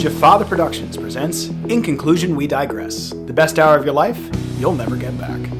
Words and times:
Jafada 0.00 0.48
Productions 0.48 0.96
presents 0.96 1.48
In 1.68 1.82
Conclusion, 1.82 2.34
We 2.34 2.46
Digress. 2.46 3.10
The 3.10 3.34
best 3.34 3.58
hour 3.58 3.76
of 3.76 3.84
your 3.84 3.92
life, 3.92 4.18
you'll 4.58 4.72
never 4.72 4.96
get 4.96 5.18
back. 5.18 5.59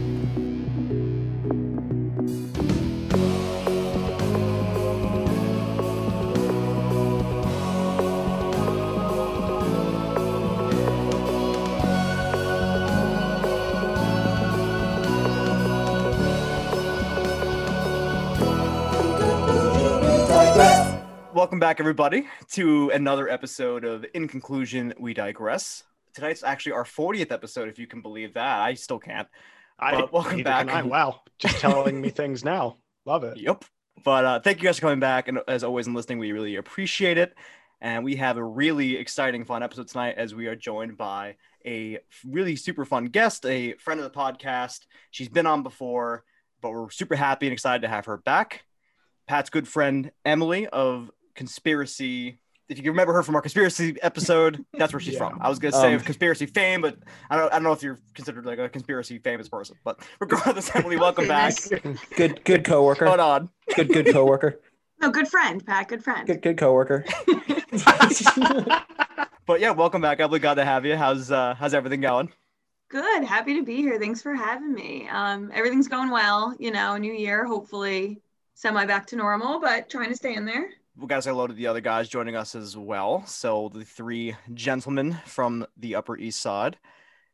Everybody, 21.80 22.28
to 22.52 22.90
another 22.90 23.26
episode 23.30 23.86
of 23.86 24.04
In 24.12 24.28
Conclusion, 24.28 24.92
We 24.98 25.14
Digress. 25.14 25.82
Tonight's 26.12 26.42
actually 26.42 26.72
our 26.72 26.84
40th 26.84 27.32
episode, 27.32 27.70
if 27.70 27.78
you 27.78 27.86
can 27.86 28.02
believe 28.02 28.34
that. 28.34 28.60
I 28.60 28.74
still 28.74 28.98
can't. 28.98 29.26
I, 29.78 29.92
But 29.92 30.12
welcome 30.12 30.42
back. 30.42 30.68
I. 30.68 30.82
Wow, 30.82 31.22
just 31.38 31.58
telling 31.58 31.98
me 31.98 32.10
things 32.10 32.44
now. 32.44 32.76
Love 33.06 33.24
it. 33.24 33.38
Yep. 33.38 33.64
But 34.04 34.24
uh, 34.26 34.40
thank 34.40 34.58
you 34.58 34.68
guys 34.68 34.76
for 34.76 34.82
coming 34.82 35.00
back. 35.00 35.28
And 35.28 35.40
as 35.48 35.64
always, 35.64 35.86
and 35.86 35.96
listening, 35.96 36.18
we 36.18 36.32
really 36.32 36.56
appreciate 36.56 37.16
it. 37.16 37.32
And 37.80 38.04
we 38.04 38.16
have 38.16 38.36
a 38.36 38.44
really 38.44 38.96
exciting, 38.96 39.46
fun 39.46 39.62
episode 39.62 39.88
tonight 39.88 40.16
as 40.18 40.34
we 40.34 40.48
are 40.48 40.56
joined 40.56 40.98
by 40.98 41.36
a 41.64 42.00
really 42.26 42.56
super 42.56 42.84
fun 42.84 43.06
guest, 43.06 43.46
a 43.46 43.72
friend 43.76 44.00
of 44.00 44.04
the 44.04 44.18
podcast. 44.18 44.80
She's 45.12 45.30
been 45.30 45.46
on 45.46 45.62
before, 45.62 46.24
but 46.60 46.72
we're 46.72 46.90
super 46.90 47.16
happy 47.16 47.46
and 47.46 47.54
excited 47.54 47.80
to 47.80 47.88
have 47.88 48.04
her 48.04 48.18
back. 48.18 48.64
Pat's 49.26 49.48
good 49.48 49.66
friend, 49.66 50.10
Emily 50.26 50.66
of 50.66 51.10
Conspiracy. 51.40 52.38
If 52.68 52.76
you 52.76 52.82
can 52.82 52.92
remember 52.92 53.14
her 53.14 53.22
from 53.22 53.34
our 53.34 53.40
conspiracy 53.40 53.96
episode, 54.02 54.62
that's 54.74 54.92
where 54.92 55.00
she's 55.00 55.14
Yeah. 55.14 55.20
from. 55.30 55.38
I 55.40 55.48
was 55.48 55.58
gonna 55.58 55.72
say 55.72 55.94
Um, 55.94 56.00
conspiracy 56.00 56.44
fame, 56.44 56.82
but 56.82 56.98
I 57.30 57.38
don't, 57.38 57.50
I 57.50 57.56
don't 57.56 57.62
know 57.62 57.72
if 57.72 57.82
you're 57.82 57.98
considered 58.12 58.44
like 58.44 58.58
a 58.58 58.68
conspiracy 58.68 59.18
famous 59.20 59.48
person. 59.48 59.78
But 59.82 60.06
regardless, 60.20 60.70
Emily, 60.76 60.98
welcome 60.98 61.26
back. 61.26 61.54
Good, 62.14 62.44
good 62.44 62.62
coworker. 62.66 63.06
Hold 63.06 63.20
on. 63.20 63.48
Good, 63.74 63.88
good 63.88 64.12
coworker. 64.12 64.60
No, 65.00 65.10
good 65.10 65.28
friend, 65.28 65.64
Pat. 65.64 65.88
Good 65.88 66.04
friend. 66.04 66.26
Good, 66.26 66.42
good 66.42 66.58
coworker. 66.58 67.06
But 69.46 69.58
yeah, 69.60 69.70
welcome 69.70 70.02
back. 70.02 70.20
Emily, 70.20 70.38
glad 70.40 70.54
to 70.54 70.64
have 70.64 70.84
you. 70.84 70.94
How's 70.96 71.30
uh 71.32 71.54
how's 71.58 71.72
everything 71.72 72.02
going? 72.02 72.30
Good. 72.90 73.24
Happy 73.24 73.54
to 73.54 73.62
be 73.64 73.76
here. 73.76 73.98
Thanks 73.98 74.20
for 74.22 74.34
having 74.34 74.74
me. 74.74 75.08
Um, 75.08 75.50
everything's 75.54 75.88
going 75.88 76.10
well. 76.10 76.54
You 76.58 76.70
know, 76.70 76.96
new 76.98 77.12
year, 77.14 77.46
hopefully 77.46 78.20
semi 78.54 78.84
back 78.84 79.06
to 79.06 79.16
normal, 79.16 79.58
but 79.58 79.88
trying 79.88 80.10
to 80.10 80.14
stay 80.16 80.34
in 80.34 80.44
there. 80.44 80.68
We 81.00 81.06
gotta 81.06 81.22
say 81.22 81.30
hello 81.30 81.46
to 81.46 81.54
the 81.54 81.66
other 81.66 81.80
guys 81.80 82.10
joining 82.10 82.36
us 82.36 82.54
as 82.54 82.76
well. 82.76 83.24
So 83.24 83.70
the 83.72 83.86
three 83.86 84.36
gentlemen 84.52 85.16
from 85.24 85.66
the 85.78 85.94
Upper 85.94 86.18
East 86.18 86.40
Side. 86.40 86.76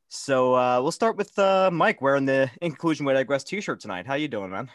So 0.09 0.55
uh, 0.55 0.78
we'll 0.81 0.92
start 0.92 1.17
with 1.17 1.36
uh, 1.36 1.70
Mike 1.72 2.00
wearing 2.00 2.27
the 2.27 2.42
Inclusion 2.62 2.70
Conclusion 2.70 3.06
We 3.06 3.12
Digress 3.14 3.42
t-shirt 3.42 3.81
tonight. 3.81 4.06
How 4.06 4.14
you 4.14 4.28
doing, 4.28 4.50
man? 4.50 4.70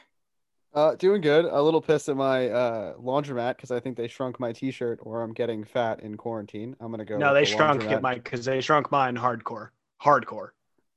Uh, 0.74 0.96
doing 0.96 1.22
good. 1.22 1.46
A 1.46 1.62
little 1.62 1.80
pissed 1.80 2.10
at 2.10 2.18
my 2.18 2.50
uh 2.50 2.94
laundromat 2.96 3.56
because 3.56 3.72
I 3.72 3.80
think 3.80 3.96
they 3.96 4.08
shrunk 4.10 4.40
my 4.42 4.52
T-shirt, 4.52 5.00
or 5.04 5.22
I'm 5.22 5.34
getting 5.34 5.64
fat 5.64 6.02
in 6.02 6.18
quarantine. 6.18 6.76
I'm 6.82 6.92
gonna 6.92 7.06
go. 7.06 7.18
no, 7.18 7.34
they 7.34 7.42
the 7.42 7.46
shrunk 7.46 7.84
laundromat. 7.84 7.92
it, 7.92 8.02
Mike, 8.02 8.24
because 8.26 8.44
they 8.44 8.60
shrunk 8.60 8.92
mine 8.92 9.16
hardcore. 9.16 9.70
Hardcore. 10.02 10.50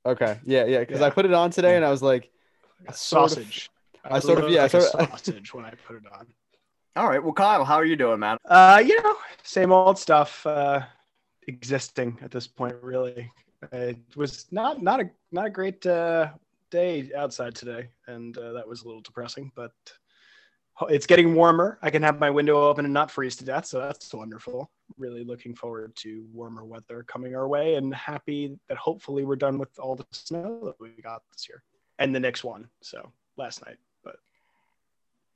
Okay, 0.05 0.37
yeah, 0.45 0.65
yeah. 0.65 0.79
Because 0.79 1.01
I 1.01 1.09
put 1.09 1.25
it 1.25 1.33
on 1.33 1.49
today, 1.49 1.75
and 1.77 1.83
I 1.85 1.91
was 1.91 2.01
like, 2.01 2.29
A 2.87 2.93
sort 2.93 3.23
of- 3.23 3.31
sausage. 3.31 3.69
I 4.03 4.19
sort 4.19 4.43
of- 4.43 4.49
yeah, 4.49 4.63
like 4.63 4.71
sort 4.71 4.83
of- 4.83 5.09
sausage 5.09 5.53
when 5.53 5.65
I 5.65 5.71
put 5.87 5.95
it 5.97 6.03
on. 6.13 6.27
All 6.95 7.09
right. 7.09 7.21
Well, 7.21 7.33
Kyle, 7.33 7.65
how 7.65 7.75
are 7.75 7.85
you 7.85 7.97
doing, 7.97 8.19
man? 8.19 8.37
Uh, 8.45 8.81
you 8.85 9.01
know, 9.03 9.17
same 9.43 9.73
old 9.73 9.99
stuff. 9.99 10.45
Uh, 10.45 10.81
existing 11.47 12.17
at 12.21 12.31
this 12.31 12.47
point, 12.47 12.75
really. 12.81 13.31
It 13.71 13.97
was 14.15 14.45
not 14.51 14.81
not 14.81 15.01
a 15.01 15.09
not 15.31 15.47
a 15.47 15.49
great 15.49 15.85
uh, 15.85 16.29
day 16.71 17.11
outside 17.15 17.53
today, 17.53 17.89
and 18.07 18.37
uh, 18.37 18.53
that 18.53 18.67
was 18.67 18.83
a 18.83 18.87
little 18.87 19.01
depressing. 19.01 19.51
But 19.55 19.71
it's 20.89 21.05
getting 21.05 21.35
warmer. 21.35 21.79
I 21.81 21.89
can 21.89 22.01
have 22.01 22.19
my 22.19 22.29
window 22.29 22.61
open 22.61 22.85
and 22.85 22.93
not 22.93 23.11
freeze 23.11 23.35
to 23.37 23.45
death, 23.45 23.65
so 23.65 23.79
that's 23.79 24.13
wonderful. 24.13 24.69
Really 24.97 25.23
looking 25.23 25.55
forward 25.55 25.95
to 25.97 26.25
warmer 26.31 26.63
weather 26.63 27.03
coming 27.03 27.35
our 27.35 27.47
way, 27.47 27.75
and 27.75 27.93
happy 27.93 28.57
that 28.69 28.77
hopefully 28.77 29.25
we're 29.25 29.35
done 29.35 29.57
with 29.57 29.77
all 29.79 29.95
the 29.95 30.05
snow 30.11 30.61
that 30.63 30.79
we 30.79 30.91
got 31.01 31.23
this 31.31 31.47
year 31.49 31.63
and 31.99 32.13
the 32.13 32.19
next 32.19 32.43
one. 32.43 32.69
So 32.81 33.11
last 33.37 33.65
night, 33.65 33.77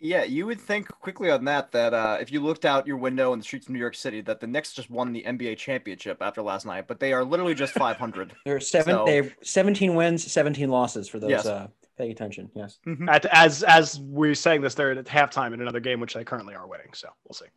Yeah, 0.01 0.23
you 0.23 0.45
would 0.45 0.61
think 0.61 0.87
quickly 0.87 1.29
on 1.29 1.43
that 1.45 1.71
that 1.73 1.93
uh, 1.93 2.17
if 2.21 2.31
you 2.31 2.39
looked 2.39 2.63
out 2.63 2.87
your 2.87 2.95
window 2.97 3.33
in 3.33 3.39
the 3.39 3.43
streets 3.43 3.67
of 3.67 3.73
New 3.73 3.79
York 3.79 3.95
City, 3.95 4.21
that 4.21 4.39
the 4.39 4.47
Knicks 4.47 4.71
just 4.71 4.89
won 4.89 5.11
the 5.11 5.23
NBA 5.23 5.57
championship 5.57 6.19
after 6.21 6.41
last 6.41 6.65
night, 6.65 6.87
but 6.87 6.99
they 7.01 7.11
are 7.11 7.25
literally 7.25 7.53
just 7.53 7.73
500. 7.85 8.33
They're 8.45 8.59
seven. 8.61 8.95
So- 8.95 9.05
They 9.05 9.31
17 9.41 9.95
wins, 9.95 10.29
17 10.31 10.69
losses 10.69 11.09
for 11.09 11.19
those 11.19 11.31
Yes. 11.31 11.45
uh, 11.45 11.67
paying 11.97 12.11
attention. 12.11 12.49
Yes. 12.55 12.79
Mhm. 12.87 13.09
at, 13.09 13.25
as 13.25 13.61
as 13.63 13.99
we're 13.99 14.35
saying 14.35 14.61
this, 14.61 14.73
they're 14.73 14.91
at 14.91 15.05
halftime 15.05 15.53
in 15.53 15.59
another 15.61 15.81
game, 15.81 15.99
which 15.99 16.13
they 16.13 16.23
currently 16.23 16.55
are 16.55 16.65
winning. 16.65 16.93
So 16.93 17.09
we'll 17.25 17.33
see. 17.33 17.47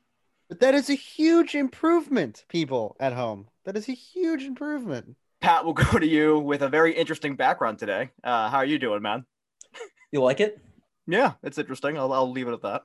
but 0.49 0.59
that 0.61 0.75
is 0.75 0.91
a 0.91 0.95
huge 0.95 1.55
improvement, 1.55 2.45
people 2.49 2.97
at 2.99 3.13
home. 3.13 3.47
That 3.65 3.77
is 3.77 3.89
a 3.89 3.93
huge 3.93 4.43
improvement. 4.43 5.15
Pat, 5.41 5.65
we'll 5.65 5.75
go 5.75 5.97
to 5.99 6.07
you 6.07 6.39
with 6.41 6.63
a 6.63 6.69
very 6.69 6.93
interesting 6.93 7.37
background 7.37 7.79
today. 7.79 8.11
Uh, 8.25 8.49
how 8.51 8.59
are 8.59 8.65
you 8.65 8.79
doing, 8.81 9.01
man? 9.03 9.25
You 10.11 10.21
like 10.23 10.41
it? 10.41 10.59
Yeah, 11.07 11.33
it's 11.43 11.59
interesting. 11.59 11.99
I'll, 11.99 12.13
I'll 12.13 12.31
leave 12.31 12.49
it 12.49 12.53
at 12.53 12.63
that. 12.63 12.83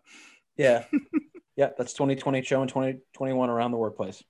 Yeah. 0.57 0.85
yeah. 1.55 1.69
That's 1.77 1.93
2020 1.93 2.41
showing 2.43 2.67
2021 2.67 3.49
around 3.49 3.71
the 3.71 3.77
workplace. 3.77 4.23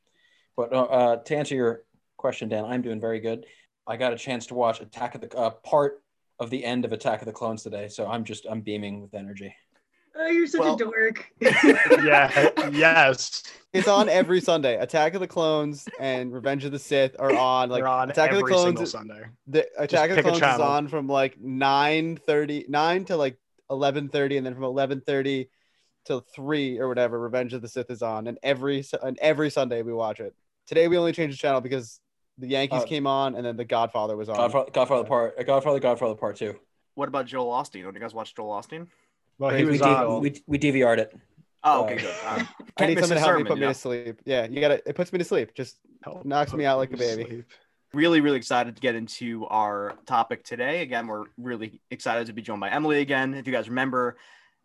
But 0.55 0.73
uh, 0.73 0.83
uh, 0.83 1.15
to 1.23 1.35
answer 1.37 1.55
your 1.55 1.83
question, 2.17 2.49
Dan, 2.49 2.65
I'm 2.65 2.81
doing 2.81 2.99
very 2.99 3.19
good. 3.19 3.45
I 3.85 3.95
got 3.95 4.11
a 4.13 4.17
chance 4.17 4.47
to 4.47 4.55
watch 4.55 4.81
Attack 4.81 5.15
of 5.15 5.21
the 5.21 5.37
uh, 5.37 5.51
part 5.51 6.01
of 6.39 6.49
the 6.49 6.63
end 6.63 6.83
of 6.83 6.91
Attack 6.91 7.21
of 7.21 7.25
the 7.25 7.31
Clones 7.31 7.63
today, 7.63 7.87
so 7.87 8.05
I'm 8.07 8.23
just 8.23 8.45
I'm 8.49 8.61
beaming 8.61 9.01
with 9.01 9.13
energy. 9.13 9.55
Oh, 10.19 10.27
you're 10.27 10.47
such 10.47 10.61
Well- 10.61 10.73
a 10.73 10.77
dork. 10.77 11.31
Yeah. 12.03 12.49
yes. 12.71 13.43
It's 13.71 13.87
on 13.87 14.09
every 14.09 14.41
Sunday. 14.41 14.77
Attack 14.77 15.13
of 15.13 15.19
the 15.19 15.27
Clones 15.27 15.87
and 15.99 16.33
Revenge 16.33 16.65
of 16.65 16.71
the 16.71 16.79
Sith 16.79 17.15
are 17.19 17.31
on. 17.35 17.69
Like 17.69 17.83
on 17.83 18.09
Attack 18.09 18.31
of 18.31 18.37
the 18.37 18.39
every 18.41 18.51
Clones. 18.51 18.91
Sunday. 18.91 19.21
The 19.45 19.67
Attack 19.77 20.09
of 20.09 20.15
the 20.17 20.23
Clones 20.23 20.37
is 20.37 20.43
on 20.43 20.87
from 20.87 21.07
like 21.07 21.39
9:30, 21.39 22.67
9 22.67 23.05
to 23.05 23.15
like 23.17 23.37
11:30, 23.69 24.37
and 24.37 24.45
then 24.45 24.53
from 24.53 24.63
11:30 24.63 25.49
till 26.05 26.19
three 26.21 26.79
or 26.79 26.87
whatever, 26.87 27.19
Revenge 27.19 27.53
of 27.53 27.61
the 27.61 27.67
Sith 27.67 27.89
is 27.89 28.01
on, 28.01 28.27
and 28.27 28.37
every 28.43 28.83
and 29.03 29.17
every 29.19 29.49
Sunday 29.49 29.81
we 29.81 29.93
watch 29.93 30.19
it. 30.19 30.33
Today 30.65 30.87
we 30.87 30.97
only 30.97 31.11
changed 31.13 31.37
the 31.37 31.41
channel 31.41 31.61
because 31.61 31.99
the 32.37 32.47
Yankees 32.47 32.83
Oh. 32.83 32.85
came 32.85 33.07
on, 33.07 33.35
and 33.35 33.45
then 33.45 33.57
the 33.57 33.65
Godfather 33.65 34.15
was 34.15 34.29
on. 34.29 34.35
Godfather, 34.37 34.71
Godfather 34.71 35.03
part, 35.07 35.35
uh, 35.39 35.43
Godfather, 35.43 35.79
Godfather 35.79 36.15
part 36.15 36.35
two. 36.37 36.59
What 36.95 37.07
about 37.07 37.25
Joel 37.25 37.51
Osteen? 37.51 37.83
Don't 37.83 37.93
you 37.93 37.99
guys 37.99 38.13
watch 38.13 38.35
Joel 38.35 38.59
Osteen? 38.61 38.87
Well, 39.39 39.51
he 39.51 39.63
we 39.63 39.71
was 39.71 39.79
did- 39.79 39.87
on. 39.87 40.21
We, 40.21 40.41
we 40.47 40.57
DVR'd 40.57 40.99
it. 40.99 41.15
Oh, 41.63 41.81
Uh, 41.81 41.83
okay, 41.85 41.97
good. 41.97 42.15
Uh, 42.25 42.27
I 42.27 42.47
can't 42.77 42.89
need 42.89 42.99
something 42.99 43.15
to 43.17 43.19
help 43.19 43.37
me 43.37 43.43
put 43.43 43.57
you 43.57 43.61
me 43.61 43.67
to 43.67 43.73
sleep. 43.73 44.21
Yeah, 44.25 44.45
you 44.47 44.61
gotta. 44.61 44.81
It 44.87 44.95
puts 44.95 45.11
me 45.11 45.19
to 45.19 45.25
sleep. 45.25 45.53
Just 45.53 45.77
Help 46.03 46.23
knocks 46.25 46.53
me 46.53 46.65
out 46.65 46.77
like 46.77 46.93
a 46.93 46.97
baby. 46.97 47.23
sleep. 47.25 47.45
Really, 47.97 48.21
really 48.21 48.37
excited 48.37 48.75
to 48.75 48.81
get 48.81 48.93
into 48.93 49.47
our 49.47 49.95
topic 50.05 50.43
today. 50.43 50.81
Again, 50.83 51.07
we're 51.07 51.25
really 51.35 51.81
excited 51.89 52.27
to 52.27 52.33
be 52.33 52.43
joined 52.43 52.61
by 52.61 52.69
Emily 52.69 53.01
again. 53.01 53.33
If 53.33 53.47
you 53.47 53.51
guys 53.53 53.67
remember, 53.67 54.17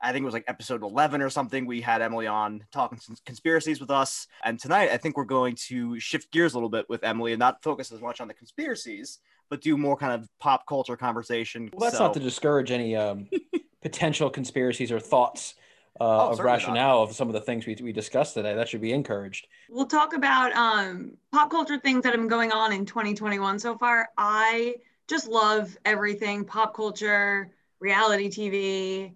I 0.02 0.12
think 0.12 0.22
it 0.22 0.26
was 0.26 0.34
like 0.34 0.44
episode 0.48 0.82
11 0.82 1.22
or 1.22 1.30
something. 1.30 1.64
We 1.64 1.80
had 1.80 2.02
Emily 2.02 2.26
on 2.26 2.62
talking 2.72 2.98
some 2.98 3.16
conspiracies 3.24 3.80
with 3.80 3.90
us. 3.90 4.26
And 4.44 4.60
tonight, 4.60 4.90
I 4.90 4.98
think 4.98 5.16
we're 5.16 5.24
going 5.24 5.54
to 5.68 5.98
shift 5.98 6.30
gears 6.30 6.52
a 6.52 6.56
little 6.56 6.68
bit 6.68 6.86
with 6.90 7.02
Emily 7.04 7.32
and 7.32 7.38
not 7.40 7.62
focus 7.62 7.90
as 7.90 8.02
much 8.02 8.20
on 8.20 8.28
the 8.28 8.34
conspiracies, 8.34 9.18
but 9.48 9.62
do 9.62 9.78
more 9.78 9.96
kind 9.96 10.12
of 10.12 10.28
pop 10.38 10.66
culture 10.66 10.96
conversation. 10.98 11.70
Well, 11.72 11.86
that's 11.88 11.96
So- 11.96 12.04
not 12.04 12.14
to 12.14 12.20
discourage 12.20 12.70
any 12.70 12.94
um, 12.96 13.30
potential 13.80 14.28
conspiracies 14.28 14.92
or 14.92 15.00
thoughts 15.00 15.54
uh, 16.00 16.04
Oh, 16.04 16.30
of 16.30 16.36
certainly 16.36 16.62
not. 16.62 16.68
rationale 16.68 17.02
of 17.02 17.12
some 17.14 17.28
of 17.28 17.34
the 17.34 17.40
things 17.40 17.66
we, 17.66 17.76
we 17.82 17.92
discussed 17.92 18.34
today. 18.34 18.54
That 18.54 18.68
should 18.68 18.80
be 18.80 18.92
encouraged. 18.92 19.46
We'll 19.68 19.86
talk 19.86 20.14
about 20.14 20.52
um, 20.52 21.16
pop 21.32 21.50
culture 21.50 21.78
things 21.78 22.02
that 22.02 22.10
have 22.12 22.20
been 22.20 22.28
going 22.28 22.52
on 22.52 22.72
in 22.72 22.86
2021 22.86 23.58
so 23.58 23.76
far. 23.76 24.08
I 24.16 24.76
just 25.08 25.28
love 25.28 25.76
everything 25.84 26.44
pop 26.44 26.74
culture, 26.74 27.50
reality 27.80 28.28
TV, 28.28 29.14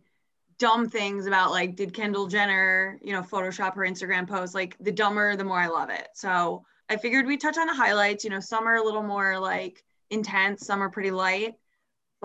dumb 0.58 0.88
things 0.88 1.26
about 1.26 1.50
like, 1.50 1.76
did 1.76 1.92
Kendall 1.94 2.26
Jenner, 2.26 2.98
you 3.02 3.12
know, 3.12 3.22
Photoshop 3.22 3.74
her 3.74 3.82
Instagram 3.82 4.28
post? 4.28 4.54
Like, 4.54 4.76
the 4.80 4.92
dumber, 4.92 5.36
the 5.36 5.44
more 5.44 5.58
I 5.60 5.66
love 5.68 5.90
it. 5.90 6.08
So 6.14 6.64
I 6.88 6.96
figured 6.96 7.26
we'd 7.26 7.40
touch 7.40 7.58
on 7.58 7.66
the 7.66 7.74
highlights. 7.74 8.24
You 8.24 8.30
know, 8.30 8.40
some 8.40 8.66
are 8.66 8.76
a 8.76 8.82
little 8.84 9.02
more 9.02 9.38
like 9.38 9.84
intense, 10.10 10.66
some 10.66 10.82
are 10.82 10.90
pretty 10.90 11.10
light. 11.10 11.54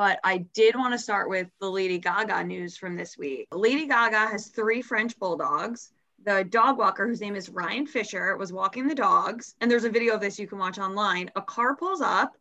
But 0.02 0.20
I 0.24 0.40
did 0.56 0.76
want 0.76 0.96
to 0.96 0.98
start 0.98 1.30
with 1.30 1.48
the 1.60 1.70
Lady 1.70 2.00
Gaga 2.00 2.44
news 2.44 2.76
from 2.76 2.96
this 2.96 3.20
week. 3.20 3.48
Lady 3.52 3.86
Gaga 3.86 4.30
has 4.32 4.48
three 4.48 4.82
French 4.82 5.16
bulldogs 5.20 5.92
the 6.24 6.44
dog 6.44 6.80
walker, 6.80 7.08
whose 7.08 7.22
name 7.22 7.36
is 7.36 7.52
Ryan 7.52 7.86
Fisher, 7.86 8.36
was 8.36 8.52
walking 8.52 8.88
the 8.88 8.96
dogs. 8.96 9.54
And 9.62 9.70
there's 9.70 9.84
a 9.84 9.92
video 9.92 10.16
of 10.16 10.20
this 10.20 10.40
you 10.40 10.48
can 10.48 10.58
watch 10.58 10.80
online. 10.80 11.30
A 11.36 11.42
car 11.44 11.76
pulls 11.76 12.02
up. 12.02 12.36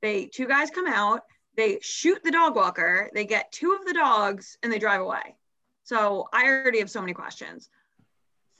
They 0.00 0.26
two 0.26 0.46
guys 0.46 0.70
come 0.70 0.86
out. 0.86 1.22
They 1.56 1.80
shoot 1.82 2.22
the 2.22 2.30
dog 2.30 2.54
walker. 2.54 3.10
They 3.12 3.24
get 3.24 3.50
two 3.50 3.72
of 3.72 3.84
the 3.84 3.94
dogs 3.94 4.56
and 4.62 4.72
they 4.72 4.78
drive 4.78 5.00
away. 5.00 5.34
So 5.82 6.28
I 6.32 6.44
already 6.44 6.78
have 6.78 6.88
so 6.90 7.00
many 7.00 7.14
questions. 7.14 7.68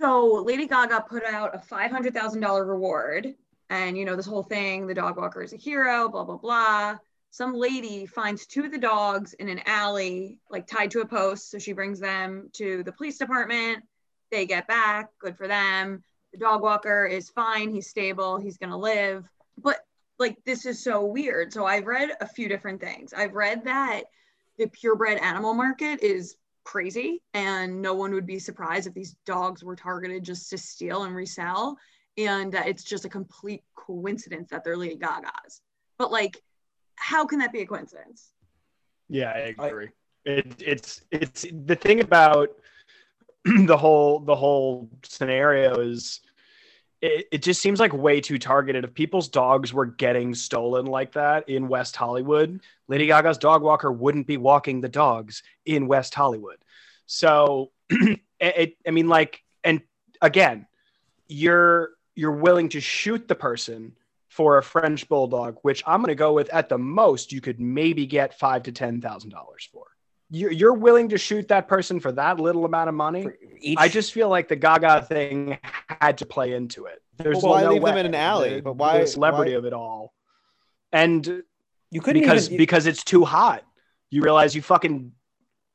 So 0.01 0.43
Lady 0.45 0.67
Gaga 0.67 1.05
put 1.09 1.23
out 1.25 1.55
a 1.55 1.59
$500,000 1.59 2.69
reward 2.69 3.37
And 3.71 3.97
you 3.97 4.05
know, 4.05 4.17
this 4.17 4.27
whole 4.27 4.43
thing, 4.43 4.89
the 4.89 4.95
dog 4.95 5.17
walker 5.17 5.45
is 5.45 5.53
a 5.53 5.57
hero, 5.57 6.09
blah, 6.09 6.25
blah, 6.25 6.39
blah. 6.39 6.99
Some 7.33 7.55
lady 7.55 8.05
finds 8.05 8.47
two 8.47 8.67
of 8.67 8.73
the 8.73 8.79
dogs 8.79 9.33
in 9.33 9.49
an 9.49 9.63
alley, 9.65 10.39
like 10.51 10.67
tied 10.67 10.91
to 10.91 11.01
a 11.01 11.07
post. 11.07 11.51
So 11.51 11.59
she 11.59 11.73
brings 11.73 11.99
them 11.99 12.51
to 12.53 12.83
the 12.83 12.93
police 12.93 13.17
department. 13.17 13.85
They 14.31 14.45
get 14.45 14.69
back, 14.69 15.09
good 15.19 15.39
for 15.39 15.49
them. 15.49 16.05
The 16.33 16.39
dog 16.39 16.61
walker 16.61 17.07
is 17.07 17.31
fine, 17.31 17.71
he's 17.71 17.89
stable, 17.89 18.37
he's 18.37 18.59
gonna 18.59 18.77
live. 18.77 19.25
But 19.57 19.79
like 20.19 20.37
this 20.45 20.67
is 20.67 20.85
so 20.85 21.07
weird. 21.07 21.55
So 21.55 21.65
I've 21.65 21.87
read 21.87 22.11
a 22.21 22.29
few 22.29 22.51
different 22.51 22.83
things. 22.83 23.15
I've 23.15 23.33
read 23.33 23.65
that 23.65 24.03
the 24.59 24.67
purebred 24.67 25.17
animal 25.17 25.55
market 25.55 26.03
is 26.03 26.37
crazy 26.65 27.23
and 27.33 27.81
no 27.81 27.95
one 27.95 28.13
would 28.13 28.27
be 28.27 28.39
surprised 28.39 28.87
if 28.87 28.93
these 28.93 29.17
dogs 29.25 29.65
were 29.65 29.75
targeted 29.75 30.23
just 30.23 30.51
to 30.51 30.59
steal 30.59 31.05
and 31.05 31.17
resell 31.17 31.79
and 32.19 32.55
it's 32.55 32.85
just 32.85 33.07
a 33.07 33.09
complete 33.09 33.65
coincidence 33.75 34.51
that 34.51 34.65
they're 34.65 34.77
Lady 34.77 34.97
Gaga's. 34.97 35.63
But 35.97 36.13
like 36.13 36.43
how 36.97 37.27
can 37.27 37.39
that 37.41 37.53
be 37.53 37.61
a 37.61 37.67
coincidence? 37.67 38.33
Yeah, 39.09 39.31
I 39.31 39.55
agree. 39.59 39.89
it, 40.25 40.55
it's 40.61 41.03
it's 41.11 41.47
the 41.65 41.77
thing 41.77 42.01
about 42.01 42.51
the 43.45 43.77
whole 43.77 44.21
the 44.21 44.37
whole 44.37 44.89
scenario 45.03 45.81
is 45.81 46.21
it, 47.03 47.27
it 47.33 47.43
just 47.43 47.61
seems 47.61 47.81
like 47.81 47.93
way 47.93 48.21
too 48.21 48.39
targeted. 48.39 48.85
If 48.85 48.95
people's 48.95 49.29
dogs 49.29 49.75
were 49.75 49.87
getting 49.87 50.35
stolen 50.35 50.87
like 50.87 51.13
that 51.13 51.49
in 51.49 51.69
West 51.69 51.97
Hollywood, 51.97 52.61
Lady 52.89 53.07
Gaga's 53.07 53.39
dog 53.39 53.63
walker 53.63 53.91
wouldn't 53.91 54.27
be 54.27 54.37
walking 54.37 54.81
the 54.81 54.89
dogs 54.89 55.43
in 55.67 55.89
West 55.89 56.15
Hollywood. 56.15 56.59
So, 57.07 57.73
it, 57.91 58.21
it, 58.41 58.77
I 58.87 58.93
mean, 58.93 59.09
like, 59.09 59.43
and 59.65 59.83
again, 60.21 60.67
you're 61.29 61.91
you're 62.15 62.31
willing 62.31 62.69
to 62.71 62.81
shoot 62.81 63.27
the 63.27 63.35
person 63.35 63.97
for 64.33 64.57
a 64.57 64.63
French 64.63 65.07
bulldog, 65.11 65.59
which 65.61 65.83
I'm 65.87 66.01
going 66.01 66.09
to 66.09 66.15
go 66.15 66.33
with 66.33 66.49
at 66.55 66.71
the 66.71 66.79
most 66.79 67.33
you 67.33 67.43
could 67.43 67.61
maybe 67.61 68.07
get 68.07 68.39
five 68.39 68.63
to 68.63 68.73
ten 68.73 68.99
thousand 69.03 69.29
dollars 69.29 69.69
for. 69.71 69.85
You're, 70.31 70.51
you're 70.51 70.73
willing 70.73 71.11
to 71.11 71.19
shoot 71.19 71.49
that 71.49 71.69
person 71.69 72.01
for 72.01 72.11
that 72.13 72.41
little 72.41 72.65
amount 72.65 72.89
of 72.89 72.95
money. 72.95 73.27
Each, 73.61 73.77
I 73.79 73.89
just 73.89 74.15
feel 74.15 74.31
like 74.31 74.49
the 74.49 74.57
Gaga 74.57 75.03
thing 75.03 75.59
had 76.01 76.17
to 76.19 76.25
play 76.25 76.55
into 76.55 76.87
it. 76.87 77.03
There's 77.19 77.43
Well, 77.43 77.53
why 77.53 77.63
no 77.65 77.73
leave 77.75 77.83
them 77.83 77.99
in 77.99 78.07
an 78.07 78.15
alley? 78.15 78.55
The- 78.55 78.63
But 78.63 78.77
why- 78.77 79.01
the 79.01 79.07
celebrity 79.07 79.53
why- 79.53 79.59
of 79.59 79.65
it 79.67 79.75
all, 79.75 80.15
and 80.93 81.43
you 81.91 82.01
couldn't 82.01 82.23
because 82.23 82.47
even, 82.47 82.57
because 82.57 82.87
it's 82.87 83.05
too 83.05 83.27
hot. 83.27 83.65
You 84.09 84.23
realize 84.23 84.55
you 84.55 84.63
fucking 84.63 85.13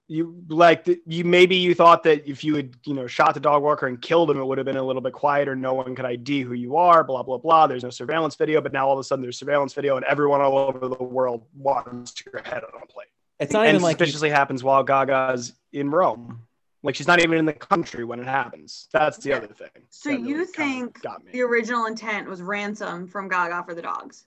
you 0.09 0.41
like 0.47 0.87
you 1.05 1.23
maybe 1.25 1.55
you 1.55 1.75
thought 1.75 2.03
that 2.03 2.27
if 2.29 2.43
you 2.43 2.55
had 2.55 2.75
you 2.85 2.93
know 2.93 3.07
shot 3.07 3.33
the 3.33 3.39
dog 3.39 3.61
walker 3.61 3.87
and 3.87 4.01
killed 4.01 4.31
him, 4.31 4.39
it 4.39 4.45
would 4.45 4.57
have 4.57 4.65
been 4.65 4.77
a 4.77 4.83
little 4.83 5.01
bit 5.01 5.13
quieter. 5.13 5.55
No 5.55 5.73
one 5.73 5.95
could 5.95 6.05
ID 6.05 6.41
who 6.41 6.53
you 6.53 6.77
are. 6.77 7.03
Blah 7.03 7.23
blah 7.23 7.37
blah. 7.37 7.67
There's 7.67 7.83
no 7.83 7.89
surveillance 7.89 8.35
video, 8.35 8.61
but 8.61 8.71
now 8.71 8.87
all 8.87 8.93
of 8.93 8.99
a 8.99 9.03
sudden 9.03 9.21
there's 9.21 9.37
surveillance 9.37 9.73
video, 9.73 9.97
and 9.97 10.05
everyone 10.05 10.39
all 10.41 10.57
over 10.57 10.87
the 10.87 11.03
world 11.03 11.45
wants 11.53 12.13
your 12.25 12.41
head 12.43 12.63
on 12.63 12.81
a 12.81 12.85
plate. 12.85 13.07
it's 13.39 13.51
not 13.53 13.65
and 13.65 13.75
even 13.75 13.81
like 13.81 13.99
you- 13.99 14.05
suspiciously 14.05 14.29
happens 14.29 14.63
while 14.63 14.83
Gaga's 14.83 15.53
in 15.73 15.89
Rome. 15.89 16.41
Like 16.83 16.95
she's 16.95 17.07
not 17.07 17.19
even 17.19 17.37
in 17.37 17.45
the 17.45 17.53
country 17.53 18.05
when 18.05 18.19
it 18.19 18.27
happens. 18.27 18.87
That's 18.93 19.17
the 19.17 19.33
other 19.33 19.47
thing. 19.47 19.67
So 19.89 20.09
that 20.11 20.21
you 20.21 20.37
really 20.37 20.51
kinda 20.53 20.73
think 20.85 21.01
got 21.01 21.25
me? 21.25 21.31
The 21.33 21.41
original 21.41 21.85
intent 21.85 22.29
was 22.29 22.41
ransom 22.41 23.07
from 23.07 23.27
Gaga 23.27 23.63
for 23.65 23.73
the 23.75 23.81
dogs. 23.81 24.25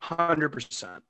Hundred 0.00 0.48
percent. 0.48 1.04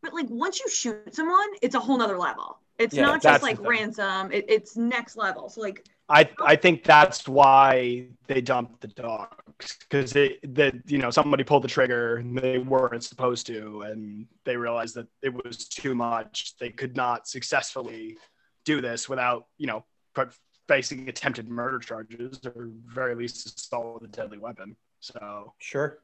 But 0.00 0.14
like 0.14 0.26
once 0.30 0.60
you 0.60 0.68
shoot 0.68 1.14
someone, 1.14 1.48
it's 1.60 1.74
a 1.74 1.80
whole 1.80 1.98
nother 1.98 2.18
level. 2.18 2.58
It's 2.82 2.94
Yeah, 2.94 3.02
not 3.02 3.22
just 3.22 3.42
like 3.42 3.60
ransom, 3.60 4.32
it, 4.32 4.44
it's 4.48 4.76
next 4.76 5.16
level. 5.16 5.48
So 5.48 5.60
like 5.60 5.86
I 6.08 6.28
I 6.44 6.56
think 6.56 6.82
that's 6.84 7.28
why 7.28 8.08
they 8.26 8.40
dumped 8.40 8.80
the 8.80 8.88
dogs 8.88 9.78
because 9.80 10.16
it 10.16 10.54
that 10.56 10.74
you 10.86 10.98
know 10.98 11.10
somebody 11.10 11.44
pulled 11.44 11.64
the 11.64 11.68
trigger 11.68 12.16
and 12.16 12.36
they 12.36 12.58
weren't 12.58 13.04
supposed 13.04 13.46
to 13.46 13.82
and 13.82 14.26
they 14.44 14.56
realized 14.56 14.94
that 14.96 15.06
it 15.22 15.32
was 15.44 15.56
too 15.68 15.94
much. 15.94 16.54
They 16.58 16.70
could 16.70 16.96
not 16.96 17.28
successfully 17.28 18.18
do 18.64 18.80
this 18.80 19.08
without 19.08 19.46
you 19.58 19.66
know 19.68 19.84
put- 20.14 20.34
facing 20.68 21.08
attempted 21.08 21.48
murder 21.48 21.78
charges 21.78 22.40
or 22.44 22.70
very 22.86 23.14
least 23.14 23.46
assault 23.58 24.00
with 24.00 24.10
a 24.10 24.12
deadly 24.12 24.38
weapon. 24.38 24.76
So 25.00 25.54
sure. 25.58 25.98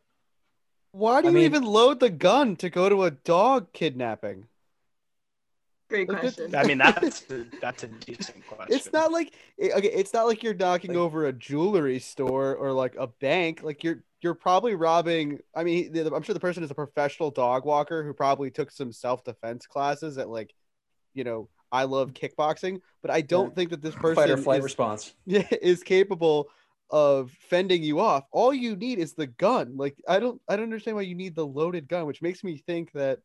Why 0.92 1.20
do 1.20 1.28
I 1.28 1.30
you 1.30 1.34
mean- 1.36 1.44
even 1.44 1.64
load 1.64 2.00
the 2.00 2.10
gun 2.10 2.56
to 2.56 2.70
go 2.70 2.88
to 2.88 3.02
a 3.04 3.10
dog 3.10 3.72
kidnapping? 3.72 4.46
Great 5.88 6.08
question. 6.08 6.54
I 6.54 6.64
mean 6.64 6.78
that's 6.78 7.22
a, 7.30 7.44
that's 7.60 7.84
a 7.84 7.88
decent 7.88 8.46
question. 8.46 8.74
It's 8.76 8.92
not 8.92 9.10
like 9.12 9.34
eh, 9.60 9.70
okay, 9.76 9.88
it's 9.88 10.12
not 10.12 10.26
like 10.26 10.42
you're 10.42 10.54
knocking 10.54 10.90
Like- 10.90 10.98
over 10.98 11.26
a 11.26 11.32
jewelry 11.32 11.98
store 11.98 12.54
or 12.54 12.72
like 12.72 12.94
a 12.96 13.06
bank. 13.06 13.62
Like 13.62 13.82
you're 13.84 14.02
you're 14.20 14.34
probably 14.34 14.74
robbing. 14.74 15.38
I 15.54 15.62
mean, 15.64 15.92
the- 15.92 16.12
I'm 16.14 16.22
sure 16.22 16.32
the 16.34 16.40
person 16.40 16.62
is 16.62 16.70
a 16.70 16.74
professional 16.74 17.30
dog 17.30 17.64
walker 17.64 18.02
who 18.04 18.12
probably 18.12 18.50
took 18.50 18.70
some 18.70 18.92
self 18.92 19.22
defense 19.24 19.66
classes 19.66 20.18
at 20.18 20.28
like, 20.28 20.52
you 21.14 21.24
know, 21.24 21.48
I 21.70 21.84
love 21.84 22.12
kickboxing. 22.14 22.80
But 23.02 23.10
I 23.12 23.20
don't 23.20 23.50
Yeah. 23.50 23.54
think 23.54 23.70
that 23.70 23.82
this 23.82 23.94
person 23.94 24.16
Fight 24.16 24.30
or 24.30 24.36
flight 24.36 24.58
is, 24.58 24.64
response. 24.64 25.14
yeah, 25.26 25.46
is 25.62 25.82
capable 25.82 26.48
of 26.90 27.30
fending 27.50 27.82
you 27.82 28.00
off. 28.00 28.24
All 28.32 28.52
you 28.52 28.74
need 28.74 28.98
is 28.98 29.12
the 29.14 29.26
gun. 29.26 29.76
Like 29.76 29.96
I 30.08 30.18
don't 30.18 30.40
I 30.48 30.56
don't 30.56 30.64
understand 30.64 30.96
why 30.96 31.02
you 31.02 31.14
need 31.14 31.34
the 31.34 31.46
loaded 31.46 31.86
gun, 31.88 32.06
which 32.06 32.20
makes 32.22 32.42
me 32.42 32.56
think 32.66 32.90
that 32.92 33.20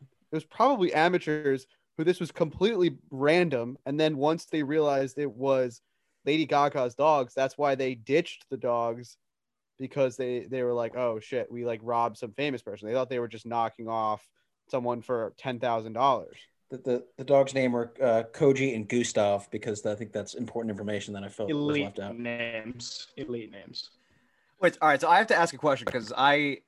it 0.00 0.34
was 0.34 0.44
probably 0.44 0.92
amateurs 0.92 1.66
who 1.96 2.04
this 2.04 2.20
was 2.20 2.30
completely 2.30 2.96
random 3.10 3.78
and 3.86 3.98
then 3.98 4.16
once 4.16 4.46
they 4.46 4.62
realized 4.62 5.18
it 5.18 5.30
was 5.30 5.80
Lady 6.26 6.44
Gaga's 6.44 6.94
dogs, 6.94 7.32
that's 7.34 7.56
why 7.56 7.76
they 7.76 7.94
ditched 7.94 8.46
the 8.50 8.56
dogs 8.56 9.16
because 9.78 10.16
they 10.16 10.40
they 10.50 10.62
were 10.62 10.74
like, 10.74 10.96
"Oh 10.96 11.20
shit, 11.20 11.50
we 11.50 11.64
like 11.64 11.80
robbed 11.82 12.18
some 12.18 12.32
famous 12.32 12.62
person." 12.62 12.88
They 12.88 12.94
thought 12.94 13.08
they 13.08 13.20
were 13.20 13.28
just 13.28 13.46
knocking 13.46 13.88
off 13.88 14.26
someone 14.68 15.00
for 15.00 15.32
$10,000. 15.40 16.26
The, 16.70 16.78
the, 16.78 17.04
the 17.18 17.24
dog's 17.24 17.54
name 17.54 17.70
were 17.70 17.92
uh, 18.02 18.24
Koji 18.32 18.74
and 18.74 18.88
Gustav 18.88 19.48
because 19.52 19.86
I 19.86 19.94
think 19.94 20.12
that's 20.12 20.34
important 20.34 20.72
information 20.72 21.14
that 21.14 21.22
I 21.22 21.28
felt 21.28 21.52
was 21.52 21.78
left 21.78 22.00
out. 22.00 22.18
names. 22.18 23.06
Elite 23.16 23.52
names. 23.52 23.90
Wait, 24.60 24.76
all 24.82 24.88
right. 24.88 25.00
So 25.00 25.08
I 25.08 25.18
have 25.18 25.28
to 25.28 25.36
ask 25.36 25.54
a 25.54 25.58
question 25.58 25.84
because 25.84 26.12
I 26.16 26.58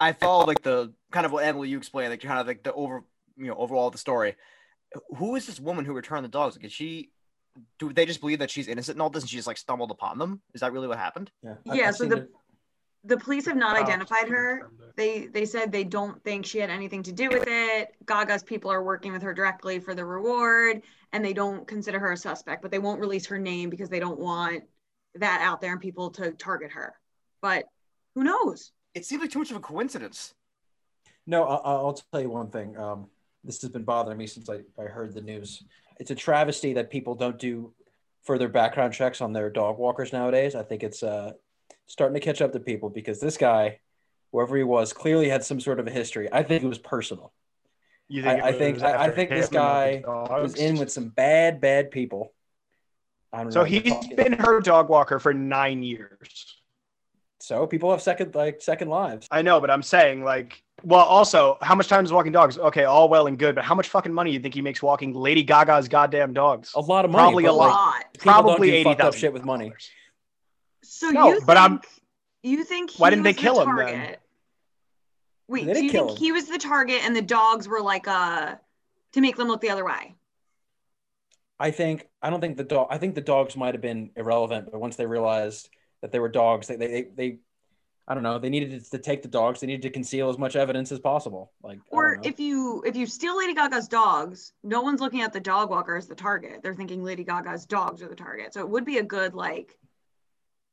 I 0.00 0.12
follow 0.12 0.44
like 0.44 0.62
the 0.62 0.92
kind 1.10 1.24
of 1.24 1.32
what 1.32 1.44
Emily 1.44 1.70
you 1.70 1.78
explained, 1.78 2.10
like 2.10 2.20
kind 2.20 2.40
of 2.40 2.46
like 2.46 2.62
the 2.62 2.74
over 2.74 3.04
you 3.38 3.46
know 3.46 3.54
overall 3.54 3.86
of 3.86 3.92
the 3.92 3.98
story. 3.98 4.36
Who 5.16 5.36
is 5.36 5.46
this 5.46 5.60
woman 5.60 5.84
who 5.84 5.92
returned 5.92 6.24
the 6.24 6.28
dogs? 6.28 6.56
Like, 6.56 6.64
is 6.66 6.72
she? 6.72 7.10
Do 7.78 7.92
they 7.92 8.06
just 8.06 8.20
believe 8.20 8.38
that 8.38 8.50
she's 8.50 8.68
innocent 8.68 8.94
and 8.96 9.02
all 9.02 9.10
this, 9.10 9.22
and 9.22 9.30
she 9.30 9.36
just 9.36 9.46
like 9.48 9.58
stumbled 9.58 9.90
upon 9.90 10.18
them? 10.18 10.40
Is 10.54 10.60
that 10.60 10.72
really 10.72 10.86
what 10.88 10.98
happened? 10.98 11.30
Yeah, 11.42 11.54
Yeah, 11.64 11.90
so 11.90 12.04
seen 12.04 12.10
the- 12.10 12.28
The 13.04 13.16
police 13.16 13.46
have 13.46 13.56
not 13.56 13.76
Oh, 13.76 13.82
identified 13.82 14.28
her. 14.28 14.70
They 14.96 15.26
they 15.26 15.44
said 15.44 15.70
they 15.72 15.84
don't 15.84 16.22
think 16.24 16.44
she 16.46 16.58
had 16.58 16.68
anything 16.70 17.02
to 17.04 17.12
do 17.12 17.28
with 17.28 17.44
it. 17.46 17.94
Gaga's 18.06 18.42
people 18.42 18.70
are 18.70 18.82
working 18.82 19.12
with 19.12 19.22
her 19.22 19.32
directly 19.34 19.78
for 19.78 19.94
the 19.94 20.04
reward, 20.04 20.82
and 21.12 21.24
they 21.24 21.32
don't 21.32 21.66
consider 21.66 21.98
her 21.98 22.12
a 22.12 22.16
suspect, 22.16 22.60
but 22.62 22.70
they 22.70 22.78
won't 22.80 23.00
release 23.00 23.26
her 23.26 23.38
name 23.38 23.70
because 23.70 23.88
they 23.88 24.00
don't 24.00 24.18
want 24.18 24.64
that 25.14 25.40
out 25.42 25.60
there 25.60 25.72
and 25.72 25.80
people 25.80 26.10
to 26.10 26.32
target 26.32 26.70
her. 26.72 26.94
But 27.40 27.64
who 28.14 28.24
knows? 28.24 28.72
It 28.94 29.04
seems 29.06 29.20
like 29.22 29.30
too 29.30 29.38
much 29.38 29.50
of 29.50 29.56
a 29.56 29.60
coincidence. 29.60 30.34
No, 31.26 31.44
I- 31.44 31.72
I'll 31.72 31.94
tell 32.12 32.20
you 32.20 32.30
one 32.30 32.50
thing. 32.50 32.76
Um, 32.76 33.08
this 33.44 33.60
has 33.62 33.70
been 33.70 33.84
bothering 33.84 34.18
me 34.18 34.26
since 34.26 34.48
I, 34.50 34.60
I 34.78 34.84
heard 34.84 35.14
the 35.14 35.20
news. 35.20 35.62
It's 35.98 36.10
a 36.10 36.14
travesty 36.14 36.74
that 36.74 36.90
people 36.90 37.14
don't 37.14 37.38
do 37.38 37.72
further 38.24 38.48
background 38.48 38.92
checks 38.94 39.20
on 39.20 39.32
their 39.32 39.50
dog 39.50 39.78
walkers 39.78 40.12
nowadays. 40.12 40.54
I 40.54 40.62
think 40.62 40.82
it's 40.82 41.02
uh, 41.02 41.32
starting 41.86 42.14
to 42.14 42.20
catch 42.20 42.42
up 42.42 42.52
to 42.52 42.60
people 42.60 42.90
because 42.90 43.20
this 43.20 43.36
guy, 43.36 43.80
whoever 44.32 44.56
he 44.56 44.62
was, 44.64 44.92
clearly 44.92 45.28
had 45.28 45.44
some 45.44 45.60
sort 45.60 45.80
of 45.80 45.86
a 45.86 45.90
history. 45.90 46.28
I 46.32 46.42
think 46.42 46.62
it 46.62 46.68
was 46.68 46.78
personal. 46.78 47.32
You 48.08 48.24
I- 48.26 48.34
it 48.34 48.42
I 48.44 48.52
think- 48.52 48.82
I- 48.82 49.04
I 49.06 49.10
think 49.10 49.30
this 49.30 49.48
guy 49.48 50.02
was 50.06 50.54
in 50.56 50.76
with 50.78 50.90
some 50.92 51.08
bad, 51.08 51.60
bad 51.60 51.90
people. 51.90 52.32
I 53.32 53.42
don't 53.42 53.52
So 53.52 53.64
he's 53.64 53.92
been 54.16 54.32
her 54.32 54.60
dog 54.60 54.88
walker 54.88 55.18
for 55.18 55.34
nine 55.34 55.82
years. 55.82 56.56
so 57.40 57.66
people 57.66 57.90
have 57.90 58.02
second 58.02 58.34
like 58.34 58.60
second 58.62 58.88
lives. 58.88 59.28
I 59.30 59.42
know, 59.42 59.60
but 59.60 59.70
I'm 59.70 59.82
saying 59.82 60.24
like, 60.24 60.62
well, 60.82 61.04
also, 61.04 61.58
how 61.60 61.74
much 61.74 61.88
time 61.88 62.04
is 62.04 62.12
walking 62.12 62.32
dogs? 62.32 62.56
Okay, 62.58 62.84
all 62.84 63.08
well 63.08 63.26
and 63.26 63.38
good, 63.38 63.54
but 63.54 63.64
how 63.64 63.74
much 63.74 63.88
fucking 63.88 64.12
money 64.12 64.30
do 64.30 64.34
you 64.34 64.40
think 64.40 64.54
he 64.54 64.62
makes 64.62 64.82
walking 64.82 65.12
Lady 65.14 65.42
Gaga's 65.42 65.88
goddamn 65.88 66.32
dogs? 66.32 66.72
A 66.74 66.80
lot 66.80 67.04
of 67.04 67.10
money. 67.10 67.22
Probably 67.22 67.44
a 67.46 67.50
A 67.50 67.52
like, 67.52 67.68
lot. 67.70 67.76
lot. 67.76 68.04
people 68.14 68.32
don't 68.32 68.42
Probably 68.44 68.68
do 68.70 68.74
eighty 68.74 68.84
fucked 68.84 69.00
up 69.00 69.14
shit 69.14 69.32
with 69.32 69.44
money. 69.44 69.72
So 70.82 71.10
No, 71.10 71.28
you 71.34 71.40
but 71.46 71.54
think 71.54 71.58
I'm- 71.58 71.80
you 72.42 72.64
think 72.64 72.90
he 72.90 73.00
Why 73.02 73.10
didn't 73.10 73.24
they 73.24 73.30
was 73.30 73.36
the 73.36 73.42
kill 73.42 73.60
him 73.60 73.76
then? 73.76 73.86
target? 73.98 74.20
Wait, 75.48 75.66
They 75.66 75.72
do 75.74 75.84
you 75.84 75.90
think 75.90 76.10
him. 76.10 76.16
he 76.16 76.30
was 76.32 76.46
the 76.46 76.58
target 76.58 77.00
and 77.04 77.16
the 77.16 77.22
dogs 77.22 77.66
were 77.66 77.80
like 77.80 78.06
uh 78.06 78.54
to 79.12 79.20
make 79.20 79.36
them 79.36 79.48
look 79.48 79.60
the 79.60 79.70
other 79.70 79.84
way? 79.84 80.14
I 81.58 81.70
think 81.72 82.06
I 82.22 82.30
don't 82.30 82.40
think 82.40 82.56
the 82.56 82.64
dog. 82.64 82.86
I 82.90 82.98
think 82.98 83.14
the 83.16 83.20
dogs 83.20 83.56
might 83.56 83.74
have 83.74 83.80
been 83.80 84.10
irrelevant, 84.14 84.68
but 84.70 84.80
once 84.80 84.94
they 84.96 85.06
realized 85.06 85.68
that 86.02 86.12
they 86.12 86.20
were 86.20 86.28
dogs, 86.28 86.68
they 86.68 86.76
they 86.76 86.86
they, 86.86 87.02
they 87.16 87.38
I 88.08 88.14
don't 88.14 88.22
know. 88.22 88.38
They 88.38 88.48
needed 88.48 88.90
to 88.90 88.98
take 88.98 89.20
the 89.20 89.28
dogs. 89.28 89.60
They 89.60 89.66
needed 89.66 89.82
to 89.82 89.90
conceal 89.90 90.30
as 90.30 90.38
much 90.38 90.56
evidence 90.56 90.90
as 90.90 90.98
possible. 90.98 91.52
Like 91.62 91.78
Or 91.90 92.18
if 92.24 92.40
you 92.40 92.82
if 92.86 92.96
you 92.96 93.06
steal 93.06 93.36
Lady 93.36 93.52
Gaga's 93.52 93.86
dogs, 93.86 94.54
no 94.64 94.80
one's 94.80 95.02
looking 95.02 95.20
at 95.20 95.34
the 95.34 95.40
dog 95.40 95.68
walker 95.68 95.94
as 95.94 96.08
the 96.08 96.14
target. 96.14 96.62
They're 96.62 96.74
thinking 96.74 97.04
Lady 97.04 97.22
Gaga's 97.22 97.66
dogs 97.66 98.02
are 98.02 98.08
the 98.08 98.16
target. 98.16 98.54
So 98.54 98.60
it 98.60 98.68
would 98.70 98.86
be 98.86 98.96
a 98.96 99.02
good 99.02 99.34
like, 99.34 99.78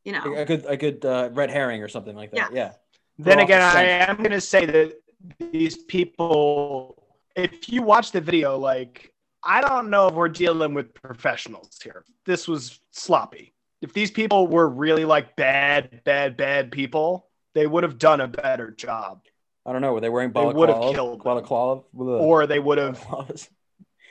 you 0.05 0.13
know, 0.13 0.33
a 0.33 0.45
good 0.45 0.65
a 0.65 0.77
good 0.77 1.03
uh, 1.03 1.29
red 1.33 1.51
herring 1.51 1.83
or 1.83 1.89
something 1.89 2.15
like 2.15 2.31
that. 2.31 2.53
Yeah. 2.53 2.57
Yeah. 2.67 2.71
Then 3.17 3.39
again, 3.39 3.59
the 3.59 3.79
I 3.79 3.83
am 3.83 4.17
going 4.17 4.31
to 4.31 4.41
say 4.41 4.65
that 4.65 4.93
these 5.39 5.77
people, 5.77 7.03
if 7.35 7.69
you 7.69 7.81
watch 7.81 8.11
the 8.11 8.21
video, 8.21 8.57
like, 8.57 9.13
I 9.43 9.61
don't 9.61 9.89
know 9.89 10.07
if 10.07 10.13
we're 10.13 10.29
dealing 10.29 10.73
with 10.73 10.93
professionals 10.93 11.79
here. 11.81 12.03
This 12.25 12.47
was 12.47 12.79
sloppy. 12.91 13.54
If 13.85 13.93
these 13.93 14.09
people 14.09 14.47
were 14.47 14.67
really 14.67 15.05
like 15.05 15.35
bad, 15.35 16.03
bad, 16.03 16.35
bad 16.37 16.71
people, 16.71 17.27
they 17.53 17.67
would 17.67 17.83
have 17.83 17.99
done 17.99 18.19
a 18.19 18.27
better 18.27 18.71
job. 18.71 19.21
I 19.63 19.73
don't 19.73 19.83
know. 19.83 19.93
Were 19.93 20.01
they 20.01 20.09
wearing 20.09 20.31
They 20.31 20.43
would 20.43 20.69
have 20.69 20.91
killed 20.91 21.23
balaclava? 21.23 21.83
Or 21.93 22.47
they 22.47 22.57
would 22.57 22.79
have? 22.79 23.47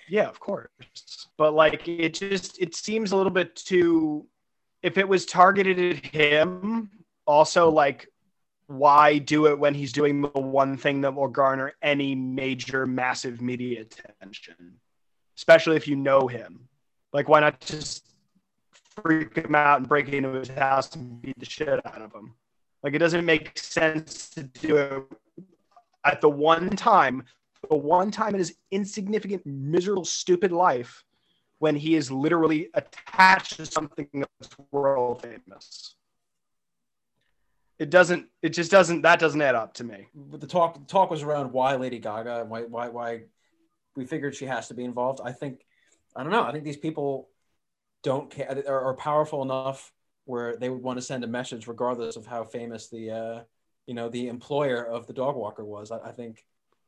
Yeah, 0.09 0.29
of 0.29 0.39
course. 0.39 0.69
But 1.37 1.55
like 1.55 1.89
it 1.89 2.15
just 2.15 2.61
it 2.63 2.77
seems 2.77 3.11
a 3.11 3.17
little 3.17 3.33
bit 3.33 3.57
too 3.57 4.29
if 4.81 4.97
it 4.97 5.09
was 5.09 5.27
targeted 5.27 5.97
at 5.97 6.05
him, 6.05 6.91
also 7.27 7.69
like 7.69 8.07
why 8.69 9.19
do 9.19 9.47
it 9.47 9.59
when 9.59 9.75
he's 9.75 9.93
doing 9.93 10.21
the 10.21 10.29
one 10.29 10.77
thing 10.77 11.01
that 11.01 11.17
will 11.17 11.27
garner 11.27 11.73
any 11.83 12.15
major 12.15 12.87
massive 12.87 13.43
media 13.43 13.81
attention? 13.81 14.79
Especially 15.37 15.75
if 15.75 15.89
you 15.89 15.97
know 15.97 16.29
him. 16.29 16.69
Like 17.13 17.29
why 17.29 17.41
not 17.41 17.59
just 17.59 18.04
freak 19.03 19.37
him 19.37 19.55
out 19.55 19.79
and 19.79 19.89
break 19.89 20.09
into 20.09 20.31
his 20.31 20.49
house 20.49 20.95
and 20.95 21.21
beat 21.21 21.39
the 21.39 21.47
shit 21.47 21.69
out 21.69 22.03
of 22.03 22.13
him? 22.13 22.35
Like 22.83 22.95
it 22.95 22.99
doesn't 22.99 23.25
make 23.25 23.59
sense 23.59 24.29
to 24.31 24.43
do 24.43 24.77
it 24.77 25.05
at 26.05 26.21
the 26.21 26.29
one 26.29 26.71
time 26.71 27.25
the 27.69 27.77
one 27.77 28.11
time 28.11 28.35
in 28.35 28.39
his 28.39 28.55
insignificant, 28.71 29.45
miserable, 29.47 30.05
stupid 30.05 30.53
life 30.53 31.05
when 31.59 31.77
he 31.77 31.95
is 31.95 32.11
literally 32.11 32.69
attached 32.75 33.57
to 33.57 33.67
something 33.67 34.09
that's 34.13 34.55
world 34.71 35.23
famous. 35.23 35.97
It 37.79 37.91
doesn't. 37.91 38.27
It 38.43 38.51
just 38.51 38.71
doesn't. 38.71 39.03
That 39.03 39.19
doesn't 39.19 39.41
add 39.41 39.55
up 39.55 39.75
to 39.75 39.85
me. 39.85 40.07
But 40.15 40.41
the 40.41 40.47
talk 40.47 40.75
the 40.75 40.85
talk 40.85 41.11
was 41.11 41.23
around 41.23 41.53
why 41.53 41.75
Lady 41.77 41.99
Gaga 41.99 42.45
why 42.47 42.63
why 42.63 42.89
why 42.89 43.23
we 43.97 44.07
figured 44.07 44.35
she 44.35 44.47
has 44.47 44.69
to 44.69 44.75
be 44.75 44.85
involved. 44.85 45.21
I 45.25 45.33
think 45.33 45.65
I 46.15 46.23
don't 46.23 46.31
know. 46.31 46.45
I 46.45 46.53
think 46.53 46.65
these 46.65 46.77
people 46.77 47.29
don't 48.05 48.31
care 48.31 48.63
are, 48.69 48.83
are 48.83 48.95
powerful 48.95 49.43
enough 49.43 49.93
where 50.27 50.57
they 50.57 50.69
would 50.69 50.83
want 50.83 50.99
to 50.99 51.03
send 51.03 51.25
a 51.25 51.27
message 51.27 51.67
regardless 51.67 52.17
of 52.17 52.27
how 52.27 52.45
famous 52.45 52.89
the 52.89 53.11
uh, 53.11 53.41
you 53.87 53.95
know 53.95 54.09
the 54.09 54.29
employer 54.29 54.85
of 54.85 55.09
the 55.09 55.13
dog 55.13 55.35
walker 55.35 55.65
was. 55.65 55.91
I, 55.91 55.99
I 55.99 56.13
think 56.13 56.45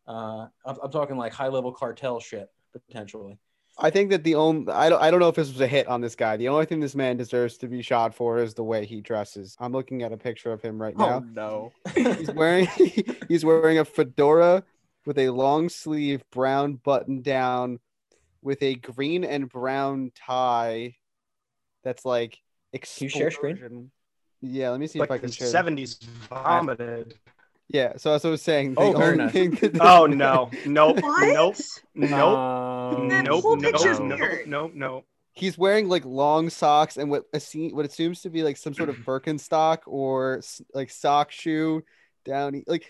uh, 0.07 0.47
I'm, 0.65 0.77
I'm 0.83 0.91
talking 0.93 1.17
like 1.17 1.33
high 1.33 1.49
level 1.49 1.73
cartel 1.73 2.21
shit 2.21 2.49
potentially. 2.73 3.39
I 3.79 3.91
think 3.91 4.11
that 4.11 4.25
the 4.25 4.37
only 4.37 4.73
I 4.73 4.89
don't 4.89 5.03
I 5.03 5.11
don't 5.11 5.21
know 5.21 5.29
if 5.29 5.35
this 5.35 5.49
was 5.49 5.61
a 5.61 5.67
hit 5.67 5.87
on 5.87 6.01
this 6.01 6.15
guy. 6.15 6.37
The 6.37 6.49
only 6.49 6.65
thing 6.65 6.81
this 6.81 6.95
man 6.95 7.17
deserves 7.17 7.59
to 7.59 7.67
be 7.67 7.83
shot 7.83 8.15
for 8.15 8.39
is 8.39 8.55
the 8.55 8.65
way 8.65 8.87
he 8.87 9.01
dresses. 9.01 9.57
I'm 9.59 9.73
looking 9.73 10.03
at 10.03 10.13
a 10.13 10.17
picture 10.17 10.53
of 10.53 10.63
him 10.63 10.81
right 10.81 10.97
now. 10.97 11.25
Oh 11.25 11.27
no. 11.33 11.73
He's 11.95 12.31
wearing 12.31 12.69
he's 13.29 13.45
wearing 13.45 13.79
a 13.79 13.85
fedora 13.85 14.65
with 15.05 15.19
a 15.19 15.31
long 15.31 15.69
sleeve 15.69 16.25
brown 16.31 16.75
button 16.75 17.23
down 17.23 17.81
with 18.43 18.63
a 18.63 18.77
green 18.77 19.25
and 19.25 19.49
brown 19.49 20.11
tie 20.15 20.95
that's 21.87 22.05
like 22.05 22.39
you 22.99 23.09
share 23.09 23.31
screen? 23.31 23.91
Yeah, 24.43 24.71
let 24.71 24.81
me 24.81 24.87
see 24.87 24.99
like 24.99 25.09
if 25.09 25.15
I 25.15 25.19
can 25.19 25.31
share. 25.31 25.47
seventies 25.47 25.99
vomited. 26.29 27.15
Yeah, 27.69 27.95
so 27.97 28.13
as 28.13 28.25
I 28.25 28.29
was 28.31 28.43
saying, 28.43 28.75
the 28.75 28.81
Oh, 28.81 28.93
very 28.93 29.13
only 29.13 29.25
nice. 29.25 29.33
thing 29.33 29.51
that 29.53 29.77
Oh 29.81 30.07
no! 30.07 30.51
Nope! 30.67 31.01
What? 31.03 31.33
Nope! 31.35 31.57
Nope! 31.95 32.39
Um, 32.39 33.09
That 33.09 33.25
nope! 33.25 33.45
nope! 33.59 34.01
nope! 34.03 34.47
Nope! 34.47 34.73
Nope! 34.75 35.05
he's 35.33 35.59
wearing 35.59 35.89
like 35.89 36.05
long 36.05 36.49
socks 36.49 36.97
and 36.97 37.11
what 37.11 37.25
assume, 37.35 37.71
what 37.75 37.85
assumes 37.85 38.23
to 38.23 38.31
be 38.31 38.43
like 38.43 38.57
some 38.57 38.73
sort 38.75 38.89
of 38.89 38.97
Birkenstock 39.07 39.79
or 39.87 40.41
like 40.75 40.91
sock 40.91 41.31
shoe 41.33 41.83
down 42.25 42.55
e- 42.57 42.65
like. 42.67 42.87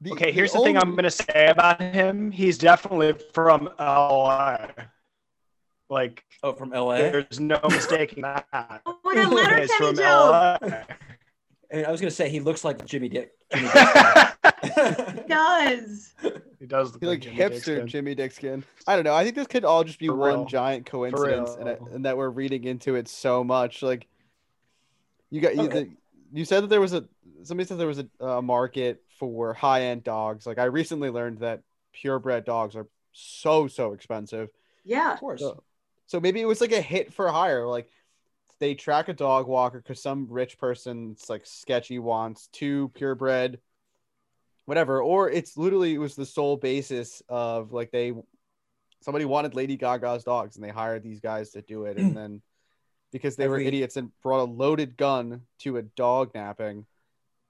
the- 0.00 0.12
Okay, 0.12 0.32
here's 0.32 0.52
the 0.52 0.60
thing 0.60 0.76
I'm 0.76 0.94
gonna 0.94 1.10
say 1.10 1.46
about 1.48 1.80
him. 1.80 2.30
He's 2.30 2.58
definitely 2.58 3.14
from 3.32 3.68
LA. 3.78 4.66
Like, 5.90 6.24
Oh, 6.42 6.52
from 6.52 6.70
LA. 6.70 6.96
there's 6.98 7.40
no 7.40 7.58
mistaking 7.68 8.22
that. 8.22 8.46
Oh 8.84 8.98
my 9.04 9.14
god, 9.14 9.32
let 9.32 9.50
her 9.50 9.66
from 9.68 9.96
joke. 9.96 10.60
LA. 10.62 10.82
And 11.70 11.86
I 11.86 11.90
was 11.90 12.00
gonna 12.00 12.10
say 12.10 12.28
he 12.28 12.40
looks 12.40 12.64
like 12.64 12.84
Jimmy 12.86 13.08
Dick. 13.08 13.32
Jimmy 13.54 13.68
Dick. 13.74 14.28
He 14.64 15.20
does. 15.28 16.14
he 16.58 16.66
does 16.66 16.92
look 16.92 17.02
He 17.02 17.06
like 17.08 17.20
Jimmy 17.20 17.36
hipster 17.36 17.80
Dickskin. 17.82 17.86
Jimmy 17.86 18.14
Dickskin. 18.14 18.62
I 18.86 18.94
don't 18.96 19.04
know. 19.04 19.14
I 19.14 19.22
think 19.24 19.34
this 19.36 19.46
could 19.46 19.64
all 19.64 19.84
just 19.84 19.98
be 19.98 20.06
For 20.08 20.14
one 20.14 20.30
real. 20.30 20.44
giant 20.46 20.86
coincidence, 20.86 21.56
and, 21.58 21.68
it- 21.68 21.80
and 21.92 22.04
that 22.04 22.16
we're 22.16 22.30
reading 22.30 22.64
into 22.64 22.94
it 22.96 23.08
so 23.08 23.42
much. 23.44 23.82
Like, 23.82 24.06
you 25.30 25.40
got 25.40 25.56
you, 25.56 25.62
Okay. 25.62 25.84
the, 25.84 25.90
you 26.32 26.44
said 26.44 26.62
that 26.62 26.68
there 26.68 26.80
was 26.80 26.92
a 26.94 27.04
somebody 27.44 27.66
said 27.66 27.78
there 27.78 27.86
was 27.86 27.98
a, 28.20 28.24
a 28.24 28.42
market 28.42 29.02
for 29.18 29.52
high 29.54 29.82
end 29.84 30.04
dogs. 30.04 30.46
Like, 30.46 30.58
I 30.58 30.64
recently 30.64 31.10
learned 31.10 31.38
that 31.40 31.62
purebred 31.92 32.44
dogs 32.44 32.76
are 32.76 32.86
so 33.12 33.66
so 33.68 33.92
expensive. 33.92 34.48
Yeah. 34.84 35.12
of 35.12 35.20
course. 35.20 35.40
So, 35.40 35.62
so 36.08 36.18
maybe 36.18 36.40
it 36.40 36.46
was 36.46 36.60
like 36.60 36.72
a 36.72 36.80
hit 36.80 37.12
for 37.12 37.28
hire. 37.28 37.66
Like, 37.66 37.88
they 38.58 38.74
track 38.74 39.08
a 39.08 39.12
dog 39.12 39.46
walker 39.46 39.78
because 39.78 40.02
some 40.02 40.26
rich 40.28 40.58
person, 40.58 41.12
it's 41.12 41.30
like 41.30 41.46
sketchy, 41.46 41.98
wants 41.98 42.48
two 42.48 42.88
purebred, 42.94 43.60
whatever. 44.64 45.00
Or 45.00 45.30
it's 45.30 45.56
literally 45.56 45.94
it 45.94 45.98
was 45.98 46.16
the 46.16 46.26
sole 46.26 46.56
basis 46.56 47.22
of 47.28 47.72
like 47.72 47.92
they 47.92 48.14
somebody 49.02 49.26
wanted 49.26 49.54
Lady 49.54 49.76
Gaga's 49.76 50.24
dogs 50.24 50.56
and 50.56 50.64
they 50.64 50.70
hired 50.70 51.04
these 51.04 51.20
guys 51.20 51.50
to 51.50 51.62
do 51.62 51.84
it, 51.84 51.98
and 51.98 52.08
hmm. 52.08 52.14
then 52.14 52.42
because 53.12 53.36
they 53.36 53.46
were 53.46 53.60
idiots 53.60 53.96
and 53.96 54.10
brought 54.22 54.40
a 54.40 54.50
loaded 54.50 54.96
gun 54.96 55.42
to 55.60 55.76
a 55.76 55.82
dog 55.82 56.30
napping, 56.34 56.84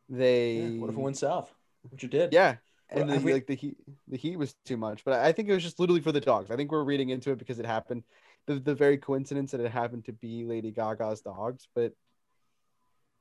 they 0.08 0.56
Yeah, 0.56 0.80
what 0.80 0.90
if 0.90 0.96
it 0.96 1.00
went 1.00 1.16
south? 1.16 1.52
What 1.88 2.02
you 2.02 2.08
did? 2.08 2.32
yeah. 2.32 2.56
And 2.90 3.10
the, 3.10 3.18
we- 3.20 3.34
like 3.34 3.46
the 3.46 3.54
heat, 3.54 3.76
the 4.08 4.16
heat 4.16 4.38
was 4.38 4.54
too 4.64 4.76
much. 4.76 5.04
But 5.04 5.14
I 5.20 5.32
think 5.32 5.48
it 5.48 5.52
was 5.52 5.62
just 5.62 5.78
literally 5.78 6.00
for 6.00 6.12
the 6.12 6.20
dogs. 6.20 6.50
I 6.50 6.56
think 6.56 6.72
we're 6.72 6.84
reading 6.84 7.10
into 7.10 7.30
it 7.30 7.38
because 7.38 7.58
it 7.58 7.66
happened. 7.66 8.02
The, 8.48 8.58
the 8.58 8.74
very 8.74 8.98
coincidence 8.98 9.52
that 9.52 9.60
it 9.60 9.70
happened 9.70 10.06
to 10.06 10.12
be 10.12 10.44
Lady 10.44 10.70
Gaga's 10.72 11.20
dogs. 11.20 11.68
But 11.74 11.92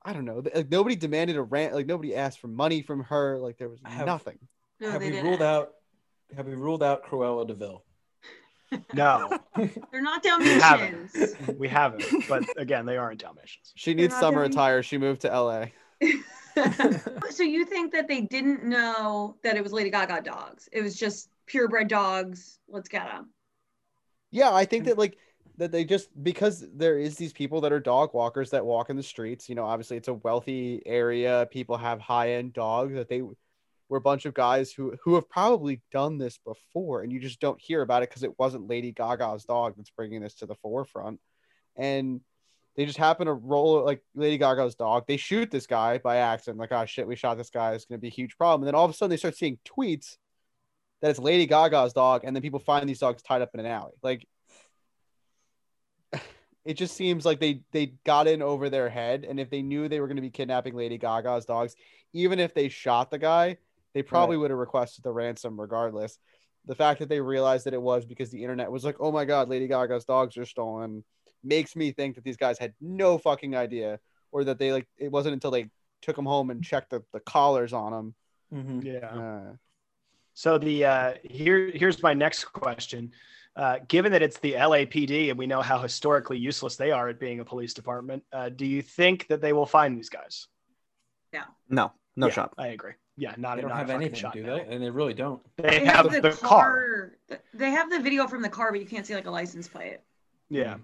I 0.04 0.14
don't 0.14 0.26
know. 0.26 0.42
Like 0.56 0.70
nobody 0.72 0.96
demanded 0.96 1.36
a 1.36 1.42
rant. 1.44 1.74
Like 1.76 1.86
nobody 1.86 2.16
asked 2.16 2.40
for 2.40 2.48
money 2.48 2.82
from 2.82 3.04
her. 3.04 3.38
Like 3.38 3.58
there 3.58 3.70
was 3.70 3.80
Have- 3.86 4.06
nothing. 4.08 4.40
No, 4.80 4.92
have 4.92 5.02
we 5.02 5.10
didn't. 5.10 5.26
ruled 5.26 5.42
out? 5.42 5.72
Have 6.36 6.46
we 6.48 6.56
ruled 6.56 6.82
out 6.84 7.04
Cruella 7.06 7.46
de 7.48 7.54
Vil? 7.54 7.84
No, 8.94 9.40
They're 9.92 10.02
not 10.02 10.24
we 10.24 10.30
haven't. 10.50 11.14
Dalmatians. 11.14 11.36
We 11.58 11.68
haven't. 11.70 12.04
But 12.28 12.44
again, 12.58 12.86
they 12.86 12.98
aren't 12.98 13.22
Dalmatians. 13.22 13.72
She 13.76 13.94
They're 13.94 14.04
needs 14.04 14.20
summer 14.20 14.40
doing- 14.42 14.52
attire. 14.52 14.84
She 14.84 14.98
moved 14.98 15.22
to 15.22 15.30
LA. 15.30 15.68
so 17.30 17.44
you 17.44 17.66
think 17.66 17.94
that 17.94 18.08
they 18.08 18.22
didn't 18.22 18.64
know 18.66 19.36
that 19.44 19.56
it 19.56 19.64
was 19.64 19.72
Lady 19.72 19.90
Gaga 19.90 20.22
dogs? 20.22 20.68
It 20.72 20.82
was 20.82 20.96
just 20.98 21.30
purebred 21.46 21.88
dogs. 21.88 22.60
Let's 22.68 22.90
get 22.90 23.06
them. 23.06 23.30
Yeah, 24.32 24.54
I 24.54 24.66
think 24.66 24.86
that 24.86 24.98
like 24.98 25.18
that 25.58 25.72
they 25.72 25.84
just 25.84 26.10
because 26.24 26.66
there 26.74 27.00
is 27.00 27.16
these 27.16 27.34
people 27.34 27.62
that 27.62 27.74
are 27.74 27.80
dog 27.80 28.14
walkers 28.14 28.52
that 28.52 28.66
walk 28.66 28.90
in 28.90 28.96
the 28.98 29.04
streets. 29.04 29.50
You 29.50 29.56
know, 29.56 29.66
obviously 29.66 29.98
it's 29.98 30.08
a 30.08 30.14
wealthy 30.14 30.82
area. 30.86 31.48
People 31.52 31.78
have 31.78 32.00
high 32.00 32.34
end 32.34 32.54
dogs 32.54 32.94
that 32.94 33.10
they 33.10 33.24
were 33.90 33.98
a 33.98 34.02
bunch 34.02 34.26
of 34.26 34.34
guys 34.34 34.72
who 34.72 34.96
who 35.04 35.16
have 35.16 35.30
probably 35.30 35.82
done 35.92 36.18
this 36.18 36.38
before, 36.38 37.02
and 37.02 37.12
you 37.12 37.20
just 37.20 37.40
don't 37.40 37.60
hear 37.62 37.82
about 37.82 38.04
it 38.04 38.10
because 38.10 38.24
it 38.24 38.38
wasn't 38.38 38.70
Lady 38.70 38.92
Gaga's 38.92 39.46
dog 39.46 39.74
that's 39.78 39.90
bringing 39.92 40.22
this 40.22 40.36
to 40.36 40.46
the 40.46 40.56
forefront, 40.56 41.20
and 41.76 42.22
they 42.76 42.86
just 42.86 42.98
happen 42.98 43.26
to 43.26 43.34
roll 43.34 43.84
like 43.84 44.04
Lady 44.14 44.38
Gaga's 44.38 44.76
dog. 44.76 45.06
They 45.08 45.18
shoot 45.18 45.50
this 45.50 45.66
guy 45.66 45.98
by 45.98 46.18
accident, 46.18 46.60
like 46.60 46.72
oh 46.72 46.86
shit, 46.86 47.08
we 47.08 47.16
shot 47.16 47.38
this 47.38 47.50
guy. 47.50 47.74
It's 47.74 47.86
gonna 47.86 47.98
be 47.98 48.08
a 48.08 48.12
huge 48.12 48.38
problem. 48.38 48.62
And 48.62 48.68
then 48.68 48.76
all 48.76 48.86
of 48.86 48.92
a 48.92 48.94
sudden 48.94 49.10
they 49.10 49.18
start 49.18 49.38
seeing 49.38 49.58
tweets 49.66 50.18
that 51.02 51.10
it's 51.10 51.20
Lady 51.20 51.46
Gaga's 51.46 51.94
dog, 51.94 52.22
and 52.24 52.36
then 52.36 52.42
people 52.42 52.60
find 52.60 52.88
these 52.88 53.00
dogs 53.00 53.22
tied 53.22 53.42
up 53.42 53.52
in 53.54 53.60
an 53.60 53.66
alley. 53.66 53.94
Like 54.02 54.28
it 56.66 56.76
just 56.76 56.96
seems 56.96 57.26
like 57.26 57.40
they 57.40 57.62
they 57.72 57.94
got 58.06 58.28
in 58.28 58.42
over 58.42 58.70
their 58.70 58.90
head, 58.90 59.26
and 59.28 59.40
if 59.40 59.50
they 59.50 59.62
knew 59.62 59.88
they 59.88 60.02
were 60.02 60.08
going 60.08 60.18
to 60.18 60.22
be 60.22 60.30
kidnapping 60.30 60.76
Lady 60.76 60.98
Gaga's 60.98 61.46
dogs, 61.46 61.76
even 62.14 62.40
if 62.40 62.54
they 62.54 62.68
shot 62.68 63.10
the 63.10 63.18
guy, 63.18 63.58
they 63.94 64.04
probably 64.04 64.36
would 64.38 64.52
have 64.52 64.60
requested 64.60 65.04
the 65.04 65.12
ransom 65.12 65.60
regardless. 65.60 66.20
The 66.66 66.76
fact 66.76 67.00
that 67.00 67.08
they 67.08 67.22
realized 67.22 67.66
that 67.66 67.74
it 67.74 67.82
was 67.82 68.06
because 68.06 68.30
the 68.30 68.44
internet 68.44 68.70
was 68.70 68.84
like, 68.84 68.98
"Oh 69.00 69.12
my 69.14 69.24
God, 69.24 69.48
Lady 69.48 69.68
Gaga's 69.68 70.04
dogs 70.04 70.38
are 70.38 70.46
stolen," 70.46 71.06
makes 71.42 71.76
me 71.76 71.92
think 71.92 72.16
that 72.16 72.26
these 72.26 72.36
guys 72.36 72.60
had 72.60 72.74
no 72.82 73.18
fucking 73.18 73.56
idea, 73.56 74.00
or 74.34 74.44
that 74.44 74.60
they 74.60 74.74
like 74.74 74.88
it 74.98 75.12
wasn't 75.12 75.34
until 75.34 75.52
they 75.52 75.70
took 76.02 76.18
them 76.18 76.26
home 76.26 76.50
and 76.50 76.64
checked 76.64 76.90
the, 76.90 77.02
the 77.14 77.22
collars 77.22 77.72
on 77.72 77.92
them. 77.92 78.16
Mhm. 78.54 78.84
Yeah. 78.84 79.08
Uh, 79.08 79.54
So 80.38 80.60
the 80.60 80.86
uh, 80.86 81.14
here 81.24 81.72
here's 81.74 82.04
my 82.04 82.14
next 82.14 82.44
question. 82.46 83.12
Uh, 83.56 83.80
given 83.88 84.12
that 84.12 84.22
it's 84.22 84.38
the 84.38 84.54
LAPD 84.54 85.32
and 85.32 85.38
we 85.40 85.48
know 85.48 85.64
how 85.64 85.80
historically 85.82 86.38
useless 86.38 86.76
they 86.76 86.92
are 86.92 87.10
at 87.10 87.20
being 87.20 87.40
a 87.40 87.44
police 87.44 87.74
department, 87.74 88.22
uh, 88.32 88.50
do 88.50 88.64
you 88.64 88.84
think 88.84 89.26
that 89.30 89.42
they 89.42 89.52
will 89.52 89.66
find 89.66 89.98
these 89.98 90.10
guys? 90.10 90.46
No, 91.68 91.92
no 92.16 92.28
Yeah, 92.28 92.34
shot. 92.34 92.54
I 92.56 92.68
agree. 92.68 92.92
Yeah, 93.18 93.34
not 93.36 93.56
They 93.56 93.62
don't 93.62 93.70
not 93.70 93.80
have 93.80 93.88
fucking 93.88 94.02
anything, 94.04 94.20
shot, 94.20 94.34
do 94.34 94.44
no. 94.44 94.58
they? 94.58 94.76
And 94.76 94.84
they 94.84 94.92
really 94.92 95.16
don't. 95.16 95.42
They, 95.56 95.80
They 95.80 95.86
have, 95.86 96.12
have 96.12 96.22
the, 96.22 96.30
car. 96.30 97.12
car. 97.30 97.40
They 97.56 97.72
have 97.72 97.90
the 97.90 98.00
video 98.00 98.28
from 98.28 98.44
the 98.44 98.50
car, 98.50 98.72
but 98.72 98.80
you 98.80 98.86
can't 98.86 99.08
see 99.08 99.16
like 99.16 99.26
a 99.26 99.32
license 99.32 99.68
plate. 99.68 100.02
Yeah. 100.52 100.76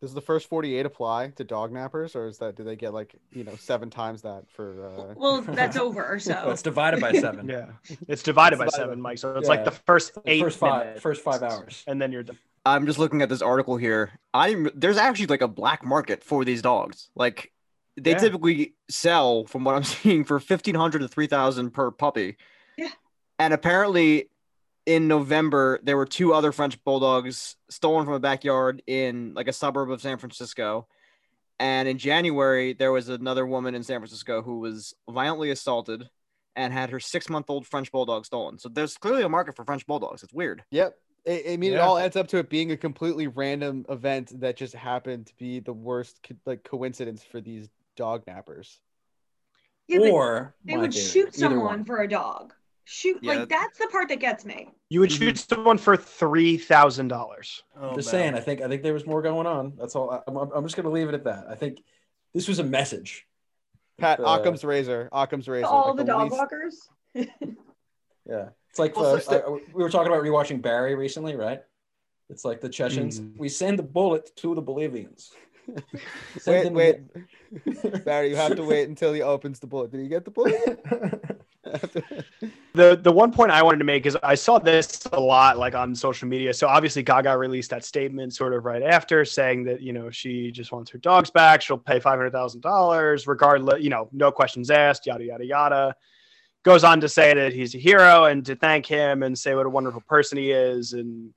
Does 0.00 0.14
the 0.14 0.20
first 0.20 0.48
48 0.48 0.86
apply 0.86 1.28
to 1.36 1.42
dog 1.44 1.72
nappers, 1.72 2.14
or 2.14 2.26
is 2.28 2.38
that 2.38 2.54
do 2.54 2.62
they 2.62 2.76
get 2.76 2.94
like 2.94 3.16
you 3.32 3.42
know 3.42 3.56
seven 3.56 3.90
times 3.90 4.22
that 4.22 4.44
for? 4.48 4.86
Uh... 5.10 5.14
Well, 5.16 5.42
that's 5.42 5.76
over. 5.76 6.18
So 6.20 6.34
Well, 6.34 6.50
it's 6.52 6.62
divided 6.62 7.00
by 7.00 7.12
seven. 7.14 7.48
Yeah, 7.50 7.66
it's 8.06 8.22
divided 8.22 8.54
It's 8.56 8.60
by 8.60 8.66
divided 8.66 8.72
seven, 8.72 9.00
Mike. 9.00 9.18
So 9.18 9.34
it's 9.36 9.48
Yeah. 9.48 9.54
like 9.56 9.64
the 9.64 9.72
first 9.72 10.14
The 10.14 10.22
eight 10.30 10.40
first 10.40 10.58
five- 10.58 10.84
minutes, 10.86 11.02
first 11.02 11.22
five 11.22 11.42
hours. 11.42 11.82
and 11.88 12.00
then 12.00 12.12
you're 12.12 12.22
done. 12.22 12.38
I'm 12.64 12.86
just 12.86 12.98
looking 12.98 13.22
at 13.22 13.28
this 13.28 13.42
article 13.42 13.76
here. 13.76 14.12
I 14.34 14.50
didn't, 14.50 14.78
there's 14.80 14.98
actually 14.98 15.26
like 15.26 15.40
a 15.42 15.48
black 15.48 15.84
market 15.84 16.22
for 16.22 16.44
these 16.44 16.60
dogs. 16.62 17.08
Like 17.16 17.50
they 17.96 18.10
Yeah. 18.12 18.18
typically 18.18 18.74
sell, 18.88 19.46
from 19.46 19.64
what 19.64 19.74
I'm 19.74 19.82
seeing, 19.96 20.22
for 20.22 20.38
fifteen 20.38 20.76
hundred 20.76 21.00
to 21.00 21.08
three 21.08 21.26
thousand 21.26 21.72
per 21.72 21.90
puppy. 21.90 22.36
Yeah. 22.76 22.88
And 23.40 23.52
apparently, 23.52 24.28
in 24.88 25.06
November, 25.06 25.78
there 25.82 25.98
were 25.98 26.06
two 26.06 26.32
other 26.32 26.50
French 26.50 26.82
bulldogs 26.82 27.56
stolen 27.68 28.06
from 28.06 28.14
a 28.14 28.18
backyard 28.20 28.82
in 28.86 29.34
like 29.34 29.46
a 29.46 29.52
suburb 29.52 29.90
of 29.90 30.00
San 30.00 30.16
Francisco. 30.16 30.88
And 31.60 31.86
in 31.86 31.98
January, 31.98 32.72
there 32.72 32.90
was 32.90 33.10
another 33.10 33.46
woman 33.46 33.74
in 33.74 33.82
San 33.82 34.00
Francisco 34.00 34.40
who 34.40 34.60
was 34.60 34.94
violently 35.06 35.50
assaulted 35.50 36.08
and 36.56 36.72
had 36.72 36.88
her 36.88 37.00
six 37.00 37.28
month 37.28 37.50
old 37.50 37.66
French 37.66 37.92
bulldog 37.92 38.24
stolen. 38.24 38.58
So 38.58 38.70
there's 38.70 38.96
clearly 38.96 39.24
a 39.24 39.28
market 39.28 39.56
for 39.56 39.64
French 39.66 39.86
bulldogs. 39.86 40.22
It's 40.22 40.32
weird. 40.32 40.64
Yep. 40.70 40.94
I, 41.28 41.44
I 41.50 41.56
mean, 41.58 41.74
it 41.74 41.80
all 41.80 41.98
adds 41.98 42.16
up 42.16 42.28
to 42.28 42.38
it 42.38 42.48
being 42.48 42.72
a 42.72 42.76
completely 42.76 43.26
random 43.26 43.84
event 43.90 44.40
that 44.40 44.56
just 44.56 44.74
happened 44.74 45.26
to 45.26 45.34
be 45.36 45.60
the 45.60 45.74
worst 45.74 46.18
co- 46.26 46.34
like 46.46 46.64
coincidence 46.64 47.22
for 47.22 47.42
these 47.42 47.68
dog 47.94 48.24
nappers. 48.24 48.78
Yeah, 49.86 49.98
or 49.98 50.54
they 50.64 50.78
would 50.78 50.94
favorite, 50.94 51.10
shoot 51.10 51.34
someone 51.34 51.84
for 51.84 52.00
a 52.00 52.08
dog. 52.08 52.54
Shoot, 52.90 53.18
Yeah. 53.20 53.34
like 53.34 53.48
that's 53.50 53.76
the 53.78 53.86
part 53.88 54.08
that 54.08 54.18
gets 54.18 54.46
me. 54.46 54.70
You 54.88 55.00
would 55.00 55.12
shoot 55.12 55.36
someone 55.36 55.76
for 55.76 55.94
three 55.94 56.56
thousand 56.56 57.08
dollars. 57.08 57.62
Oh, 57.78 57.94
Just 57.94 58.08
saying, 58.08 58.34
I 58.34 58.40
think 58.40 58.62
I 58.62 58.68
think 58.68 58.82
there 58.82 58.94
was 58.94 59.04
more 59.06 59.20
going 59.20 59.46
on. 59.46 59.74
That's 59.76 59.94
all. 59.94 60.10
I, 60.10 60.20
I'm, 60.26 60.36
I'm 60.38 60.64
just 60.64 60.74
gonna 60.74 60.88
leave 60.88 61.08
it 61.08 61.14
at 61.14 61.24
that. 61.24 61.44
I 61.50 61.54
think 61.54 61.82
this 62.32 62.48
was 62.48 62.58
a 62.60 62.64
message. 62.64 63.26
Pat 63.98 64.20
Uh, 64.20 64.24
Occam's 64.24 64.64
razor, 64.64 65.10
Occam's 65.12 65.48
razor. 65.48 65.66
All 65.66 65.88
like 65.88 65.96
the 65.98 66.04
dog 66.04 66.22
least- 66.24 66.36
walkers. 66.36 66.88
Yeah, 68.28 68.50
it's 68.70 68.78
like 68.78 68.94
Well, 68.96 69.16
uh, 69.16 69.20
so- 69.20 69.60
I- 69.66 69.72
we 69.74 69.82
were 69.82 69.90
talking 69.90 70.12
about 70.12 70.22
rewatching 70.22 70.60
Barry 70.62 70.94
recently, 70.94 71.34
right? 71.36 71.60
It's 72.30 72.44
like 72.44 72.60
the 72.60 72.68
Chechens. 72.68 73.20
Mm. 73.20 73.38
We 73.38 73.48
send 73.48 73.78
the 73.78 73.82
bullet 73.82 74.30
to 74.36 74.54
the 74.54 74.60
Bolivians. 74.62 75.30
Wait, 75.68 75.82
Send 76.38 76.66
them 76.66 76.74
wait, 76.74 78.04
Barry, 78.04 78.30
you 78.30 78.36
have 78.36 78.56
to 78.56 78.64
wait 78.64 78.88
until 78.88 79.12
he 79.12 79.20
opens 79.20 79.60
the 79.60 79.66
bullet. 79.66 79.90
Did 79.90 80.00
he 80.00 80.08
get 80.08 80.24
the 80.24 80.30
bullet? 80.30 80.80
The 82.78 82.94
the 82.94 83.10
one 83.10 83.32
point 83.32 83.50
I 83.50 83.60
wanted 83.60 83.78
to 83.78 83.84
make 83.84 84.06
is 84.06 84.16
I 84.22 84.36
saw 84.36 84.60
this 84.60 85.04
a 85.12 85.18
lot 85.18 85.58
like 85.58 85.74
on 85.74 85.96
social 85.96 86.28
media. 86.28 86.54
So 86.54 86.68
obviously 86.68 87.02
Gaga 87.02 87.36
released 87.36 87.70
that 87.70 87.84
statement 87.84 88.34
sort 88.34 88.54
of 88.54 88.64
right 88.64 88.84
after 88.84 89.24
saying 89.24 89.64
that 89.64 89.80
you 89.80 89.92
know 89.92 90.10
she 90.10 90.52
just 90.52 90.70
wants 90.70 90.88
her 90.92 90.98
dogs 90.98 91.28
back. 91.28 91.60
She'll 91.60 91.76
pay 91.76 91.98
five 91.98 92.18
hundred 92.18 92.30
thousand 92.30 92.60
dollars 92.60 93.26
regardless. 93.26 93.82
You 93.82 93.90
know, 93.90 94.08
no 94.12 94.30
questions 94.30 94.70
asked. 94.70 95.06
Yada 95.06 95.24
yada 95.24 95.44
yada. 95.44 95.96
Goes 96.62 96.84
on 96.84 97.00
to 97.00 97.08
say 97.08 97.34
that 97.34 97.52
he's 97.52 97.74
a 97.74 97.78
hero 97.78 98.26
and 98.26 98.46
to 98.46 98.54
thank 98.54 98.86
him 98.86 99.24
and 99.24 99.36
say 99.36 99.56
what 99.56 99.66
a 99.66 99.70
wonderful 99.70 100.02
person 100.02 100.38
he 100.38 100.52
is 100.52 100.92
and 100.92 101.34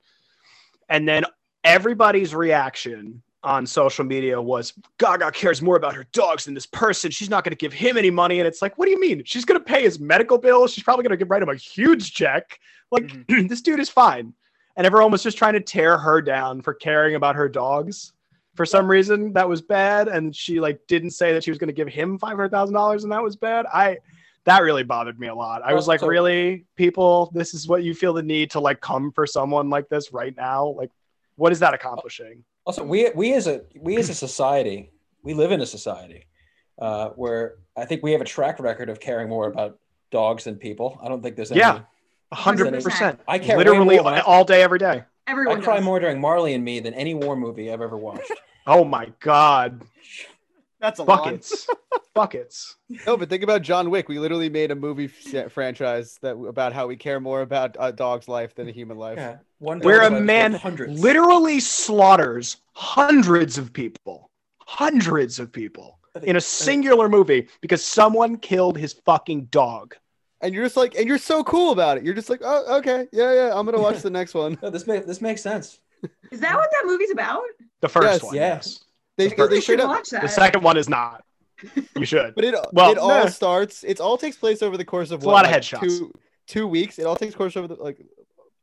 and 0.88 1.08
then 1.08 1.24
everybody's 1.64 2.36
reaction 2.36 3.20
on 3.44 3.66
social 3.66 4.04
media 4.04 4.40
was 4.40 4.72
Gaga 4.98 5.32
cares 5.32 5.60
more 5.60 5.76
about 5.76 5.94
her 5.94 6.06
dogs 6.12 6.44
than 6.44 6.54
this 6.54 6.66
person. 6.66 7.10
She's 7.10 7.30
not 7.30 7.44
going 7.44 7.50
to 7.50 7.56
give 7.56 7.72
him 7.72 7.96
any 7.96 8.10
money. 8.10 8.38
And 8.38 8.46
it's 8.46 8.62
like, 8.62 8.78
what 8.78 8.86
do 8.86 8.92
you 8.92 9.00
mean? 9.00 9.22
She's 9.24 9.44
going 9.44 9.58
to 9.58 9.64
pay 9.64 9.82
his 9.82 9.98
medical 9.98 10.38
bills. 10.38 10.72
She's 10.72 10.84
probably 10.84 11.06
going 11.06 11.18
to 11.18 11.24
write 11.24 11.42
him 11.42 11.48
a 11.48 11.56
huge 11.56 12.12
check. 12.14 12.58
Like, 12.90 13.04
mm-hmm. 13.04 13.46
this 13.48 13.62
dude 13.62 13.80
is 13.80 13.88
fine. 13.88 14.32
And 14.76 14.86
everyone 14.86 15.10
was 15.10 15.22
just 15.22 15.36
trying 15.36 15.54
to 15.54 15.60
tear 15.60 15.98
her 15.98 16.22
down 16.22 16.62
for 16.62 16.72
caring 16.72 17.14
about 17.14 17.36
her 17.36 17.48
dogs. 17.48 18.12
For 18.54 18.64
some 18.64 18.90
reason, 18.90 19.32
that 19.32 19.48
was 19.48 19.60
bad. 19.60 20.08
And 20.08 20.34
she 20.34 20.60
like 20.60 20.80
didn't 20.86 21.10
say 21.10 21.32
that 21.32 21.44
she 21.44 21.50
was 21.50 21.58
going 21.58 21.68
to 21.68 21.74
give 21.74 21.88
him 21.88 22.18
five 22.18 22.36
hundred 22.36 22.50
thousand 22.50 22.74
dollars, 22.74 23.02
and 23.02 23.12
that 23.12 23.22
was 23.22 23.36
bad. 23.36 23.66
I 23.66 23.98
that 24.44 24.62
really 24.62 24.82
bothered 24.82 25.18
me 25.20 25.28
a 25.28 25.34
lot. 25.34 25.62
I 25.62 25.72
was 25.72 25.86
like, 25.86 26.02
really, 26.02 26.64
people, 26.74 27.30
this 27.32 27.54
is 27.54 27.68
what 27.68 27.84
you 27.84 27.94
feel 27.94 28.12
the 28.12 28.22
need 28.22 28.50
to 28.52 28.60
like 28.60 28.80
come 28.80 29.12
for 29.12 29.26
someone 29.26 29.70
like 29.70 29.88
this 29.88 30.12
right 30.12 30.36
now? 30.36 30.66
Like, 30.66 30.90
what 31.36 31.52
is 31.52 31.60
that 31.60 31.74
accomplishing? 31.74 32.44
Also, 32.64 32.84
we 32.84 33.10
we 33.14 33.34
as 33.34 33.46
a 33.46 33.62
we 33.80 33.96
as 33.96 34.08
a 34.08 34.14
society, 34.14 34.90
we 35.22 35.34
live 35.34 35.50
in 35.50 35.60
a 35.60 35.66
society 35.66 36.26
uh, 36.78 37.08
where 37.10 37.56
I 37.76 37.84
think 37.84 38.02
we 38.02 38.12
have 38.12 38.20
a 38.20 38.24
track 38.26 38.60
record 38.60 38.88
of 38.88 39.00
caring 39.00 39.28
more 39.28 39.48
about 39.48 39.78
dogs 40.10 40.44
than 40.44 40.56
people. 40.56 40.98
I 41.02 41.08
don't 41.08 41.22
think 41.22 41.36
there's 41.36 41.50
any. 41.50 41.60
Yeah. 41.60 41.80
A 42.30 42.34
hundred 42.34 42.72
percent. 42.82 43.20
I 43.28 43.38
care 43.38 43.58
way 43.58 43.64
Literally 43.64 43.96
more 43.98 44.10
than 44.10 44.22
all 44.22 44.44
day, 44.44 44.62
every 44.62 44.78
day. 44.78 45.04
Everyone 45.26 45.58
I 45.58 45.60
cry 45.60 45.76
does. 45.76 45.84
more 45.84 46.00
during 46.00 46.20
Marley 46.20 46.54
and 46.54 46.64
Me 46.64 46.80
than 46.80 46.94
any 46.94 47.14
war 47.14 47.36
movie 47.36 47.70
I've 47.70 47.82
ever 47.82 47.96
watched. 47.96 48.32
Oh 48.66 48.84
my 48.84 49.12
god, 49.20 49.82
That's 50.82 50.98
a 50.98 51.04
buckets, 51.04 51.68
buckets. 52.12 52.76
No, 53.06 53.16
but 53.16 53.30
think 53.30 53.44
about 53.44 53.62
John 53.62 53.88
Wick. 53.88 54.08
We 54.08 54.18
literally 54.18 54.50
made 54.50 54.72
a 54.72 54.74
movie 54.74 55.10
f- 55.32 55.50
franchise 55.52 56.18
that 56.22 56.36
about 56.36 56.72
how 56.72 56.88
we 56.88 56.96
care 56.96 57.20
more 57.20 57.40
about 57.40 57.76
a 57.78 57.92
dog's 57.92 58.26
life 58.26 58.54
than 58.56 58.68
a 58.68 58.72
human 58.72 58.98
life. 58.98 59.16
Yeah, 59.16 59.36
one 59.60 59.78
Where 59.78 60.02
a 60.02 60.10
man 60.10 60.60
literally 60.88 61.60
slaughters 61.60 62.56
hundreds 62.72 63.58
of 63.58 63.72
people, 63.72 64.28
hundreds 64.58 65.38
of 65.38 65.52
people 65.52 66.00
in 66.24 66.34
a 66.34 66.40
singular 66.40 67.08
movie 67.08 67.48
because 67.60 67.84
someone 67.84 68.36
killed 68.36 68.76
his 68.76 68.92
fucking 68.92 69.44
dog. 69.46 69.94
And 70.40 70.52
you're 70.52 70.64
just 70.64 70.76
like, 70.76 70.96
and 70.96 71.06
you're 71.06 71.18
so 71.18 71.44
cool 71.44 71.70
about 71.70 71.96
it. 71.96 72.04
You're 72.04 72.14
just 72.14 72.28
like, 72.28 72.40
oh, 72.42 72.78
okay, 72.78 73.06
yeah, 73.12 73.32
yeah. 73.32 73.50
I'm 73.54 73.64
gonna 73.64 73.80
watch 73.80 74.02
the 74.02 74.10
next 74.10 74.34
one. 74.34 74.58
No, 74.62 74.68
this 74.70 74.88
makes 74.88 75.06
this 75.06 75.20
makes 75.20 75.40
sense. 75.42 75.78
Is 76.32 76.40
that 76.40 76.56
what 76.56 76.68
that 76.72 76.82
movie's 76.84 77.12
about? 77.12 77.42
The 77.80 77.88
first 77.88 78.04
Yes, 78.06 78.22
one, 78.24 78.34
yes. 78.34 78.84
They, 79.16 79.26
I 79.26 79.34
they, 79.36 79.46
they 79.46 79.60
should 79.60 79.80
up, 79.80 79.88
watch 79.88 80.10
that. 80.10 80.22
The 80.22 80.28
second 80.28 80.62
one 80.62 80.76
is 80.76 80.88
not. 80.88 81.24
You 81.96 82.04
should. 82.04 82.34
but 82.36 82.44
it 82.44 82.54
Well, 82.72 82.92
it 82.92 82.98
all 82.98 83.08
nah. 83.08 83.26
starts. 83.26 83.84
It 83.84 84.00
all 84.00 84.16
takes 84.16 84.36
place 84.36 84.62
over 84.62 84.76
the 84.76 84.84
course 84.84 85.10
of 85.10 85.20
It's 85.20 85.24
a 85.24 85.28
what, 85.28 85.44
lot 85.44 85.44
of 85.44 85.50
headshots. 85.50 85.80
Two 85.80 86.12
two 86.46 86.66
weeks. 86.66 86.98
It 86.98 87.06
all 87.06 87.16
takes 87.16 87.34
course 87.34 87.56
over 87.56 87.68
the 87.68 87.74
like 87.74 88.04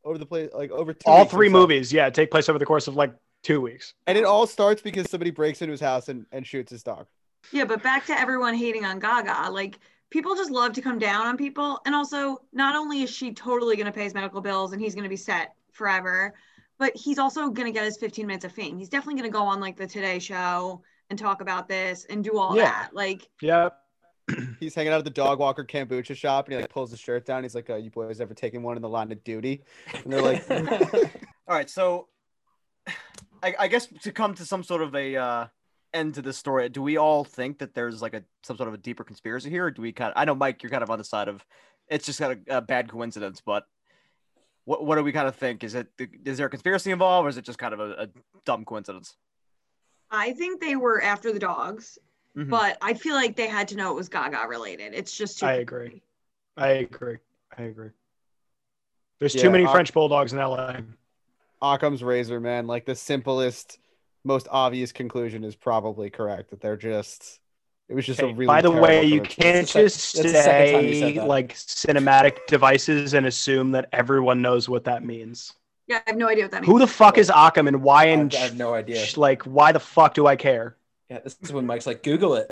over 0.04 0.18
the 0.18 0.26
place 0.26 0.50
like 0.54 0.72
over 0.72 0.94
two. 0.94 1.10
All 1.10 1.20
weeks 1.20 1.34
or 1.34 1.38
three 1.38 1.48
so. 1.48 1.54
movies, 1.54 1.94
yeah, 1.94 2.10
take 2.10 2.32
place 2.32 2.50
over 2.50 2.60
the 2.60 2.66
course 2.66 2.88
of 2.88 2.96
like 2.96 3.14
two 3.42 3.62
weeks. 3.62 3.94
and 4.08 4.18
it 4.18 4.26
all 4.26 4.46
starts 4.46 4.82
because 4.82 5.10
somebody 5.10 5.32
breaks 5.32 5.62
into 5.62 5.72
his 5.72 5.80
house 5.80 6.10
and, 6.10 6.26
and 6.34 6.46
shoots 6.46 6.72
his 6.72 6.84
dog. 6.84 7.08
Yeah, 7.54 7.64
but 7.64 7.82
back 7.82 8.06
to 8.08 8.20
everyone 8.20 8.54
hating 8.54 8.84
on 8.84 9.00
Gaga. 9.00 9.50
Like 9.52 9.80
people 10.10 10.36
just 10.36 10.52
love 10.52 10.74
to 10.74 10.82
come 10.82 11.00
down 11.00 11.26
on 11.26 11.38
people. 11.38 11.80
And 11.86 11.96
also, 11.96 12.42
not 12.52 12.76
only 12.76 13.04
is 13.04 13.10
she 13.10 13.34
totally 13.34 13.76
going 13.76 13.86
to 13.86 13.92
pay 13.92 14.04
his 14.04 14.14
medical 14.14 14.42
bills 14.42 14.74
and 14.74 14.82
he's 14.82 14.94
going 14.94 15.04
to 15.04 15.10
be 15.10 15.16
set 15.16 15.54
forever, 15.72 16.34
but 16.80 16.96
he's 16.96 17.20
also 17.20 17.50
going 17.50 17.68
to 17.68 17.72
get 17.72 17.84
his 17.84 17.98
15 17.98 18.26
minutes 18.26 18.46
of 18.46 18.52
fame. 18.54 18.78
He's 18.78 18.90
definitely 18.90 19.20
going 19.22 19.32
to 19.32 19.38
go 19.38 19.44
on 19.44 19.60
like 19.60 19.76
the 19.78 19.86
Today 19.86 20.18
Show 20.18 20.82
and 21.10 21.20
talk 21.20 21.42
about 21.42 21.68
this 21.68 22.06
and 22.10 22.24
do 22.24 22.38
all 22.40 22.56
Yeah. 22.56 22.64
that. 22.64 22.96
Like, 22.96 23.30
Yeah. 23.42 23.70
He's 24.60 24.74
hanging 24.76 24.94
out 24.94 25.00
at 25.00 25.04
the 25.04 25.10
dog 25.10 25.40
walker 25.40 25.64
kombucha 25.64 26.16
shop 26.16 26.46
and 26.46 26.54
he 26.54 26.62
like 26.62 26.70
pulls 26.70 26.92
his 26.92 27.00
shirt 27.00 27.26
down. 27.26 27.42
He's 27.44 27.56
like, 27.56 27.68
uh, 27.70 27.78
"You 27.78 27.90
boys 27.90 28.22
ever 28.22 28.36
taken 28.36 28.62
one 28.62 28.76
in 28.76 28.82
the 28.84 28.90
line 28.90 29.12
of 29.12 29.24
duty?" 29.24 29.64
And 30.04 30.14
they're 30.14 30.22
like, 30.22 30.48
All 31.48 31.56
right, 31.56 31.68
so 31.68 32.10
I, 33.42 33.56
I 33.58 33.68
guess 33.68 33.88
to 34.04 34.12
come 34.12 34.36
to 34.36 34.46
some 34.46 34.64
sort 34.64 34.84
of 34.84 34.94
a 34.94 35.16
uh, 35.16 35.48
end 35.96 36.14
to 36.14 36.22
this 36.22 36.38
story, 36.38 36.70
do 36.70 36.84
we 36.84 36.98
all 36.98 37.24
think 37.24 37.58
that 37.58 37.74
there's 37.74 38.04
like 38.04 38.14
a 38.14 38.24
some 38.44 38.56
sort 38.56 38.68
of 38.68 38.76
a 38.76 38.78
deeper 38.78 39.04
conspiracy 39.04 39.50
here, 39.50 39.66
or 39.66 39.72
do 39.72 39.82
we 39.82 39.92
kind 39.92 40.12
of? 40.12 40.22
I 40.22 40.26
know 40.26 40.36
Mike, 40.36 40.62
you're 40.62 40.70
kind 40.70 40.84
of 40.84 40.92
on 40.92 41.00
the 41.00 41.04
side 41.04 41.28
of 41.28 41.44
it's 41.88 42.06
just 42.06 42.20
kind 42.20 42.34
of 42.34 42.40
a 42.56 42.62
bad 42.62 42.88
coincidence, 42.88 43.42
but 43.44 43.64
what 44.70 44.86
what 44.86 44.98
do 44.98 45.04
we 45.04 45.12
kind 45.12 45.28
of 45.28 45.36
think? 45.36 45.64
Is 45.64 45.74
it 45.74 45.88
is 46.24 46.38
there 46.38 46.46
a 46.46 46.50
conspiracy 46.50 46.92
involved, 46.92 47.26
or 47.26 47.30
is 47.30 47.38
it 47.38 47.42
just 47.44 47.58
kind 47.58 47.74
of 47.74 47.80
a, 47.80 48.04
a 48.04 48.08
dumb 48.46 48.64
coincidence? 48.66 49.16
I 50.12 50.34
think 50.34 50.62
they 50.62 50.76
were 50.76 51.02
after 51.02 51.34
the 51.34 51.40
dogs, 51.40 51.98
Mhm. 52.38 52.52
but 52.52 52.78
I 52.80 52.94
feel 52.94 53.16
like 53.16 53.36
they 53.36 53.48
had 53.48 53.68
to 53.70 53.76
know 53.76 53.90
it 53.90 53.96
was 53.96 54.10
Gaga 54.10 54.46
related. 54.48 54.94
It's 54.94 55.18
just 55.18 55.40
too 55.40 55.48
I 55.48 55.54
agree. 55.54 56.04
I 56.56 56.68
agree. 56.86 57.18
I 57.58 57.64
agree. 57.64 57.90
There's 59.18 59.34
Yeah, 59.34 59.42
too 59.42 59.50
many 59.50 59.66
I- 59.66 59.72
French 59.72 59.92
bulldogs 59.92 60.34
in 60.34 60.40
LA. 60.40 60.82
Occam's 61.64 62.04
razor, 62.04 62.40
man. 62.40 62.68
Like 62.68 62.86
the 62.86 62.94
simplest, 62.96 63.80
most 64.24 64.48
obvious 64.52 64.92
conclusion 64.92 65.44
is 65.44 65.56
probably 65.56 66.12
correct. 66.12 66.52
That 66.52 66.62
they're 66.62 66.78
just. 66.78 67.40
It 67.90 67.96
was 67.96 68.06
just 68.06 68.20
a 68.20 68.26
Okay, 68.26 68.34
really. 68.34 68.46
By 68.46 68.62
the 68.62 68.70
terrible 68.70 68.88
way, 68.88 69.04
you 69.06 69.22
can't 69.22 69.56
That's 69.68 69.74
just 69.74 70.00
sec- 70.00 70.24
that's 70.24 70.34
the 70.34 70.44
second 70.44 70.74
time 70.74 70.86
you 70.86 71.00
said 71.00 71.16
say 71.16 71.26
like 71.26 71.56
cinematic 71.56 72.46
devices 72.48 73.16
and 73.16 73.26
assume 73.26 73.72
that 73.72 73.90
everyone 73.92 74.44
knows 74.44 74.70
what 74.70 74.84
that 74.84 75.04
means. 75.04 75.54
Yeah, 75.88 75.98
I 76.06 76.12
have 76.12 76.18
no 76.18 76.28
idea 76.30 76.44
what 76.44 76.52
that 76.52 76.62
means. 76.62 76.72
Who 76.72 76.78
the 76.78 76.86
fuck 76.86 77.18
is 77.18 77.32
Occam 77.34 77.68
and 77.68 77.82
why 77.82 78.06
And 78.06 78.34
I 78.36 78.38
have 78.40 78.56
no 78.56 78.76
idea. 78.76 79.04
like 79.18 79.42
why 79.44 79.72
the 79.72 79.80
fuck 79.80 80.14
do 80.14 80.28
I 80.28 80.36
care? 80.36 80.78
Yeah, 81.10 81.20
this 81.24 81.36
is 81.42 81.52
when 81.52 81.66
Mike's 81.66 81.88
like, 81.88 82.04
Google 82.04 82.36
it. 82.36 82.52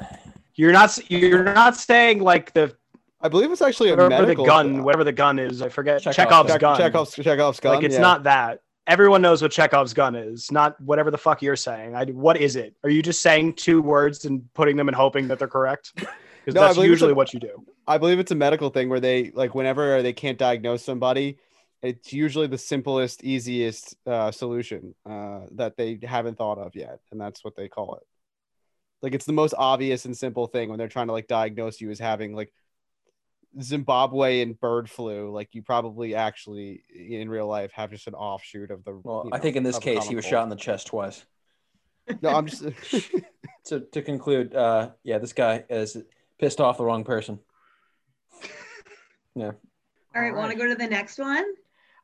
You're 0.55 0.71
not 0.71 0.97
you're 1.11 1.43
not 1.43 1.75
saying 1.75 2.21
like 2.21 2.53
the 2.53 2.75
I 3.21 3.29
believe 3.29 3.51
it's 3.51 3.61
actually 3.61 3.89
a 3.89 3.91
whatever 3.91 4.09
the 4.09 4.21
medical 4.21 4.45
gun 4.45 4.83
whatever 4.83 5.03
the 5.03 5.11
gun 5.11 5.37
is. 5.37 5.61
I 5.61 5.69
forget 5.69 6.01
Chekhov's 6.01 6.15
Chekhov's, 6.15 6.49
gun. 6.49 6.59
gun. 6.59 6.77
Chekhov's, 6.77 7.13
Chekhov's 7.13 7.59
gun. 7.59 7.75
like 7.75 7.83
it's 7.83 7.93
yeah. 7.93 8.01
not 8.01 8.23
that. 8.23 8.61
Everyone 8.87 9.21
knows 9.21 9.41
what 9.41 9.51
Chekhov's 9.51 9.93
gun 9.93 10.15
is, 10.15 10.49
not 10.51 10.79
whatever 10.79 11.11
the 11.11 11.17
fuck 11.17 11.41
you're 11.41 11.57
saying. 11.57 11.93
I, 11.93 12.05
what 12.05 12.37
is 12.37 12.55
it? 12.55 12.73
Are 12.83 12.89
you 12.89 13.01
just 13.01 13.21
saying 13.21 13.55
two 13.55 13.81
words 13.81 14.23
and 14.23 14.51
putting 14.53 14.77
them 14.77 14.87
and 14.87 14.95
hoping 14.95 15.27
that 15.27 15.39
they're 15.39 15.47
correct? 15.47 15.93
Because 16.45 16.55
No, 16.55 16.61
that's 16.61 16.77
usually 16.77 17.11
a- 17.11 17.15
what 17.15 17.33
you 17.33 17.41
do. 17.41 17.65
I 17.87 17.97
believe 17.97 18.19
it's 18.19 18.31
a 18.31 18.35
medical 18.35 18.69
thing 18.69 18.87
where 18.87 19.01
they 19.01 19.31
like 19.31 19.53
whenever 19.53 20.01
they 20.01 20.13
can't 20.13 20.37
diagnose 20.37 20.81
somebody, 20.81 21.39
it's 21.81 22.13
usually 22.13 22.47
the 22.47 22.57
simplest, 22.57 23.21
easiest 23.21 23.97
uh, 24.05 24.31
solution 24.31 24.95
uh, 25.05 25.41
that 25.55 25.75
they 25.75 25.99
haven't 26.01 26.37
thought 26.37 26.57
of 26.57 26.73
yet, 26.73 26.99
and 27.11 27.19
that's 27.19 27.43
what 27.43 27.57
they 27.57 27.67
call 27.67 27.95
it. 27.95 28.03
Like 29.01 29.13
it's 29.13 29.25
the 29.25 29.33
most 29.33 29.55
obvious 29.57 30.05
and 30.05 30.17
simple 30.17 30.47
thing 30.47 30.69
when 30.69 30.77
they're 30.77 30.87
trying 30.87 31.07
to 31.07 31.13
like 31.13 31.27
diagnose 31.27 31.81
you 31.81 31.91
as 31.91 31.99
having 31.99 32.33
like 32.33 32.53
Zimbabwean 33.59 34.59
bird 34.59 34.89
flu. 34.89 35.31
Like 35.31 35.49
you 35.53 35.61
probably 35.61 36.15
actually 36.15 36.83
in 36.93 37.29
real 37.29 37.47
life 37.47 37.71
have 37.73 37.91
just 37.91 38.07
an 38.07 38.13
offshoot 38.13 38.71
of 38.71 38.83
the. 38.83 38.93
Well, 39.03 39.23
you 39.25 39.31
I 39.33 39.39
think 39.39 39.55
in 39.55 39.63
this 39.63 39.79
case 39.79 40.05
he 40.07 40.15
was 40.15 40.25
shot 40.25 40.43
in 40.43 40.49
the 40.49 40.55
chest 40.55 40.87
twice. 40.87 41.25
No, 42.21 42.29
I'm 42.29 42.47
just. 42.47 42.63
So 43.63 43.79
to 43.81 44.01
conclude, 44.01 44.55
uh, 44.55 44.91
yeah, 45.03 45.17
this 45.17 45.33
guy 45.33 45.65
is 45.69 45.97
pissed 46.39 46.61
off 46.61 46.77
the 46.77 46.85
wrong 46.85 47.03
person. 47.03 47.39
Yeah. 49.35 49.51
All 50.15 50.21
right, 50.21 50.33
want 50.33 50.51
to 50.51 50.57
go 50.57 50.67
to 50.67 50.73
the 50.73 50.87
next 50.87 51.19
one? 51.19 51.45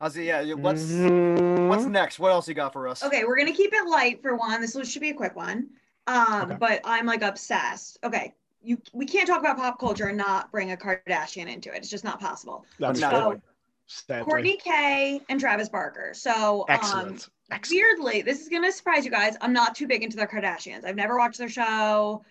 I 0.00 0.04
was 0.04 0.16
yeah. 0.16 0.40
yeah, 0.40 0.54
What's 0.54 0.84
Mhm. 0.84 1.68
what's 1.68 1.84
next? 1.84 2.20
What 2.20 2.30
else 2.30 2.46
you 2.46 2.54
got 2.54 2.72
for 2.72 2.86
us? 2.86 3.02
Okay, 3.02 3.24
we're 3.24 3.36
gonna 3.36 3.52
keep 3.52 3.72
it 3.72 3.88
light 3.88 4.22
for 4.22 4.36
one. 4.36 4.60
This 4.60 4.74
one 4.74 4.84
should 4.84 5.02
be 5.02 5.10
a 5.10 5.14
quick 5.14 5.34
one. 5.34 5.70
Um, 6.06 6.42
Okay. 6.42 6.56
but 6.60 6.80
I'm 6.84 7.06
like 7.06 7.22
obsessed. 7.22 7.98
Okay, 8.04 8.34
you 8.64 8.78
we 8.92 9.06
can't 9.06 9.26
talk 9.28 9.40
about 9.40 9.56
pop 9.56 9.78
culture 9.78 10.06
and 10.06 10.16
not 10.18 10.50
bring 10.50 10.72
a 10.72 10.76
Kardashian 10.76 11.48
into 11.52 11.70
it. 11.72 11.76
It's 11.78 11.90
just 11.90 12.04
not 12.04 12.20
possible. 12.20 12.64
That's 12.78 13.00
No. 13.00 13.10
fair. 13.10 13.20
So 13.20 13.40
Sadly. 13.86 14.32
Kourtney 14.32 14.58
K 14.62 15.20
and 15.28 15.38
Travis 15.38 15.68
Barker. 15.68 16.12
So 16.14 16.60
um, 16.62 16.66
Excellent. 16.70 17.28
Excellent. 17.50 17.82
weirdly, 17.82 18.22
this 18.22 18.40
is 18.40 18.48
gonna 18.48 18.72
surprise 18.72 19.04
you 19.04 19.10
guys. 19.10 19.36
I'm 19.42 19.52
not 19.52 19.74
too 19.74 19.86
big 19.86 20.02
into 20.02 20.16
the 20.16 20.26
Kardashians. 20.26 20.84
I've 20.84 20.96
never 20.96 21.18
watched 21.18 21.38
their 21.38 21.50
show. 21.50 22.24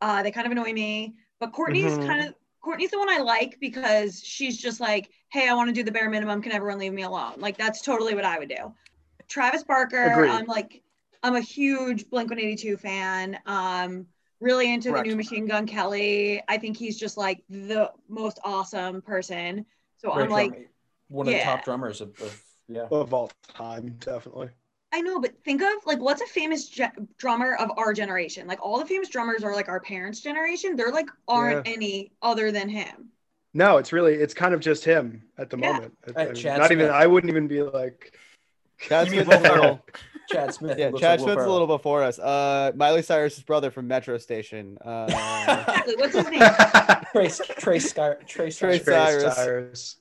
Uh, 0.00 0.22
they 0.22 0.30
kind 0.30 0.46
of 0.46 0.52
annoy 0.52 0.72
me. 0.72 1.14
But 1.38 1.52
Kourtney's 1.52 1.98
Mhm. 1.98 2.06
kind 2.06 2.26
of 2.28 2.34
Kourtney's 2.64 2.90
the 2.90 2.98
one 2.98 3.10
I 3.10 3.18
like 3.18 3.58
because 3.60 4.22
she's 4.24 4.56
just 4.60 4.80
like, 4.80 5.10
hey, 5.28 5.48
I 5.48 5.54
want 5.54 5.68
to 5.68 5.72
do 5.74 5.84
the 5.84 5.92
bare 5.92 6.08
minimum. 6.10 6.42
Can 6.42 6.52
everyone 6.52 6.78
leave 6.78 6.92
me 6.94 7.02
alone? 7.02 7.34
Like 7.38 7.56
that's 7.58 7.82
totally 7.82 8.14
what 8.14 8.24
I 8.24 8.38
would 8.38 8.48
do. 8.48 8.74
Travis 9.28 9.62
Barker, 9.64 10.02
Agreed. 10.02 10.30
I'm 10.30 10.46
like, 10.46 10.82
I'm 11.22 11.36
a 11.36 11.40
huge 11.40 12.08
Blink 12.10 12.30
182 12.30 12.76
fan. 12.78 13.38
Um, 13.46 14.06
really 14.40 14.72
into 14.72 14.90
Correct. 14.90 15.04
the 15.04 15.10
new 15.10 15.16
Machine 15.16 15.46
Gun 15.46 15.66
Kelly. 15.66 16.42
I 16.48 16.58
think 16.58 16.76
he's 16.76 16.98
just 16.98 17.16
like 17.16 17.42
the 17.48 17.90
most 18.08 18.38
awesome 18.44 19.02
person. 19.02 19.64
So 19.98 20.12
Great 20.12 20.24
I'm 20.24 20.30
like, 20.30 20.50
drummer. 20.52 20.66
one 21.08 21.28
of 21.28 21.34
the 21.34 21.40
top 21.40 21.64
drummers 21.64 22.00
of, 22.00 22.20
of 22.20 22.42
yeah. 22.68 22.86
Of 22.90 23.14
all 23.14 23.30
time, 23.54 23.96
definitely. 24.00 24.48
I 24.92 25.00
know, 25.00 25.20
but 25.20 25.32
think 25.44 25.62
of 25.62 25.68
like 25.84 26.00
what's 26.00 26.20
a 26.22 26.26
famous 26.26 26.68
ge- 26.68 26.82
drummer 27.18 27.54
of 27.56 27.70
our 27.76 27.92
generation? 27.92 28.46
Like 28.46 28.64
all 28.64 28.78
the 28.78 28.86
famous 28.86 29.08
drummers 29.08 29.44
are 29.44 29.54
like 29.54 29.68
our 29.68 29.80
parents' 29.80 30.20
generation. 30.20 30.74
They're 30.76 30.90
like 30.92 31.08
aren't 31.28 31.66
any 31.68 32.12
other 32.22 32.50
than 32.50 32.68
him. 32.68 33.10
No, 33.54 33.78
it's 33.78 33.92
really 33.92 34.14
it's 34.14 34.34
kind 34.34 34.52
of 34.54 34.60
just 34.60 34.84
him 34.84 35.22
at 35.38 35.48
the 35.50 35.58
Yeah. 35.58 35.72
moment. 35.72 35.96
I- 36.06 36.10
Uh, 36.10 36.22
I 36.22 36.24
mean, 36.26 36.34
Chad 36.34 36.58
not 36.58 36.72
even 36.72 36.90
I 36.90 37.06
wouldn't 37.06 37.30
even 37.30 37.46
be 37.46 37.62
like 37.62 38.16
Chad 38.78 39.08
You 39.12 39.24
mean 40.34 40.52
Smith's 40.52 40.60
a 40.60 40.64
Will 40.64 40.68
little, 40.68 40.76
Chad 40.76 40.76
Smith. 40.76 40.78
yeah, 40.78 40.90
Chad 40.90 41.20
like 41.20 41.26
Will 41.26 41.34
Smith's 41.34 41.46
a 41.46 41.50
little 41.52 41.66
before 41.66 42.02
us. 42.02 42.18
Uh, 42.18 42.72
Miley 42.74 43.02
Cyrus's 43.02 43.42
brother 43.44 43.70
from 43.70 43.86
Metro 43.88 44.18
Station. 44.18 44.78
Uh, 44.84 45.06
Exactly. 45.66 45.96
What's 45.96 46.14
his 46.14 46.28
name? 46.28 46.42
Trace 47.12 47.40
Trace 47.58 47.90
Sky 47.90 48.14
Trace, 48.26 48.58
Trace 48.58 48.84
Cyrus. 48.84 49.22
Cyrus. 49.22 49.36
Cyrus. 49.36 49.96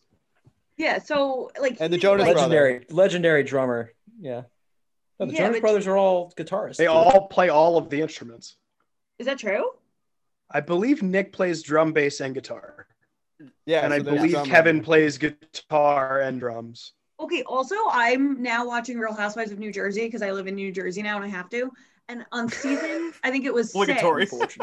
yeah. 0.77 0.99
So 0.99 1.51
like 1.59 1.77
And 1.79 1.91
the 1.93 1.97
he's, 1.97 2.01
Jonas 2.01 2.25
like, 2.25 2.33
Brothers. 2.35 2.49
legendary 2.51 2.85
legendary 2.89 3.43
drummer. 3.43 3.93
Yeah. 4.19 4.43
No, 5.19 5.27
the 5.27 5.33
Yeah, 5.33 5.39
Jonas 5.39 5.55
but- 5.57 5.61
Brothers 5.61 5.87
are 5.87 5.97
all 5.97 6.31
guitarists. 6.35 6.77
They 6.77 6.87
all 6.87 7.27
play 7.27 7.49
all 7.49 7.77
of 7.77 7.89
the 7.89 8.01
instruments. 8.01 8.57
Is 9.19 9.27
that 9.27 9.37
true? 9.39 9.69
I 10.51 10.59
believe 10.61 11.01
Nick 11.01 11.31
plays 11.33 11.63
drum, 11.63 11.91
bass, 11.93 12.19
and 12.21 12.33
guitar, 12.35 12.85
yeah, 13.65 13.83
and 13.83 13.91
so 13.91 13.95
I 13.95 13.99
believe 14.15 14.43
Kevin 14.45 14.81
plays 14.81 15.17
guitar 15.17 16.19
and 16.21 16.39
drums. 16.39 16.93
Okay. 17.19 17.43
Also, 17.43 17.75
I'm 17.89 18.41
now 18.41 18.65
watching 18.67 18.99
Real 18.99 19.13
Housewives 19.13 19.51
of 19.51 19.59
New 19.59 19.71
Jersey 19.71 20.05
because 20.05 20.21
I 20.21 20.31
live 20.31 20.47
in 20.47 20.55
New 20.55 20.71
Jersey 20.71 21.01
now 21.01 21.15
and 21.15 21.25
I 21.25 21.29
have 21.29 21.49
to. 21.49 21.71
And 22.07 22.25
on 22.31 22.49
season, 22.49 23.13
I 23.23 23.31
think 23.31 23.45
it 23.45 23.53
was 23.53 23.71
Obligatory. 23.71 24.27
six, 24.27 24.57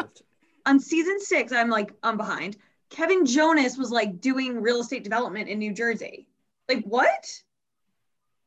on 0.67 0.79
season 0.79 1.19
six, 1.21 1.53
I'm 1.53 1.71
like, 1.71 1.93
I'm 2.03 2.17
behind. 2.17 2.57
Kevin 2.91 3.27
Jonas 3.27 3.77
was 3.77 3.91
like 3.91 4.21
doing 4.21 4.61
real 4.61 4.81
estate 4.81 5.03
development 5.03 5.49
in 5.49 5.59
New 5.59 5.73
Jersey. 5.73 6.29
Like, 6.69 6.85
what? 6.85 7.43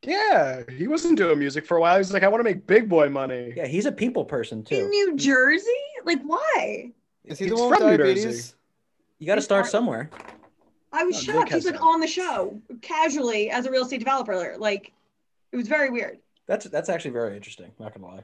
Yeah, 0.02 0.62
he 0.70 0.88
wasn't 0.88 1.18
doing 1.18 1.40
music 1.40 1.66
for 1.66 1.78
a 1.78 1.82
while. 1.82 1.98
He's 1.98 2.14
like, 2.14 2.24
I 2.24 2.28
want 2.28 2.40
to 2.40 2.44
make 2.44 2.68
big 2.68 2.88
boy 2.88 3.10
money. 3.10 3.54
Yeah, 3.56 3.66
he's 3.66 3.88
a 3.88 3.92
people 3.92 4.24
person 4.24 4.64
too. 4.64 4.76
In. 4.76 4.90
New 4.90 5.16
Jersey? 5.16 5.66
Like, 6.04 6.22
why? 6.22 6.92
Is 7.24 7.40
he 7.40 7.46
He's 7.46 7.54
the 7.56 7.60
one 7.60 7.72
with 7.72 7.80
from 7.80 7.90
New 7.90 7.98
diabetes? 7.98 8.24
Jersey. 8.24 8.54
You 9.18 9.28
got 9.28 9.36
to 9.36 9.42
start 9.42 9.66
somewhere. 9.66 10.12
I 10.96 11.04
was 11.04 11.16
Nick 11.28 11.36
shocked. 11.36 11.50
has 11.50 11.64
He's 11.64 11.72
like 11.72 11.80
that. 11.82 11.86
on 11.86 12.00
the 12.00 12.08
show 12.08 12.60
casually 12.82 13.50
as 13.52 13.66
a 13.66 13.72
real 13.72 13.84
estate 13.84 14.00
developer. 14.00 14.56
Like, 14.58 14.92
it 15.52 15.58
was 15.58 15.68
very 15.68 15.90
weird. 15.90 16.20
That's 16.48 16.66
that's 16.66 16.90
actually 16.90 17.12
very 17.12 17.36
interesting. 17.36 17.72
Not 17.80 17.94
gonna 17.94 18.06
lie. 18.08 18.24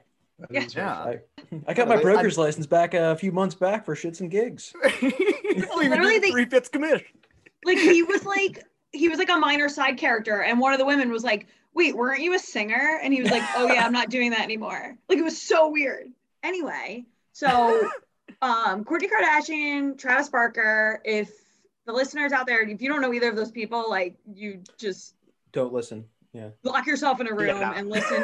Yeah. 0.50 0.66
Yeah. 0.76 0.94
I, 0.96 1.20
I 1.68 1.74
got 1.76 1.88
my 1.88 1.96
Really? 1.96 2.14
broker's 2.14 2.38
license 2.38 2.66
back 2.66 2.94
a 2.96 3.16
few 3.16 3.32
months 3.32 3.54
back 3.56 3.86
for 3.86 3.96
shits 3.96 4.22
and 4.22 4.32
gigs. 4.32 4.74
Literally, 5.76 6.20
they- 6.20 6.32
three 6.32 6.46
fifths 6.46 6.70
commission. 6.70 7.06
Like, 7.64 7.78
he 7.78 8.02
was 8.02 8.26
like, 8.26 8.64
he 8.92 9.08
was 9.08 9.20
like 9.20 9.30
a 9.30 9.38
minor 9.38 9.70
side 9.70 9.98
character, 9.98 10.42
and 10.42 10.60
one 10.60 10.74
of 10.74 10.80
the 10.80 10.86
women 10.86 11.12
was 11.12 11.24
like, 11.24 11.46
"Wait, 11.76 11.96
weren't 11.96 12.22
you 12.22 12.34
a 12.34 12.40
singer?" 12.40 13.00
And 13.04 13.14
he 13.14 13.22
was 13.22 13.30
like, 13.32 13.44
"Oh 13.56 13.68
yeah, 13.72 13.86
I'm 13.86 13.94
not 13.94 14.10
doing 14.10 14.32
that 14.32 14.42
anymore." 14.42 14.98
Like, 15.08 15.20
it 15.20 15.24
was 15.24 15.40
so 15.40 15.70
weird. 15.70 16.08
Anyway, 16.44 17.06
so 17.34 17.48
um, 18.42 18.84
Kourtney 18.84 19.08
Kardashian, 19.10 19.96
Travis 19.98 20.30
Barker. 20.30 21.02
If 21.06 21.32
the 21.86 21.94
listeners 21.94 22.32
out 22.32 22.46
there, 22.46 22.62
if 22.68 22.82
you 22.82 22.90
don't 22.90 23.02
know 23.02 23.14
either 23.14 23.30
of 23.30 23.36
those 23.36 23.52
people, 23.52 23.90
like, 23.90 24.16
you 24.34 24.62
just 24.78 25.16
Don't 25.52 25.74
listen. 25.74 26.06
Yeah. 26.34 26.50
lock 26.64 26.86
yourself 26.88 27.20
in 27.20 27.28
a 27.28 27.34
room 27.34 27.58
Yeah. 27.60 27.74
and 27.76 27.90
listen. 27.90 28.24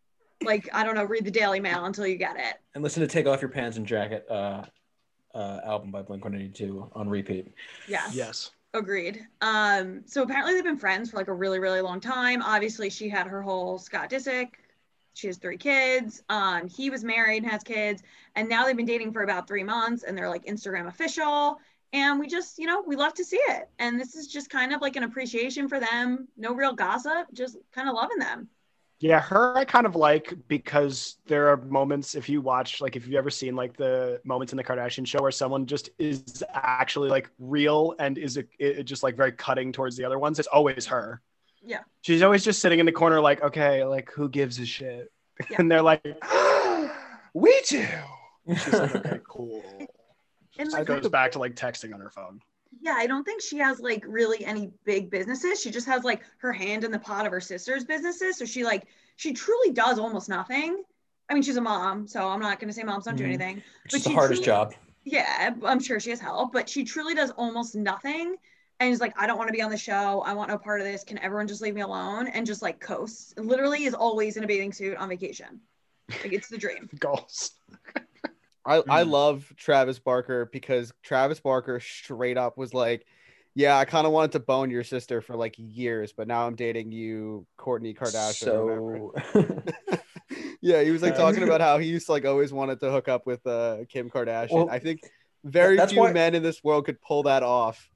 like, 0.44 0.68
I 0.72 0.84
don't 0.84 0.94
know, 0.94 1.04
read 1.04 1.24
the 1.24 1.30
Daily 1.30 1.60
Mail 1.60 1.84
until 1.86 2.06
you 2.06 2.16
get 2.16 2.36
it. 2.36 2.54
And 2.74 2.82
listen 2.84 3.00
to 3.00 3.06
Take 3.06 3.26
Off 3.26 3.40
Your 3.42 3.50
Pants 3.50 3.76
and 3.76 3.86
Jacket 3.86 4.26
uh, 4.30 4.62
uh, 5.34 5.60
album 5.64 5.90
by 5.90 6.02
Blink 6.02 6.24
182 6.24 6.90
on 6.94 7.08
repeat. 7.08 7.52
Yes. 7.88 8.14
Yes. 8.14 8.50
Agreed. 8.72 9.26
Um, 9.40 10.02
so 10.06 10.22
apparently 10.22 10.54
they've 10.54 10.62
been 10.62 10.76
friends 10.76 11.10
for 11.10 11.16
like 11.16 11.26
a 11.28 11.32
really, 11.32 11.58
really 11.58 11.80
long 11.80 11.98
time. 12.00 12.40
Obviously, 12.40 12.88
she 12.88 13.08
had 13.08 13.26
her 13.26 13.42
whole 13.42 13.78
Scott 13.78 14.08
Disick. 14.10 14.50
She 15.14 15.26
has 15.26 15.38
three 15.38 15.56
kids. 15.56 16.22
Um, 16.28 16.68
he 16.68 16.88
was 16.88 17.02
married 17.02 17.42
and 17.42 17.50
has 17.50 17.64
kids, 17.64 18.04
and 18.36 18.48
now 18.48 18.64
they've 18.64 18.76
been 18.76 18.86
dating 18.86 19.12
for 19.12 19.24
about 19.24 19.48
three 19.48 19.64
months, 19.64 20.04
and 20.04 20.16
they're 20.16 20.28
like 20.28 20.44
Instagram 20.46 20.86
official. 20.86 21.58
And 21.92 22.20
we 22.20 22.28
just, 22.28 22.58
you 22.58 22.66
know, 22.66 22.82
we 22.86 22.94
love 22.96 23.14
to 23.14 23.24
see 23.24 23.40
it. 23.48 23.68
And 23.78 23.98
this 23.98 24.14
is 24.14 24.28
just 24.28 24.48
kind 24.48 24.72
of 24.72 24.80
like 24.80 24.96
an 24.96 25.02
appreciation 25.02 25.68
for 25.68 25.80
them. 25.80 26.28
No 26.36 26.54
real 26.54 26.72
gossip, 26.72 27.26
just 27.32 27.56
kind 27.72 27.88
of 27.88 27.94
loving 27.94 28.18
them. 28.18 28.48
Yeah, 29.00 29.18
her 29.18 29.56
I 29.56 29.64
kind 29.64 29.86
of 29.86 29.96
like 29.96 30.34
because 30.46 31.16
there 31.26 31.48
are 31.48 31.56
moments 31.56 32.14
if 32.14 32.28
you 32.28 32.42
watch 32.42 32.82
like 32.82 32.96
if 32.96 33.06
you've 33.06 33.16
ever 33.16 33.30
seen 33.30 33.56
like 33.56 33.74
the 33.74 34.20
moments 34.24 34.52
in 34.52 34.58
the 34.58 34.64
Kardashian 34.64 35.06
show 35.06 35.22
where 35.22 35.30
someone 35.30 35.64
just 35.64 35.88
is 35.98 36.44
actually 36.52 37.08
like 37.08 37.30
real 37.38 37.94
and 37.98 38.18
is 38.18 38.36
uh, 38.36 38.42
a, 38.60 38.64
it, 38.66 38.80
uh, 38.80 38.82
just 38.82 39.02
like 39.02 39.16
very 39.16 39.32
cutting 39.32 39.72
towards 39.72 39.96
the 39.96 40.04
other 40.04 40.18
ones. 40.18 40.38
It's 40.38 40.48
always 40.48 40.84
her. 40.86 41.22
Yeah. 41.62 41.80
She's 42.02 42.20
always 42.20 42.44
just 42.44 42.60
sitting 42.60 42.78
in 42.78 42.84
the 42.84 42.92
corner 42.92 43.22
like, 43.22 43.42
okay, 43.42 43.84
like 43.84 44.10
who 44.12 44.28
gives 44.28 44.58
a 44.58 44.66
shit? 44.66 45.10
Yeah. 45.50 45.56
And 45.58 45.70
they're 45.70 45.82
like, 45.82 46.04
ah, 46.22 46.94
we 47.32 47.58
do. 47.70 47.86
She's 48.48 48.74
like, 48.74 48.94
okay, 48.96 49.20
cool. 49.26 49.64
And 50.60 50.72
like, 50.72 50.86
goes 50.86 51.08
back 51.08 51.32
to 51.32 51.38
like 51.38 51.54
texting 51.54 51.94
on 51.94 52.00
her 52.00 52.10
phone. 52.10 52.40
yeah, 52.80 52.94
I 52.96 53.06
don't 53.06 53.24
think 53.24 53.40
she 53.42 53.58
has 53.58 53.80
like 53.80 54.04
really 54.06 54.44
any 54.44 54.70
big 54.84 55.10
businesses. 55.10 55.60
She 55.60 55.70
just 55.70 55.86
has 55.86 56.04
like 56.04 56.22
her 56.38 56.52
hand 56.52 56.84
in 56.84 56.90
the 56.92 56.98
pot 56.98 57.26
of 57.26 57.32
her 57.32 57.40
sister's 57.40 57.84
businesses. 57.84 58.36
So 58.38 58.44
she 58.44 58.64
like 58.64 58.84
she 59.16 59.32
truly 59.32 59.72
does 59.72 59.98
almost 59.98 60.28
nothing. 60.28 60.82
I 61.28 61.34
mean, 61.34 61.42
she's 61.42 61.56
a 61.56 61.60
mom, 61.60 62.06
so 62.08 62.26
I'm 62.28 62.40
not 62.40 62.58
gonna 62.60 62.72
say 62.72 62.82
moms 62.82 63.04
don't 63.04 63.16
do 63.16 63.24
Mhm. 63.24 63.28
anything. 63.28 63.56
Which 63.56 63.64
But 63.92 63.94
is 63.98 64.04
the 64.04 64.10
she 64.10 64.14
hardest 64.14 64.42
truly- 64.44 64.46
job. 64.46 64.74
Yeah, 65.04 65.54
I'm 65.64 65.80
sure 65.80 65.98
she 65.98 66.10
has 66.10 66.20
help, 66.20 66.52
but 66.52 66.68
she 66.68 66.84
truly 66.84 67.14
does 67.14 67.30
almost 67.32 67.74
nothing. 67.74 68.36
And 68.80 68.92
is 68.92 69.00
like, 69.00 69.12
I 69.18 69.26
don't 69.26 69.36
want 69.36 69.48
to 69.48 69.52
be 69.52 69.60
on 69.62 69.70
the 69.70 69.76
show. 69.76 70.22
I 70.22 70.32
want 70.32 70.48
no 70.50 70.56
part 70.58 70.80
of 70.80 70.86
this. 70.86 71.04
Can 71.04 71.18
everyone 71.18 71.46
just 71.46 71.60
leave 71.60 71.74
me 71.74 71.82
alone? 71.82 72.28
And 72.28 72.46
just 72.46 72.62
like 72.62 72.80
coasts. 72.80 73.34
Literally 73.36 73.84
is 73.84 73.92
always 73.94 74.36
in 74.38 74.44
a 74.44 74.46
bathing 74.46 74.72
suit 74.72 74.96
on 74.96 75.08
vacation. 75.08 75.60
Like 76.08 76.32
it's 76.32 76.48
the 76.48 76.56
dream. 76.58 76.88
Goals. 76.98 77.52
I, 78.66 78.76
I 78.88 79.04
Mm. 79.04 79.10
love 79.10 79.52
Travis 79.56 79.98
Barker 79.98 80.48
because 80.52 80.92
Travis 81.02 81.40
Barker 81.40 81.80
straight 81.80 82.36
up 82.36 82.58
was 82.58 82.74
like, 82.74 83.06
Yeah, 83.54 83.76
I 83.78 83.84
kind 83.84 84.06
of 84.06 84.12
wanted 84.12 84.32
to 84.32 84.40
bone 84.40 84.70
your 84.70 84.84
sister 84.84 85.20
for 85.20 85.34
like 85.36 85.54
years, 85.58 86.12
but 86.12 86.28
now 86.28 86.46
I'm 86.46 86.54
dating 86.54 86.92
you, 86.92 87.46
Kourtney 87.58 87.96
Kardashian. 87.96 88.34
So 88.34 89.14
yeah, 90.60 90.82
he 90.82 90.90
was 90.90 91.02
like 91.02 91.16
talking 91.16 91.42
about 91.42 91.60
how 91.68 91.78
he 91.78 91.88
used 91.88 92.06
to 92.06 92.12
like 92.12 92.24
always 92.24 92.52
wanted 92.52 92.80
to 92.80 92.90
hook 92.90 93.08
up 93.08 93.26
with 93.26 93.44
uh, 93.46 93.78
Kim 93.88 94.10
Kardashian. 94.10 94.52
Well, 94.52 94.70
I 94.70 94.78
think 94.78 95.00
very 95.44 95.78
few 95.86 96.00
why- 96.00 96.12
men 96.12 96.34
in 96.34 96.42
this 96.42 96.62
world 96.62 96.84
could 96.86 97.00
pull 97.00 97.24
that 97.24 97.42
off. 97.42 97.90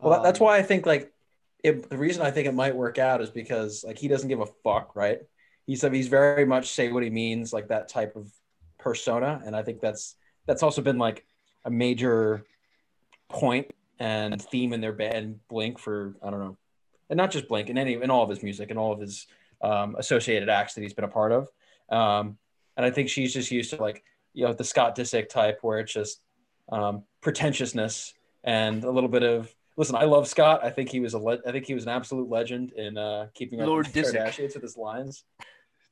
Well, 0.00 0.14
that- 0.14 0.22
that's 0.24 0.40
Um, 0.40 0.46
why 0.46 0.58
I 0.58 0.62
think 0.62 0.84
like 0.86 1.12
it, 1.62 1.88
the 1.88 1.96
reason 1.96 2.22
I 2.22 2.30
think 2.32 2.48
it 2.48 2.54
might 2.54 2.74
work 2.74 2.98
out 2.98 3.20
is 3.20 3.30
because 3.30 3.84
like 3.84 3.98
he 3.98 4.08
doesn't 4.08 4.28
give 4.28 4.40
a 4.40 4.46
fuck, 4.64 4.96
right? 4.96 5.20
He's 5.64 5.82
he's 5.82 6.08
very 6.08 6.44
much 6.44 6.70
say 6.70 6.90
what 6.90 7.04
he 7.04 7.10
means, 7.10 7.52
like 7.52 7.68
that 7.68 7.88
type 7.88 8.16
of 8.16 8.30
persona, 8.82 9.40
and 9.44 9.56
I 9.56 9.62
think 9.62 9.80
that's 9.80 10.16
that's 10.46 10.62
also 10.62 10.82
been 10.82 10.98
like 10.98 11.24
a 11.64 11.70
major 11.70 12.44
point 13.28 13.70
and 13.98 14.42
theme 14.42 14.72
in 14.72 14.80
their 14.80 14.92
band 14.92 15.38
Blink 15.48 15.78
for 15.78 16.16
I 16.22 16.30
don't 16.30 16.40
know 16.40 16.56
and 17.12 17.18
not 17.18 17.30
just 17.30 17.46
Blink, 17.46 17.68
in 17.68 17.76
any 17.76 17.92
in 17.92 18.10
all 18.10 18.22
of 18.22 18.30
his 18.30 18.42
music 18.42 18.70
and 18.70 18.78
all 18.78 18.90
of 18.90 18.98
his 18.98 19.26
um, 19.60 19.94
associated 19.98 20.48
acts 20.48 20.74
that 20.74 20.80
he's 20.80 20.94
been 20.94 21.04
a 21.04 21.08
part 21.08 21.30
of. 21.30 21.48
Um, 21.90 22.38
and 22.76 22.86
I 22.86 22.90
think 22.90 23.10
she's 23.10 23.34
just 23.34 23.50
used 23.50 23.70
to 23.70 23.76
like 23.76 24.02
you 24.32 24.46
know 24.46 24.54
the 24.54 24.64
Scott 24.64 24.96
Disick 24.96 25.28
type, 25.28 25.58
where 25.60 25.78
it's 25.78 25.92
just 25.92 26.22
um, 26.70 27.04
pretentiousness 27.20 28.14
and 28.42 28.82
a 28.82 28.90
little 28.90 29.10
bit 29.10 29.22
of. 29.22 29.54
Listen, 29.76 29.94
I 29.94 30.04
love 30.04 30.26
Scott. 30.26 30.64
I 30.64 30.70
think 30.70 30.88
he 30.88 31.00
was 31.00 31.12
a 31.12 31.18
le- 31.18 31.40
I 31.46 31.52
think 31.52 31.66
he 31.66 31.74
was 31.74 31.84
an 31.84 31.90
absolute 31.90 32.30
legend 32.30 32.72
in 32.72 32.96
uh, 32.96 33.26
keeping 33.34 33.60
up 33.60 33.66
Lord 33.66 33.86
with 33.86 33.94
the 33.94 34.00
Disick. 34.00 34.28
Kardashians 34.28 34.54
with 34.54 34.62
his 34.62 34.78
lines. 34.78 35.24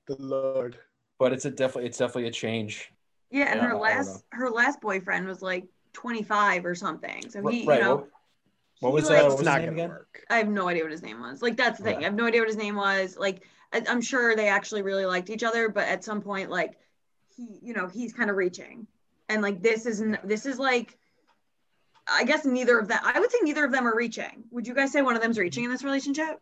The 0.09 0.17
Lord. 0.19 0.79
But 1.21 1.35
it's 1.35 1.45
a 1.45 1.51
definitely 1.51 1.85
it's 1.87 1.99
definitely 1.99 2.29
a 2.29 2.33
change. 2.33 2.91
Yeah, 3.31 3.53
and 3.53 3.61
Yeah, 3.61 3.69
her 3.69 3.77
last 3.77 4.25
her 4.33 4.51
last 4.51 4.81
boyfriend 4.81 5.27
was 5.27 5.43
like 5.43 5.67
25 5.93 6.65
or 6.65 6.75
something. 6.75 7.29
So 7.29 7.47
he, 7.47 7.67
right. 7.67 7.79
you 7.79 7.85
know, 7.85 7.95
what, 7.97 8.09
what 8.81 8.93
was 8.95 9.11
like- 9.11 9.19
uh, 9.19 9.25
what 9.25 9.33
It's 9.35 9.43
was 9.43 9.49
his 9.49 9.57
name 9.67 9.73
again? 9.75 9.89
work. 9.91 10.25
I 10.31 10.39
have 10.39 10.49
no 10.49 10.67
idea 10.67 10.83
what 10.83 10.91
his 10.93 11.03
name 11.03 11.21
was. 11.21 11.43
Like 11.43 11.59
that's 11.59 11.77
the 11.77 11.85
thing. 11.85 11.97
Yeah. 12.01 12.01
I 12.01 12.05
have 12.05 12.15
no 12.15 12.25
idea 12.25 12.41
what 12.41 12.49
his 12.49 12.57
name 12.57 12.75
was. 12.75 13.19
Like 13.19 13.43
I, 13.71 13.83
I'm 13.87 14.01
sure 14.01 14.35
they 14.35 14.49
actually 14.49 14.81
really 14.81 15.05
liked 15.05 15.29
each 15.29 15.45
other, 15.45 15.69
but 15.69 15.87
at 15.87 16.03
some 16.03 16.23
point, 16.23 16.49
like 16.51 16.79
he, 17.37 17.59
you 17.63 17.75
know, 17.75 17.87
he's 17.87 18.15
kind 18.15 18.31
of 18.31 18.37
reaching, 18.37 18.87
and 19.29 19.43
like 19.43 19.61
this 19.61 19.85
is 19.85 20.01
n- 20.01 20.19
this 20.25 20.47
is 20.47 20.59
like, 20.59 20.97
I 22.09 22.25
guess 22.25 22.47
neither 22.47 22.79
of 22.79 22.89
them. 22.89 23.01
I 23.05 23.21
would 23.21 23.31
say 23.31 23.39
neither 23.43 23.67
of 23.67 23.73
them 23.73 23.87
are 23.87 23.95
reaching. 23.95 24.45
Would 24.53 24.67
you 24.67 24.73
guys 24.75 24.91
say 24.91 25.03
one 25.03 25.17
of 25.17 25.21
them's 25.23 25.39
reaching 25.39 25.65
in 25.65 25.71
this 25.71 25.85
relationship? 25.85 26.41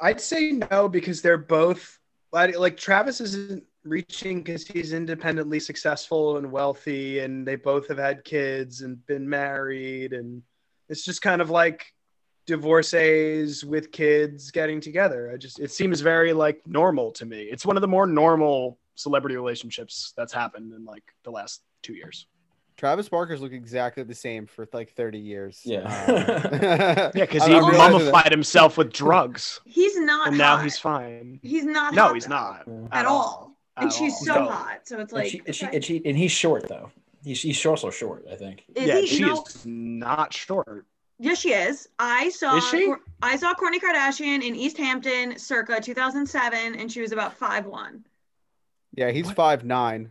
I'd 0.00 0.22
say 0.22 0.52
no 0.52 0.88
because 0.88 1.20
they're 1.20 1.36
both 1.36 1.98
like 2.32 2.58
like, 2.58 2.76
Travis 2.76 3.20
isn't 3.20 3.64
reaching 3.84 4.42
because 4.42 4.66
he's 4.66 4.92
independently 4.92 5.60
successful 5.60 6.38
and 6.38 6.50
wealthy, 6.50 7.20
and 7.20 7.46
they 7.46 7.56
both 7.56 7.88
have 7.88 7.98
had 7.98 8.24
kids 8.24 8.80
and 8.80 9.04
been 9.06 9.28
married, 9.28 10.12
and 10.12 10.42
it's 10.88 11.04
just 11.04 11.22
kind 11.22 11.40
of 11.40 11.50
like 11.50 11.92
divorcees 12.46 13.64
with 13.64 13.92
kids 13.92 14.50
getting 14.50 14.80
together. 14.80 15.30
I 15.32 15.36
just 15.36 15.60
it 15.60 15.70
seems 15.70 16.00
very 16.00 16.32
like 16.32 16.60
normal 16.66 17.12
to 17.12 17.26
me. 17.26 17.42
It's 17.42 17.66
one 17.66 17.76
of 17.76 17.82
the 17.82 17.88
more 17.88 18.06
normal 18.06 18.78
celebrity 18.94 19.36
relationships 19.36 20.12
that's 20.16 20.32
happened 20.32 20.72
in 20.72 20.84
like 20.84 21.04
the 21.24 21.30
last 21.30 21.62
two 21.82 21.94
years. 21.94 22.26
Travis 22.82 23.08
Barker's 23.08 23.40
looked 23.40 23.54
exactly 23.54 24.02
the 24.02 24.12
same 24.14 24.44
for 24.44 24.66
like 24.72 24.92
30 24.94 25.16
years. 25.20 25.60
Yeah. 25.64 25.82
Um, 25.82 27.10
Yeah, 27.14 27.26
because 27.26 27.44
he 27.44 27.52
not 27.52 27.70
realizing 27.70 27.76
that. 27.76 27.92
mummified 27.92 28.32
himself 28.32 28.76
with 28.76 28.92
drugs, 29.04 29.60
He's 29.64 29.96
not. 30.00 30.26
and 30.26 30.36
now 30.38 30.56
hot. 30.56 30.64
he's 30.64 30.78
fine. 30.78 31.38
He's 31.44 31.62
not. 31.64 31.94
No, 31.94 32.06
hot, 32.06 32.14
he's 32.14 32.26
not 32.28 32.64
Yeah. 32.66 32.88
at 32.90 33.06
all. 33.06 33.56
And 33.76 33.86
At 33.86 33.92
she's 33.92 34.14
all. 34.14 34.24
so 34.24 34.34
No. 34.34 34.50
hot. 34.50 34.80
So 34.82 34.98
it's 34.98 35.12
And 35.12 35.22
like. 35.22 35.30
she, 35.30 35.42
and, 35.46 35.54
she, 35.54 35.66
okay. 35.66 35.76
and, 35.76 35.84
she, 35.84 36.02
and 36.04 36.16
he's 36.16 36.32
short 36.32 36.68
though. 36.68 36.90
He's, 37.24 37.40
he's 37.40 37.64
also 37.64 37.90
short, 37.90 38.24
I 38.28 38.34
think. 38.34 38.64
Is 38.74 38.88
yeah, 38.88 38.98
he? 38.98 39.06
she 39.06 39.20
no, 39.22 39.44
is 39.44 39.64
not 39.64 40.32
short. 40.34 40.84
Yes, 41.20 41.38
she 41.38 41.52
is. 41.52 41.88
I 42.00 42.30
saw. 42.30 42.56
Is 42.56 42.68
she? 42.68 42.92
I 43.22 43.36
saw 43.36 43.54
Kourtney 43.54 43.78
Kardashian 43.80 44.42
in 44.44 44.56
East 44.56 44.76
Hampton, 44.76 45.38
circa 45.38 45.80
2007, 45.80 46.74
and 46.74 46.90
she 46.90 47.00
was 47.00 47.12
about 47.12 47.32
five 47.38 47.64
one. 47.64 48.04
yeah, 48.96 49.12
he's 49.12 49.26
What? 49.26 49.36
five 49.36 49.64
nine. 49.64 50.10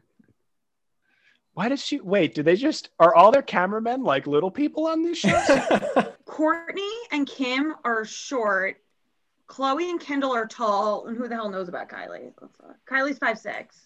Why 1.53 1.69
does 1.69 1.83
she 1.83 1.99
wait? 1.99 2.33
Do 2.33 2.43
they 2.43 2.55
just 2.55 2.89
are 2.99 3.13
all 3.13 3.31
their 3.31 3.41
cameramen 3.41 4.03
like 4.03 4.25
little 4.25 4.51
people 4.51 4.87
on 4.87 5.03
these 5.03 5.17
shows? 5.17 5.45
Kourtney 6.25 6.91
and 7.11 7.27
Kim 7.27 7.75
are 7.83 8.05
short. 8.05 8.77
Khloe 9.47 9.89
and 9.89 9.99
Kendall 9.99 10.31
are 10.31 10.47
tall. 10.47 11.07
And 11.07 11.17
who 11.17 11.27
the 11.27 11.35
hell 11.35 11.49
knows 11.49 11.67
about 11.67 11.89
Kylie? 11.89 12.31
Oh, 12.41 12.49
Kylie's 12.89 13.17
five 13.17 13.37
six. 13.37 13.77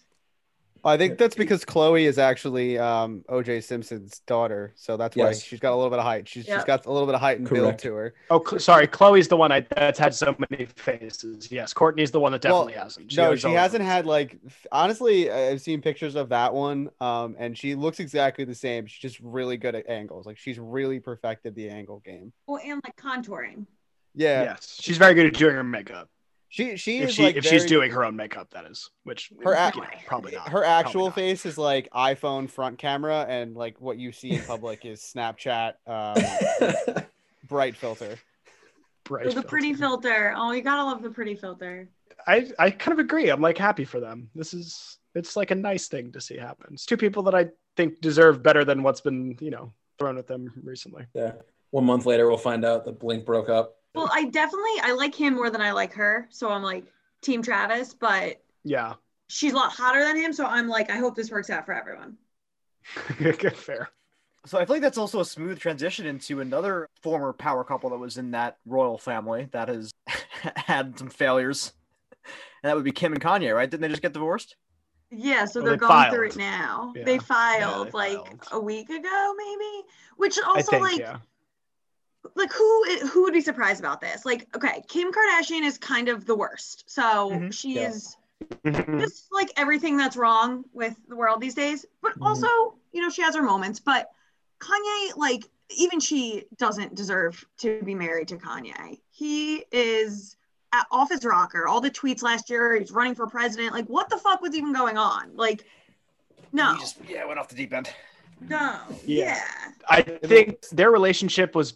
I 0.86 0.96
think 0.96 1.18
that's 1.18 1.34
because 1.34 1.64
Khloe 1.64 2.02
is 2.04 2.18
actually 2.18 2.78
um, 2.78 3.24
OJ 3.28 3.62
Simpson's 3.64 4.20
daughter, 4.20 4.72
so 4.76 4.96
that's 4.96 5.16
why 5.16 5.26
Yes. 5.28 5.42
she's 5.42 5.58
got 5.60 5.72
a 5.72 5.76
little 5.76 5.90
bit 5.90 5.98
of 5.98 6.04
height. 6.04 6.28
She's 6.28 6.46
Yeah. 6.46 6.56
she's 6.58 6.64
got 6.64 6.86
a 6.86 6.92
little 6.92 7.06
bit 7.06 7.14
of 7.14 7.20
height 7.20 7.38
and 7.38 7.48
build 7.48 7.78
to 7.80 7.94
her. 7.94 8.14
oh, 8.30 8.42
Cl- 8.46 8.60
sorry, 8.60 8.86
Khloe's 8.86 9.28
the 9.28 9.36
one 9.36 9.50
I, 9.52 9.60
that's 9.74 9.98
had 9.98 10.14
so 10.14 10.36
many 10.50 10.66
faces. 10.66 11.50
Yes, 11.50 11.74
Kourtney's 11.74 12.10
the 12.10 12.20
one 12.20 12.32
that 12.32 12.44
Well, 12.44 12.64
definitely 12.66 12.80
hasn't. 12.82 13.16
no, 13.16 13.34
she 13.34 13.48
hasn't 13.52 13.82
looks- 13.82 13.92
had 13.92 14.06
like 14.06 14.38
honestly. 14.70 15.30
I've 15.30 15.60
seen 15.60 15.82
pictures 15.82 16.14
of 16.14 16.28
that 16.30 16.54
one, 16.54 16.90
um, 17.00 17.34
and 17.38 17.56
she 17.58 17.74
looks 17.74 17.98
exactly 18.00 18.44
the 18.44 18.54
same. 18.54 18.86
She's 18.86 19.00
just 19.00 19.20
really 19.20 19.56
good 19.56 19.74
at 19.74 19.88
angles. 19.88 20.24
Like 20.26 20.38
she's 20.38 20.58
really 20.58 21.00
perfected 21.00 21.54
the 21.54 21.68
angle 21.68 22.00
game. 22.04 22.32
Well, 22.46 22.60
and 22.64 22.80
like 22.84 22.96
contouring. 22.96 23.66
Yeah, 24.14 24.44
Yes, 24.44 24.78
she's 24.80 24.96
very 24.96 25.12
good 25.14 25.26
at 25.26 25.34
doing 25.34 25.54
her 25.54 25.62
makeup. 25.64 26.08
She 26.48 26.76
she 26.76 26.98
If 26.98 27.08
is 27.10 27.14
she 27.14 27.22
like 27.24 27.36
if 27.36 27.44
she's 27.44 27.64
doing 27.66 27.90
her 27.90 28.04
own 28.04 28.16
makeup, 28.16 28.50
that 28.52 28.64
is. 28.66 28.90
Which 29.04 29.30
Her 29.42 29.50
you 29.52 29.56
act- 29.56 29.76
know, 29.76 29.84
probably 30.06 30.32
not. 30.32 30.48
her 30.50 30.64
actual 30.64 31.06
not. 31.06 31.14
face 31.14 31.44
is 31.46 31.58
like 31.58 31.88
iPhone 31.92 32.48
front 32.48 32.78
camera, 32.78 33.26
and 33.28 33.54
like 33.56 33.80
what 33.80 33.98
you 33.98 34.12
see 34.12 34.32
in 34.32 34.42
public 34.42 34.84
is 34.84 35.00
Snapchat 35.00 35.74
um, 35.86 37.04
bright 37.48 37.76
filter. 37.76 38.16
Bright 39.04 39.26
Oh, 39.28 39.30
the 39.30 39.42
pretty 39.42 39.74
filter. 39.74 40.02
filter. 40.02 40.34
Oh, 40.36 40.52
you 40.52 40.62
gotta 40.62 40.84
love 40.84 41.02
the 41.02 41.10
pretty 41.10 41.34
filter. 41.36 41.88
I 42.26 42.50
I 42.58 42.70
kind 42.70 42.92
of 42.92 42.98
agree. 42.98 43.28
I'm 43.28 43.40
like 43.40 43.58
happy 43.58 43.84
for 43.84 44.00
them. 44.00 44.30
This 44.34 44.52
is 44.54 44.98
it's 45.14 45.36
like 45.36 45.50
a 45.50 45.54
nice 45.54 45.88
thing 45.88 46.12
to 46.12 46.20
see 46.20 46.36
happen. 46.36 46.68
It's 46.74 46.86
two 46.86 46.96
people 46.96 47.22
that 47.24 47.34
I 47.34 47.46
think 47.76 48.00
deserve 48.00 48.42
better 48.42 48.64
than 48.64 48.82
what's 48.82 49.00
been 49.00 49.36
you 49.40 49.50
know 49.50 49.72
thrown 49.98 50.18
at 50.18 50.26
them 50.26 50.52
recently. 50.62 51.06
yeah. 51.14 51.32
One 51.70 51.84
month 51.84 52.06
later, 52.06 52.28
we'll 52.28 52.38
find 52.38 52.64
out 52.64 52.84
that 52.84 52.98
Blink 53.00 53.24
broke 53.26 53.48
up. 53.48 53.76
Well, 53.96 54.10
I 54.12 54.24
definitely 54.26 54.70
I 54.82 54.92
like 54.92 55.14
him 55.14 55.34
more 55.34 55.50
than 55.50 55.60
I 55.60 55.72
like 55.72 55.92
her. 55.94 56.28
So 56.30 56.50
I'm 56.50 56.62
like 56.62 56.84
Team 57.22 57.42
Travis, 57.42 57.94
but 57.94 58.42
Yeah, 58.64 58.94
she's 59.28 59.52
a 59.52 59.56
lot 59.56 59.72
hotter 59.72 60.04
than 60.04 60.16
him. 60.16 60.32
So 60.32 60.46
I'm 60.46 60.68
like, 60.68 60.90
I 60.90 60.98
hope 60.98 61.16
this 61.16 61.30
works 61.30 61.50
out 61.50 61.66
for 61.66 61.72
everyone. 61.74 62.16
fair. 63.54 63.88
So 64.46 64.58
I 64.58 64.64
feel 64.64 64.76
like 64.76 64.82
that's 64.82 64.98
also 64.98 65.20
a 65.20 65.24
smooth 65.24 65.58
transition 65.58 66.06
into 66.06 66.40
another 66.40 66.88
former 67.02 67.32
power 67.32 67.64
couple 67.64 67.90
that 67.90 67.98
was 67.98 68.16
in 68.16 68.30
that 68.30 68.58
royal 68.64 68.96
family 68.98 69.48
that 69.52 69.68
has 69.68 69.90
had 70.56 70.98
some 70.98 71.10
failures. 71.10 71.72
And 72.62 72.70
that 72.70 72.76
would 72.76 72.84
be 72.84 72.92
Kim 72.92 73.12
and 73.12 73.20
Kanye, 73.22 73.54
right? 73.54 73.68
Didn't 73.70 73.82
they 73.82 73.88
just 73.88 74.02
get 74.02 74.12
divorced? 74.12 74.56
Yeah, 75.10 75.44
so 75.44 75.60
they're 75.62 75.72
they 75.72 75.76
going 75.78 76.10
through 76.10 76.28
it 76.28 76.36
now. 76.36 76.92
Yeah. 76.96 77.04
They 77.04 77.14
Yeah, 77.14 77.20
filed 77.20 77.86
they 77.88 77.90
like 77.92 78.16
filed. 78.24 78.48
a 78.52 78.60
week 78.60 78.90
ago, 78.90 79.34
maybe. 79.36 79.86
Which 80.16 80.38
also 80.40 80.70
think 80.72 80.82
like 80.82 81.00
yeah. 81.00 81.18
Like 82.34 82.52
who 82.52 82.98
who 83.08 83.22
would 83.22 83.32
be 83.32 83.40
surprised 83.40 83.80
about 83.80 84.00
this? 84.00 84.24
Like, 84.24 84.46
okay, 84.56 84.82
Kim 84.88 85.12
Kardashian 85.12 85.62
is 85.62 85.78
kind 85.78 86.08
of 86.08 86.26
the 86.26 86.34
worst. 86.34 86.84
So 86.90 87.30
Mhm. 87.30 87.52
she 87.52 87.74
Yeah. 87.74 87.88
is 87.90 88.16
Mhm. 88.64 89.00
just 89.00 89.26
like 89.32 89.50
everything 89.56 89.96
that's 89.96 90.16
wrong 90.16 90.64
with 90.72 90.94
the 91.08 91.16
world 91.16 91.40
these 91.40 91.54
days. 91.54 91.86
But 92.02 92.12
Mm-hmm. 92.12 92.22
Mhm. 92.22 92.26
also, 92.26 92.74
you 92.92 93.00
know, 93.02 93.08
she 93.10 93.22
has 93.22 93.34
her 93.34 93.42
moments. 93.42 93.80
But 93.80 94.10
Kanye, 94.60 95.16
like, 95.16 95.44
even 95.70 96.00
she 96.00 96.44
doesn't 96.58 96.94
deserve 96.94 97.44
to 97.58 97.80
be 97.82 97.94
married 97.94 98.28
to 98.28 98.36
Kanye. 98.36 99.00
He 99.10 99.64
is 99.72 100.36
at, 100.72 100.86
off 100.90 101.10
his 101.10 101.24
rocker. 101.24 101.66
All 101.66 101.80
the 101.80 101.90
tweets 101.90 102.22
last 102.22 102.50
year, 102.50 102.76
he's 102.78 102.90
running 102.90 103.14
for 103.14 103.26
president. 103.26 103.72
Like, 103.72 103.86
what 103.86 104.08
the 104.10 104.16
fuck 104.18 104.40
was 104.40 104.54
even 104.54 104.72
going 104.72 104.96
on? 104.98 105.34
Like, 105.36 105.64
no, 106.52 106.74
He 106.74 106.80
just 106.80 106.98
yeah 107.08 107.24
went 107.24 107.38
off 107.38 107.48
the 107.48 107.54
deep 107.56 107.72
end. 107.72 107.90
no, 108.40 108.78
Yeah. 109.04 109.34
yeah. 109.34 109.72
I 109.88 110.02
think 110.02 110.68
their 110.68 110.90
relationship 110.90 111.54
was 111.54 111.74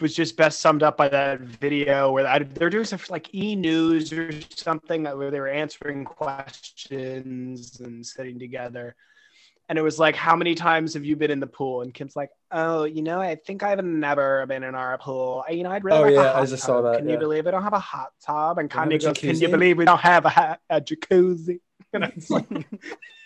was 0.00 0.14
just 0.14 0.36
best 0.36 0.60
summed 0.60 0.82
up 0.82 0.96
by 0.96 1.08
that 1.08 1.40
video 1.40 2.12
where 2.12 2.26
I, 2.26 2.40
they're 2.40 2.70
doing 2.70 2.84
stuff 2.84 3.10
like 3.10 3.34
E 3.34 3.54
News 3.56 4.12
or 4.12 4.30
something 4.54 5.04
where 5.04 5.30
they 5.30 5.40
were 5.40 5.48
answering 5.48 6.04
questions 6.04 7.80
and 7.80 8.04
sitting 8.04 8.38
together. 8.38 8.94
And 9.68 9.78
it 9.78 9.82
was 9.82 10.00
like, 10.00 10.16
how 10.16 10.34
many 10.34 10.56
times 10.56 10.94
have 10.94 11.04
you 11.04 11.14
been 11.14 11.30
in 11.30 11.38
the 11.38 11.46
pool? 11.46 11.82
And 11.82 11.94
Kim's 11.94 12.16
like, 12.16 12.30
oh, 12.50 12.82
you 12.84 13.02
know, 13.02 13.20
I 13.20 13.36
think 13.36 13.62
I've 13.62 13.84
never 13.84 14.44
been 14.46 14.64
in 14.64 14.74
our 14.74 14.98
pool. 14.98 15.44
You 15.48 15.62
know, 15.62 15.70
I'd 15.70 15.84
really 15.84 15.98
Oh, 15.98 16.02
like 16.02 16.14
yeah, 16.14 16.32
I 16.40 16.40
just 16.44 16.64
tub. 16.64 16.66
saw 16.66 16.82
that, 16.82 16.98
Can 16.98 17.06
yeah. 17.06 17.12
you 17.14 17.18
believe 17.20 17.44
we 17.44 17.52
don't 17.52 17.62
have 17.62 17.72
a 17.72 17.78
hot 17.78 18.10
tub? 18.20 18.58
And 18.58 18.68
Don't 18.68 18.78
have 18.80 18.88
a 18.90 18.94
Kanye 18.98 19.02
goes, 19.04 19.18
can 19.18 19.36
you 19.38 19.48
believe 19.48 19.78
we 19.78 19.84
don't 19.84 20.00
have 20.00 20.26
a, 20.26 20.58
a 20.68 20.80
jacuzzi? 20.80 21.60
And 21.92 22.04
it's 22.04 22.30
like, 22.30 22.46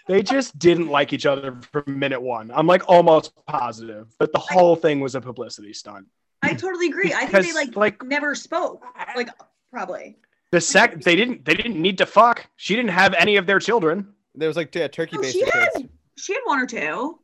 they 0.07 0.23
just 0.23 0.59
didn't 0.59 0.89
like 0.89 1.13
each 1.13 1.27
other 1.27 1.59
from 1.71 1.99
minute 1.99 2.21
one. 2.23 2.51
I'm 2.55 2.67
like 2.67 2.89
almost 2.89 3.33
positive, 3.47 4.07
but 4.19 4.33
the 4.33 4.39
whole 4.39 4.75
thing 4.75 5.01
was 5.01 5.15
a 5.15 5.21
publicity 5.21 5.75
stunt. 5.75 6.07
I 6.45 6.55
totally 6.55 6.87
agree. 6.89 7.13
I 7.13 7.27
think 7.27 7.47
they 7.47 7.53
like, 7.53 7.77
like 7.77 8.03
never 8.03 8.35
spoke. 8.35 8.85
Like, 9.15 9.29
probably. 9.71 10.17
the 10.51 10.61
sec, 10.61 11.03
they 11.03 11.17
didn't 11.17 11.45
they 11.45 11.55
didn't 11.55 11.81
need 11.81 11.99
to 11.99 12.07
fuck. 12.07 12.47
She 12.57 12.77
didn't 12.77 12.91
have 12.91 13.15
any 13.15 13.37
of 13.37 13.47
their 13.47 13.59
children. 13.59 14.09
There 14.35 14.49
was 14.49 14.57
like 14.57 14.75
yeah, 14.75 14.89
turkey 14.89 15.17
No, 15.17 15.23
based 15.23 15.35
she 15.35 15.45
had 15.45 15.89
she 16.17 16.35
had 16.35 16.41
one 16.45 16.59
or 16.61 16.67
two. 16.67 17.19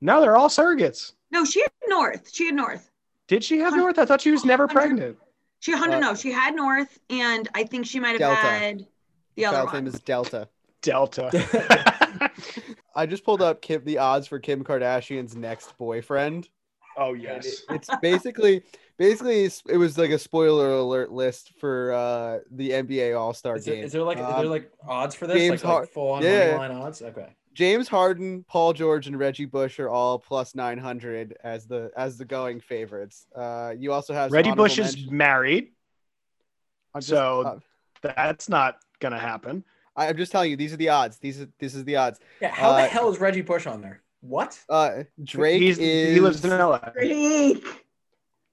No, 0.00 0.20
they're 0.20 0.36
all 0.36 0.48
surrogates. 0.48 1.12
No, 1.30 1.44
she 1.44 1.60
had 1.62 1.70
North. 1.88 2.30
She 2.32 2.46
had 2.46 2.54
North. 2.54 2.90
Did 3.28 3.44
she 3.44 3.58
have 3.58 3.76
North? 3.76 3.98
I 3.98 4.04
thought 4.04 4.20
she 4.20 4.30
was 4.30 4.44
never 4.44 4.68
pregnant. 4.68 5.16
She 5.60 5.72
hundred 5.72 5.96
Uh, 5.96 6.00
no, 6.00 6.14
she 6.14 6.32
had 6.32 6.54
North, 6.54 6.98
and 7.08 7.48
I 7.54 7.64
think 7.64 7.86
she 7.86 8.00
might 8.00 8.10
have 8.10 8.18
Delta. 8.18 8.36
had 8.36 8.86
the 9.36 9.46
other 9.46 9.58
Child's 9.58 9.72
one. 9.72 9.84
name 9.84 9.94
is 9.94 10.00
Delta. 10.00 10.48
Delta. 10.82 11.90
I 12.94 13.06
just 13.06 13.24
pulled 13.24 13.42
up 13.42 13.62
Kim, 13.62 13.84
the 13.84 13.98
odds 13.98 14.26
for 14.26 14.38
Kim 14.38 14.64
Kardashian's 14.64 15.36
next 15.36 15.76
boyfriend. 15.78 16.48
Oh 16.96 17.12
yes. 17.14 17.46
it- 17.46 17.64
it's 17.70 17.88
basically 18.00 18.62
basically 18.98 19.44
it 19.68 19.76
was 19.76 19.96
like 19.98 20.10
a 20.10 20.18
spoiler 20.18 20.70
alert 20.72 21.10
list 21.12 21.52
for 21.58 21.92
uh 21.92 22.38
the 22.50 22.70
NBA 22.70 23.18
All 23.18 23.32
Star 23.34 23.58
game. 23.58 23.84
is 23.84 23.92
there 23.92 24.02
like 24.02 24.18
is 24.18 24.24
Um, 24.24 24.32
there 24.40 24.44
like 24.46 24.70
odds 24.86 25.14
for 25.14 25.26
this? 25.26 25.36
James 25.36 25.62
Like, 25.64 25.70
Har- 25.72 25.80
like 25.80 25.90
full 25.90 26.10
on 26.12 26.22
yeah. 26.22 26.54
line 26.56 26.70
odds? 26.72 27.02
Okay. 27.02 27.34
James 27.54 27.86
Harden, 27.86 28.44
Paul 28.48 28.72
George, 28.72 29.06
and 29.08 29.18
Reggie 29.18 29.44
Bush 29.44 29.78
are 29.78 29.88
all 29.90 30.18
plus 30.18 30.54
nine 30.54 30.78
hundred 30.78 31.36
as 31.44 31.66
the 31.66 31.90
as 31.96 32.16
the 32.16 32.24
going 32.24 32.60
favorites. 32.60 33.26
Uh, 33.36 33.74
you 33.76 33.92
also 33.92 34.14
have 34.14 34.32
Reggie 34.32 34.50
honorable 34.50 34.64
Bush 34.64 34.78
is 34.78 35.10
married, 35.10 35.68
just, 36.96 37.08
so- 37.08 37.42
uh, 37.42 37.58
that's 38.02 38.48
not 38.48 38.76
gonna 39.00 39.18
happen. 39.18 39.64
I- 39.94 40.08
I'm 40.08 40.16
just 40.16 40.32
telling 40.32 40.50
you, 40.50 40.56
these 40.56 40.72
are 40.72 40.78
the 40.78 40.88
odds. 40.88 41.18
These 41.18 41.42
are 41.42 41.48
this 41.58 41.74
is 41.74 41.84
the 41.84 41.96
odds. 41.96 42.20
Yeah, 42.40 42.48
how 42.48 42.70
Uh, 42.70 42.76
the 42.82 42.88
hell 42.88 43.10
is 43.12 43.18
Reggie 43.20 43.42
Bush 43.42 43.66
on 43.66 43.82
there? 43.82 44.00
What? 44.22 44.58
Uh, 44.68 45.02
Drake 45.22 45.60
He's, 45.60 45.78
is 45.78 46.14
he 46.14 46.20
lives 46.20 46.44
in 46.44 46.50
LA. 46.50 46.78
Drake. 46.94 47.64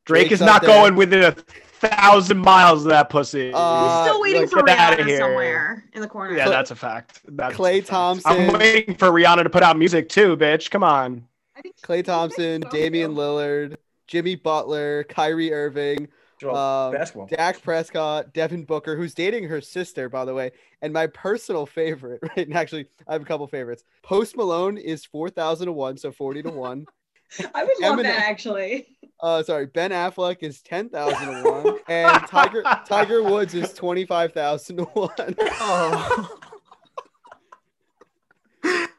Drake 0.05 0.31
is 0.31 0.41
not 0.41 0.61
there. 0.61 0.69
going 0.71 0.95
within 0.95 1.23
a 1.23 1.31
thousand 1.31 2.39
miles 2.39 2.83
of 2.83 2.89
that 2.89 3.09
pussy. 3.09 3.51
Uh, 3.53 4.03
Still 4.05 4.21
waiting 4.21 4.41
like, 4.41 4.49
for 4.49 4.63
get 4.63 4.77
outta 4.79 5.03
Rihanna 5.03 5.07
here. 5.07 5.17
somewhere 5.19 5.85
in 5.93 6.01
the 6.01 6.07
corner. 6.07 6.35
yeah, 6.35 6.49
that's 6.49 6.71
a 6.71 6.75
fact. 6.75 7.21
That's 7.27 7.55
Klay 7.55 7.77
a 7.77 7.81
fact. 7.81 7.87
Thompson. 7.89 8.31
I'm 8.31 8.53
waiting 8.53 8.95
for 8.95 9.09
Rihanna 9.09 9.43
to 9.43 9.49
put 9.49 9.63
out 9.63 9.77
music 9.77 10.09
too, 10.09 10.35
bitch. 10.35 10.69
Come 10.71 10.83
on. 10.83 11.25
I 11.55 11.61
think 11.61 11.79
Klay 11.81 12.03
Thompson, 12.03 12.61
Damian. 12.71 13.13
Lillard, 13.13 13.77
Jimmy 14.07 14.35
Butler, 14.35 15.03
Kyrie 15.03 15.53
Irving, 15.53 15.99
Well, 15.99 16.07
um, 16.47 16.93
basketball. 16.93 17.27
Dak 17.27 17.61
Prescott, 17.61 18.33
Devin 18.33 18.63
Booker, 18.65 18.95
who's 18.95 19.13
dating 19.13 19.43
her 19.45 19.61
sister, 19.61 20.07
by 20.09 20.25
the 20.25 20.33
way. 20.33 20.51
And 20.81 20.93
my 20.93 21.07
personal 21.07 21.65
favorite, 21.79 22.21
right? 22.23 22.47
And 22.47 22.55
actually, 22.55 22.87
I 23.07 23.13
have 23.13 23.21
a 23.21 23.25
couple 23.25 23.45
favorites. 23.47 23.83
Post 24.03 24.37
Malone 24.37 24.77
is 24.77 25.05
4,000 25.05 25.65
to 25.67 25.71
1, 25.73 25.97
so 25.97 26.11
40 26.11 26.43
to 26.43 26.49
1. 26.51 26.85
I 27.53 27.63
would 27.63 27.73
love 27.81 27.99
Eminem- 27.99 28.03
that 28.03 28.29
actually. 28.29 28.87
Uh, 29.21 29.43
sorry, 29.43 29.65
Ben 29.65 29.91
Affleck 29.91 30.37
is 30.39 30.61
10,000 30.61 31.43
to 31.43 31.49
1. 31.49 31.79
And 31.89 32.25
Tiger 32.25 32.63
Tiger 32.85 33.21
Woods 33.21 33.53
is 33.53 33.73
25,000 33.73 34.77
to 34.77 34.83
1. 34.85 35.11
Oh. 35.39 36.39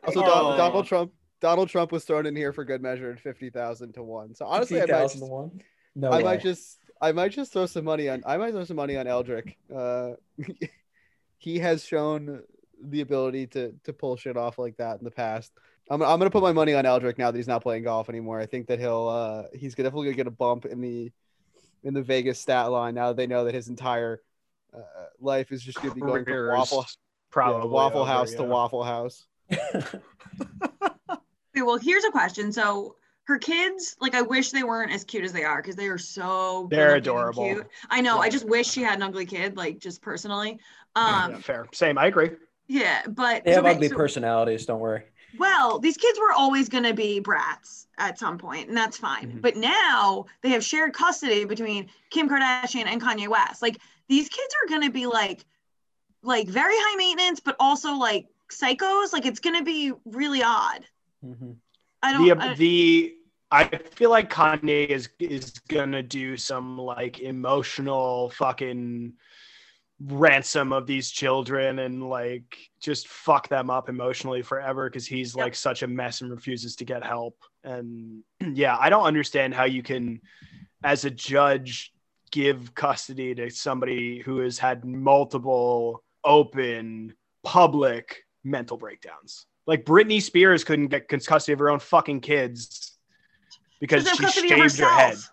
Also, 0.04 0.22
Oh. 0.22 0.56
Donald 0.58 0.86
Trump. 0.86 1.12
Donald 1.40 1.70
Trump 1.70 1.90
was 1.90 2.04
thrown 2.04 2.26
in 2.26 2.36
here 2.36 2.52
for 2.52 2.66
good 2.66 2.82
measure 2.82 3.10
at 3.10 3.18
50,000 3.18 3.94
to 3.94 4.02
1. 4.02 4.34
So 4.34 4.44
honestly, 4.44 4.76
I 4.76 4.80
might, 4.82 4.88
50,000 4.88 5.08
just, 5.20 5.24
to 5.24 5.32
one? 5.32 5.62
No 5.94 6.10
I 6.10 6.18
way. 6.18 6.22
might 6.24 6.42
just 6.42 6.79
I 7.00 7.12
might 7.12 7.32
just 7.32 7.52
throw 7.52 7.66
some 7.66 7.84
money 7.84 8.08
on 8.08 8.22
I 8.26 8.36
might 8.36 8.52
throw 8.52 8.64
some 8.64 8.76
money 8.76 8.96
on 8.96 9.06
Eldrick. 9.06 9.56
Uh, 9.74 10.12
he 11.38 11.58
has 11.58 11.84
shown 11.84 12.42
the 12.82 13.00
ability 13.00 13.46
to 13.48 13.74
to 13.84 13.92
pull 13.92 14.16
shit 14.16 14.36
off 14.36 14.58
like 14.58 14.76
that 14.76 14.98
in 14.98 15.04
the 15.04 15.10
past. 15.10 15.52
I'm, 15.90 16.02
I'm 16.02 16.18
gonna 16.18 16.30
put 16.30 16.42
my 16.42 16.52
money 16.52 16.74
on 16.74 16.84
Eldrick 16.84 17.18
now 17.18 17.30
that 17.30 17.36
he's 17.36 17.48
not 17.48 17.62
playing 17.62 17.84
golf 17.84 18.08
anymore. 18.08 18.40
I 18.40 18.46
think 18.46 18.66
that 18.68 18.78
he'll 18.78 19.08
uh, 19.08 19.44
he's 19.56 19.74
definitely 19.74 20.06
gonna 20.06 20.16
get 20.16 20.26
a 20.26 20.32
bump 20.32 20.66
in 20.66 20.80
the 20.80 21.10
in 21.82 21.94
the 21.94 22.02
Vegas 22.02 22.38
stat 22.38 22.70
line 22.70 22.94
now 22.94 23.08
that 23.08 23.16
they 23.16 23.26
know 23.26 23.44
that 23.44 23.54
his 23.54 23.68
entire 23.68 24.20
uh, 24.74 25.06
life 25.20 25.52
is 25.52 25.62
just 25.62 25.80
gonna 25.80 25.94
be 25.94 26.00
going 26.00 26.24
from 26.24 26.32
Careers 26.32 26.56
Waffle 26.56 26.86
probably 27.30 27.68
yeah, 27.68 27.74
Waffle 27.74 28.00
over, 28.02 28.10
House 28.10 28.34
to. 28.34 28.42
Waffle 28.42 28.84
House. 28.84 29.26
Okay, 31.52 31.62
well, 31.62 31.78
here's 31.78 32.04
a 32.04 32.10
question. 32.10 32.52
So 32.52 32.94
her 33.30 33.38
kids, 33.38 33.96
like, 34.00 34.14
I 34.16 34.22
wish 34.22 34.50
they 34.50 34.64
weren't 34.64 34.90
as 34.92 35.04
cute 35.04 35.24
as 35.24 35.32
they 35.32 35.44
are 35.44 35.62
because 35.62 35.76
they 35.76 35.86
are 35.86 35.98
so. 35.98 36.66
They're 36.70 36.96
adorable. 36.96 37.44
Cute. 37.44 37.66
I 37.88 38.00
know. 38.00 38.18
I 38.18 38.28
just 38.28 38.44
wish 38.44 38.68
she 38.68 38.82
had 38.82 38.96
an 38.96 39.02
ugly 39.04 39.24
kid, 39.24 39.56
like, 39.56 39.78
just 39.78 40.02
personally. 40.02 40.58
Yeah, 40.96 41.24
Um, 41.26 41.40
fair. 41.40 41.66
Same. 41.72 41.96
I 41.96 42.06
agree. 42.06 42.30
yeah, 42.66 43.02
but 43.06 43.44
they 43.44 43.52
have 43.52 43.64
okay, 43.64 43.74
ugly 43.76 43.88
so- 43.88 43.94
personalities. 43.96 44.66
Don't 44.66 44.80
worry. 44.80 45.04
Well, 45.38 45.78
these 45.78 45.96
kids 45.96 46.18
were 46.18 46.32
always 46.32 46.68
going 46.68 46.82
to 46.82 46.92
be 46.92 47.20
brats 47.20 47.86
at 47.98 48.18
some 48.18 48.36
point, 48.36 48.66
and 48.68 48.76
that's 48.76 48.96
fine. 48.96 49.28
Mm-hmm. 49.28 49.38
Mhm. 49.38 49.42
But 49.42 49.56
now 49.56 50.26
they 50.42 50.48
have 50.48 50.64
shared 50.64 50.92
custody 50.92 51.44
between 51.44 51.88
Kim 52.10 52.28
Kardashian 52.28 52.86
and 52.86 53.00
Kanye 53.00 53.28
West. 53.28 53.62
Like 53.62 53.78
these 54.08 54.28
kids 54.28 54.52
are 54.64 54.68
going 54.68 54.82
to 54.82 54.90
be 54.90 55.06
like, 55.06 55.44
like 56.24 56.48
very 56.48 56.74
high 56.76 56.96
maintenance, 56.96 57.38
but 57.38 57.54
also 57.60 57.92
like 57.94 58.26
psychos. 58.50 59.12
Like 59.12 59.24
it's 59.24 59.38
going 59.38 59.56
to 59.56 59.62
be 59.64 59.92
really 60.04 60.42
odd. 60.42 60.84
Mhm. 61.24 61.54
I 62.02 62.12
don't. 62.12 62.24
the 62.24 62.32
I- 62.32 62.54
the 62.54 63.14
I 63.52 63.64
feel 63.64 64.10
like 64.10 64.30
Kanye 64.32 64.86
is 64.86 65.08
is 65.18 65.50
gonna 65.68 66.02
do 66.02 66.36
some 66.36 66.78
like 66.78 67.20
emotional 67.20 68.30
fucking 68.30 69.14
ransom 70.02 70.72
of 70.72 70.86
these 70.86 71.10
children 71.10 71.80
and 71.80 72.08
like 72.08 72.56
just 72.80 73.08
fuck 73.08 73.48
them 73.48 73.68
up 73.68 73.88
emotionally 73.88 74.40
forever 74.40 74.88
because 74.88 75.06
he's 75.06 75.36
Yep. 75.36 75.44
like 75.44 75.54
such 75.54 75.82
a 75.82 75.86
mess 75.86 76.22
and 76.22 76.30
refuses 76.30 76.76
to 76.76 76.84
get 76.84 77.04
help. 77.04 77.36
And 77.64 78.22
yeah, 78.54 78.76
I 78.78 78.88
don't 78.88 79.04
understand 79.04 79.54
how 79.54 79.64
you 79.64 79.82
can, 79.82 80.20
as 80.82 81.04
a 81.04 81.10
judge, 81.10 81.92
give 82.30 82.74
custody 82.74 83.34
to 83.34 83.50
somebody 83.50 84.20
who 84.20 84.38
has 84.38 84.58
had 84.58 84.84
multiple 84.84 86.02
open 86.24 87.14
public 87.42 88.24
mental 88.44 88.76
breakdowns. 88.76 89.46
Like 89.66 89.84
Britney 89.84 90.22
Spears 90.22 90.64
couldn't 90.64 90.88
get 90.88 91.08
custody 91.08 91.52
of 91.52 91.58
her 91.58 91.70
own 91.70 91.78
fucking 91.80 92.20
kids 92.20 92.89
because 93.80 94.08
she 94.08 94.48
shaved 94.48 94.78
her 94.78 94.88
head. 94.88 95.16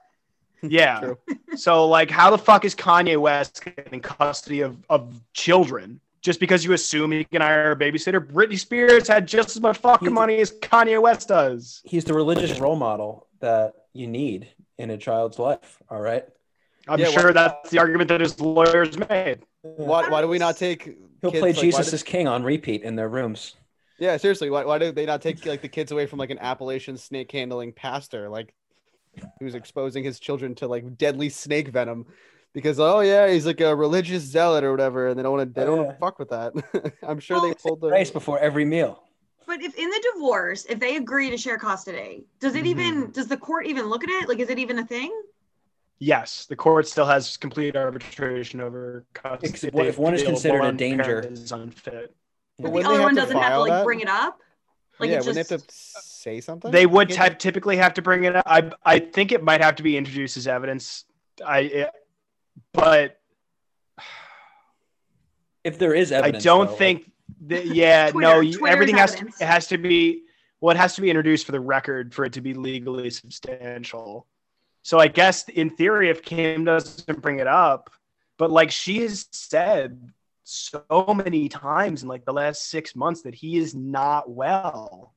Yeah. 0.63 1.13
So 1.55 1.87
like 1.87 2.09
how 2.09 2.31
the 2.31 2.37
fuck 2.37 2.65
is 2.65 2.73
Kanye 2.73 3.15
West 3.21 3.63
getting 3.63 3.99
custody 3.99 4.61
of, 4.61 4.83
of 4.89 5.21
children? 5.33 5.99
Just 6.23 6.39
because 6.39 6.65
you 6.65 6.73
assume 6.73 7.11
he 7.11 7.23
can 7.25 7.41
hire 7.41 7.73
a 7.73 7.75
babysitter? 7.75 8.19
Britney 8.19 8.57
Spears 8.57 9.07
had 9.07 9.27
just 9.27 9.55
as 9.55 9.61
much 9.61 9.77
fucking 9.77 10.07
He's- 10.07 10.13
money 10.15 10.37
as 10.39 10.51
Kanye 10.53 10.99
West 10.99 11.27
does. 11.27 11.79
He's 11.85 12.05
the 12.05 12.15
religious 12.15 12.59
role 12.59 12.75
model 12.75 13.27
that 13.39 13.73
you 13.93 14.07
need 14.07 14.47
in 14.79 14.89
a 14.89 14.97
child's 14.97 15.37
life. 15.37 15.77
All 15.91 16.01
right. 16.01 16.25
I'm 16.87 16.99
Yeah, 16.99 17.09
sure 17.11 17.25
what- 17.25 17.33
that's 17.35 17.69
the 17.69 17.77
argument 17.77 18.07
that 18.09 18.19
his 18.21 18.41
lawyers 18.41 18.97
made. 18.97 19.41
Why, 19.61 20.09
why 20.09 20.21
do 20.21 20.27
we 20.27 20.39
not 20.39 20.57
take 20.57 20.85
He'll 21.21 21.29
kids, 21.31 21.39
play 21.41 21.51
like, 21.53 21.61
Jesus 21.61 21.87
is 21.89 21.93
as 21.93 22.03
King 22.03 22.27
on 22.27 22.41
repeat 22.43 22.81
in 22.81 22.95
their 22.95 23.09
rooms. 23.09 23.55
Yeah, 23.99 24.17
seriously, 24.17 24.49
why, 24.49 24.63
why 24.65 24.77
do 24.77 24.91
they 24.91 25.05
not 25.05 25.21
take 25.21 25.45
like 25.45 25.61
the 25.61 25.69
kids 25.69 25.91
away 25.91 26.05
from 26.05 26.19
like 26.19 26.29
an 26.29 26.39
Appalachian 26.39 26.97
snake 26.97 27.31
handling 27.31 27.73
pastor, 27.73 28.29
like 28.29 28.53
who's 29.39 29.55
exposing 29.55 30.03
his 30.03 30.19
children 30.19 30.53
to 30.55 30.67
like 30.67 30.97
deadly 30.97 31.29
snake 31.29 31.69
venom? 31.69 32.05
Because 32.53 32.79
oh 32.79 32.99
yeah, 32.99 33.27
he's 33.27 33.45
like 33.45 33.61
a 33.61 33.75
religious 33.75 34.23
zealot 34.23 34.63
or 34.63 34.71
whatever, 34.71 35.07
and 35.07 35.17
they 35.17 35.23
don't 35.23 35.37
want 35.37 35.49
to 35.49 35.59
they 35.59 35.65
don't 35.65 35.77
yeah. 35.77 35.83
wanna 35.83 35.97
fuck 35.99 36.19
with 36.19 36.29
that. 36.29 36.53
I'm 37.07 37.19
sure 37.19 37.37
Well, 37.37 37.49
they 37.49 37.55
pulled 37.55 37.81
the 37.81 37.89
Rice 37.89 38.11
before 38.11 38.39
every 38.39 38.65
meal. 38.65 39.03
But 39.47 39.61
if 39.61 39.75
in 39.75 39.89
the 39.89 40.11
divorce, 40.13 40.65
if 40.65 40.79
they 40.79 40.97
agree 40.97 41.29
to 41.29 41.37
share 41.37 41.57
custody, 41.57 42.25
does 42.39 42.55
it 42.55 42.65
Mhm. 42.65 42.67
even 42.67 43.11
does 43.11 43.27
the 43.27 43.37
court 43.37 43.65
even 43.65 43.85
look 43.85 44.03
at 44.03 44.09
it? 44.09 44.29
Like, 44.29 44.39
is 44.39 44.49
it 44.49 44.59
even 44.59 44.77
a 44.77 44.85
thing? 44.85 45.11
Yes, 45.99 46.45
the 46.45 46.55
court 46.55 46.87
still 46.87 47.05
has 47.05 47.37
complete 47.37 47.75
arbitration 47.75 48.61
over 48.61 49.05
custody. 49.13 49.49
Except 49.49 49.75
if 49.75 49.97
one 49.97 50.13
is 50.13 50.21
the 50.21 50.27
considered 50.27 50.63
a 50.63 50.71
danger? 50.71 51.21
Is 51.21 51.51
unfit. 51.51 52.15
But 52.59 52.73
the 52.73 52.79
other 52.81 53.01
one 53.01 53.15
doesn't 53.15 53.37
have 53.37 53.53
to 53.53 53.59
like 53.59 53.69
that? 53.69 53.83
bring 53.85 53.99
it 53.99 54.07
up. 54.07 54.39
Like 54.99 55.09
yeah, 55.11 55.17
it 55.17 55.25
wouldn't 55.25 55.35
just 55.37 55.49
they 55.49 55.55
have 55.55 55.67
to 55.67 55.73
say 56.01 56.41
something? 56.41 56.71
They 56.71 56.85
would 56.87 57.09
Can't 57.09 57.17
type, 57.19 57.39
typically 57.39 57.77
have 57.77 57.93
to 57.95 58.01
bring 58.01 58.23
it 58.23 58.35
up. 58.35 58.43
I 58.47 58.71
I 58.83 58.99
think 58.99 59.31
it 59.31 59.43
might 59.43 59.61
have 59.61 59.75
to 59.75 59.83
be 59.83 59.95
introduced 59.95 60.37
as 60.37 60.47
evidence. 60.47 61.05
I, 61.45 61.59
it, 61.59 61.91
but 62.73 63.19
If 65.63 65.77
there 65.77 65.93
is 65.93 66.11
evidence, 66.11 66.43
I 66.43 66.47
don't 66.47 66.65
though, 66.65 66.71
like- 66.71 66.77
think 66.79 67.11
that. 67.41 67.65
Yeah, 67.67 68.09
Twitter- 68.09 68.27
no. 68.27 68.39
You, 68.39 68.57
Twitter's 68.57 68.73
everything 68.73 68.97
has 68.97 69.11
to, 69.11 69.17
evidence. 69.17 69.41
it 69.41 69.45
has 69.45 69.67
to 69.67 69.77
be. 69.77 70.23
Well, 70.61 70.73
it 70.75 70.79
has 70.79 70.95
to 70.95 71.01
be 71.01 71.09
introduced 71.11 71.45
for 71.45 71.51
the 71.51 71.59
record 71.59 72.15
for 72.15 72.25
it 72.25 72.33
to 72.33 72.41
be 72.41 72.55
legally 72.55 73.11
substantial. 73.11 74.25
So 74.81 74.97
I 74.99 75.07
guess 75.07 75.47
in 75.49 75.69
theory, 75.69 76.09
if 76.09 76.23
Kim 76.23 76.65
doesn't 76.65 77.21
bring 77.21 77.37
it 77.39 77.45
up, 77.47 77.91
but 78.37 78.49
like 78.49 78.71
she 78.71 79.01
has 79.01 79.27
said 79.31 80.11
so 80.49 81.13
many 81.13 81.49
times 81.49 82.03
in 82.03 82.09
like 82.09 82.25
the 82.25 82.33
last 82.33 82.69
six 82.69 82.95
months 82.95 83.21
that 83.23 83.35
he 83.35 83.57
is 83.57 83.75
not 83.75 84.29
well. 84.29 85.13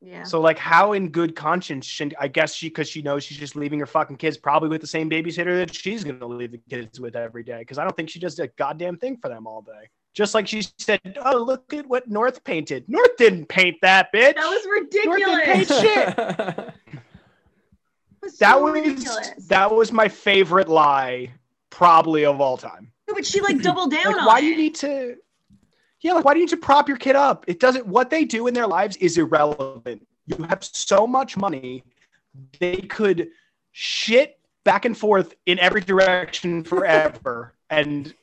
yeah. 0.00 0.24
So 0.24 0.40
like, 0.40 0.58
how 0.58 0.92
in 0.92 1.10
good 1.10 1.36
conscience? 1.36 1.86
Should, 1.86 2.14
I 2.18 2.26
guess 2.28 2.54
she 2.54 2.68
because 2.68 2.88
she 2.88 3.00
knows 3.02 3.22
she's 3.22 3.38
just 3.38 3.54
leaving 3.54 3.78
her 3.78 3.86
fucking 3.86 4.16
kids 4.16 4.36
probably 4.36 4.68
with 4.68 4.80
the 4.80 4.86
same 4.86 5.08
babysitter 5.08 5.56
that 5.58 5.72
she's 5.74 6.02
gonna 6.04 6.26
leave 6.26 6.50
the 6.52 6.60
kids 6.68 6.98
with 7.00 7.14
every 7.16 7.44
day. 7.44 7.60
Because 7.60 7.78
I 7.78 7.84
don't 7.84 7.96
think 7.96 8.10
she 8.10 8.18
does 8.18 8.38
a 8.40 8.48
goddamn 8.48 8.96
thing 8.98 9.16
for 9.18 9.28
them 9.28 9.46
all 9.46 9.62
day. 9.62 9.88
Just 10.14 10.34
like 10.34 10.46
she 10.48 10.62
said, 10.78 11.00
"Oh, 11.24 11.38
look 11.38 11.72
at 11.72 11.86
what 11.86 12.08
North 12.08 12.42
painted. 12.44 12.84
North 12.88 13.16
didn't 13.16 13.46
paint 13.46 13.76
that 13.82 14.12
bitch. 14.12 14.34
That 14.34 14.48
was 14.50 14.66
North 14.66 14.90
didn't 14.90 15.12
ridiculous. 15.12 15.68
paint 15.68 15.80
shit. 15.80 16.74
That 18.20 18.30
was 18.30 18.38
That 18.38 18.62
was 18.62 18.72
ridiculous. 18.74 19.46
that 19.48 19.74
was 19.74 19.90
my 19.92 20.08
favorite 20.08 20.68
lie, 20.68 21.32
probably 21.70 22.24
of 22.24 22.40
all 22.40 22.56
time. 22.56 22.91
No, 23.12 23.16
but 23.16 23.26
she 23.26 23.42
like 23.42 23.60
doubled 23.60 23.90
down 23.90 24.06
Like, 24.06 24.16
on 24.22 24.26
why 24.26 24.38
it. 24.38 24.40
do 24.40 24.46
you 24.46 24.56
need 24.56 24.74
to? 24.76 25.16
Yeah, 26.00 26.14
like 26.14 26.24
why 26.24 26.32
do 26.32 26.40
you 26.40 26.46
need 26.46 26.50
to 26.50 26.56
prop 26.56 26.88
your 26.88 26.96
kid 26.96 27.14
up? 27.14 27.44
It 27.46 27.60
doesn't. 27.60 27.86
What 27.86 28.08
they 28.08 28.24
do 28.24 28.46
in 28.46 28.54
their 28.54 28.66
lives 28.66 28.96
is 28.96 29.18
irrelevant. 29.18 30.06
You 30.26 30.42
have 30.44 30.64
so 30.64 31.06
much 31.06 31.36
money, 31.36 31.84
they 32.58 32.76
could 32.76 33.28
shit 33.72 34.38
back 34.64 34.86
and 34.86 34.96
forth 34.96 35.34
in 35.44 35.58
every 35.58 35.82
direction 35.82 36.64
forever 36.64 37.52
and 37.70 38.14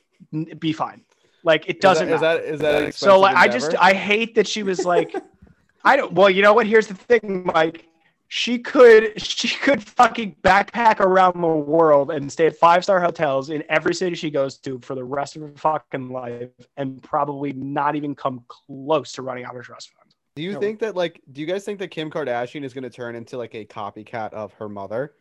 be 0.58 0.72
fine. 0.72 1.02
Like 1.44 1.68
it 1.68 1.80
doesn't. 1.80 2.08
Is 2.08 2.20
that, 2.20 2.40
matter. 2.40 2.52
is 2.52 2.60
that, 2.60 2.74
is 2.82 2.86
that 2.86 2.94
so 2.94 3.20
like 3.20 3.36
I 3.36 3.46
just? 3.46 3.76
I 3.78 3.94
hate 3.94 4.34
that 4.34 4.48
she 4.48 4.64
was 4.64 4.84
like, 4.84 5.14
I 5.84 5.96
don't. 5.96 6.12
Well, 6.12 6.28
you 6.28 6.42
know 6.42 6.52
what? 6.52 6.66
Here's 6.66 6.88
the 6.88 6.94
thing, 6.94 7.44
Mike. 7.46 7.86
She 8.32 8.60
could 8.60 9.20
she 9.20 9.48
could 9.56 9.82
fucking 9.82 10.36
backpack 10.42 11.00
around 11.00 11.40
the 11.42 11.48
world 11.48 12.12
and 12.12 12.30
stay 12.30 12.46
at 12.46 12.56
five 12.56 12.84
star 12.84 13.00
hotels 13.00 13.50
in 13.50 13.64
every 13.68 13.92
city 13.92 14.14
she 14.14 14.30
goes 14.30 14.56
to 14.58 14.78
for 14.84 14.94
the 14.94 15.02
rest 15.02 15.34
of 15.34 15.42
her 15.42 15.52
fucking 15.56 16.10
life 16.10 16.48
and 16.76 17.02
probably 17.02 17.52
not 17.52 17.96
even 17.96 18.14
come 18.14 18.44
close 18.46 19.10
to 19.14 19.22
running 19.22 19.44
out 19.44 19.56
of 19.56 19.64
trust 19.64 19.90
fund. 19.90 20.14
Do 20.36 20.42
you 20.42 20.52
No. 20.52 20.60
think 20.60 20.78
that 20.78 20.94
like 20.94 21.20
do 21.32 21.40
you 21.40 21.46
guys 21.48 21.64
think 21.64 21.80
that 21.80 21.88
Kim 21.88 22.08
Kardashian 22.08 22.62
is 22.62 22.72
going 22.72 22.84
to 22.84 22.90
turn 22.90 23.16
into 23.16 23.36
like 23.36 23.56
a 23.56 23.64
copycat 23.64 24.32
of 24.32 24.52
her 24.54 24.68
mother 24.68 25.14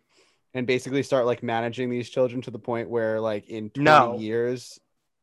and 0.53 0.67
basically 0.67 1.01
start 1.01 1.25
like 1.25 1.41
managing 1.41 1.89
these 1.89 2.11
children 2.11 2.43
to 2.43 2.51
the 2.51 2.59
point 2.59 2.89
where 2.91 3.19
like 3.19 3.47
in 3.47 3.71
20 3.71 3.83
No. 3.85 4.19
years 4.19 4.79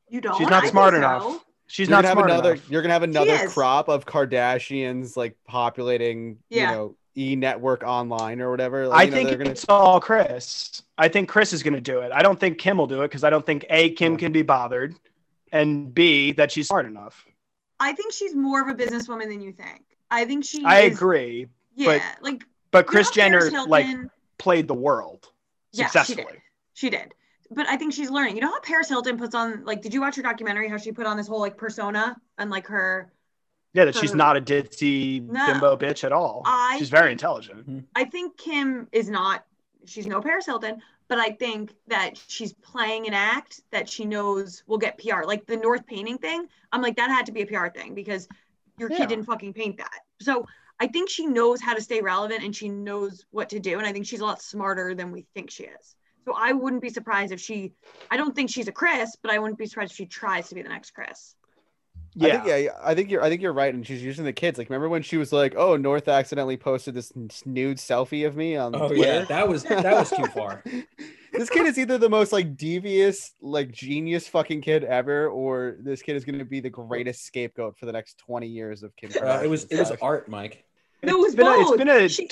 You 0.09 0.21
don't. 0.21 0.37
She's 0.39 0.49
not 0.49 0.63
think 0.63 0.73
smart 0.73 0.93
so. 0.95 0.99
enough. 0.99 1.45
She's 1.69 1.87
you're 1.89 1.97
not 1.99 2.03
gonna 2.03 2.09
have 2.09 2.15
smart 2.17 2.31
another 2.31 2.53
enough. 2.55 2.69
you're 2.69 2.83
going 2.83 2.89
to 2.91 2.95
have 2.95 3.03
another 3.05 3.49
crop 3.49 3.89
of 3.89 4.07
Kardashians 4.07 5.17
like 5.17 5.37
populating, 5.47 6.39
Yeah. 6.51 6.71
you 6.71 6.77
know, 6.77 6.97
E 7.17 7.35
network 7.37 7.83
online 7.83 8.41
or 8.41 8.51
whatever. 8.51 8.87
Like, 8.89 8.99
I 8.99 9.03
you 9.05 9.11
know, 9.11 9.17
think 9.17 9.39
gonna 9.39 9.51
it's 9.51 9.65
all 9.69 10.01
Kris. 10.01 10.83
I 10.99 11.09
think 11.09 11.29
Kris 11.29 11.53
is 11.53 11.63
going 11.63 11.75
to 11.75 11.81
do 11.81 12.01
it. 12.01 12.13
I 12.13 12.23
don't 12.23 12.39
think 12.39 12.59
Kim 12.59 12.77
will 12.79 12.87
do 12.87 13.03
it 13.03 13.09
because 13.09 13.25
I 13.25 13.31
don't 13.31 13.45
think 13.45 13.65
A, 13.71 13.91
Kim 13.91 14.13
Yeah. 14.13 14.19
can 14.19 14.33
be 14.33 14.43
bothered, 14.43 14.95
and 15.53 15.95
B, 15.95 16.33
that 16.33 16.53
she's 16.53 16.69
smart 16.69 16.87
enough. 16.87 17.25
I 17.81 17.93
think 17.93 18.13
she's 18.13 18.35
more 18.35 18.61
of 18.61 18.69
a 18.69 18.75
businesswoman 18.75 19.29
than 19.29 19.41
you 19.41 19.53
think. 19.53 19.83
I 20.11 20.25
think 20.25 20.45
she. 20.45 20.65
I 20.65 20.83
is- 20.83 20.97
agree. 20.97 21.47
Yeah, 21.75 22.01
like 22.23 22.45
But 22.71 22.87
Kris 22.87 23.15
know 23.17 23.23
Paris 23.23 23.51
Jenner, 23.51 23.67
like, 23.67 23.87
played 24.39 24.67
the 24.69 24.75
world 24.75 25.29
Yeah, 25.73 25.85
she 25.87 25.91
successfully. 25.99 26.33
did. 26.33 26.41
She 26.75 26.91
did. 26.91 27.15
But 27.51 27.69
I 27.69 27.77
think 27.77 27.93
she's 27.93 28.11
learning. 28.11 28.35
You 28.35 28.41
know 28.43 28.51
how 28.51 28.61
Paris 28.61 28.89
Hilton 28.89 29.17
puts 29.19 29.35
on 29.35 29.65
like 29.65 29.81
did 29.83 29.93
you 29.95 30.01
watch 30.01 30.17
her 30.17 30.23
documentary 30.23 30.69
how 30.69 30.77
she 30.79 30.91
put 30.93 31.07
on 31.07 31.17
this 31.17 31.29
whole 31.29 31.39
like 31.41 31.57
persona 31.57 32.17
and 32.39 32.51
like 32.51 32.67
her 32.67 33.13
Yeah, 33.77 33.85
that 33.85 33.95
she's 33.95 34.15
not 34.15 34.39
a 34.39 34.41
ditzy 34.41 35.23
No. 35.29 35.47
bimbo 35.47 35.77
bitch 35.77 36.03
at 36.03 36.11
all. 36.13 36.41
I 36.47 36.77
she's 36.79 36.89
very 36.89 37.09
think- 37.11 37.13
intelligent. 37.21 37.61
Mm-hmm. 37.69 37.79
I 37.95 38.05
think 38.05 38.39
Kim 38.39 38.89
is 38.91 39.11
not 39.11 39.45
she's 39.85 40.07
no 40.07 40.21
Paris 40.23 40.47
Hilton, 40.47 40.81
but 41.09 41.19
I 41.19 41.31
think 41.31 41.75
that 41.89 42.15
she's 42.27 42.55
playing 42.55 43.07
an 43.07 43.13
act 43.15 43.61
that 43.71 43.87
she 43.89 44.05
knows 44.07 44.65
will 44.67 44.79
get 44.79 44.99
PR. 44.99 45.25
Like 45.25 45.47
the 45.47 45.59
North 45.59 45.87
painting 45.87 46.17
thing, 46.17 46.49
I'm 46.73 46.81
like 46.81 46.97
that 46.97 47.11
had 47.11 47.27
to 47.27 47.33
be 47.33 47.43
a 47.43 47.47
PR 47.47 47.69
thing 47.69 47.95
because 47.95 48.27
your 48.79 48.91
Yeah. 48.91 48.97
kid 48.99 49.09
didn't 49.11 49.27
fucking 49.27 49.53
paint 49.53 49.77
that. 49.77 50.01
So 50.21 50.47
I 50.81 50.87
think 50.87 51.11
she 51.11 51.27
knows 51.27 51.61
how 51.61 51.75
to 51.75 51.81
stay 51.83 52.01
relevant 52.01 52.43
and 52.45 52.57
she 52.57 52.69
knows 52.71 53.27
what 53.31 53.51
to 53.51 53.61
do 53.61 53.77
and 53.79 53.87
I 53.87 53.93
think 53.93 54.07
she's 54.07 54.21
a 54.21 54.25
lot 54.25 54.41
smarter 54.41 54.95
than 54.95 55.13
we 55.13 55.27
think 55.35 55.51
she 55.51 55.65
is. 55.65 55.97
So 56.25 56.33
I 56.35 56.53
wouldn't 56.53 56.83
be 56.83 56.89
surprised 56.89 57.31
if 57.33 57.41
she 57.41 57.73
I 58.11 58.17
don't 58.17 58.35
think 58.35 58.49
she's 58.49 58.69
a 58.69 58.73
Kris, 58.73 59.17
but 59.21 59.31
I 59.31 59.39
wouldn't 59.39 59.59
be 59.59 59.67
surprised 59.67 59.93
if 59.93 59.97
she 59.99 60.07
tries 60.07 60.49
to 60.49 60.55
be 60.55 60.63
the 60.63 60.71
next 60.71 60.93
Kris. 60.93 61.35
I 62.21 62.27
Yeah. 62.27 62.33
think, 62.37 62.47
yeah, 62.47 62.57
yeah, 62.57 62.71
I 62.83 62.95
think 62.95 63.11
you're. 63.11 63.23
I 63.23 63.29
think 63.29 63.43
you're 63.43 63.53
right, 63.53 63.75
and 63.75 63.87
she's 63.87 64.03
using 64.03 64.25
the 64.25 64.33
kids. 64.33 64.57
Like, 64.59 64.71
remember 64.71 64.89
when 64.89 65.03
she 65.03 65.17
was 65.19 65.33
like, 65.33 65.55
"Oh, 65.57 65.77
North 65.77 66.09
accidentally 66.09 66.57
posted 66.57 66.95
this 66.95 67.13
nude 67.45 67.77
selfie 67.77 68.27
of 68.27 68.37
me 68.37 68.57
on 68.57 68.75
Oh 68.75 68.89
Twitter." 68.89 69.03
yeah, 69.03 69.25
that 69.27 69.47
was 69.49 69.65
that 69.65 69.85
was 69.85 70.11
too 70.11 70.25
far. 70.27 70.65
this 71.35 71.51
kid 71.51 71.67
is 71.67 71.79
either 71.79 71.99
the 71.99 72.09
most 72.09 72.33
like 72.33 72.57
devious, 72.57 73.33
like 73.43 73.71
genius 73.71 74.27
fucking 74.29 74.63
kid 74.63 74.83
ever, 74.85 75.29
or 75.29 75.77
this 75.81 76.01
kid 76.01 76.17
is 76.17 76.25
going 76.25 76.39
to 76.39 76.45
be 76.47 76.61
the 76.61 76.71
greatest 76.71 77.27
scapegoat 77.27 77.77
for 77.79 77.85
the 77.85 77.93
next 77.93 78.17
twenty 78.19 78.47
years 78.49 78.83
of 78.83 78.97
Kim. 78.97 79.11
Uh, 79.23 79.41
it 79.43 79.51
was 79.51 79.65
it 79.65 79.79
was 79.79 79.91
art, 80.01 80.27
Mike. 80.29 80.65
No, 81.03 81.17
it 81.17 81.19
was 81.21 81.35
it's 81.35 81.37
been 81.37 81.47
a, 81.47 81.51
it's 81.61 81.69
both. 81.71 81.79
been 81.79 81.89
a 81.91 82.09
She- 82.09 82.29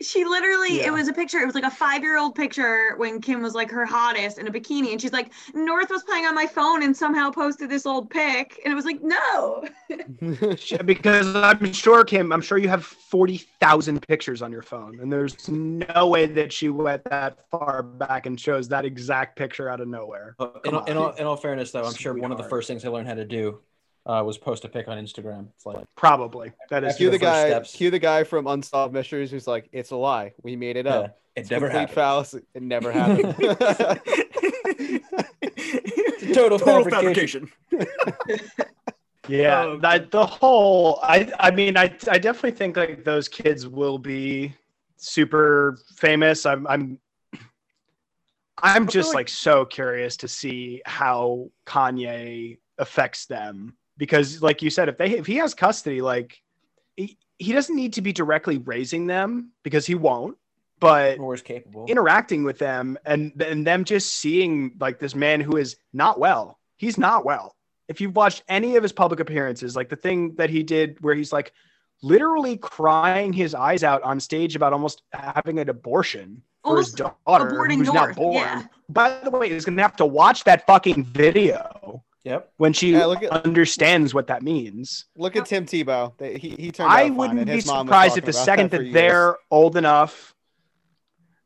She 0.00 0.24
literally, 0.24 0.78
Yeah. 0.78 0.86
it 0.88 0.92
was 0.92 1.08
a 1.08 1.12
picture. 1.12 1.38
It 1.38 1.46
was 1.46 1.56
like 1.56 1.64
a 1.64 1.70
five-year-old 1.70 2.36
picture 2.36 2.94
when 2.98 3.20
Kim 3.20 3.42
was 3.42 3.54
like 3.54 3.68
her 3.70 3.84
hottest 3.84 4.38
in 4.38 4.46
a 4.46 4.50
bikini, 4.50 4.92
and 4.92 5.00
she's 5.00 5.12
like, 5.12 5.32
North 5.54 5.90
was 5.90 6.04
playing 6.04 6.24
on 6.24 6.36
my 6.36 6.46
phone 6.46 6.84
and 6.84 6.96
somehow 6.96 7.30
posted 7.32 7.68
this 7.68 7.84
old 7.84 8.08
pic, 8.08 8.60
and 8.64 8.70
it 8.70 8.76
was 8.76 8.84
like, 8.84 9.02
no. 9.02 9.64
because 10.84 11.34
I'm 11.34 11.72
sure 11.72 12.04
Kim, 12.04 12.32
I'm 12.32 12.40
sure 12.42 12.58
you 12.58 12.68
have 12.68 12.84
forty 12.84 13.38
thousand 13.60 14.06
pictures 14.06 14.40
on 14.40 14.52
your 14.52 14.62
phone, 14.62 15.00
and 15.00 15.12
there's 15.12 15.48
no 15.48 16.06
way 16.06 16.26
that 16.26 16.52
she 16.52 16.68
went 16.68 17.02
that 17.10 17.38
far 17.50 17.82
back 17.82 18.26
and 18.26 18.38
chose 18.38 18.68
that 18.68 18.84
exact 18.84 19.36
picture 19.36 19.68
out 19.68 19.80
of 19.80 19.88
nowhere. 19.88 20.36
Uh, 20.38 20.50
In, 20.64 20.74
all- 20.74 20.84
in, 20.84 20.96
all, 20.96 21.10
in 21.10 21.26
all 21.26 21.36
fairness, 21.36 21.72
though, 21.72 21.84
I'm 21.84 21.94
sure 21.94 22.14
one 22.14 22.30
of 22.30 22.38
the 22.38 22.44
first 22.44 22.68
things 22.68 22.84
I 22.84 22.88
learned 22.88 23.08
how 23.08 23.14
to 23.14 23.24
do 23.24 23.58
uh, 24.08 24.22
was 24.24 24.38
post 24.38 24.64
a 24.64 24.68
pic 24.68 24.88
on 24.88 24.96
Instagram. 24.98 25.48
It's 25.54 25.66
like 25.66 25.84
Probably 25.96 26.52
that 26.70 26.82
is 26.82 26.96
cue 26.96 27.10
the 27.10 27.18
the 27.18 27.24
guy. 27.24 27.48
steps. 27.48 27.74
Cue 27.74 27.90
the 27.90 27.98
guy 27.98 28.24
from 28.24 28.46
Unsolved 28.46 28.92
Mysteries 28.94 29.30
who's 29.30 29.46
like, 29.46 29.68
"It's 29.72 29.90
a 29.90 29.96
lie. 29.96 30.32
We 30.42 30.56
made 30.56 30.76
it 30.76 30.86
yeah, 30.86 30.94
up. 30.94 31.04
it 31.36 31.40
It's 31.42 31.50
never 31.50 31.66
complete 31.68 31.80
happened. 31.90 31.94
fallacy. 31.94 32.40
It 32.54 32.62
never 32.62 32.90
happened." 33.00 33.34
Total, 36.34 36.58
Total 36.58 36.84
fabrication. 36.84 37.50
fabrication. 37.70 38.50
Yeah, 39.30 39.76
that 39.82 40.10
the 40.10 40.24
whole 40.24 41.00
I 41.02 41.30
I 41.38 41.50
mean 41.50 41.76
I 41.76 41.94
I 42.10 42.16
definitely 42.18 42.52
think 42.52 42.78
like 42.78 43.04
those 43.04 43.28
kids 43.28 43.68
will 43.68 43.98
be 43.98 44.54
super 44.96 45.76
famous. 45.96 46.46
I'm 46.46 46.66
I'm 46.66 46.98
I'm 48.62 48.88
just 48.88 49.08
like- 49.08 49.14
like 49.16 49.28
so 49.28 49.66
curious 49.66 50.16
to 50.18 50.28
see 50.28 50.80
how 50.86 51.50
Kanye 51.66 52.56
affects 52.78 53.26
them 53.26 53.74
because 53.98 54.40
like 54.42 54.62
you 54.62 54.70
said 54.70 54.88
if 54.88 54.96
they 54.96 55.10
if 55.10 55.26
he 55.26 55.36
has 55.36 55.52
custody 55.54 56.00
like 56.00 56.40
he, 56.96 57.18
he 57.38 57.52
doesn't 57.52 57.76
need 57.76 57.92
to 57.92 58.02
be 58.02 58.12
directly 58.12 58.56
raising 58.58 59.06
them 59.06 59.50
because 59.62 59.86
he 59.86 59.94
won't 59.94 60.36
but 60.80 61.18
More 61.18 61.34
is 61.34 61.42
capable. 61.42 61.86
interacting 61.86 62.44
with 62.44 62.58
them 62.58 62.98
and 63.04 63.32
and 63.42 63.66
them 63.66 63.84
just 63.84 64.14
seeing 64.14 64.72
like 64.80 64.98
this 64.98 65.14
man 65.14 65.40
who 65.40 65.56
is 65.56 65.76
not 65.92 66.18
well. 66.18 66.58
He's 66.76 66.96
not 66.98 67.24
well. 67.24 67.56
If 67.88 68.00
you've 68.00 68.14
watched 68.14 68.44
any 68.48 68.76
of 68.76 68.82
his 68.82 68.92
public 68.92 69.18
appearances, 69.20 69.74
like 69.74 69.88
the 69.88 69.96
thing 69.96 70.34
that 70.36 70.50
he 70.50 70.62
did 70.62 70.98
where 71.00 71.14
he's 71.14 71.32
like 71.32 71.52
literally 72.02 72.56
crying 72.56 73.32
his 73.32 73.54
eyes 73.54 73.82
out 73.82 74.02
on 74.02 74.20
stage 74.20 74.54
about 74.54 74.72
almost 74.72 75.02
having 75.12 75.58
an 75.58 75.68
abortion 75.68 76.42
for 76.62 76.76
his 76.76 76.92
daughter 76.92 77.16
aborting 77.26 77.78
who's 77.78 77.92
not 77.92 78.14
born. 78.14 78.34
yeah. 78.34 78.62
By 78.88 79.18
the 79.24 79.30
way, 79.30 79.50
he's 79.50 79.64
gonna 79.64 79.82
have 79.82 79.96
to 79.96 80.06
watch 80.06 80.44
that 80.44 80.64
fucking 80.66 81.04
video 81.06 82.04
Yep. 82.28 82.52
when 82.58 82.72
she 82.72 82.92
Yeah, 82.92 83.06
look 83.06 83.22
at- 83.22 83.30
understands 83.44 84.12
what 84.14 84.26
that 84.28 84.42
means. 84.42 85.06
Look 85.16 85.34
at 85.36 85.46
Tim 85.46 85.64
Tebow. 85.66 86.12
He 86.38 86.50
he 86.50 86.70
turned. 86.70 86.90
out 86.90 86.96
I 86.96 87.02
fine, 87.04 87.16
wouldn't 87.16 87.38
and 87.40 87.46
be 87.46 87.52
his 87.54 87.66
mom 87.66 87.86
was 87.86 87.86
surprised 87.86 88.18
if 88.18 88.24
the 88.24 88.32
second 88.32 88.70
for 88.70 88.78
that 88.78 88.92
they're 88.92 89.36
old 89.50 89.76
enough, 89.76 90.34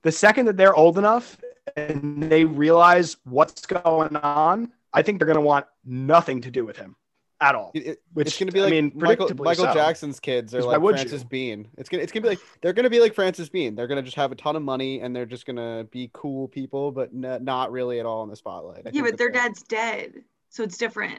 the 0.02 0.12
second 0.12 0.46
that 0.46 0.56
they're 0.56 0.74
old 0.74 0.98
enough 0.98 1.38
and 1.76 2.22
they 2.24 2.44
realize 2.44 3.16
what's 3.24 3.64
going 3.66 4.16
on, 4.16 4.72
I 4.92 5.02
think 5.02 5.18
they're 5.18 5.26
going 5.26 5.36
to 5.36 5.40
want 5.40 5.66
nothing 5.84 6.40
to 6.42 6.50
do 6.50 6.64
with 6.66 6.76
him 6.76 6.96
at 7.40 7.54
all. 7.54 7.70
It- 7.74 7.86
it- 7.86 8.02
Which 8.12 8.26
it's 8.28 8.38
gonna 8.38 8.52
be 8.52 8.60
I 8.60 8.64
like 8.64 8.70
mean, 8.70 8.92
Michael 8.94 9.28
Michael 9.36 9.64
so. 9.66 9.74
Jackson's 9.74 10.20
kids 10.20 10.54
are 10.54 10.58
'Cause 10.58 10.66
why 10.66 10.72
like 10.74 10.82
would 10.82 10.94
Frances 10.96 11.22
you? 11.22 11.28
Bean. 11.28 11.68
It's 11.78 11.88
gonna 11.88 12.02
it's 12.02 12.12
gonna 12.12 12.22
be 12.22 12.28
like 12.28 12.38
they're 12.60 12.72
gonna 12.72 12.90
be 12.90 13.00
like 13.00 13.14
Frances 13.14 13.48
Bean. 13.48 13.74
They're 13.74 13.88
gonna 13.88 14.02
just 14.02 14.16
have 14.16 14.30
a 14.32 14.36
ton 14.36 14.54
of 14.54 14.62
money 14.62 15.00
and 15.00 15.14
they're 15.14 15.26
just 15.26 15.44
gonna 15.46 15.84
be 15.90 16.08
cool 16.12 16.46
people, 16.48 16.92
but 16.92 17.10
n- 17.12 17.42
not 17.44 17.72
really 17.72 17.98
at 17.98 18.06
all 18.06 18.22
in 18.22 18.28
the 18.28 18.36
spotlight. 18.36 18.86
I 18.86 18.90
Yeah, 18.90 18.92
think 18.92 19.04
but 19.04 19.10
that 19.12 19.18
their 19.18 19.28
they- 19.32 19.38
dad's 19.38 19.62
dead, 19.64 20.24
so 20.52 20.62
it's 20.62 20.76
different. 20.76 21.18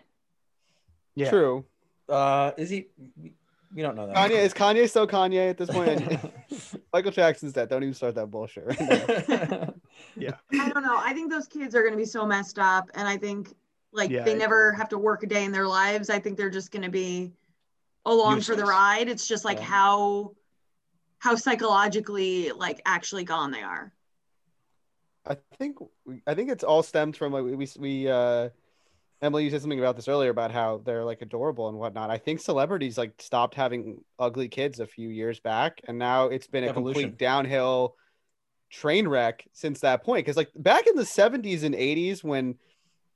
Yeah. 1.16 1.30
True. 1.30 1.66
Uh, 2.08 2.52
is 2.56 2.70
he? 2.70 2.88
We 3.76 3.82
don't 3.82 3.96
know 3.96 4.06
that. 4.06 4.16
Kanye 4.16 4.44
is 4.44 4.54
Kanye 4.54 4.88
still 4.88 5.08
Kanye 5.08 5.50
at 5.50 5.58
this 5.58 5.70
point? 5.70 6.20
Michael 6.94 7.12
Jackson's 7.12 7.54
dead. 7.54 7.68
Don't 7.68 7.82
even 7.82 7.96
start 7.96 8.14
that 8.16 8.28
bullshit. 8.28 8.66
Right 8.66 9.30
now. 9.30 9.74
Yeah. 10.16 10.34
I 10.52 10.70
don't 10.70 10.84
know. 10.84 10.98
I 10.98 11.14
think 11.14 11.32
those 11.32 11.48
kids 11.48 11.76
are 11.76 11.82
going 11.82 11.94
to 11.94 11.98
be 11.98 12.06
so 12.06 12.26
messed 12.26 12.58
up, 12.60 12.90
and 12.96 13.08
I 13.08 13.16
think 13.18 13.56
like 13.92 14.10
Yeah, 14.10 14.24
they 14.24 14.34
I 14.34 14.38
never 14.38 14.72
have 14.74 14.90
to 14.90 14.98
work 14.98 15.24
a 15.24 15.28
day 15.28 15.44
in 15.46 15.52
their 15.52 15.68
lives. 15.68 16.10
I 16.10 16.20
think 16.20 16.38
they're 16.38 16.50
just 16.50 16.72
going 16.72 16.82
to 16.84 16.90
be 16.90 17.32
along 18.06 18.42
for 18.42 18.56
the 18.56 18.66
ride. 18.66 19.08
It's 19.08 19.28
just 19.28 19.46
like 19.46 19.58
Yeah. 19.58 19.66
how 19.66 20.32
how 21.20 21.36
psychologically 21.36 22.52
like 22.52 22.82
actually 22.86 23.24
gone 23.24 23.52
they 23.52 23.62
are. 23.62 23.94
I 25.26 25.38
think 25.58 25.78
I 26.28 26.34
think 26.34 26.50
it's 26.50 26.64
all 26.64 26.84
stemmed 26.84 27.16
from 27.16 27.34
like 27.34 27.44
we 27.44 27.56
we, 27.56 27.68
we 27.80 28.08
uh 28.10 28.50
Emily 29.24 29.46
you 29.46 29.50
said 29.50 29.62
something 29.62 29.80
about 29.80 29.96
this 29.96 30.10
earlier 30.10 30.30
about 30.30 30.52
how 30.52 30.82
they're 30.84 31.06
like 31.06 31.22
adorable 31.22 31.70
and 31.70 31.78
whatnot. 31.78 32.10
I 32.10 32.18
think 32.18 32.42
celebrities 32.42 32.98
like 32.98 33.14
stopped 33.20 33.56
having 33.56 34.04
ugly 34.20 34.50
kids 34.50 34.82
a 34.82 34.86
few 34.86 35.08
years 35.08 35.40
back, 35.40 35.80
and 35.88 35.98
now 35.98 36.26
it's 36.26 36.48
been 36.48 36.66
a 36.66 36.74
complete 36.74 37.18
downhill 37.18 37.96
train 38.70 39.08
wreck 39.08 39.48
since 39.54 39.80
that 39.80 40.04
point. 40.04 40.26
Because 40.26 40.36
like 40.36 40.50
back 40.58 40.88
in 40.88 40.96
the 40.96 41.06
seventies 41.06 41.64
and 41.64 41.74
eighties, 41.74 42.22
when 42.22 42.56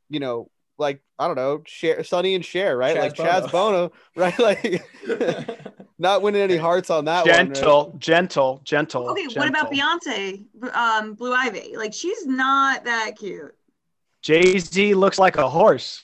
you 0.09 0.21
know, 0.21 0.49
like 0.77 1.01
I 1.19 1.27
don't 1.27 1.35
know, 1.35 1.61
Cher, 1.65 2.01
Sonny 2.05 2.35
and 2.35 2.45
Cher, 2.45 2.77
right? 2.77 2.95
Chaz 2.95 3.01
like 3.01 3.13
Chaz 3.15 3.51
Bono, 3.51 3.91
right? 4.15 4.39
Like 4.39 4.81
not 5.99 6.21
winning 6.21 6.41
any 6.41 6.55
hearts 6.55 6.89
on 6.89 7.03
that 7.03 7.25
one. 7.25 7.35
right? 7.35 7.53
Gentle, 7.53 7.95
gentle, 7.97 8.61
gentle. 8.63 9.09
Okay, 9.09 9.27
what 9.35 9.49
about. 9.49 9.69
Beyonce, 9.69 10.45
um, 10.73 11.15
Blue 11.15 11.33
Ivy? 11.33 11.75
Like 11.75 11.93
she's 11.93 12.25
not 12.25 12.85
that 12.85 13.17
cute. 13.19 13.56
Jay 14.21 14.57
Z 14.59 14.93
looks 14.95 15.19
like 15.19 15.37
a 15.37 15.47
horse. 15.49 16.03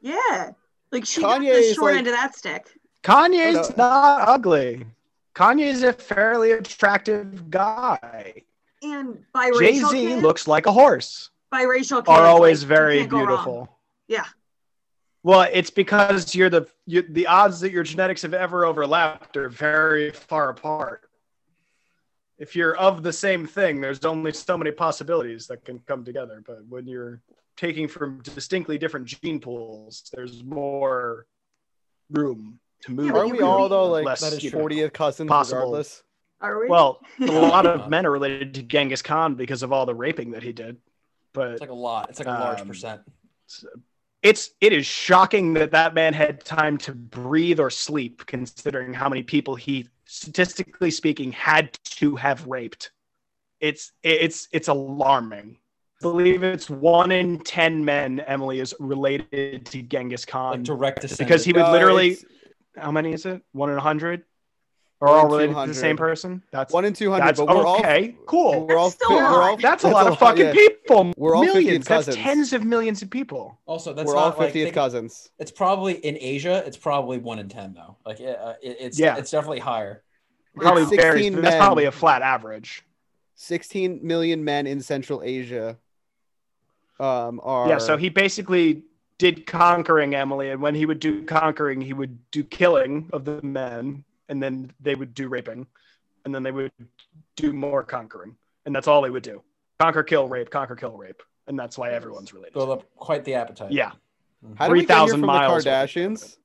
Yeah, 0.00 0.50
like 0.92 1.04
she 1.06 1.20
got 1.20 1.40
Kanye 1.40 1.52
the 1.52 1.58
is 1.58 1.74
short 1.74 1.92
like- 1.92 1.98
end 1.98 2.06
of 2.08 2.14
that 2.14 2.34
stick. 2.36 2.66
Kanye's 3.02 3.70
No. 3.70 3.74
not 3.76 4.28
ugly. 4.28 4.86
Kanye's 5.34 5.82
a 5.82 5.92
fairly 5.92 6.52
attractive 6.52 7.50
guy. 7.50 8.42
And 8.82 9.24
biracial 9.34 9.58
Jay 9.60 9.74
Z 9.80 10.16
looks 10.16 10.46
like 10.48 10.66
a 10.66 10.72
horse. 10.72 11.30
biracial 11.52 11.98
kids 11.98 12.08
Are 12.08 12.26
always 12.26 12.62
like, 12.62 12.68
very 12.68 12.98
can't 13.00 13.12
wrong. 13.12 13.26
beautiful. 13.26 13.78
Yeah. 14.08 14.24
Well, 15.22 15.48
it's 15.52 15.70
because 15.70 16.34
you're 16.34 16.48
the 16.50 16.66
you, 16.86 17.02
the 17.02 17.26
odds 17.26 17.60
that 17.60 17.72
your 17.72 17.82
genetics 17.82 18.22
have 18.22 18.32
ever 18.34 18.64
overlapped 18.64 19.36
are 19.36 19.48
very 19.50 20.10
far 20.10 20.48
apart. 20.50 21.09
If 22.40 22.56
you're 22.56 22.74
of 22.76 23.02
the 23.02 23.12
same 23.12 23.46
thing, 23.46 23.80
there's 23.80 24.04
only 24.04 24.32
so 24.32 24.56
many 24.58 24.70
possibilities 24.72 25.46
that 25.48 25.64
can 25.64 25.78
come 25.80 26.04
together. 26.04 26.42
But 26.44 26.64
when 26.68 26.86
you're 26.88 27.20
taking 27.56 27.86
from 27.86 28.20
distinctly 28.22 28.78
different 28.78 29.06
gene 29.06 29.38
pools, 29.38 30.10
there's 30.14 30.42
more 30.42 31.26
room 32.10 32.58
to 32.82 32.86
to 32.88 32.92
move. 32.92 33.12
but 33.12 33.18
Aren't 33.18 33.32
we 33.32 33.38
could 33.38 33.44
all 33.46 33.68
though 33.68 33.90
like 33.90 34.06
less, 34.06 34.20
That 34.22 34.32
is 34.32 34.42
you 34.42 34.50
know, 34.52 34.58
40th 34.58 34.92
cousins 34.94 35.28
Possible. 35.28 35.58
regardless? 35.60 36.02
Are 36.40 36.58
we? 36.58 36.68
Well, 36.68 37.00
a 37.20 37.26
lot 37.26 37.66
of 37.66 37.90
men 37.90 38.06
are 38.06 38.10
related 38.10 38.54
to 38.54 38.62
Genghis 38.62 39.02
Khan 39.02 39.34
because 39.34 39.62
of 39.62 39.70
all 39.70 39.84
the 39.84 39.94
raping 39.94 40.30
that 40.30 40.42
he 40.42 40.52
did. 40.54 40.78
But 41.34 41.50
It's 41.52 41.60
like 41.60 41.68
a 41.68 41.74
lot. 41.74 42.08
It's 42.08 42.18
like 42.18 42.26
a 42.28 42.30
large 42.30 42.62
Um, 42.62 42.66
percent. 42.68 43.02
it's 44.22 44.50
it 44.62 44.72
is 44.72 44.86
shocking 44.86 45.52
that 45.54 45.72
that 45.72 45.92
man 45.94 46.14
had 46.14 46.42
time 46.44 46.78
to 46.78 46.92
breathe 46.94 47.60
or 47.60 47.68
sleep 47.70 48.24
considering 48.24 48.94
how 48.94 49.08
many 49.10 49.22
people 49.22 49.54
he 49.56 49.88
statistically 50.10 50.90
speaking 50.90 51.30
had 51.30 51.72
to 51.84 52.16
have 52.16 52.46
raped. 52.46 52.90
It's 53.60 53.92
it's 54.02 54.48
it's 54.52 54.68
alarming. 54.68 55.56
I 56.00 56.02
believe 56.02 56.42
it's 56.42 56.68
one 56.68 57.12
in 57.12 57.38
10 57.40 57.84
men 57.84 58.20
emily 58.20 58.58
is 58.58 58.74
related 58.80 59.66
to 59.66 59.82
genghis 59.82 60.24
khan. 60.24 60.52
Like 60.52 60.62
direct 60.64 61.02
descendant. 61.02 61.28
because 61.28 61.44
he 61.44 61.52
would 61.52 61.60
No, 61.60 61.72
literally 61.72 62.10
it's 62.12 62.24
how 62.76 62.90
many 62.90 63.12
is 63.12 63.24
it? 63.26 63.42
One 63.52 63.70
in 63.70 63.76
a 63.76 63.80
hundred? 63.80 64.24
Or 65.00 65.08
One 65.08 65.18
all 65.18 65.26
related 65.26 65.54
to 65.54 65.66
the 65.66 65.74
same 65.74 65.96
person? 65.96 66.42
That's 66.50 66.72
one 66.72 66.84
in 66.84 66.92
200, 66.92 67.24
that's 67.24 67.38
but 67.38 67.48
we're 67.48 67.66
okay. 67.78 68.16
cool. 68.26 68.66
we're 68.66 68.76
all 68.76 68.90
That's 68.90 68.94
still 69.04 69.16
we're 69.16 69.42
all 69.42 69.56
that's 69.56 69.84
a 69.84 69.88
lot 69.88 70.06
of 70.06 70.18
fucking 70.18 70.46
yeah. 70.46 70.52
People 70.90 71.12
We're 71.16 71.34
all 71.36 71.44
50th 71.44 71.54
millions 71.54 71.86
that's 71.86 72.06
cousins. 72.06 72.16
tens 72.24 72.52
of 72.52 72.64
millions 72.64 73.02
of 73.02 73.10
people 73.10 73.58
also 73.66 73.92
that's 73.92 74.06
We're 74.08 74.16
all 74.16 74.30
not 74.30 74.38
like 74.38 74.50
50th 74.50 74.62
think- 74.64 74.74
cousins. 74.74 75.30
It's 75.38 75.50
probably 75.50 75.94
in 75.94 76.16
Asia. 76.20 76.62
It's 76.66 76.76
probably 76.76 77.18
one 77.18 77.38
in 77.38 77.48
ten 77.48 77.72
though. 77.74 77.96
Like 78.04 78.20
it, 78.20 78.38
uh, 78.38 78.54
it, 78.62 78.76
it's 78.80 78.98
Yeah. 78.98 79.16
it's 79.16 79.30
definitely 79.30 79.60
higher. 79.60 80.02
probably 80.56 80.82
It's 80.82 80.90
varies 80.96 81.24
16 81.24 81.34
but 81.34 81.42
that's 81.42 81.54
men. 81.54 81.60
probably 81.60 81.84
a 81.86 81.92
flat 81.92 82.22
average 82.22 82.84
16 83.36 84.00
million 84.02 84.44
men 84.44 84.66
in 84.66 84.80
Central 84.80 85.22
Asia 85.22 85.76
um, 86.98 87.40
are. 87.42 87.68
Yeah, 87.68 87.78
so 87.78 87.96
he 87.96 88.08
basically 88.10 88.82
did 89.18 89.46
conquering 89.46 90.14
Emily, 90.14 90.50
and 90.50 90.60
when 90.60 90.74
he 90.74 90.84
would 90.86 91.00
do 91.00 91.24
conquering, 91.24 91.80
he 91.80 91.92
would 91.94 92.18
do 92.30 92.44
killing 92.44 93.08
of 93.14 93.24
the 93.24 93.40
men, 93.42 94.04
and 94.28 94.42
then 94.42 94.70
they 94.80 94.94
would 94.94 95.14
do 95.14 95.28
raping, 95.28 95.66
and 96.24 96.34
then 96.34 96.42
they 96.42 96.52
would 96.52 96.72
do 97.36 97.52
more 97.54 97.82
conquering, 97.82 98.36
and 98.66 98.74
that's 98.74 98.86
all 98.86 99.00
they 99.00 99.08
would 99.10 99.22
do: 99.22 99.42
conquer, 99.80 100.02
kill, 100.02 100.28
rape, 100.28 100.50
conquer, 100.50 100.76
kill, 100.76 100.96
rape, 100.96 101.22
and 101.46 101.58
that's 101.58 101.78
why 101.78 101.90
everyone's 101.90 102.32
related. 102.32 102.54
Build 102.54 102.70
up 102.70 102.84
quite 102.96 103.24
the 103.24 103.34
appetite. 103.34 103.72
Yeah, 103.72 103.92
mm-hmm. 104.44 104.54
How 104.56 104.68
did 104.68 104.72
we 104.72 104.86
get 104.86 104.96
here 104.96 105.06
3,000 105.08 105.20
miles 105.20 105.64
the 105.64 105.70
Kardashians? 105.70 106.36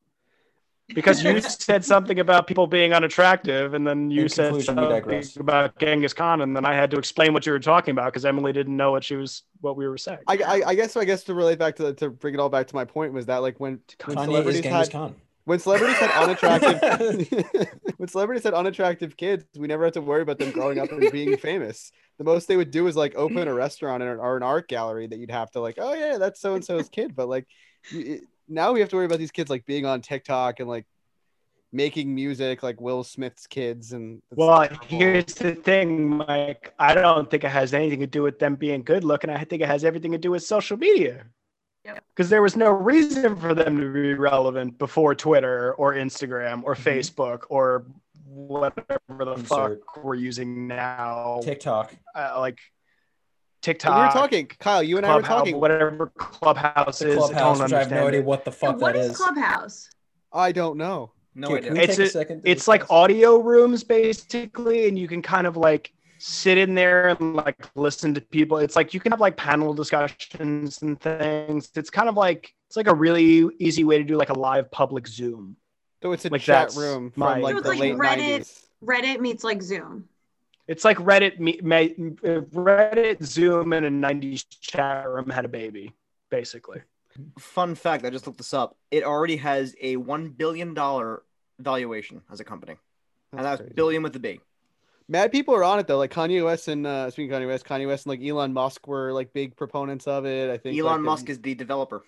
because 0.93 1.23
you 1.23 1.41
said 1.41 1.83
something 1.83 2.19
about 2.19 2.47
people 2.47 2.67
being 2.67 2.93
unattractive, 2.93 3.73
and 3.73 3.86
then 3.86 4.11
you 4.11 4.23
In 4.23 4.29
said 4.29 4.61
something 4.61 5.23
about 5.39 5.79
Genghis 5.79 6.13
Khan, 6.13 6.41
and 6.41 6.55
then 6.55 6.65
I 6.65 6.73
had 6.73 6.91
to 6.91 6.97
explain 6.97 7.33
what 7.33 7.45
you 7.45 7.51
were 7.51 7.59
talking 7.59 7.91
about 7.91 8.05
because 8.05 8.25
Emily 8.25 8.53
didn't 8.53 8.75
know 8.75 8.91
what 8.91 9.03
she 9.03 9.15
was, 9.15 9.43
what 9.61 9.75
we 9.75 9.88
were 9.88 9.97
saying. 9.97 10.19
I, 10.27 10.38
I, 10.38 10.69
I 10.69 10.75
guess 10.75 10.95
I 10.95 11.05
guess 11.05 11.23
to 11.23 11.33
relate 11.33 11.59
back 11.59 11.75
to 11.77 11.93
to 11.93 12.09
bring 12.09 12.33
it 12.33 12.39
all 12.39 12.49
back 12.49 12.67
to 12.67 12.75
my 12.75 12.86
point 12.86 13.13
was 13.13 13.25
that 13.25 13.38
like 13.38 13.59
when 13.59 13.79
when 14.05 14.17
celebrities 14.17 14.61
Genghis 14.61 14.88
had 14.88 14.91
Khan. 14.91 15.15
When 15.46 15.60
celebrities 15.60 15.98
had 15.98 16.12
unattractive 16.12 17.70
when 17.98 18.10
celebrities 18.10 18.43
had 18.43 18.54
unattractive 18.54 19.16
kids, 19.16 19.46
we 19.58 19.68
never 19.68 19.86
had 19.86 19.93
to 19.93 20.02
worry 20.02 20.22
about 20.22 20.39
them 20.39 20.52
growing 20.52 20.80
up 20.80 20.91
and 20.91 21.12
being 21.12 21.38
famous. 21.38 21.91
The 22.18 22.24
most 22.24 22.48
they 22.48 22.58
would 22.58 22.72
do 22.72 22.88
is 22.88 22.96
like 22.96 23.16
open 23.16 23.48
a 23.48 23.54
restaurant 23.54 24.04
or, 24.04 24.38
an 24.38 24.43
art 24.43 24.68
gallery 24.68 25.08
that 25.08 25.18
you'd 25.18 25.32
have 25.32 25.52
to 25.52 25.60
like, 25.60 25.76
oh 25.78 25.93
yeah, 25.93 26.18
that's 26.18 26.41
so 26.41 26.56
and 26.56 26.66
so's 26.66 26.89
kid. 26.89 27.16
But 27.16 27.30
like 27.30 27.48
it, 27.91 28.22
now 28.48 28.72
we 28.74 28.80
have 28.80 28.89
to 28.89 28.96
worry 28.96 29.06
about 29.06 29.20
these 29.20 29.32
kids 29.32 29.50
like 29.50 29.66
being 29.66 29.86
on 29.86 30.02
TikTok 30.02 30.60
and 30.60 30.68
like 30.68 30.86
making 31.72 32.16
music 32.16 32.64
like 32.64 32.82
Will 32.82 33.04
Smith's 33.04 33.46
kids 33.48 33.91
and 33.91 34.22
Well, 34.32 34.68
terrible. 34.68 34.86
here's 34.88 35.26
the 35.36 35.56
thing, 35.56 36.10
Mike. 36.10 36.74
I 36.80 36.96
don't 36.96 37.30
think 37.30 37.43
it 37.43 37.50
has 37.50 37.74
anything 37.74 38.00
to 38.00 38.08
do 38.08 38.24
with 38.24 38.39
them 38.39 38.56
being 38.56 38.82
good 38.82 39.04
looking. 39.04 39.30
I 39.30 39.43
think 39.43 39.62
it 39.62 39.68
has 39.68 39.84
everything 39.84 40.12
to 40.14 40.18
do 40.18 40.32
with 40.32 40.43
social 40.43 40.78
media. 40.78 41.26
Yep. 41.86 42.03
Because 42.15 42.29
there 42.29 42.41
was 42.41 42.55
no 42.55 42.71
reason 42.71 43.36
for 43.36 43.53
them 43.53 43.79
to 43.79 43.93
be 43.93 44.13
relevant 44.15 44.77
before 44.79 45.13
Twitter 45.15 45.73
or 45.75 45.93
Instagram 45.93 46.63
or 46.63 46.73
Mhm. 46.75 46.81
Facebook 46.83 47.43
or 47.49 47.86
whatever 48.27 48.99
the 49.09 49.33
Insert. 49.33 49.81
fuck 49.86 50.03
we're 50.03 50.15
using 50.15 50.67
now. 50.67 51.39
TikTok. 51.43 51.93
Uh, 52.15 52.36
like 52.39 52.57
TikTok. 53.61 53.95
we 53.95 54.03
TikTok. 54.03 54.15
were 54.15 54.19
talking, 54.21 54.47
Kyle. 54.59 54.83
You 54.83 54.97
and 54.97 55.05
I 55.05 55.15
were 55.15 55.21
talking. 55.21 55.59
whatever 55.59 56.07
Clubhouse 56.17 57.01
is. 57.01 57.15
Clubhouse, 57.17 57.59
I 57.61 57.67
don't 57.67 57.73
I 57.73 57.79
have 57.79 57.91
no 57.91 58.07
idea 58.07 58.21
what 58.23 58.45
the 58.45 58.51
Yeah, 58.51 58.57
fuck 58.57 58.81
what 58.81 58.93
that 58.93 58.99
is 59.01 59.11
is. 59.11 59.17
Clubhouse? 59.17 59.89
I 60.33 60.51
don't 60.51 60.77
know. 60.77 61.11
No 61.36 61.47
Can- 61.49 61.57
idea. 61.57 61.69
can 61.71 61.77
It's 61.81 61.99
a 61.99 62.03
a- 62.03 62.07
second 62.07 62.41
it's 62.45 62.67
like 62.67 62.89
audio 62.89 63.38
rooms 63.38 63.83
basically 63.83 64.88
and 64.88 64.97
you 64.97 65.07
can 65.07 65.21
kind 65.21 65.45
of 65.47 65.55
like 65.57 65.91
sit 66.18 66.57
in 66.57 66.76
there 66.76 67.09
and 67.09 67.36
like 67.36 67.70
listen 67.76 68.13
to 68.13 68.22
people 68.22 68.57
it's 68.57 68.76
like 68.76 68.93
you 68.93 68.99
can 68.99 69.11
have 69.11 69.20
like 69.22 69.36
panel 69.38 69.74
discussions 69.74 70.82
and 70.82 70.99
things 71.01 71.70
it's 71.76 71.89
kind 71.89 72.07
of 72.09 72.16
like 72.16 72.53
it's 72.68 72.78
like 72.78 72.88
a 72.88 72.95
really 72.95 73.47
easy 73.59 73.84
way 73.84 73.97
to 73.97 74.03
do 74.03 74.16
like 74.16 74.30
a 74.30 74.34
live 74.39 74.70
public 74.72 75.07
zoom 75.07 75.55
So 76.01 76.11
it's 76.13 76.26
a 76.26 76.30
Like, 76.30 76.41
chat 76.41 76.68
that's 76.68 76.78
room 76.78 77.11
my- 77.16 77.34
from 77.36 77.41
like 77.43 77.63
the 77.63 77.70
like 77.70 77.80
late 77.80 77.95
Reddit. 77.95 78.39
90s. 78.41 78.61
Reddit 78.84 79.20
meets 79.20 79.43
like 79.43 79.61
Zoom. 79.61 80.07
it's 80.68 80.84
like 80.86 80.97
reddit 80.97 81.39
me, 81.39 81.59
me, 81.63 81.89
reddit 82.53 83.24
zoom 83.24 83.74
and 83.74 83.86
a 83.86 83.89
90s 83.89 84.45
chat 84.61 85.07
room 85.09 85.30
had 85.30 85.45
a 85.45 85.49
baby 85.49 85.93
basically 86.30 86.82
Fun 87.39 87.76
fact: 87.76 88.03
I 88.03 88.09
just 88.09 88.28
looked 88.28 88.39
this 88.39 88.53
up. 88.53 88.76
It 88.91 89.05
already 89.05 89.38
has 89.38 89.74
a 89.82 89.95
one 89.95 90.28
billion 90.32 90.74
dollar 90.74 91.24
valuation 91.59 92.22
as 92.30 92.41
a 92.41 92.43
company, 92.43 92.76
and 93.32 93.39
That's 93.39 93.45
that's 93.45 93.61
crazy. 93.61 93.74
billion 93.74 94.03
with 94.03 94.13
a 94.18 94.20
B. 94.20 94.41
Mad 95.08 95.32
people 95.32 95.53
are 95.53 95.64
on 95.64 95.80
it 95.80 95.88
though. 95.88 95.97
Like 95.97 96.12
Kanye 96.12 96.43
West 96.43 96.68
and 96.68 96.86
uh, 96.88 97.10
speaking 97.12 97.32
of 97.32 97.39
Kanye 97.41 97.47
West, 97.47 97.66
Kanye 97.66 97.88
West 97.88 98.06
and 98.06 98.12
like 98.20 98.28
Elon 98.28 98.53
Musk 98.53 98.88
were 98.88 99.14
like 99.14 99.34
big 99.34 99.56
proponents 99.56 100.08
of 100.08 100.26
it. 100.26 100.49
I 100.49 100.58
think 100.58 100.78
Elon 100.80 100.93
like, 100.93 101.01
Musk 101.01 101.26
um, 101.26 101.32
is 101.32 101.39
the 101.41 101.53
developer. 101.53 102.03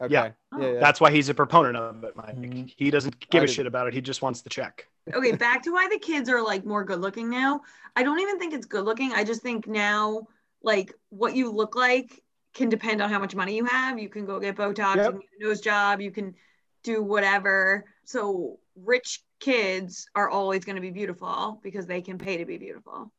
okay. 0.00 0.12
Yeah. 0.12 0.30
Yeah, 0.58 0.72
yeah. 0.74 0.80
that's 0.80 1.00
why 1.00 1.10
he's 1.10 1.28
a 1.28 1.34
proponent 1.34 1.76
of 1.76 2.04
it 2.04 2.16
mike 2.16 2.36
Mhm. 2.36 2.72
he 2.76 2.90
doesn't 2.90 3.18
give 3.30 3.40
I 3.40 3.44
a 3.44 3.46
didn't- 3.46 3.54
shit 3.56 3.66
about 3.66 3.86
it 3.88 3.94
he 3.94 4.00
just 4.00 4.22
wants 4.22 4.42
the 4.42 4.50
check 4.50 4.86
Okay, 5.14 5.32
back 5.46 5.62
to 5.62 5.72
why 5.72 5.88
the 5.90 5.98
kids 5.98 6.28
are 6.28 6.42
like 6.42 6.64
more 6.66 6.84
good 6.84 7.00
looking 7.00 7.30
now. 7.30 7.62
I 7.96 8.02
don't 8.02 8.20
even 8.20 8.38
think 8.38 8.52
it's 8.54 8.66
good 8.66 8.84
looking. 8.84 9.12
I 9.12 9.24
just 9.24 9.40
think 9.42 9.66
now, 9.66 10.26
like, 10.62 10.92
what 11.08 11.34
you 11.34 11.50
look 11.50 11.74
like 11.74 12.22
can 12.52 12.68
depend 12.68 13.00
on 13.00 13.08
how 13.08 13.18
much 13.18 13.34
money 13.34 13.56
you 13.56 13.64
have. 13.64 13.98
You 13.98 14.08
can 14.10 14.26
go 14.26 14.38
get 14.38 14.54
Botox, 14.56 14.96
you 14.96 15.02
Yep. 15.02 15.10
can 15.12 15.20
get 15.20 15.30
a 15.40 15.44
nose 15.48 15.60
job, 15.62 16.00
you 16.02 16.10
can 16.10 16.34
do 16.82 17.02
whatever. 17.02 17.86
So 18.04 18.58
rich 18.84 19.22
kids 19.40 20.06
are 20.14 20.28
always 20.28 20.64
going 20.64 20.76
to 20.76 20.82
be 20.82 20.90
beautiful 20.90 21.60
because 21.62 21.86
they 21.86 22.00
can 22.02 22.18
pay 22.18 22.36
to 22.36 22.44
be 22.44 22.58
beautiful. 22.58 23.12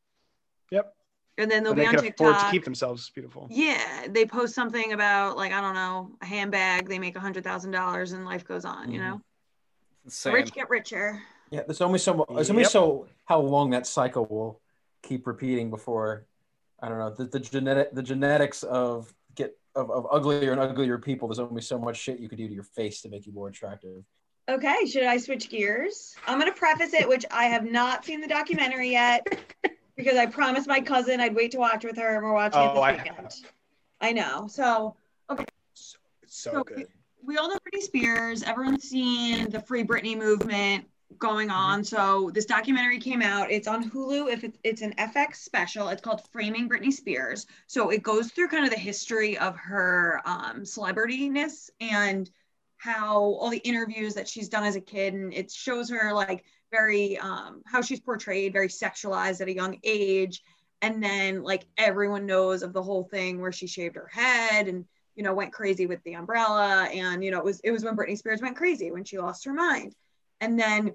Yep. 0.71 0.93
And 1.37 1.49
then 1.49 1.63
they'll 1.63 1.71
and 1.71 1.77
be 1.77 1.81
they 1.83 1.87
on 1.87 1.95
can 1.95 2.13
afford 2.13 2.39
to 2.39 2.51
keep 2.51 2.65
themselves 2.65 3.09
beautiful 3.11 3.47
Yeah, 3.49 4.07
they 4.09 4.25
post 4.25 4.53
something 4.53 4.91
about 4.91 5.37
like 5.37 5.53
I 5.53 5.61
don't 5.61 5.73
know 5.73 6.11
a 6.21 6.25
handbag. 6.25 6.89
They 6.89 6.99
make 6.99 7.15
a 7.15 7.19
hundred 7.19 7.43
thousand 7.43 7.71
dollars 7.71 8.11
and 8.11 8.25
life 8.25 8.43
goes 8.45 8.65
on. 8.65 8.91
You 8.91 8.99
Mhm. 8.99 9.03
know, 9.03 9.21
the 10.05 10.11
Same. 10.11 10.33
rich 10.33 10.51
get 10.51 10.69
richer. 10.69 11.21
Yeah, 11.49 11.63
there's 11.63 11.81
only 11.81 11.99
so 11.99 12.25
there's 12.29 12.49
only 12.49 12.63
Yep. 12.63 12.71
so 12.71 13.07
how 13.25 13.39
long 13.39 13.69
that 13.69 13.87
cycle 13.87 14.25
will 14.25 14.61
keep 15.01 15.25
repeating 15.25 15.69
before 15.69 16.25
I 16.81 16.89
don't 16.89 16.99
know 16.99 17.09
the, 17.11 17.25
the 17.25 17.39
genetic 17.39 17.93
the 17.93 18.03
genetics 18.03 18.63
of 18.63 19.13
get 19.35 19.57
of, 19.75 19.89
of 19.89 20.07
uglier 20.11 20.51
and 20.51 20.59
uglier 20.59 20.97
people. 20.97 21.29
There's 21.29 21.39
only 21.39 21.61
so 21.61 21.79
much 21.79 21.95
shit 21.97 22.19
you 22.19 22.27
could 22.27 22.37
do 22.37 22.47
to 22.49 22.53
your 22.53 22.63
face 22.63 23.01
to 23.01 23.09
make 23.09 23.25
you 23.25 23.31
more 23.31 23.47
attractive. 23.47 24.03
Okay, 24.49 24.85
should 24.87 25.03
I 25.03 25.17
switch 25.17 25.49
gears? 25.49 26.15
I'm 26.25 26.39
going 26.39 26.51
to 26.51 26.57
preface 26.57 26.93
it, 26.93 27.07
which 27.07 27.23
I 27.29 27.45
have 27.45 27.65
not 27.69 28.03
seen 28.03 28.19
the 28.19 28.27
documentary 28.27 28.89
yet 28.91 29.27
because 29.95 30.17
I 30.17 30.25
promised 30.25 30.67
my 30.67 30.79
cousin 30.81 31.19
I'd 31.19 31.35
wait 31.35 31.51
to 31.51 31.59
watch 31.59 31.83
with 31.85 31.97
her 31.97 32.15
and 32.15 32.23
we're 32.25 32.33
watching 32.33 32.61
it 32.61 32.65
Oh, 32.71 32.73
this 32.73 32.83
I 32.83 32.91
weekend. 32.93 33.15
have. 33.17 33.33
I 34.01 34.11
know. 34.11 34.47
So 34.47 34.95
okay. 35.29 35.45
it's 35.71 35.97
so 36.25 36.51
So- 36.51 36.63
good 36.63 36.87
we 37.21 37.37
all 37.37 37.49
know 37.49 37.57
Britney 37.57 37.81
Spears. 37.83 38.41
Everyone's 38.43 38.85
seen 38.85 39.49
the 39.51 39.59
Free 39.59 39.83
Britney 39.83 40.17
movement 40.17 40.85
going 41.19 41.51
on. 41.51 41.83
So 41.83 42.31
this 42.33 42.45
documentary 42.45 42.97
came 42.97 43.21
out. 43.21 43.51
It's 43.51 43.67
on 43.67 43.87
Hulu. 43.87 44.31
If 44.31 44.43
it's, 44.45 44.57
it's 44.63 44.81
an 44.81 44.93
FX 44.97 45.35
special, 45.35 45.89
it's 45.89 46.01
called 46.01 46.21
Framing 46.31 46.67
Britney 46.69 46.93
Spears. 46.93 47.45
So 47.67 47.89
it 47.89 48.01
goes 48.03 48.31
through 48.31 48.47
kind 48.47 48.63
of 48.63 48.71
the 48.71 48.79
history 48.79 49.37
of 49.37 49.55
her 49.57 50.21
um, 50.25 50.61
celebrityness 50.61 51.69
and 51.81 52.31
how 52.79 53.17
all 53.17 53.49
the 53.49 53.57
interviews 53.59 54.15
that 54.15 54.27
she's 54.27 54.49
done 54.49 54.63
as 54.63 54.75
a 54.75 54.81
kid, 54.81 55.13
and 55.13 55.33
it 55.33 55.51
shows 55.51 55.89
her 55.89 56.13
like 56.13 56.43
very 56.71 57.17
um, 57.19 57.61
how 57.65 57.81
she's 57.81 57.99
portrayed, 57.99 58.53
very 58.53 58.67
sexualized 58.67 59.41
at 59.41 59.47
a 59.47 59.55
young 59.55 59.77
age. 59.83 60.41
And 60.81 61.03
then 61.03 61.43
like 61.43 61.65
everyone 61.77 62.25
knows 62.25 62.63
of 62.63 62.73
the 62.73 62.83
whole 62.83 63.03
thing 63.03 63.39
where 63.39 63.51
she 63.51 63.67
shaved 63.67 63.95
her 63.95 64.09
head 64.11 64.67
and 64.67 64.85
you 65.19 65.23
know, 65.23 65.33
went 65.33 65.51
crazy 65.51 65.85
with 65.85 66.01
the 66.03 66.13
umbrella. 66.13 66.85
And, 66.85 67.21
you 67.21 67.29
know, 67.29 67.39
it 67.39 67.43
was 67.43 67.59
it 67.59 67.71
was 67.71 67.83
when 67.83 67.97
Britney 67.97 68.17
Spears 68.17 68.41
went 68.41 68.55
crazy, 68.55 68.89
when 68.89 69.03
she 69.03 69.19
lost 69.19 69.43
her 69.43 69.51
mind. 69.51 69.93
And 70.39 70.57
then 70.57 70.93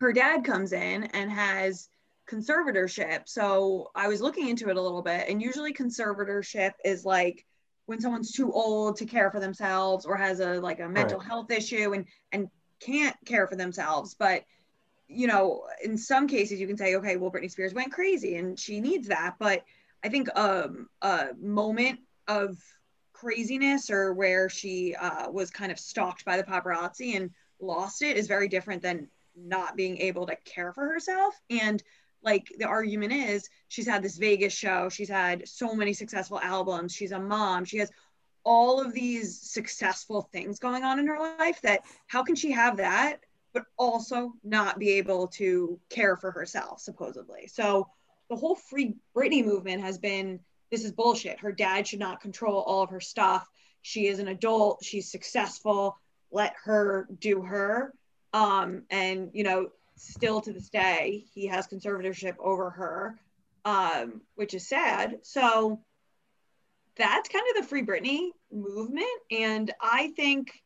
her 0.00 0.12
dad 0.12 0.44
comes 0.44 0.72
in 0.72 1.02
and 1.02 1.28
has 1.28 1.88
conservatorship. 2.30 3.22
So 3.26 3.90
I 3.96 4.06
was 4.06 4.20
looking 4.20 4.48
into 4.48 4.68
it 4.68 4.76
a 4.76 4.80
little 4.80 5.02
bit. 5.02 5.28
And 5.28 5.42
usually 5.42 5.72
conservatorship 5.72 6.74
is 6.84 7.04
like 7.04 7.44
when 7.86 8.00
someone's 8.00 8.32
too 8.32 8.52
old 8.52 8.96
to 8.96 9.06
care 9.06 9.30
for 9.30 9.40
themselves 9.40 10.04
or 10.06 10.16
has 10.16 10.40
a 10.40 10.60
like 10.60 10.80
a 10.80 10.88
mental 10.88 11.18
Right. 11.18 11.26
health 11.26 11.50
issue 11.50 11.92
and 11.94 12.06
and 12.32 12.48
can't 12.80 13.16
care 13.24 13.46
for 13.46 13.56
themselves. 13.56 14.14
But 14.14 14.44
you 15.08 15.26
know, 15.26 15.64
in 15.84 15.98
some 15.98 16.26
cases 16.26 16.60
you 16.60 16.66
can 16.66 16.76
say, 16.76 16.96
okay, 16.96 17.16
well, 17.16 17.30
Britney 17.30 17.50
Spears 17.50 17.74
went 17.74 17.92
crazy 17.92 18.36
and 18.36 18.58
she 18.58 18.80
needs 18.80 19.08
that. 19.08 19.34
But 19.38 19.64
I 20.02 20.08
think 20.08 20.28
um, 20.36 20.88
a 21.02 21.28
moment 21.40 22.00
of 22.28 22.56
craziness 23.12 23.90
or 23.90 24.14
where 24.14 24.48
she 24.48 24.94
uh, 24.94 25.30
was 25.30 25.50
kind 25.50 25.70
of 25.70 25.78
stalked 25.78 26.24
by 26.24 26.36
the 26.36 26.42
paparazzi 26.44 27.16
and 27.16 27.30
lost 27.60 28.02
it 28.02 28.16
is 28.16 28.26
very 28.26 28.48
different 28.48 28.82
than 28.82 29.08
not 29.36 29.76
being 29.76 29.98
able 29.98 30.26
to 30.26 30.36
care 30.44 30.72
for 30.72 30.86
herself. 30.86 31.34
And 31.50 31.82
like 32.22 32.52
the 32.58 32.66
argument 32.66 33.12
is, 33.12 33.48
she's 33.68 33.86
had 33.86 34.02
this 34.02 34.16
Vegas 34.16 34.52
show, 34.52 34.88
she's 34.88 35.08
had 35.08 35.48
so 35.48 35.74
many 35.74 35.92
successful 35.92 36.40
albums, 36.40 36.92
she's 36.94 37.12
a 37.12 37.18
mom, 37.18 37.64
she 37.64 37.78
has 37.78 37.90
all 38.44 38.80
of 38.80 38.92
these 38.92 39.40
successful 39.40 40.22
things 40.32 40.58
going 40.58 40.82
on 40.82 40.98
in 40.98 41.06
her 41.06 41.18
life 41.38 41.60
that 41.62 41.82
how 42.06 42.22
can 42.22 42.34
she 42.34 42.50
have 42.50 42.76
that 42.78 43.20
but 43.52 43.64
also 43.76 44.32
not 44.42 44.78
be 44.78 44.92
able 44.92 45.28
to 45.28 45.78
care 45.90 46.16
for 46.16 46.30
herself 46.30 46.80
supposedly? 46.80 47.46
So 47.46 47.88
the 48.30 48.36
whole 48.36 48.54
free 48.54 48.96
britney 49.14 49.44
movement 49.44 49.82
has 49.82 49.98
been 49.98 50.40
this 50.70 50.84
is 50.84 50.92
bullshit. 50.92 51.38
Her 51.38 51.52
dad 51.52 51.86
should 51.86 51.98
not 51.98 52.22
control 52.22 52.62
all 52.62 52.82
of 52.82 52.90
her 52.90 53.00
stuff. 53.00 53.46
She 53.82 54.06
is 54.06 54.20
an 54.20 54.28
adult. 54.28 54.82
She's 54.82 55.10
successful. 55.10 55.98
Let 56.30 56.54
her 56.64 57.06
do 57.18 57.42
her. 57.42 57.92
Um 58.32 58.84
and 58.90 59.30
you 59.34 59.44
know 59.44 59.68
still 60.02 60.40
to 60.40 60.52
this 60.52 60.68
day 60.68 61.24
he 61.32 61.46
has 61.46 61.66
conservatorship 61.66 62.34
over 62.38 62.70
her 62.70 63.18
um 63.64 64.20
which 64.34 64.54
is 64.54 64.68
sad 64.68 65.18
so 65.22 65.80
that's 66.96 67.28
kind 67.28 67.44
of 67.50 67.62
the 67.62 67.68
free 67.68 67.84
Britney 67.84 68.30
movement. 68.50 69.06
And 69.30 69.70
I 69.80 70.12
think 70.16 70.62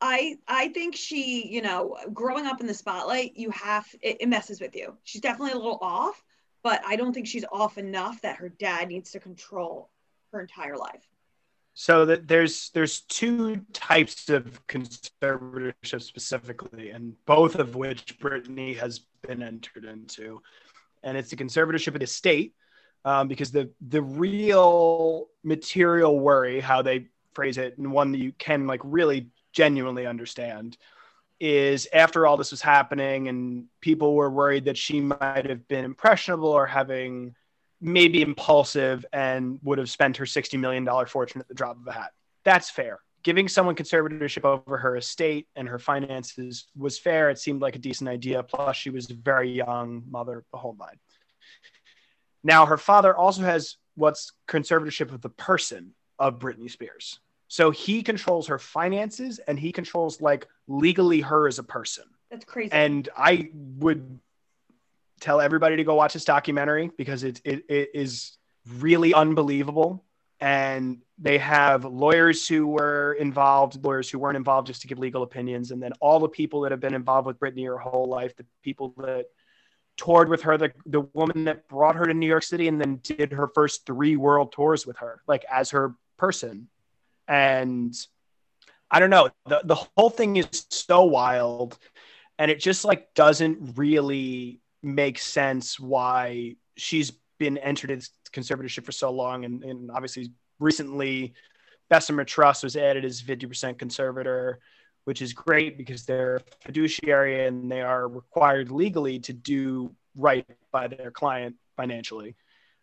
I 0.00 0.36
I 0.46 0.68
think 0.68 0.96
she, 0.96 1.46
you 1.48 1.62
know, 1.62 1.96
growing 2.12 2.46
up 2.46 2.60
in 2.60 2.66
the 2.66 2.74
spotlight, 2.74 3.36
you 3.36 3.50
have 3.50 3.86
it, 4.02 4.18
it 4.20 4.28
messes 4.28 4.60
with 4.60 4.74
you. 4.74 4.96
She's 5.04 5.20
definitely 5.20 5.52
a 5.52 5.56
little 5.56 5.78
off, 5.80 6.22
but 6.62 6.82
I 6.86 6.96
don't 6.96 7.12
think 7.12 7.26
she's 7.26 7.44
off 7.50 7.78
enough 7.78 8.20
that 8.22 8.36
her 8.36 8.48
dad 8.48 8.88
needs 8.88 9.12
to 9.12 9.20
control 9.20 9.90
her 10.32 10.40
entire 10.40 10.76
life. 10.76 11.07
So 11.80 12.06
that 12.06 12.26
there's 12.26 12.70
there's 12.70 13.02
two 13.02 13.64
types 13.72 14.28
of 14.30 14.66
conservatorship 14.66 16.02
specifically, 16.02 16.90
and 16.90 17.14
both 17.24 17.54
of 17.54 17.76
which 17.76 18.18
Britney 18.18 18.76
has 18.76 19.02
been 19.22 19.44
entered 19.44 19.84
into. 19.84 20.42
And 21.04 21.16
it's 21.16 21.30
the 21.30 21.36
conservatorship 21.36 21.94
of 21.94 22.00
the 22.00 22.06
state, 22.08 22.56
um, 23.04 23.28
because 23.28 23.52
the 23.52 23.70
the 23.80 24.02
real 24.02 25.28
material 25.44 26.18
worry, 26.18 26.58
how 26.58 26.82
they 26.82 27.06
phrase 27.32 27.58
it, 27.58 27.78
and 27.78 27.92
one 27.92 28.10
that 28.10 28.18
you 28.18 28.32
can 28.32 28.66
like 28.66 28.80
really 28.82 29.30
genuinely 29.52 30.04
understand, 30.04 30.76
is 31.38 31.86
after 31.92 32.26
all 32.26 32.36
this 32.36 32.50
was 32.50 32.60
happening 32.60 33.28
and 33.28 33.66
people 33.80 34.16
were 34.16 34.30
worried 34.30 34.64
that 34.64 34.76
she 34.76 35.00
might 35.00 35.46
have 35.46 35.68
been 35.68 35.84
impressionable 35.84 36.48
or 36.48 36.66
having 36.66 37.36
maybe 37.80 38.22
impulsive 38.22 39.04
and 39.12 39.58
would 39.62 39.78
have 39.78 39.90
spent 39.90 40.16
her 40.16 40.24
$60 40.24 40.58
million 40.58 40.86
fortune 41.06 41.40
at 41.40 41.48
the 41.48 41.54
drop 41.54 41.76
of 41.80 41.86
a 41.86 41.92
hat. 41.92 42.12
That's 42.44 42.70
fair. 42.70 43.00
Giving 43.22 43.48
someone 43.48 43.74
conservatorship 43.74 44.44
over 44.44 44.78
her 44.78 44.96
estate 44.96 45.48
and 45.56 45.68
her 45.68 45.78
finances 45.78 46.66
was 46.76 46.98
fair. 46.98 47.30
It 47.30 47.38
seemed 47.38 47.60
like 47.60 47.76
a 47.76 47.80
decent 47.80 48.08
idea. 48.08 48.42
Plus, 48.42 48.76
she 48.76 48.90
was 48.90 49.10
a 49.10 49.14
very 49.14 49.50
young 49.50 50.04
mother, 50.08 50.44
the 50.52 50.58
whole 50.58 50.76
nine. 50.78 50.98
Now, 52.42 52.66
her 52.66 52.78
father 52.78 53.16
also 53.16 53.42
has 53.42 53.76
what's 53.96 54.32
conservatorship 54.46 55.12
of 55.12 55.20
the 55.20 55.30
person 55.30 55.94
of 56.18 56.38
Britney 56.38 56.70
Spears. 56.70 57.20
So 57.48 57.70
he 57.70 58.02
controls 58.02 58.46
her 58.46 58.58
finances 58.58 59.40
and 59.40 59.58
he 59.58 59.72
controls 59.72 60.20
like 60.20 60.46
legally 60.68 61.20
her 61.20 61.48
as 61.48 61.58
a 61.58 61.62
person. 61.62 62.04
That's 62.30 62.44
crazy. 62.44 62.70
And 62.72 63.08
I 63.16 63.50
would 63.54 64.20
tell 65.20 65.40
everybody 65.40 65.76
to 65.76 65.84
go 65.84 65.94
watch 65.94 66.12
this 66.12 66.24
documentary 66.24 66.90
because 66.96 67.24
it, 67.24 67.40
it, 67.44 67.64
it 67.68 67.90
is 67.94 68.36
really 68.78 69.14
unbelievable. 69.14 70.04
And 70.40 71.02
they 71.18 71.38
have 71.38 71.84
lawyers 71.84 72.46
who 72.46 72.66
were 72.66 73.14
involved, 73.14 73.82
lawyers 73.84 74.08
who 74.08 74.18
weren't 74.20 74.36
involved 74.36 74.68
just 74.68 74.82
to 74.82 74.86
give 74.86 74.98
legal 74.98 75.22
opinions. 75.22 75.72
And 75.72 75.82
then 75.82 75.92
all 76.00 76.20
the 76.20 76.28
people 76.28 76.60
that 76.60 76.70
have 76.70 76.80
been 76.80 76.94
involved 76.94 77.26
with 77.26 77.40
Britney 77.40 77.66
her 77.66 77.78
whole 77.78 78.06
life, 78.06 78.36
the 78.36 78.46
people 78.62 78.94
that 78.98 79.26
toured 79.96 80.28
with 80.28 80.42
her, 80.42 80.56
the, 80.56 80.72
the 80.86 81.00
woman 81.12 81.44
that 81.44 81.68
brought 81.68 81.96
her 81.96 82.06
to 82.06 82.14
New 82.14 82.28
York 82.28 82.44
City 82.44 82.68
and 82.68 82.80
then 82.80 83.00
did 83.02 83.32
her 83.32 83.48
first 83.48 83.84
three 83.84 84.16
world 84.16 84.52
tours 84.52 84.86
with 84.86 84.98
her, 84.98 85.22
like 85.26 85.44
as 85.50 85.70
her 85.70 85.94
person. 86.16 86.68
And 87.26 87.94
I 88.90 89.00
don't 89.00 89.10
know, 89.10 89.30
the, 89.46 89.60
the 89.64 89.74
whole 89.74 90.10
thing 90.10 90.36
is 90.36 90.66
so 90.70 91.02
wild 91.04 91.76
and 92.38 92.50
it 92.50 92.60
just 92.60 92.84
like 92.84 93.12
doesn't 93.14 93.76
really 93.76 94.60
make 94.82 95.18
sense 95.18 95.78
why 95.78 96.56
she's 96.76 97.12
been 97.38 97.58
entered 97.58 97.90
into 97.90 98.08
conservatorship 98.32 98.84
for 98.84 98.92
so 98.92 99.10
long. 99.10 99.44
And, 99.44 99.62
and 99.64 99.90
obviously 99.90 100.32
recently 100.58 101.34
Bessemer 101.88 102.24
Trust 102.24 102.64
was 102.64 102.76
added 102.76 103.04
as 103.04 103.22
50% 103.22 103.78
conservator 103.78 104.60
which 105.08 105.22
is 105.22 105.32
great 105.32 105.78
because 105.78 106.04
they're 106.04 106.38
fiduciary 106.60 107.46
and 107.46 107.72
they 107.72 107.80
are 107.80 108.06
required 108.06 108.70
legally 108.70 109.18
to 109.18 109.32
do 109.32 109.90
right 110.14 110.44
by 110.70 110.86
their 110.86 111.10
client 111.10 111.56
financially. 111.78 112.36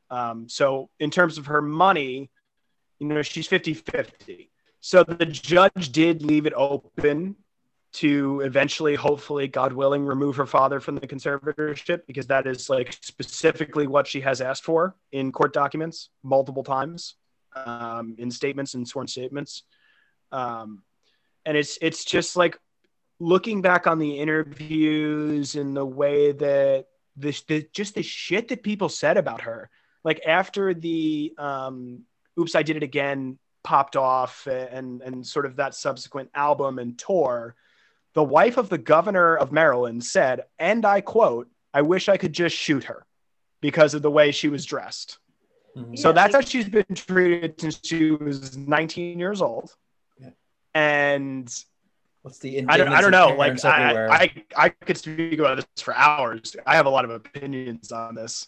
Um, 0.10 0.50
so, 0.50 0.90
in 1.00 1.12
terms 1.12 1.38
of 1.38 1.46
her 1.46 1.62
money, 1.62 2.32
you 2.98 3.06
know, 3.06 3.22
she's 3.22 3.46
50 3.46 3.76
50. 3.76 4.50
So, 4.80 5.04
the 5.04 5.28
judge 5.28 5.92
did 5.92 6.24
leave 6.24 6.48
it 6.48 6.54
open 6.56 7.36
to 7.96 8.42
eventually, 8.42 8.96
hopefully, 8.96 9.48
God 9.48 9.72
willing, 9.74 10.06
remove 10.06 10.36
her 10.36 10.46
father 10.46 10.80
from 10.80 10.96
the 10.96 11.08
conservatorship 11.08 12.02
because 12.08 12.28
that 12.28 12.46
is 12.46 12.70
like 12.70 12.94
specifically 13.02 13.88
what 13.88 14.06
she 14.06 14.22
has 14.22 14.42
asked 14.42 14.64
for 14.64 14.96
in 15.12 15.32
court 15.32 15.54
documents 15.54 16.10
multiple 16.22 16.64
times, 16.64 17.16
um, 17.56 18.16
in 18.18 18.30
statements 18.32 18.74
and 18.74 18.88
sworn 18.88 19.08
statements. 19.08 19.64
Um, 20.32 20.84
and 21.46 21.56
it's 21.56 21.78
it's 21.82 22.04
just 22.04 22.36
like 22.36 22.60
looking 23.20 23.62
back 23.62 23.88
on 23.88 24.00
the 24.00 24.20
interviews 24.20 25.56
and 25.56 25.76
the 25.76 25.86
way 25.86 26.34
that 26.34 26.88
this 27.16 27.44
the, 27.44 27.66
just 27.72 27.96
the 27.96 28.04
shit 28.04 28.50
that 28.50 28.62
people 28.64 28.90
said 28.90 29.16
about 29.16 29.42
her 29.42 29.70
like 30.04 30.20
after 30.28 30.74
the 30.74 31.34
um 31.38 32.02
oops 32.38 32.56
i 32.56 32.64
did 32.64 32.76
it 32.76 32.84
again 32.84 33.38
popped 33.64 33.96
off 33.96 34.48
and 34.48 35.02
and 35.02 35.26
sort 35.26 35.46
of 35.46 35.56
that 35.56 35.74
subsequent 35.74 36.30
album 36.36 36.78
and 36.78 37.00
tour 37.00 37.56
the 38.16 38.24
wife 38.24 38.58
of 38.58 38.70
the 38.70 38.78
governor 38.78 39.36
of 39.36 39.52
maryland 39.52 40.04
said 40.04 40.46
and 40.58 40.84
i 40.86 41.00
quote 41.02 41.48
i 41.74 41.82
wish 41.82 42.10
i 42.10 42.18
could 42.18 42.34
just 42.34 42.56
shoot 42.56 42.86
her 42.86 43.06
because 43.62 43.94
of 43.94 44.02
the 44.02 44.12
way 44.12 44.32
she 44.32 44.48
was 44.48 44.64
dressed. 44.66 45.18
Mm-hmm. 45.76 45.96
so 45.96 46.10
yeah, 46.10 46.14
that's 46.14 46.34
like- 46.34 46.44
how 46.44 46.50
she's 46.50 46.70
been 46.70 46.86
treated 46.94 47.60
since 47.60 47.80
she 47.84 48.12
was 48.12 48.56
19 48.56 49.20
years 49.20 49.42
old. 49.42 49.76
Yeah. 50.20 50.30
and 50.74 51.54
what's 52.22 52.40
the 52.40 52.66
I 52.68 52.78
don't, 52.78 52.90
I 52.90 53.02
don't 53.02 53.12
know 53.12 53.36
like 53.36 53.64
I, 53.66 54.08
I 54.08 54.44
I 54.56 54.70
could 54.70 54.98
speak 54.98 55.40
about 55.40 55.58
this 55.58 55.68
for 55.84 55.96
hours. 55.96 56.56
I 56.66 56.76
have 56.76 56.86
a 56.86 56.90
lot 56.90 57.06
of 57.06 57.12
opinions 57.12 57.92
on 57.92 58.16
this. 58.16 58.48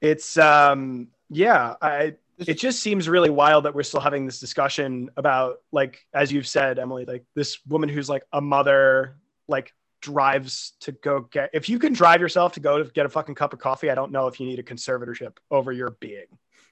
It's 0.00 0.36
um 0.36 1.08
yeah 1.28 1.74
i 1.82 2.14
it 2.38 2.58
just 2.58 2.80
seems 2.80 3.08
really 3.08 3.30
wild 3.30 3.64
that 3.64 3.74
we're 3.74 3.82
still 3.82 4.00
having 4.00 4.26
this 4.26 4.40
discussion 4.40 5.10
about 5.16 5.56
like 5.72 6.04
as 6.12 6.32
you've 6.32 6.46
said 6.46 6.78
emily 6.78 7.04
like 7.04 7.24
this 7.34 7.58
woman 7.66 7.88
who's 7.88 8.08
like 8.08 8.22
a 8.32 8.40
mother 8.40 9.16
like 9.48 9.72
drives 10.02 10.74
to 10.80 10.92
go 10.92 11.20
get 11.20 11.50
if 11.52 11.68
you 11.68 11.78
can 11.78 11.92
drive 11.92 12.20
yourself 12.20 12.52
to 12.52 12.60
go 12.60 12.82
to 12.82 12.90
get 12.90 13.06
a 13.06 13.08
fucking 13.08 13.34
cup 13.34 13.52
of 13.52 13.58
coffee 13.58 13.90
i 13.90 13.94
don't 13.94 14.12
know 14.12 14.26
if 14.26 14.38
you 14.38 14.46
need 14.46 14.58
a 14.58 14.62
conservatorship 14.62 15.36
over 15.50 15.72
your 15.72 15.90
being 16.00 16.26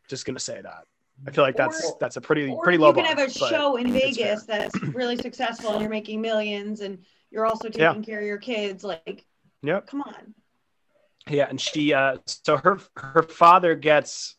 just 0.09 0.27
gonna 0.27 0.39
say 0.39 0.61
that 0.61 0.85
I 1.27 1.31
feel 1.31 1.45
like 1.45 1.57
that's 1.57 1.85
or, 1.85 1.97
that's 2.01 2.17
a 2.17 2.21
pretty 2.21 2.55
pretty 2.63 2.79
low. 2.79 2.89
You 2.89 2.95
can 2.95 3.05
bar, 3.05 3.17
have 3.17 3.29
a 3.29 3.33
show 3.33 3.77
in 3.77 3.93
Vegas 3.93 4.45
that's 4.45 4.77
really 4.95 5.17
successful 5.17 5.71
and 5.71 5.81
you're 5.81 5.91
making 5.91 6.21
millions 6.21 6.81
and 6.81 6.99
you're 7.31 7.47
also 7.47 7.69
taking 7.69 7.81
yeah. 7.81 8.01
care 8.01 8.21
of 8.21 8.27
your 8.27 8.39
kids. 8.39 8.85
Like, 8.85 9.25
yep. 9.63 9.87
come 9.87 10.03
on. 10.03 10.35
Yeah, 11.29 11.47
and 11.49 11.61
she 11.61 11.95
uh 11.95 12.19
so 12.27 12.57
her 12.57 12.81
her 12.97 13.23
father 13.23 13.75
gets 13.75 14.37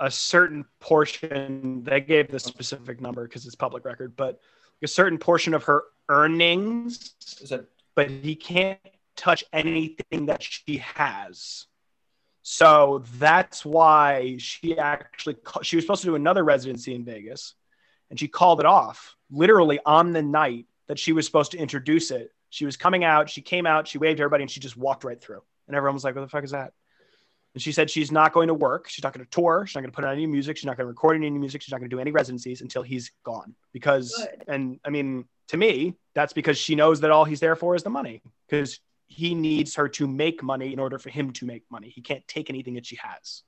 a 0.00 0.10
certain 0.10 0.64
portion. 0.80 1.82
They 1.84 2.00
gave 2.00 2.30
the 2.30 2.38
specific 2.38 3.00
number 3.00 3.24
because 3.24 3.46
it's 3.46 3.54
public 3.54 3.84
record, 3.84 4.16
but 4.16 4.40
a 4.82 4.88
certain 4.88 5.18
portion 5.18 5.54
of 5.54 5.64
her 5.64 5.84
earnings. 6.08 7.14
But 7.94 8.10
he 8.10 8.36
can't 8.36 8.78
touch 9.16 9.44
anything 9.52 10.26
that 10.26 10.42
she 10.42 10.78
has. 10.78 11.66
So 12.42 13.02
that's 13.18 13.64
why 13.64 14.36
she 14.38 14.78
actually 14.78 15.36
she 15.62 15.76
was 15.76 15.84
supposed 15.84 16.02
to 16.02 16.08
do 16.08 16.14
another 16.14 16.44
residency 16.44 16.94
in 16.94 17.04
Vegas, 17.04 17.54
and 18.08 18.20
she 18.20 18.28
called 18.28 18.60
it 18.60 18.66
off 18.66 19.16
literally 19.30 19.80
on 19.84 20.12
the 20.12 20.22
night 20.22 20.66
that 20.86 20.98
she 20.98 21.12
was 21.12 21.26
supposed 21.26 21.50
to 21.52 21.58
introduce 21.58 22.12
it. 22.12 22.30
She 22.50 22.64
was 22.64 22.76
coming 22.76 23.02
out, 23.02 23.28
she 23.28 23.40
came 23.42 23.66
out, 23.66 23.88
she 23.88 23.98
waved 23.98 24.20
everybody, 24.20 24.42
and 24.42 24.50
she 24.50 24.60
just 24.60 24.76
walked 24.76 25.02
right 25.02 25.20
through. 25.20 25.42
And 25.66 25.76
everyone 25.76 25.94
was 25.94 26.04
like, 26.04 26.14
"What 26.14 26.20
the 26.20 26.28
fuck 26.28 26.44
is 26.44 26.52
that?" 26.52 26.72
And 27.56 27.62
she 27.62 27.72
said 27.72 27.88
she's 27.90 28.12
not 28.12 28.34
going 28.34 28.48
to 28.48 28.54
work. 28.54 28.86
She's 28.86 29.02
not 29.02 29.14
going 29.14 29.24
to 29.24 29.30
tour. 29.30 29.64
She's 29.66 29.74
not 29.74 29.80
going 29.80 29.90
to 29.90 29.96
put 29.96 30.04
out 30.04 30.12
any 30.12 30.26
music. 30.26 30.58
She's 30.58 30.66
not 30.66 30.76
going 30.76 30.84
to 30.84 30.88
record 30.88 31.16
any 31.16 31.30
music. 31.30 31.62
She's 31.62 31.72
not 31.72 31.78
going 31.78 31.88
to 31.88 31.96
do 31.96 31.98
any 31.98 32.10
residencies 32.10 32.60
until 32.60 32.82
he's 32.82 33.10
gone. 33.24 33.54
Because, 33.72 34.12
Good. 34.14 34.44
and 34.46 34.78
I 34.84 34.90
mean, 34.90 35.24
to 35.48 35.56
me, 35.56 35.94
that's 36.12 36.34
because 36.34 36.58
she 36.58 36.74
knows 36.74 37.00
that 37.00 37.10
all 37.10 37.24
he's 37.24 37.40
there 37.40 37.56
for 37.56 37.74
is 37.74 37.82
the 37.82 37.88
money. 37.88 38.20
Because 38.46 38.78
he 39.06 39.34
needs 39.34 39.74
her 39.76 39.88
to 39.88 40.06
make 40.06 40.42
money 40.42 40.74
in 40.74 40.78
order 40.78 40.98
for 40.98 41.08
him 41.08 41.32
to 41.32 41.46
make 41.46 41.62
money. 41.70 41.88
He 41.88 42.02
can't 42.02 42.28
take 42.28 42.50
anything 42.50 42.74
that 42.74 42.84
she 42.84 42.96
has. 42.96 43.42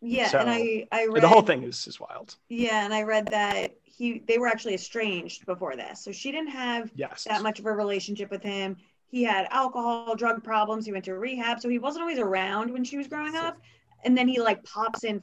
Yeah, 0.00 0.28
so, 0.28 0.38
and 0.38 0.48
I 0.48 0.86
I 0.92 1.06
read 1.06 1.20
the 1.20 1.28
whole 1.28 1.42
thing 1.42 1.64
is 1.64 1.88
is 1.88 1.98
wild. 1.98 2.36
Yeah, 2.48 2.84
and 2.84 2.94
I 2.94 3.02
read 3.02 3.26
that 3.32 3.74
he 3.82 4.22
they 4.28 4.38
were 4.38 4.46
actually 4.46 4.74
estranged 4.74 5.44
before 5.44 5.74
this. 5.74 6.04
So 6.04 6.12
she 6.12 6.30
didn't 6.30 6.50
have 6.52 6.90
Yes. 6.94 7.24
that 7.24 7.42
much 7.42 7.58
of 7.58 7.66
a 7.66 7.72
relationship 7.72 8.30
with 8.30 8.42
him. 8.42 8.76
He 9.10 9.24
had 9.24 9.46
alcohol, 9.50 10.14
drug 10.14 10.42
problems. 10.44 10.86
He 10.86 10.92
went 10.92 11.04
to 11.06 11.14
rehab, 11.14 11.60
so 11.60 11.68
he 11.68 11.78
wasn't 11.78 12.02
always 12.02 12.18
around 12.18 12.70
when 12.72 12.84
she 12.84 12.96
was 12.96 13.08
growing 13.08 13.34
up. 13.36 13.58
And 14.04 14.16
then 14.16 14.28
he 14.28 14.40
like 14.40 14.62
pops 14.64 15.04
in 15.04 15.20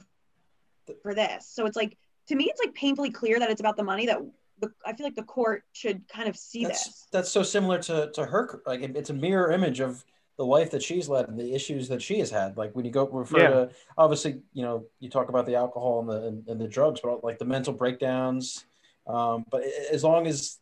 for 1.02 1.14
this. 1.14 1.46
So 1.48 1.66
it's 1.66 1.76
like 1.76 1.96
to 2.28 2.36
me, 2.36 2.44
it's 2.44 2.60
like 2.64 2.74
painfully 2.74 3.10
clear 3.10 3.38
that 3.38 3.50
it's 3.50 3.60
about 3.60 3.76
the 3.76 3.82
money. 3.82 4.06
That 4.06 4.18
the, 4.60 4.70
I 4.84 4.92
feel 4.92 5.06
like 5.06 5.14
the 5.14 5.22
court 5.22 5.64
should 5.72 6.06
kind 6.08 6.28
of 6.28 6.36
see 6.36 6.64
that's 6.64 6.84
this. 6.84 7.06
that's 7.10 7.30
so 7.30 7.42
similar 7.42 7.78
to 7.82 8.10
to 8.12 8.24
her. 8.26 8.60
Like 8.66 8.82
it- 8.82 8.96
it's 8.96 9.10
a 9.10 9.14
mirror 9.14 9.50
image 9.52 9.80
of 9.80 10.04
the 10.36 10.44
life 10.44 10.70
that 10.70 10.82
she's 10.82 11.08
led 11.08 11.28
and 11.28 11.36
the 11.38 11.52
issues 11.52 11.88
that 11.88 12.00
she 12.00 12.18
has 12.20 12.30
had. 12.30 12.56
Like 12.56 12.72
when 12.76 12.84
you 12.84 12.92
go 12.92 13.08
refer 13.08 13.38
Yeah. 13.40 13.48
to 13.48 13.70
obviously, 13.96 14.40
you 14.52 14.62
know, 14.62 14.84
you 15.00 15.08
talk 15.10 15.28
about 15.30 15.46
the 15.46 15.56
alcohol 15.56 16.00
and 16.00 16.08
the 16.08 16.26
and, 16.28 16.48
and 16.48 16.60
the 16.60 16.68
drugs, 16.68 17.00
but 17.02 17.24
like 17.24 17.38
the 17.38 17.44
mental 17.44 17.72
breakdowns. 17.72 18.64
Um, 19.06 19.44
but 19.50 19.62
as 19.90 20.04
long 20.04 20.26
as 20.26 20.58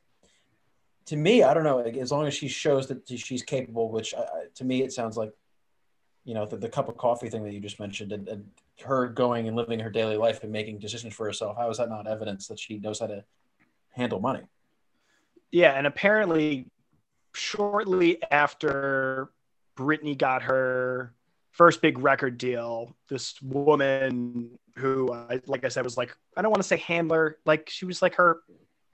to 1.06 1.16
me, 1.16 1.42
I 1.42 1.54
don't 1.54 1.64
know, 1.64 1.80
as 1.80 2.10
long 2.10 2.26
as 2.26 2.34
she 2.34 2.48
shows 2.48 2.88
that 2.88 3.08
she's 3.08 3.42
capable, 3.42 3.90
which 3.90 4.14
I, 4.14 4.24
to 4.56 4.64
me 4.64 4.82
it 4.82 4.92
sounds 4.92 5.16
like, 5.16 5.32
you 6.24 6.34
know, 6.34 6.44
the, 6.44 6.56
the 6.56 6.68
cup 6.68 6.88
of 6.88 6.96
coffee 6.96 7.30
thing 7.30 7.44
that 7.44 7.52
you 7.52 7.60
just 7.60 7.78
mentioned, 7.78 8.12
and, 8.12 8.28
and 8.28 8.44
her 8.84 9.06
going 9.06 9.46
and 9.46 9.56
living 9.56 9.78
her 9.78 9.90
daily 9.90 10.16
life 10.16 10.42
and 10.42 10.50
making 10.50 10.80
decisions 10.80 11.14
for 11.14 11.24
herself. 11.24 11.56
How 11.56 11.70
is 11.70 11.78
that 11.78 11.88
not 11.88 12.08
evidence 12.08 12.48
that 12.48 12.58
she 12.58 12.78
knows 12.78 12.98
how 12.98 13.06
to 13.06 13.24
handle 13.90 14.20
money? 14.20 14.42
Yeah, 15.52 15.72
and 15.72 15.86
apparently, 15.86 16.66
shortly 17.32 18.20
after 18.30 19.30
Britney 19.76 20.18
got 20.18 20.42
her 20.42 21.14
first 21.52 21.80
big 21.80 21.98
record 22.00 22.36
deal, 22.36 22.96
this 23.08 23.40
woman 23.40 24.58
who, 24.76 25.06
like 25.46 25.64
I 25.64 25.68
said, 25.68 25.84
was 25.84 25.96
like 25.96 26.16
I 26.36 26.42
don't 26.42 26.50
want 26.50 26.62
to 26.62 26.68
say 26.68 26.78
handler, 26.78 27.38
like 27.46 27.70
she 27.70 27.84
was 27.84 28.02
like 28.02 28.16
her, 28.16 28.40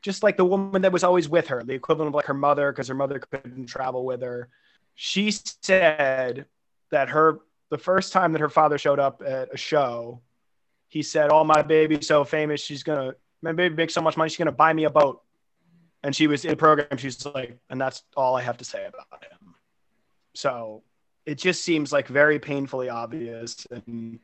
just 0.02 0.22
like 0.22 0.36
the 0.36 0.44
woman 0.44 0.82
that 0.82 0.92
was 0.92 1.04
always 1.04 1.28
with 1.28 1.48
her, 1.48 1.62
the 1.62 1.74
equivalent 1.74 2.08
of 2.08 2.14
like 2.14 2.26
her 2.26 2.34
mother, 2.34 2.72
because 2.72 2.88
her 2.88 2.94
mother 2.94 3.18
couldn't 3.18 3.66
travel 3.66 4.04
with 4.04 4.22
her. 4.22 4.48
She 4.94 5.30
said 5.30 6.46
that 6.90 7.08
her 7.08 7.40
the 7.70 7.78
first 7.78 8.12
time 8.12 8.32
that 8.32 8.40
her 8.40 8.50
father 8.50 8.76
showed 8.76 8.98
up 8.98 9.22
at 9.24 9.54
a 9.54 9.56
show, 9.56 10.20
he 10.88 11.02
said, 11.02 11.30
"Oh, 11.32 11.44
my 11.44 11.62
baby's 11.62 12.06
so 12.06 12.24
famous, 12.24 12.60
she's 12.60 12.82
gonna." 12.82 13.14
My 13.40 13.52
baby 13.52 13.74
makes 13.74 13.94
so 13.94 14.02
much 14.02 14.16
money, 14.16 14.28
she's 14.28 14.38
gonna 14.38 14.52
buy 14.52 14.72
me 14.72 14.84
a 14.84 14.90
boat 14.90 15.22
and 16.02 16.14
she 16.14 16.26
was 16.26 16.44
in 16.44 16.52
a 16.52 16.56
program 16.56 16.96
she's 16.96 17.24
like 17.26 17.56
and 17.70 17.80
that's 17.80 18.02
all 18.16 18.36
i 18.36 18.42
have 18.42 18.56
to 18.56 18.64
say 18.64 18.86
about 18.86 19.24
him 19.24 19.54
so 20.34 20.82
it 21.26 21.38
just 21.38 21.62
seems 21.62 21.92
like 21.92 22.08
very 22.08 22.38
painfully 22.38 22.88
obvious 22.88 23.66
and 23.70 24.18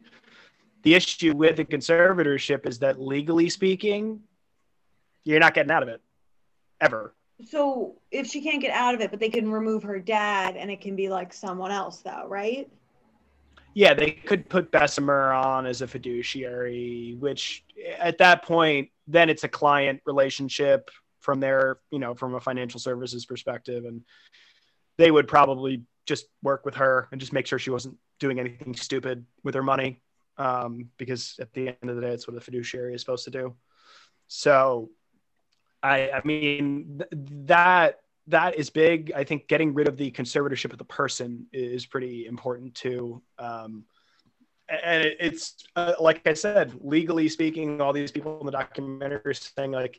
the 0.83 0.95
issue 0.95 1.35
with 1.35 1.57
the 1.57 1.65
conservatorship 1.65 2.67
is 2.67 2.79
that 2.79 3.01
legally 3.01 3.49
speaking 3.49 4.21
you're 5.31 5.41
not 5.41 5.55
getting 5.55 5.71
out 5.71 5.83
of 5.83 5.89
it 5.89 6.01
ever. 6.81 7.15
So 7.45 7.97
if 8.11 8.27
she 8.27 8.41
can't 8.41 8.61
get 8.61 8.73
out 8.73 8.95
of 8.95 9.01
it, 9.01 9.11
but 9.11 9.21
they 9.21 9.29
can 9.29 9.51
remove 9.51 9.85
her 9.85 9.99
dad, 9.99 10.57
and 10.57 10.71
it 10.71 10.81
can 10.81 10.97
be 10.97 11.09
like 11.09 11.33
someone 11.33 11.71
else, 11.71 11.99
though, 11.99 12.27
right? 12.27 12.71
yeah 13.75 13.93
they 13.93 14.11
could 14.11 14.49
put 14.49 14.71
bessemer 14.71 15.31
on 15.31 15.67
as 15.67 15.83
a 15.83 15.87
fiduciary 15.87 17.15
which 17.21 17.65
at 17.99 18.17
that 18.17 18.43
point 18.43 18.89
then 19.07 19.29
it's 19.29 19.45
a 19.45 19.49
client 19.49 20.01
relationship 20.07 20.91
from 21.21 21.41
their 21.41 21.79
you 21.91 21.99
know 21.99 22.15
from 22.15 22.35
a 22.35 22.41
financial 22.41 22.81
services 22.81 23.27
perspective. 23.27 23.85
And 23.85 24.03
they 24.97 25.11
would 25.11 25.29
probably 25.29 25.83
just 26.07 26.27
work 26.43 26.65
with 26.65 26.75
her 26.77 27.09
and 27.13 27.21
just 27.21 27.33
make 27.33 27.47
sure 27.47 27.59
she 27.59 27.71
wasn't 27.71 27.97
doing 28.19 28.41
anything 28.41 28.75
stupid 28.75 29.25
with 29.45 29.55
her 29.55 29.63
money 29.63 30.01
um, 30.39 30.89
because 30.97 31.37
at 31.41 31.53
the 31.53 31.69
end 31.69 31.91
of 31.91 31.97
the 31.97 32.03
day 32.03 32.13
it's 32.13 32.27
what 32.27 32.37
a 32.37 32.41
fiduciary 32.41 32.95
is 32.95 33.01
supposed 33.01 33.25
to 33.25 33.31
do. 33.31 33.55
So 34.29 34.91
i 35.83 36.11
i 36.11 36.21
mean 36.25 36.99
th- 36.99 37.23
that 37.47 38.01
that 38.29 38.57
is 38.57 38.69
big. 38.69 39.11
I 39.17 39.25
think 39.25 39.49
getting 39.49 39.73
rid 39.73 39.89
of 39.89 39.97
the 39.97 40.11
conservatorship 40.11 40.73
of 40.73 40.79
the 40.79 40.85
person 40.85 41.47
is 41.51 41.87
pretty 41.87 42.27
important 42.27 42.75
too. 42.75 43.23
Um, 43.39 43.85
and 44.69 45.03
it, 45.03 45.17
it's 45.19 45.65
uh, 45.77 45.95
like 45.99 46.27
i 46.27 46.35
said 46.35 46.75
legally 46.83 47.27
speaking 47.27 47.81
all 47.81 47.95
these 47.95 48.13
people 48.13 48.39
in 48.41 48.45
the 48.45 48.53
documentary 48.53 49.19
are 49.25 49.33
saying 49.33 49.73
like 49.73 49.99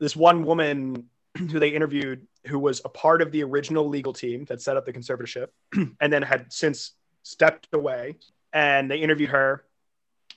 this 0.00 0.16
one 0.16 0.44
woman 0.46 1.10
who 1.36 1.58
they 1.58 1.68
interviewed 1.68 2.26
who 2.46 2.58
was 2.58 2.80
a 2.86 2.88
part 2.88 3.20
of 3.20 3.30
the 3.32 3.42
original 3.44 3.86
legal 3.86 4.14
team 4.14 4.46
that 4.46 4.62
set 4.62 4.78
up 4.78 4.86
the 4.86 4.92
conservatorship 4.92 5.48
and 6.00 6.12
then 6.12 6.22
had 6.22 6.50
since 6.52 6.92
stepped 7.22 7.68
away. 7.72 8.16
And 8.52 8.90
they 8.90 8.98
interviewed 8.98 9.30
her 9.30 9.64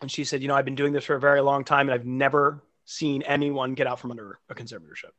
and 0.02 0.12
she 0.12 0.24
said 0.24 0.42
you 0.42 0.48
know 0.48 0.56
i've 0.56 0.66
been 0.66 0.76
doing 0.76 0.94
this 0.94 1.06
for 1.06 1.16
a 1.16 1.20
very 1.20 1.42
long 1.42 1.64
time 1.64 1.88
and 1.88 1.92
i've 1.92 2.06
never 2.06 2.62
seen 2.86 3.22
anyone 3.24 3.74
get 3.74 3.88
out 3.88 4.00
from 4.00 4.12
under 4.12 4.40
a 4.50 4.56
conservatorship 4.56 5.12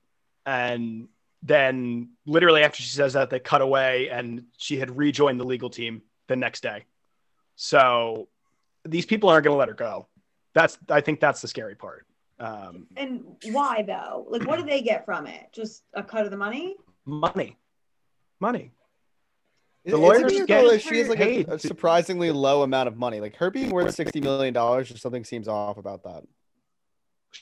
and 0.45 1.09
then 1.43 2.11
literally 2.25 2.63
after 2.63 2.83
she 2.83 2.89
says 2.89 3.13
that 3.13 3.31
they 3.31 3.39
cut 3.39 3.61
away 3.61 4.09
and 4.09 4.45
she 4.57 4.79
had 4.79 4.97
rejoined 4.97 5.39
the 5.39 5.45
legal 5.45 5.71
team 5.71 6.03
the 6.29 6.37
next 6.37 6.63
day 6.63 6.85
so 7.57 8.29
these 8.85 9.07
people 9.07 9.29
aren't 9.29 9.45
going 9.45 9.55
to 9.55 9.59
let 9.59 9.69
her 9.69 9.75
go 9.75 10.07
that's 10.55 10.79
i 10.91 11.01
think 11.01 11.21
that's 11.21 11.41
the 11.41 11.49
scary 11.49 11.75
part 11.75 12.07
um, 12.39 12.87
And 12.97 13.25
why 13.51 13.83
though? 13.83 14.27
Like, 14.29 14.47
what 14.47 14.59
do 14.59 14.67
they 14.67 14.83
get 14.83 15.07
from 15.07 15.27
it? 15.27 15.47
Just 15.53 15.85
a 15.95 16.03
cut 16.03 16.27
of 16.27 16.31
the 16.31 16.37
money? 16.37 16.77
money 17.07 17.57
money 18.41 18.73
The 19.85 19.97
lawyers 19.97 20.33
it 20.33 20.47
get 20.47 20.65
though 20.65 20.77
she 20.77 20.99
has 20.99 21.09
like 21.09 21.21
a, 21.21 21.45
a 21.45 21.59
surprisingly 21.59 22.33
low 22.33 22.63
amount 22.63 22.89
of 22.89 22.97
money. 22.97 23.21
Like 23.21 23.37
her 23.37 23.51
being 23.51 23.71
worth 23.71 23.95
sixty 23.95 24.21
million 24.21 24.53
dollars, 24.53 24.91
or 24.91 24.99
something 24.99 25.25
seems 25.25 25.47
off 25.47 25.79
about 25.79 26.03
that. 26.03 26.25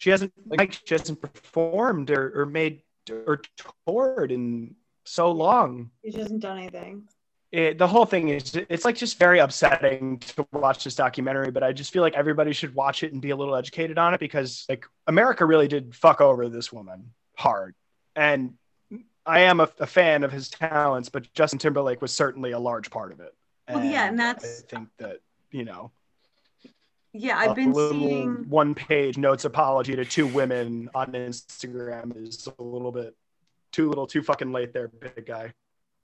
She 0.01 0.11
hasn't 0.11 0.32
like 0.47 0.72
she 0.84 0.95
hasn't 0.95 1.20
performed 1.20 2.11
or, 2.11 2.40
or 2.42 2.47
made 2.47 2.82
or 3.26 3.40
toured 3.86 4.32
in 4.32 4.74
so 5.05 5.30
long. 5.30 5.90
She 6.05 6.18
hasn't 6.18 6.40
done 6.40 6.59
anything. 6.59 7.07
it, 7.53 7.76
the 7.78 7.86
whole 7.86 8.07
thing 8.07 8.30
is 8.30 8.57
it's 8.68 8.84
like 8.84 8.97
just 8.97 9.18
very 9.18 9.38
upsetting 9.38 10.18
to 10.18 10.47
watch 10.53 10.82
this 10.84 10.95
documentary 10.97 11.51
but 11.53 11.62
i 11.62 11.72
just 11.72 11.92
feel 11.92 12.03
like 12.03 12.14
everybody 12.14 12.53
should 12.53 12.74
watch 12.74 13.03
it 13.05 13.12
and 13.12 13.20
be 13.22 13.30
a 13.30 13.36
little 13.36 13.55
educated 13.55 13.97
on 13.99 14.14
it 14.14 14.18
because 14.20 14.64
like 14.68 14.86
america 15.07 15.45
really 15.45 15.68
did 15.68 15.95
fuck 15.95 16.20
over 16.20 16.49
this 16.49 16.72
woman 16.72 17.12
hard. 17.36 17.74
And 18.16 18.55
i 19.26 19.40
am 19.40 19.61
a, 19.61 19.68
a 19.78 19.86
fan 19.86 20.24
of 20.24 20.32
his 20.32 20.49
talents 20.49 21.09
but 21.11 21.32
justin 21.34 21.59
timberlake 21.59 22.01
was 22.03 22.12
certainly 22.12 22.53
a 22.53 22.59
large 22.59 22.90
part 22.90 23.12
of 23.12 23.20
it. 23.20 23.32
Well, 23.68 23.84
yeah, 23.84 24.09
and 24.09 24.18
that's- 24.18 24.62
i 24.64 24.66
think 24.76 24.88
that 24.99 25.18
you 25.53 25.64
know 25.64 25.92
Yeah, 27.15 27.39
I've 27.39 27.55
been 27.55 27.73
seeing. 27.73 28.49
one 28.49 28.75
page 28.75 29.17
notes 29.17 29.45
apology 29.45 29.95
to 29.95 30.05
two 30.05 30.27
women 30.27 30.91
on 30.95 31.12
instagram 31.12 32.17
is 32.17 32.49
a 32.59 32.62
little 32.62 32.91
bit 32.91 33.17
too 33.71 33.89
little 33.89 34.07
too 34.07 34.23
fucking 34.23 34.53
late 34.53 34.73
there 34.73 34.89
big 34.89 35.25
guy 35.25 35.55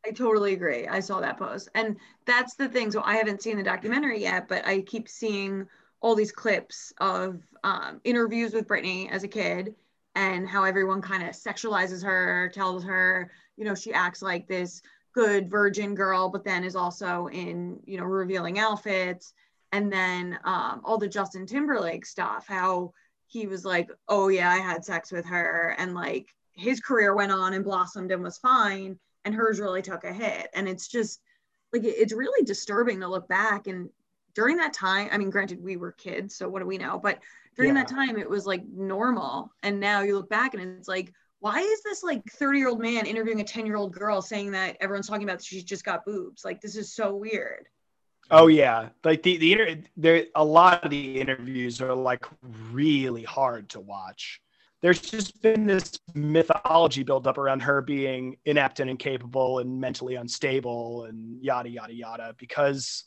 I 0.06 0.12
totally 0.12 0.54
agree. 0.54 0.88
I 0.88 1.00
saw 1.00 1.20
that 1.20 1.38
post. 1.38 1.68
And 1.74 1.96
that's 2.24 2.54
the 2.54 2.68
thing. 2.68 2.90
So 2.90 3.02
I 3.04 3.16
haven't 3.16 3.42
seen 3.42 3.56
the 3.56 3.62
documentary 3.62 4.20
yet, 4.22 4.48
but 4.48 4.66
I 4.66 4.80
keep 4.80 5.08
seeing 5.08 5.66
all 6.00 6.14
these 6.14 6.32
clips 6.32 6.92
of 6.98 7.42
um, 7.64 8.00
interviews 8.04 8.54
with 8.54 8.66
Britney 8.66 9.10
as 9.10 9.24
a 9.24 9.28
kid 9.28 9.74
and 10.14 10.48
how 10.48 10.64
everyone 10.64 11.02
kind 11.02 11.22
of 11.22 11.34
sexualizes 11.34 12.02
her, 12.02 12.50
tells 12.54 12.82
her, 12.84 13.30
you 13.56 13.64
know, 13.64 13.74
she 13.74 13.92
acts 13.92 14.22
like 14.22 14.48
this 14.48 14.80
good 15.12 15.50
virgin 15.50 15.94
girl, 15.94 16.30
but 16.30 16.44
then 16.44 16.64
is 16.64 16.76
also 16.76 17.26
in, 17.26 17.80
you 17.84 17.98
know, 17.98 18.04
revealing 18.04 18.58
outfits. 18.58 19.34
And 19.72 19.92
then 19.92 20.38
um, 20.44 20.80
all 20.84 20.98
the 20.98 21.08
Justin 21.08 21.46
Timberlake 21.46 22.04
stuff, 22.04 22.46
how 22.48 22.92
he 23.26 23.46
was 23.46 23.64
like, 23.64 23.90
oh, 24.08 24.28
yeah, 24.28 24.50
I 24.50 24.58
had 24.58 24.84
sex 24.84 25.12
with 25.12 25.24
her. 25.26 25.74
And 25.78 25.94
like 25.94 26.34
his 26.52 26.80
career 26.80 27.14
went 27.14 27.32
on 27.32 27.52
and 27.52 27.64
blossomed 27.64 28.10
and 28.10 28.22
was 28.22 28.38
fine 28.38 28.98
and 29.24 29.34
hers 29.34 29.60
really 29.60 29.82
took 29.82 30.04
a 30.04 30.12
hit. 30.12 30.48
And 30.54 30.68
it's 30.68 30.88
just 30.88 31.20
like 31.72 31.82
it's 31.84 32.12
really 32.12 32.44
disturbing 32.44 33.00
to 33.00 33.08
look 33.08 33.28
back. 33.28 33.66
And 33.66 33.88
during 34.32 34.56
that 34.56 34.72
time 34.72 35.08
i 35.10 35.18
mean 35.18 35.28
granted 35.28 35.60
we 35.60 35.76
were 35.76 35.90
kids 35.90 36.36
so 36.36 36.48
what 36.48 36.60
do 36.60 36.66
we 36.66 36.78
know? 36.78 36.98
But 36.98 37.18
during 37.56 37.74
that 37.74 37.88
time 37.88 38.16
it 38.16 38.28
was 38.28 38.46
like 38.46 38.64
normal. 38.68 39.52
And 39.62 39.80
now 39.80 40.02
you 40.02 40.16
look 40.16 40.30
back 40.30 40.54
and 40.54 40.62
it's 40.62 40.88
like 40.88 41.12
why 41.40 41.60
is 41.60 41.82
this 41.82 42.02
like 42.02 42.22
30 42.32 42.58
year 42.58 42.68
old 42.68 42.80
man 42.80 43.06
interviewing 43.06 43.40
a 43.40 43.44
10 43.44 43.66
year 43.66 43.76
old 43.76 43.92
girl 43.92 44.20
saying 44.22 44.50
that 44.52 44.76
everyone's 44.80 45.08
talking 45.08 45.28
about 45.28 45.42
she's 45.42 45.64
just 45.64 45.84
got 45.84 46.04
boobs? 46.04 46.44
Like 46.44 46.60
this 46.60 46.76
is 46.76 46.94
so 46.94 47.14
weird 47.14 47.66
Oh 48.30 48.46
yeah, 48.46 48.90
like 49.04 49.22
the 49.22 49.36
the 49.36 49.52
inter- 49.52 49.82
there 49.96 50.26
a 50.34 50.44
lot 50.44 50.84
of 50.84 50.90
the 50.90 51.20
interviews 51.20 51.80
are 51.80 51.94
like 51.94 52.26
really 52.70 53.24
hard 53.24 53.68
to 53.70 53.80
watch. 53.80 54.40
There's 54.82 55.00
just 55.00 55.42
been 55.42 55.66
this 55.66 55.98
mythology 56.14 57.02
built 57.02 57.26
up 57.26 57.36
around 57.36 57.60
her 57.60 57.82
being 57.82 58.36
inept 58.46 58.80
and 58.80 58.88
incapable 58.88 59.58
and 59.58 59.80
mentally 59.80 60.14
unstable 60.14 61.04
and 61.04 61.42
yada 61.42 61.68
yada 61.68 61.92
yada 61.92 62.34
because 62.38 63.04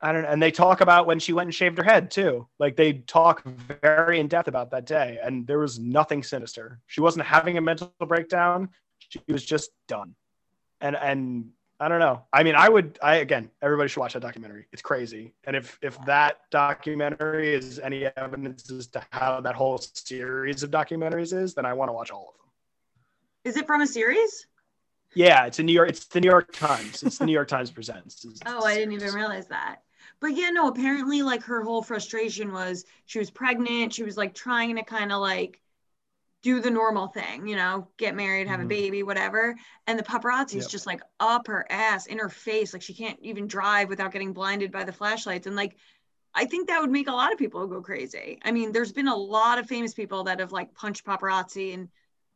I 0.00 0.12
don't 0.12 0.22
know. 0.22 0.28
And 0.28 0.42
they 0.42 0.50
talk 0.50 0.80
about 0.80 1.06
when 1.06 1.18
she 1.18 1.32
went 1.32 1.48
and 1.48 1.54
shaved 1.54 1.78
her 1.78 1.84
head 1.84 2.10
too. 2.10 2.48
Like 2.58 2.76
they 2.76 2.94
talk 2.94 3.42
very 3.82 4.20
in 4.20 4.28
depth 4.28 4.48
about 4.48 4.70
that 4.70 4.86
day, 4.86 5.18
and 5.22 5.46
there 5.46 5.58
was 5.58 5.78
nothing 5.78 6.22
sinister. 6.22 6.80
She 6.86 7.00
wasn't 7.00 7.26
having 7.26 7.58
a 7.58 7.60
mental 7.60 7.92
breakdown. 8.06 8.68
She 8.98 9.20
was 9.28 9.44
just 9.44 9.70
done. 9.88 10.14
And 10.80 10.96
and 10.96 11.50
I 11.78 11.88
don't 11.88 12.00
know. 12.00 12.22
I 12.32 12.42
mean, 12.42 12.54
I 12.54 12.68
would. 12.70 12.98
I 13.02 13.16
again, 13.16 13.50
everybody 13.60 13.88
should 13.88 14.00
watch 14.00 14.14
that 14.14 14.20
documentary. 14.22 14.66
It's 14.72 14.80
crazy. 14.80 15.34
And 15.44 15.54
if 15.54 15.78
if 15.82 16.02
that 16.06 16.38
documentary 16.50 17.52
is 17.54 17.78
any 17.78 18.06
evidence 18.16 18.70
as 18.70 18.86
to 18.88 19.02
how 19.10 19.40
that 19.42 19.54
whole 19.54 19.78
series 19.78 20.62
of 20.62 20.70
documentaries 20.70 21.34
is, 21.36 21.54
then 21.54 21.66
I 21.66 21.74
want 21.74 21.90
to 21.90 21.92
watch 21.92 22.10
all 22.10 22.30
of 22.30 22.34
them. 22.40 22.50
Is 23.44 23.56
it 23.58 23.66
from 23.66 23.82
a 23.82 23.86
series? 23.86 24.46
Yeah, 25.14 25.44
it's 25.46 25.58
a 25.58 25.62
New 25.62 25.72
York. 25.72 25.90
It's 25.90 26.06
the 26.06 26.20
New 26.20 26.28
York 26.30 26.52
Times. 26.52 27.02
It's 27.02 27.18
the 27.18 27.26
New 27.26 27.32
York 27.32 27.48
Times 27.48 27.70
presents. 27.70 28.24
It's- 28.24 28.40
Oh, 28.46 28.64
I 28.64 28.74
didn't 28.74 28.92
even 28.92 29.12
realize 29.14 29.48
that. 29.48 29.82
But 30.20 30.28
yeah, 30.34 30.48
no, 30.50 30.68
apparently 30.68 31.20
like 31.22 31.42
her 31.44 31.62
whole 31.62 31.82
frustration 31.82 32.52
was 32.52 32.86
she 33.04 33.18
was 33.18 33.30
pregnant. 33.30 33.92
She 33.92 34.02
was 34.02 34.16
like 34.16 34.34
trying 34.34 34.76
to 34.76 34.82
kind 34.82 35.12
of 35.12 35.20
like 35.20 35.60
do 36.46 36.60
the 36.60 36.70
normal 36.70 37.08
thing, 37.08 37.48
you 37.48 37.56
know, 37.56 37.88
get 37.96 38.14
married, 38.14 38.46
have 38.46 38.60
a 38.60 38.64
Mhm. 38.64 38.68
baby, 38.68 39.02
whatever. 39.02 39.56
And 39.88 39.98
the 39.98 40.04
paparazzi's 40.04 40.66
Yep. 40.66 40.70
just 40.70 40.86
like 40.86 41.02
up 41.18 41.48
her 41.48 41.66
ass 41.70 42.06
in 42.06 42.18
her 42.20 42.28
face. 42.28 42.72
Like 42.72 42.82
she 42.82 42.94
can't 42.94 43.18
even 43.20 43.48
drive 43.48 43.88
without 43.88 44.12
getting 44.12 44.32
blinded 44.32 44.70
by 44.70 44.84
the 44.84 44.92
flashlights. 44.92 45.48
And 45.48 45.56
like, 45.56 45.76
I 46.34 46.44
think 46.44 46.68
that 46.68 46.80
would 46.80 46.90
make 46.92 47.08
a 47.08 47.12
lot 47.12 47.32
of 47.32 47.38
people 47.38 47.66
go 47.66 47.82
crazy. 47.82 48.38
I 48.44 48.52
mean, 48.52 48.70
there's 48.70 48.92
been 48.92 49.08
a 49.08 49.16
lot 49.16 49.58
of 49.58 49.66
famous 49.66 49.92
people 49.92 50.22
that 50.24 50.38
have 50.38 50.52
like 50.52 50.72
punched 50.72 51.04
paparazzi 51.04 51.74
and 51.74 51.88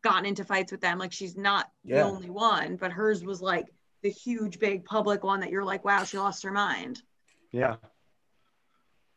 gotten 0.02 0.26
into 0.26 0.44
fights 0.44 0.72
with 0.72 0.80
them. 0.80 0.98
Like 0.98 1.12
she's 1.12 1.36
not 1.36 1.70
Yeah. 1.84 2.02
the 2.02 2.08
only 2.08 2.30
one, 2.30 2.74
but 2.78 2.90
hers 2.90 3.22
was 3.24 3.40
like 3.40 3.66
the 4.02 4.10
huge, 4.10 4.58
big 4.58 4.84
public 4.84 5.22
one 5.22 5.38
that 5.40 5.50
you're 5.50 5.70
like, 5.72 5.84
wow, 5.84 6.02
she 6.02 6.18
lost 6.18 6.42
her 6.42 6.50
mind. 6.50 7.00
Yeah. 7.52 7.76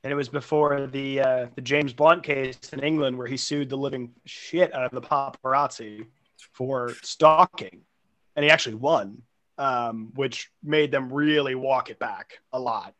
And 0.03 0.11
it 0.11 0.15
was 0.15 0.27
before 0.27 0.87
the 0.87 1.21
uh, 1.21 1.47
the 1.55 1.61
James 1.61 1.93
Blunt 1.93 2.23
case 2.23 2.57
in 2.73 2.81
England 2.81 3.17
where 3.17 3.27
he 3.27 3.37
sued 3.37 3.69
the 3.69 3.77
living 3.77 4.11
shit 4.25 4.73
out 4.73 4.83
of 4.83 4.91
the 4.91 5.01
paparazzi 5.01 6.07
for 6.51 6.93
stalking, 7.01 7.81
and 8.35 8.43
he 8.43 8.51
actually 8.51 8.75
won, 8.75 9.21
um, 9.57 10.11
which 10.15 10.51
made 10.61 10.91
them 10.91 11.11
really 11.11 11.55
walk 11.55 11.89
it 11.89 11.99
back 11.99 12.39
a 12.51 12.59
lot 12.59 12.93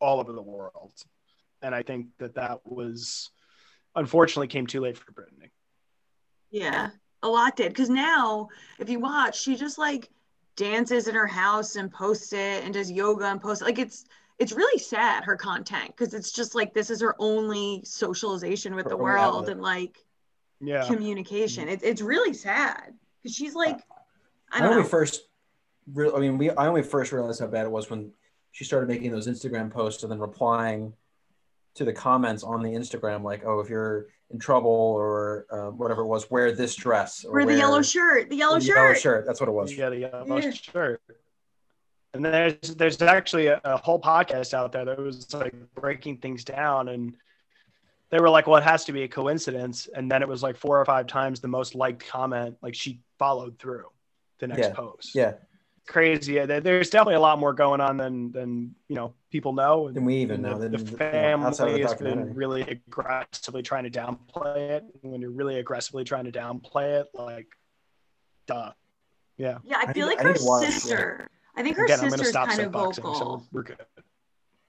all 0.00 0.20
over 0.20 0.32
the 0.32 0.42
world. 0.42 0.92
And 1.62 1.74
I 1.74 1.82
think 1.82 2.08
that 2.18 2.34
that 2.34 2.60
was 2.64 3.30
unfortunately 3.94 4.48
came 4.48 4.66
too 4.66 4.80
late 4.80 4.98
for 4.98 5.12
Britney. 5.12 5.50
Yeah, 6.50 6.90
a 7.22 7.28
lot 7.28 7.56
did. 7.56 7.68
Because 7.68 7.90
now, 7.90 8.48
if 8.78 8.90
you 8.90 8.98
watch, 9.00 9.40
she 9.40 9.56
just 9.56 9.78
like 9.78 10.10
dances 10.56 11.08
in 11.08 11.14
her 11.14 11.26
house 11.26 11.76
and 11.76 11.90
posts 11.90 12.32
it 12.32 12.64
and 12.64 12.74
does 12.74 12.90
yoga 12.90 13.26
and 13.26 13.40
posts. 13.40 13.62
Like 13.62 13.78
it's 13.78 14.04
it's 14.40 14.52
really 14.52 14.78
sad 14.80 15.22
her 15.24 15.36
content 15.36 15.88
because 15.96 16.14
it's 16.14 16.32
just 16.32 16.54
like 16.54 16.72
this 16.74 16.90
is 16.90 17.00
her 17.02 17.14
only 17.18 17.82
socialization 17.84 18.74
with 18.74 18.84
Her 18.86 18.90
the 18.90 18.96
world 18.96 19.36
outlet. 19.44 19.50
and 19.50 19.60
like 19.60 19.98
Yeah. 20.60 20.84
communication. 20.86 21.68
It's 21.68 21.82
it's 21.84 22.00
really 22.00 22.32
sad 22.34 22.94
because 23.22 23.36
she's 23.36 23.54
like, 23.54 23.76
I 24.50 24.56
I 24.56 24.60
don't 24.60 24.70
only 24.70 24.82
know. 24.82 24.88
first, 24.88 25.28
real. 25.92 26.16
I 26.16 26.20
mean, 26.20 26.38
we. 26.38 26.50
I 26.50 26.66
only 26.66 26.82
first 26.82 27.12
realized 27.12 27.38
how 27.40 27.46
bad 27.46 27.66
it 27.66 27.70
was 27.70 27.88
when 27.90 28.12
she 28.52 28.64
started 28.64 28.88
making 28.88 29.12
those 29.12 29.28
Instagram 29.28 29.70
posts 29.70 30.02
and 30.02 30.10
then 30.10 30.18
replying 30.18 30.92
to 31.74 31.84
the 31.84 31.92
comments 31.92 32.42
on 32.42 32.62
the 32.62 32.70
Instagram, 32.70 33.22
like, 33.22 33.44
"Oh, 33.44 33.60
if 33.60 33.68
you're 33.68 34.06
in 34.30 34.38
trouble 34.40 34.70
or 34.70 35.46
uh, 35.52 35.70
whatever 35.70 36.02
it 36.02 36.06
was, 36.06 36.30
wear 36.30 36.50
this 36.52 36.74
dress 36.74 37.24
or 37.24 37.32
Wear 37.34 37.46
the 37.46 37.56
yellow 37.56 37.82
shirt, 37.82 38.28
the 38.30 38.36
yellow 38.36 38.58
the 38.58 38.64
shirt. 38.64 38.76
yellow 38.76 38.94
shirt." 38.94 39.26
That's 39.26 39.38
what 39.40 39.48
it 39.48 39.52
was. 39.52 39.72
Yeah, 39.76 39.90
the 39.90 39.98
yellow 39.98 40.24
Yeah. 40.38 40.50
shirt. 40.50 41.00
And 42.12 42.24
there's 42.24 42.74
there's 42.76 43.00
actually 43.02 43.46
a, 43.46 43.60
a 43.64 43.76
whole 43.76 44.00
podcast 44.00 44.52
out 44.54 44.72
there 44.72 44.84
that 44.84 44.98
was 44.98 45.32
like 45.32 45.54
breaking 45.74 46.16
things 46.18 46.44
down, 46.44 46.88
and 46.88 47.14
they 48.10 48.18
were 48.18 48.28
like, 48.30 48.46
"Well, 48.48 48.56
it 48.56 48.64
has 48.64 48.84
to 48.86 48.92
be 48.92 49.02
a 49.04 49.08
coincidence," 49.08 49.88
and 49.94 50.10
then 50.10 50.20
it 50.22 50.28
was 50.28 50.42
like 50.42 50.56
four 50.56 50.80
or 50.80 50.84
five 50.84 51.06
times 51.06 51.38
the 51.40 51.48
most 51.48 51.74
liked 51.76 52.04
comment. 52.06 52.56
Like 52.62 52.74
she 52.74 53.00
followed 53.18 53.58
through 53.60 53.84
the 54.40 54.48
next 54.48 54.58
Yeah. 54.68 54.72
post. 54.72 55.14
Yeah, 55.14 55.34
crazy. 55.86 56.44
There's 56.44 56.90
definitely 56.90 57.14
a 57.14 57.20
lot 57.20 57.38
more 57.38 57.52
going 57.52 57.80
on 57.80 57.96
than 57.96 58.32
than 58.32 58.74
you 58.88 58.96
know 58.96 59.14
people 59.30 59.52
know. 59.52 59.86
And, 59.86 59.94
Than 59.96 60.04
we 60.04 60.16
even 60.16 60.34
and 60.34 60.42
know, 60.42 60.58
The, 60.58 60.68
than- 60.68 60.72
the 60.72 60.78
you 60.78 60.90
know, 60.90 60.96
family 60.96 61.82
the 61.82 61.86
has 61.88 61.94
been 61.94 62.34
really 62.34 62.62
aggressively 62.62 63.62
trying 63.62 63.84
to 63.84 63.90
downplay 63.90 64.70
it. 64.70 64.84
And 65.04 65.12
when 65.12 65.20
you're 65.20 65.30
really 65.30 65.60
aggressively 65.60 66.02
trying 66.02 66.24
to 66.24 66.32
downplay 66.32 67.00
it, 67.00 67.06
like, 67.14 67.46
duh. 68.48 68.72
Yeah. 69.36 69.58
Yeah, 69.62 69.78
I 69.78 69.90
I 69.90 69.92
feel 69.92 70.08
need- 70.08 70.16
like 70.16 70.20
I 70.20 70.22
her 70.24 70.32
need 70.32 70.38
to 70.40 70.44
watch, 70.44 70.84
yeah. 70.86 71.26
Sister. 71.56 71.60
I 71.60 71.62
think 71.62 71.76
her 71.76 71.84
Again, 71.84 72.00
I'm 72.00 72.10
sister's 72.10 72.28
stop 72.30 72.48
kind 72.48 72.60
of 72.60 72.72
vocal. 72.72 73.14
so 73.14 73.42
we're 73.52 73.62
good. 73.64 73.76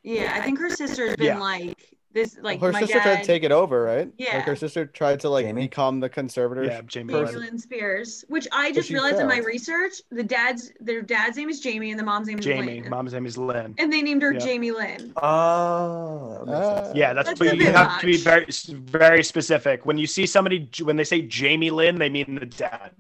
Yeah, 0.03 0.33
I 0.35 0.41
think 0.41 0.59
her 0.59 0.69
sister's 0.69 1.15
been 1.15 1.25
Yeah. 1.27 1.39
like 1.39 1.77
this, 2.13 2.35
like 2.41 2.59
her 2.59 2.71
my 2.73 2.79
sister 2.81 2.95
dad, 2.97 3.03
tried 3.03 3.15
to 3.21 3.23
take 3.25 3.43
it 3.43 3.51
over, 3.53 3.83
right? 3.83 4.11
Yeah. 4.17 4.37
Like 4.37 4.45
her 4.45 4.55
sister 4.55 4.85
tried 4.85 5.19
to 5.21 5.29
like 5.29 5.45
Jamie? 5.45 5.61
become 5.61 5.99
the 6.01 6.09
conservator. 6.09 6.63
Yeah, 6.65 6.81
Jamie. 6.81 7.13
Jamie 7.13 7.25
Lynn. 7.25 7.39
Lynn 7.39 7.57
Spears, 7.59 8.25
which 8.27 8.47
I 8.51 8.71
just 8.73 8.87
she 8.89 8.95
realized 8.95 9.19
in 9.19 9.27
my 9.27 9.37
research, 9.37 10.01
the 10.09 10.23
dad's 10.23 10.73
their 10.81 11.01
dad's 11.03 11.37
name 11.37 11.49
is 11.49 11.61
Jamie 11.61 11.91
and 11.91 11.99
the 11.99 12.03
mom's 12.03 12.27
name 12.27 12.39
is 12.39 12.43
Jamie. 12.45 12.81
Lynn. 12.81 12.89
Mom's 12.89 13.13
name 13.13 13.25
is 13.27 13.37
Lynn. 13.37 13.75
and 13.77 13.93
they 13.93 14.01
named 14.01 14.23
her 14.23 14.33
Yeah. 14.33 14.39
Jamie 14.39 14.71
Lynn. 14.71 15.13
Oh, 15.21 16.43
that 16.47 16.51
Uh. 16.53 16.93
Yeah, 16.95 17.13
that's, 17.13 17.29
That's 17.29 17.39
but 17.39 17.53
you 17.55 17.63
bit 17.63 17.75
have 17.75 18.01
to 18.01 18.05
be 18.07 18.17
very 18.17 18.45
very 18.71 19.23
specific. 19.23 19.85
When 19.85 19.97
you 19.97 20.07
see 20.07 20.25
somebody 20.25 20.67
when 20.81 20.95
they 20.97 21.03
say 21.05 21.21
Jamie 21.21 21.69
Lynn, 21.69 21.97
they 21.99 22.09
mean 22.09 22.35
the 22.35 22.45
dad. 22.47 22.91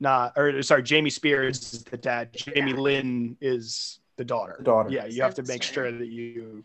Not 0.00 0.32
or 0.36 0.62
sorry, 0.62 0.82
Jamie 0.82 1.10
Spears 1.10 1.72
is 1.74 1.84
the 1.84 1.96
dad. 1.98 2.30
Jamie 2.34 2.72
dad. 2.72 2.80
Lynn 2.80 3.36
is 3.40 4.00
the 4.16 4.24
daughter. 4.24 4.56
The 4.58 4.64
daughter. 4.64 4.90
Yeah, 4.90 5.04
you 5.06 5.22
have 5.22 5.34
to 5.34 5.42
make 5.44 5.62
sure 5.62 5.92
that 5.92 6.06
you 6.08 6.64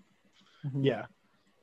Mhm. 0.66 0.84
yeah. 0.86 1.06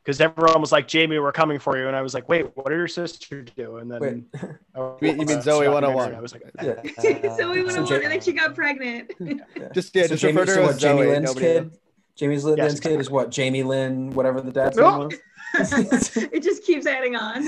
Because 0.04 0.20
everyone 0.20 0.60
was 0.60 0.72
like, 0.72 0.88
Jamie, 0.88 1.18
we're 1.20 1.30
coming 1.32 1.60
for 1.60 1.78
you. 1.78 1.86
And 1.86 1.94
I 1.96 2.02
was 2.02 2.12
like, 2.12 2.28
wait, 2.28 2.46
what 2.56 2.68
did 2.70 2.76
your 2.76 2.88
sister 2.88 3.42
do? 3.42 3.76
And 3.76 3.88
then 3.90 4.26
I 4.74 4.78
You 4.80 4.96
mean- 5.00 5.20
you 5.20 5.26
mean 5.26 5.38
Zoey 5.38 5.64
the 5.64 5.70
101? 5.70 6.10
documentary, 6.10 6.16
I 6.16 6.20
was 6.20 6.32
like, 6.32 6.42
Yeah. 6.60 7.34
so 7.36 7.52
we 7.52 7.64
Uh, 7.64 7.70
so 7.70 7.80
on, 7.82 7.86
Ja- 7.86 7.94
and 7.96 8.04
then 8.12 8.20
she 8.20 8.32
got 8.32 8.54
pregnant. 8.54 9.12
Just 9.72 9.94
yeah, 9.94 10.02
so 10.02 10.08
just 10.08 10.22
Jamie, 10.22 10.32
refer 10.40 10.44
to 10.46 10.52
so 10.52 10.56
her 10.60 10.62
what, 10.66 10.74
as 10.74 10.80
Jamie 10.80 11.02
Zoe. 11.02 11.08
Lynn's 11.10 11.34
kid? 11.34 11.62
knows. 11.64 11.78
Jamie's 12.16 12.44
Lynn, 12.44 12.56
Yes, 12.58 12.66
Lynn's 12.72 12.80
kid 12.80 13.00
is 13.00 13.10
what? 13.10 13.30
Jamie 13.30 13.62
Lynn, 13.62 14.10
whatever 14.10 14.40
the 14.42 14.52
dad's 14.52 14.76
name 14.76 14.84
was. 14.98 16.16
it 16.16 16.42
just 16.42 16.64
keeps 16.64 16.84
adding 16.86 17.16
on. 17.16 17.44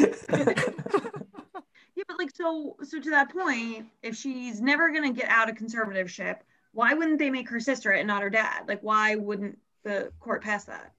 But 2.07 2.19
like 2.19 2.31
so 2.35 2.77
so 2.83 3.01
to 3.01 3.11
that 3.11 3.33
point, 3.33 3.87
if 4.03 4.17
she's 4.17 4.61
never 4.61 4.93
gonna 4.93 5.13
get 5.13 5.29
out 5.29 5.49
of 5.49 5.57
conservatorship, 5.57 6.39
why 6.73 6.95
wouldn't 6.95 7.19
they 7.19 7.31
make 7.31 7.49
her 7.49 7.61
sister 7.61 7.93
it 7.93 8.01
and 8.01 8.09
not 8.09 8.23
her 8.23 8.31
dad? 8.31 8.65
Like 8.69 8.83
why 8.83 9.17
wouldn't 9.17 9.59
the 9.85 10.13
court 10.21 10.43
pass 10.43 10.65
that? 10.65 10.95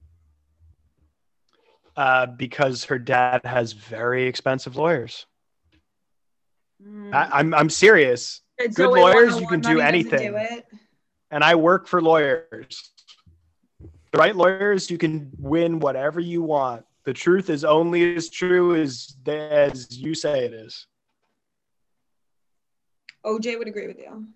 uh, 1.97 2.26
because 2.26 2.84
her 2.86 2.99
dad 2.99 3.41
has 3.43 3.74
very 3.74 4.26
expensive 4.26 4.76
lawyers. 4.76 5.26
Mm. 6.86 7.14
I, 7.14 7.39
I'm, 7.39 7.53
I'm 7.53 7.70
serious. 7.70 8.41
Good 8.74 8.89
lawyers, 8.89 9.39
you 9.39 9.47
can 9.47 9.62
do 9.62 9.80
anything. 9.80 10.32
Do 10.32 10.62
and 11.32 11.43
I 11.43 11.56
work 11.56 11.88
for 11.88 12.01
lawyers. 12.01 12.91
The 14.12 14.18
right 14.18 14.36
lawyers, 14.36 14.89
you 14.89 14.97
can 14.97 15.30
win 15.38 15.80
whatever 15.80 16.20
you 16.20 16.41
want. 16.41 16.86
The 17.03 17.14
truth 17.14 17.49
is 17.49 17.64
only 17.64 18.16
as 18.16 18.30
true 18.30 18.76
as 18.76 19.16
as 19.28 19.97
you 19.97 20.16
say 20.16 20.45
it 20.45 20.53
is. 20.53 20.88
OJ 23.26 23.57
would 23.57 23.67
agree 23.67 23.88
with 23.88 23.97
you. 23.97 24.28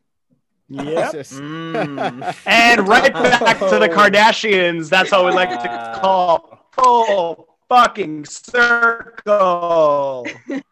Yep. 0.72 1.12
Mm. 1.14 2.36
and 2.46 2.88
right 2.88 3.12
back 3.14 3.58
to 3.60 3.80
the 3.80 3.90
Kardashians. 3.90 4.90
That's 4.90 5.10
how 5.10 5.26
we 5.26 5.32
like 5.32 5.50
to 5.50 6.00
call 6.02 6.68
full 6.74 7.58
fucking 7.68 8.26
circle. 8.26 10.26
It's- 10.48 10.64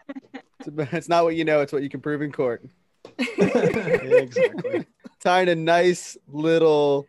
It's 0.91 1.07
not 1.09 1.23
what 1.23 1.35
you 1.35 1.45
know; 1.45 1.61
it's 1.61 1.71
what 1.71 1.81
you 1.81 1.89
can 1.89 2.01
prove 2.01 2.21
in 2.21 2.31
court. 2.31 2.63
exactly. 3.37 4.85
Tying 5.21 5.49
a 5.49 5.55
nice 5.55 6.17
little 6.27 7.07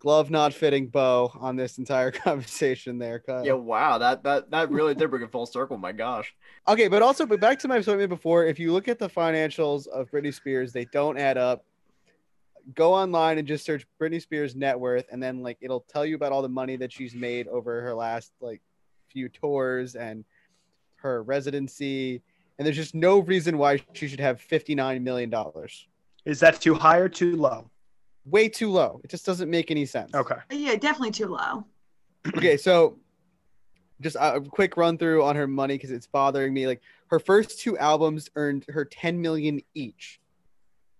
glove 0.00 0.30
not 0.30 0.52
fitting 0.52 0.88
bow 0.88 1.30
on 1.38 1.54
this 1.54 1.78
entire 1.78 2.10
conversation 2.10 2.98
there. 2.98 3.20
Kyle. 3.20 3.46
Yeah, 3.46 3.52
wow, 3.52 3.98
that 3.98 4.24
that 4.24 4.50
that 4.50 4.70
really 4.70 4.94
did 4.94 5.10
bring 5.10 5.22
it 5.22 5.30
full 5.30 5.46
circle. 5.46 5.76
My 5.76 5.92
gosh. 5.92 6.34
Okay, 6.66 6.88
but 6.88 7.02
also, 7.02 7.24
but 7.24 7.38
back 7.38 7.58
to 7.60 7.68
my 7.68 7.80
point 7.80 8.08
before, 8.08 8.44
if 8.44 8.58
you 8.58 8.72
look 8.72 8.88
at 8.88 8.98
the 8.98 9.08
financials 9.08 9.86
of 9.86 10.10
Britney 10.10 10.34
Spears, 10.34 10.72
they 10.72 10.86
don't 10.86 11.16
add 11.16 11.38
up. 11.38 11.64
Go 12.74 12.92
online 12.92 13.38
and 13.38 13.46
just 13.46 13.64
search 13.64 13.86
Britney 14.00 14.20
Spears 14.20 14.56
net 14.56 14.78
worth, 14.78 15.06
and 15.12 15.22
then 15.22 15.42
like 15.42 15.58
it'll 15.60 15.84
tell 15.88 16.04
you 16.04 16.16
about 16.16 16.32
all 16.32 16.42
the 16.42 16.48
money 16.48 16.76
that 16.76 16.92
she's 16.92 17.14
made 17.14 17.46
over 17.46 17.80
her 17.82 17.94
last 17.94 18.32
like 18.40 18.60
few 19.08 19.28
tours 19.28 19.94
and 19.94 20.24
her 20.96 21.22
residency. 21.22 22.22
And 22.58 22.66
there's 22.66 22.76
just 22.76 22.94
no 22.94 23.20
reason 23.20 23.56
why 23.56 23.80
she 23.92 24.08
should 24.08 24.20
have 24.20 24.40
fifty 24.40 24.74
nine 24.74 25.04
million 25.04 25.30
dollars. 25.30 25.86
Is 26.24 26.40
that 26.40 26.60
too 26.60 26.74
high 26.74 26.98
or 26.98 27.08
too 27.08 27.36
low? 27.36 27.70
Way 28.30 28.48
too 28.48 28.70
low. 28.70 29.00
It 29.04 29.10
just 29.10 29.26
doesn't 29.26 29.50
make 29.50 29.70
any 29.70 29.84
sense. 29.86 30.14
Okay. 30.14 30.36
Yeah, 30.50 30.76
definitely 30.76 31.10
too 31.10 31.26
low. 31.26 31.64
okay, 32.36 32.56
so 32.56 32.98
just 34.00 34.16
a 34.18 34.40
quick 34.40 34.76
run 34.76 34.96
through 34.98 35.22
on 35.24 35.36
her 35.36 35.46
money 35.46 35.74
because 35.74 35.90
it's 35.90 36.06
bothering 36.06 36.52
me. 36.54 36.66
Like 36.66 36.80
her 37.08 37.18
first 37.18 37.60
two 37.60 37.76
albums 37.78 38.28
earned 38.36 38.64
her 38.68 38.84
10 38.84 39.20
million 39.20 39.60
each, 39.74 40.20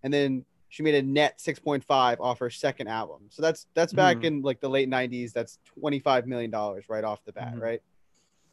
and 0.02 0.12
then 0.12 0.44
she 0.68 0.82
made 0.82 0.94
a 0.94 1.02
net 1.02 1.38
6.5 1.38 2.16
off 2.20 2.38
her 2.38 2.50
second 2.50 2.88
album. 2.88 3.22
So 3.30 3.42
that's 3.42 3.66
that's 3.74 3.92
back 3.92 4.18
Mhm. 4.18 4.24
in 4.24 4.42
like 4.42 4.60
the 4.60 4.68
late 4.68 4.88
90s. 4.88 5.32
That's 5.32 5.58
25 5.80 6.26
million 6.26 6.50
dollars 6.50 6.86
right 6.88 7.04
off 7.04 7.24
the 7.24 7.32
bat, 7.32 7.54
Mhm. 7.54 7.60
right? 7.60 7.82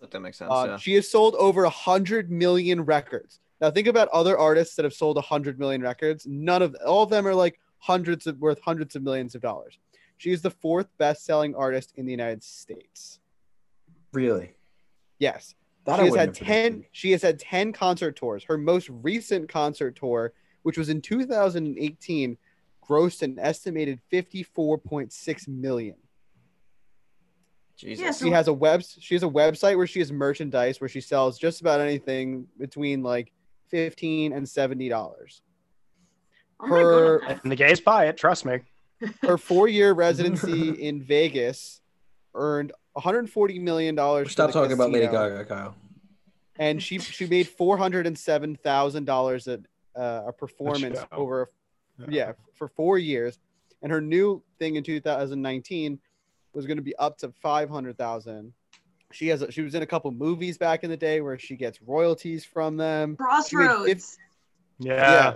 That, 0.01 0.11
that 0.11 0.19
makes 0.19 0.37
sense. 0.37 0.51
Uh, 0.51 0.65
yeah. 0.69 0.77
She 0.77 0.93
has 0.95 1.09
sold 1.09 1.35
over 1.35 1.63
a 1.63 1.69
hundred 1.69 2.29
million 2.31 2.81
records. 2.85 3.39
Now 3.61 3.71
think 3.71 3.87
about 3.87 4.07
other 4.09 4.37
artists 4.37 4.75
that 4.75 4.85
have 4.85 4.93
sold 4.93 5.17
a 5.17 5.21
hundred 5.21 5.57
million 5.59 5.81
records. 5.81 6.25
None 6.27 6.61
of 6.61 6.75
all 6.85 7.03
of 7.03 7.09
them 7.09 7.25
are 7.27 7.33
like, 7.35 7.59
hundreds 7.79 8.27
of 8.27 8.39
worth 8.39 8.59
hundreds 8.61 8.95
of 8.95 9.03
millions 9.03 9.35
of 9.35 9.41
dollars. 9.41 9.77
She 10.17 10.31
is 10.31 10.41
the 10.41 10.49
fourth 10.51 10.87
best-selling 10.97 11.53
artist 11.55 11.93
in 11.95 12.05
the 12.05 12.11
United 12.11 12.43
States. 12.43 13.19
Really? 14.13 14.55
Yes. 15.19 15.55
That 15.85 15.97
she 15.97 16.01
I 16.01 16.05
has 16.05 16.15
had 16.15 16.33
10 16.33 16.85
she 16.91 17.11
has 17.11 17.21
had 17.21 17.39
10 17.39 17.71
concert 17.71 18.15
tours. 18.15 18.43
Her 18.43 18.57
most 18.57 18.89
recent 18.89 19.47
concert 19.47 19.95
tour, 19.95 20.33
which 20.63 20.77
was 20.77 20.89
in 20.89 21.01
2018, 21.01 22.37
grossed 22.87 23.21
an 23.21 23.37
estimated 23.39 23.99
54.6 24.11 25.47
million. 25.47 25.95
Jesus. 27.77 28.03
Yeah, 28.03 28.11
so- 28.11 28.25
She 28.25 28.31
has 28.31 28.47
a 28.47 28.53
web 28.53 28.81
she 28.83 29.13
has 29.15 29.23
a 29.23 29.27
website 29.27 29.77
where 29.77 29.87
she 29.87 29.99
has 29.99 30.11
merchandise 30.11 30.81
where 30.81 30.89
she 30.89 30.99
sells 31.01 31.37
just 31.37 31.61
about 31.61 31.79
anything 31.79 32.47
between 32.57 33.03
like 33.03 33.31
15 33.69 34.33
and 34.33 34.47
70 34.49 34.89
dollars. 34.89 35.41
I'm 35.43 35.47
gonna 36.17 36.27
go 36.27 36.27
to 36.31 36.46
her- 36.59 37.19
And 37.19 37.51
the 37.51 37.55
gays 37.55 37.79
buy 37.79 38.05
it. 38.07 38.17
Trust 38.17 38.45
me. 38.45 38.59
Her 39.21 39.37
4-year 39.37 39.93
residency 40.07 40.69
in 40.71 41.01
Vegas 41.03 41.81
earned 42.33 42.71
140 42.93 43.59
million 43.59 43.93
dollars. 43.95 44.31
Stop 44.31 44.51
talking 44.51 44.71
about 44.71 44.91
Lady 44.91 45.05
Gaga, 45.07 45.45
Kyle. 45.45 45.75
and 46.57 46.81
she 46.81 46.97
she 46.97 47.27
made 47.27 47.47
four 47.47 47.77
hundred 47.77 48.07
and 48.07 48.17
seven 48.17 48.55
thousand 48.55 49.05
dollars 49.05 49.47
at 49.47 49.59
uh, 49.95 50.23
a 50.27 50.33
performance 50.33 50.99
show. 50.99 51.05
over 51.11 51.51
yeah 52.09 52.31
for 52.55 52.67
four 52.69 52.97
years, 52.97 53.37
and 53.83 53.91
her 53.91 54.01
new 54.01 54.41
thing 54.57 54.77
in 54.77 54.83
two 54.83 54.99
thousand 54.99 55.41
nineteen 55.43 55.99
was 56.53 56.65
going 56.65 56.77
to 56.77 56.83
be 56.83 56.95
up 56.97 57.19
to 57.19 57.31
five 57.39 57.69
hundred 57.69 57.99
thousand. 57.99 58.51
She 59.11 59.27
has 59.27 59.43
a, 59.43 59.51
she 59.51 59.61
was 59.61 59.75
in 59.75 59.83
a 59.83 59.87
couple 59.87 60.09
movies 60.11 60.57
back 60.57 60.83
in 60.83 60.89
the 60.89 60.97
day 60.97 61.21
where 61.21 61.37
she 61.37 61.55
gets 61.55 61.79
royalties 61.83 62.45
from 62.45 62.77
them. 62.77 63.15
Crossroads. 63.15 64.17
Yeah. 64.79 65.35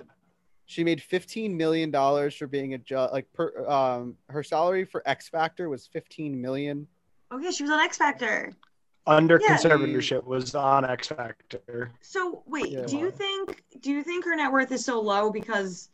She 0.72 0.86
made 0.86 1.02
fifteen 1.02 1.58
million 1.58 1.92
dollars 1.92 2.34
for 2.34 2.48
being 2.48 2.76
a 2.76 2.78
judge. 2.78 3.12
like 3.12 3.32
per 3.34 3.68
um 3.68 4.16
her 4.30 4.42
salary 4.42 4.86
for 4.86 5.04
X 5.06 5.28
Factor 5.28 5.68
was 5.68 5.86
fifteen 5.86 6.40
million. 6.40 6.88
Oh 7.30 7.40
yeah, 7.40 7.52
she 7.52 7.64
was 7.64 7.72
on 7.72 7.80
X 7.80 7.98
Factor. 7.98 8.54
Under 9.06 9.38
Yeah. 9.42 9.58
conservatorship 9.58 10.24
was 10.24 10.56
on 10.56 10.86
X 10.86 11.10
Factor. 11.10 11.92
So 12.00 12.44
wait, 12.46 12.70
Yeah. 12.70 12.86
do 12.86 12.98
you 12.98 13.12
think 13.12 13.66
do 13.82 13.92
you 13.92 14.02
think 14.02 14.24
her 14.24 14.34
net 14.34 14.50
worth 14.50 14.72
is 14.72 14.86
so 14.86 15.02
low 15.02 15.30
because 15.30 15.90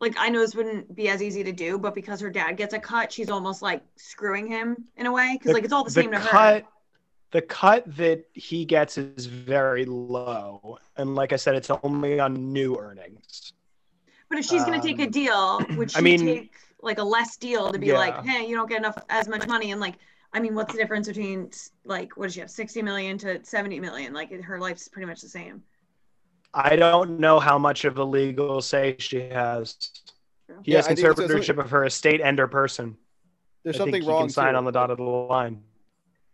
like 0.00 0.16
I 0.18 0.30
know 0.30 0.40
this 0.40 0.56
wouldn't 0.56 0.96
be 0.96 1.08
as 1.08 1.22
easy 1.22 1.44
to 1.44 1.52
do, 1.52 1.78
but 1.78 1.94
because 1.94 2.18
her 2.20 2.30
dad 2.30 2.56
gets 2.56 2.74
a 2.74 2.80
cut, 2.80 3.12
she's 3.12 3.30
almost 3.30 3.62
like 3.62 3.82
screwing 3.94 4.48
him 4.48 4.84
in 4.96 5.06
a 5.06 5.12
way 5.12 5.38
because 5.38 5.54
like 5.54 5.62
it's 5.62 5.72
all 5.72 5.84
the, 5.84 5.90
same 5.92 6.10
to 6.10 6.18
her. 6.18 6.62
The 7.30 7.42
cut 7.42 7.84
that 7.96 8.24
he 8.32 8.64
gets 8.64 8.96
is 8.96 9.26
very 9.26 9.84
low, 9.84 10.78
and 10.96 11.14
like 11.14 11.34
I 11.34 11.36
said, 11.36 11.54
it's 11.56 11.70
only 11.84 12.18
on 12.18 12.52
new 12.54 12.76
earnings. 12.76 13.52
But 14.28 14.38
if 14.38 14.44
she's 14.46 14.64
gonna 14.64 14.80
take 14.82 14.98
a 15.00 15.04
Um, 15.04 15.10
deal, 15.10 15.60
would 15.76 15.90
she 15.90 15.98
I 15.98 16.00
mean- 16.00 16.20
take 16.20 16.52
like 16.82 16.98
a 16.98 17.02
less 17.04 17.36
deal 17.36 17.72
to 17.72 17.78
be 17.78 17.88
Yeah. 17.88 17.98
like, 17.98 18.24
hey, 18.24 18.46
you 18.46 18.54
don't 18.54 18.68
get 18.68 18.78
enough 18.78 18.96
as 19.08 19.26
much 19.28 19.46
money 19.48 19.72
and 19.72 19.80
like 19.80 19.94
I 20.32 20.40
mean, 20.40 20.54
what's 20.54 20.72
the 20.74 20.78
difference 20.78 21.08
between 21.08 21.50
like 21.84 22.16
what 22.16 22.24
does 22.26 22.34
she 22.34 22.40
have, 22.40 22.50
sixty 22.50 22.82
million 22.82 23.16
to 23.18 23.42
seventy 23.44 23.80
million? 23.80 24.12
Like 24.12 24.30
her 24.42 24.58
life's 24.60 24.86
pretty 24.86 25.06
much 25.06 25.22
the 25.22 25.28
same. 25.28 25.62
I 26.52 26.76
don't 26.76 27.18
know 27.18 27.40
how 27.40 27.58
much 27.58 27.84
of 27.86 27.96
a 27.98 28.04
legal 28.04 28.60
say 28.60 28.96
she 28.98 29.20
has. 29.20 29.76
He 30.62 30.72
Yeah, 30.72 30.78
has 30.78 30.86
I 30.86 30.94
think 30.94 30.98
it's- 31.00 31.18
conservatorship 31.18 31.58
of 31.58 31.70
her 31.70 31.84
estate 31.84 32.20
and 32.20 32.38
her 32.38 32.46
person. 32.48 32.96
There's 33.64 33.76
I 33.76 33.78
something 33.78 33.92
think 33.94 34.04
he 34.04 34.10
wrong. 34.10 34.22
Can 34.24 34.30
sign 34.30 34.52
too. 34.52 34.58
on 34.58 34.64
the 34.64 34.70
dotted 34.70 35.00
line. 35.00 35.62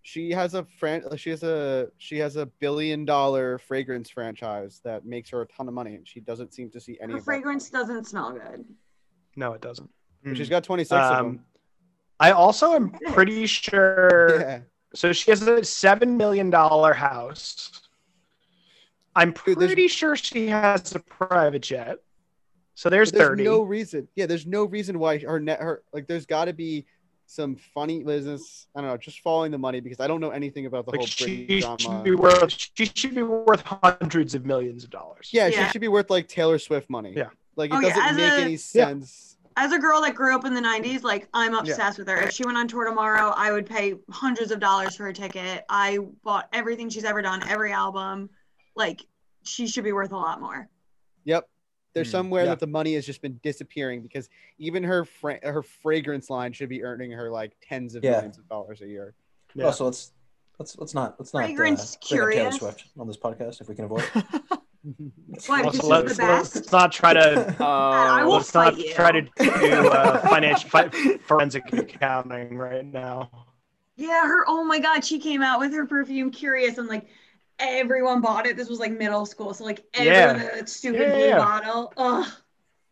She 0.06 0.30
has 0.32 0.52
a 0.52 0.64
fran- 0.78 1.02
she 1.16 1.30
has 1.30 1.42
a 1.42 1.88
she 1.96 2.18
has 2.18 2.36
a 2.36 2.44
billion 2.44 3.06
dollar 3.06 3.56
fragrance 3.58 4.10
franchise 4.10 4.82
that 4.84 5.06
makes 5.06 5.30
her 5.30 5.40
a 5.40 5.46
ton 5.46 5.66
of 5.66 5.72
money 5.72 5.94
and 5.94 6.06
she 6.06 6.20
doesn't 6.20 6.52
seem 6.52 6.68
to 6.70 6.78
see 6.78 6.98
any 7.00 7.12
Her 7.12 7.18
of 7.18 7.24
that 7.24 7.24
fragrance 7.24 7.70
doesn't 7.70 8.04
smell 8.06 8.32
good. 8.32 8.66
No, 9.34 9.54
it 9.54 9.62
doesn't. 9.62 9.88
money. 10.22 10.36
she's 10.36 10.50
got 10.50 10.62
26 10.62 10.92
of 10.92 11.00
Um, 11.00 11.26
them 11.26 11.44
I 12.20 12.32
also 12.32 12.74
am 12.74 12.90
pretty 12.90 13.46
sure. 13.46 14.40
yeah 14.40 14.60
So 14.94 15.12
she 15.12 15.30
has 15.30 15.40
a 15.42 15.64
seven 15.64 16.16
million 16.18 16.50
dollar 16.50 16.92
house. 16.92 17.80
I'm 19.16 19.30
Dude, 19.32 19.58
there's- 19.58 19.68
pretty 19.72 19.88
sure 19.88 20.16
she 20.16 20.48
has 20.48 20.94
a 20.94 21.00
private 21.00 21.62
jet. 21.62 21.96
So 22.74 22.90
there's, 22.90 23.10
But 23.12 23.18
there's 23.18 23.28
thirty. 23.30 23.44
no 23.44 23.62
reason 23.62 24.08
yeah 24.16 24.26
there's 24.26 24.46
no 24.46 24.64
reason 24.64 24.98
why 24.98 25.18
her 25.18 25.40
net 25.40 25.60
her 25.60 25.82
like 25.94 26.06
there's 26.08 26.26
got 26.26 26.44
to 26.46 26.52
be 26.52 26.84
some 27.26 27.56
funny 27.56 28.04
business 28.04 28.66
i 28.76 28.80
don't 28.80 28.90
know 28.90 28.96
just 28.96 29.20
following 29.20 29.50
the 29.50 29.58
money 29.58 29.80
because 29.80 29.98
i 30.00 30.06
don't 30.06 30.20
know 30.20 30.30
anything 30.30 30.66
about 30.66 30.84
the 30.84 30.90
like 30.92 30.98
whole 31.00 31.06
she 31.06 31.46
Britney 31.46 31.62
should 31.62 31.78
drama 31.78 32.02
be 32.02 32.14
worth. 32.14 32.50
She 32.74 32.84
should 32.94 33.14
be 33.14 33.22
worth 33.22 33.62
hundreds 33.62 34.34
of 34.34 34.44
millions 34.44 34.84
of 34.84 34.90
dollars. 34.90 35.30
yeah, 35.32 35.46
Yeah. 35.48 35.66
she 35.66 35.72
should 35.72 35.80
be 35.80 35.88
worth 35.88 36.10
like 36.10 36.28
taylor 36.28 36.58
swift 36.58 36.90
money 36.90 37.14
Yeah. 37.16 37.28
like 37.56 37.70
it 37.72 37.76
Oh, 37.76 37.80
doesn't 37.80 38.02
as 38.02 38.16
make 38.16 38.32
a- 38.32 38.36
any 38.44 38.56
sense 38.56 39.36
as 39.56 39.72
a 39.72 39.78
girl 39.78 40.00
that 40.02 40.14
grew 40.14 40.34
up 40.34 40.44
in 40.44 40.52
the 40.54 40.60
90s 40.60 41.02
like 41.02 41.28
i'm 41.32 41.54
obsessed 41.54 41.98
with 41.98 42.08
her 42.08 42.16
if 42.18 42.32
she 42.32 42.44
went 42.44 42.58
on 42.58 42.68
tour 42.68 42.84
tomorrow 42.84 43.32
i 43.36 43.50
would 43.52 43.64
pay 43.66 43.94
hundreds 44.10 44.50
of 44.50 44.60
dollars 44.60 44.94
for 44.96 45.04
her 45.04 45.12
ticket 45.12 45.64
i 45.68 45.98
bought 46.24 46.48
everything 46.52 46.88
she's 46.90 47.04
ever 47.04 47.22
done 47.22 47.42
every 47.48 47.72
album 47.72 48.28
like 48.76 49.00
she 49.44 49.66
should 49.66 49.84
be 49.84 49.92
worth 49.92 50.12
a 50.12 50.16
lot 50.16 50.40
more 50.40 50.68
Yep. 51.26 51.48
There's 51.94 52.08
Hmm, 52.08 52.12
somewhere 52.12 52.42
yeah. 52.44 52.50
that 52.50 52.60
the 52.60 52.66
money 52.66 52.94
has 52.94 53.06
just 53.06 53.22
been 53.22 53.38
disappearing 53.42 54.02
because 54.02 54.28
even 54.58 54.82
her 54.82 55.04
fra- 55.04 55.40
her 55.42 55.62
fragrance 55.62 56.28
line 56.28 56.52
should 56.52 56.68
be 56.68 56.82
earning 56.82 57.10
her 57.12 57.30
like 57.30 57.52
tens 57.62 57.94
of 57.94 58.04
Yeah. 58.04 58.12
millions 58.12 58.38
of 58.38 58.48
dollars 58.48 58.82
a 58.82 58.86
year. 58.86 59.14
Yeah. 59.54 59.66
Also, 59.66 59.84
let's 59.84 60.12
let's 60.58 60.76
let's 60.78 60.92
not 60.94 61.14
let's 61.18 61.32
not 61.32 61.44
uh, 61.44 61.46
Fragrance 61.46 61.96
bring 62.08 62.20
up 62.22 62.30
Taylor. 62.32 62.50
Swift 62.52 62.84
on 62.98 63.06
this 63.06 63.16
podcast 63.16 63.60
if 63.60 63.68
we 63.68 63.74
can 63.76 63.84
avoid 63.84 64.02
it. 64.14 64.24
Why? 65.46 65.62
Because 65.62 65.64
Also, 65.64 65.70
she's 65.80 65.84
let's, 65.84 66.16
the 66.16 66.22
best. 66.22 66.54
let's 66.56 66.72
not 66.72 66.92
try 66.92 67.14
to. 67.14 67.56
I 67.64 68.22
will 68.24 68.32
let's 68.34 68.52
not 68.52 68.76
you. 68.76 68.92
try 68.92 69.12
to 69.12 69.22
do 69.22 69.88
uh, 69.88 70.18
financial 70.28 70.68
fi- 70.68 70.88
forensic 71.26 71.72
accounting 71.72 72.58
right 72.58 72.84
now. 72.84 73.30
Yeah, 73.96 74.26
her. 74.26 74.44
Oh 74.48 74.64
my 74.64 74.80
God, 74.80 75.04
she 75.04 75.18
came 75.20 75.40
out 75.42 75.60
with 75.60 75.72
her 75.72 75.86
perfume 75.86 76.30
Curious, 76.32 76.76
and 76.78 76.88
like 76.88 77.06
everyone 77.58 78.20
bought 78.20 78.46
it. 78.46 78.56
This 78.56 78.68
was 78.68 78.78
like 78.78 78.92
middle 78.92 79.26
school, 79.26 79.54
so 79.54 79.64
like 79.64 79.84
everyone 79.94 80.36
Yeah. 80.36 80.38
had 80.38 80.54
that 80.60 80.68
stupid 80.68 81.00
Yeah, 81.00 81.10
blue 81.14 81.26
yeah. 81.26 81.38
bottle. 81.38 81.92
Ugh, 81.96 82.26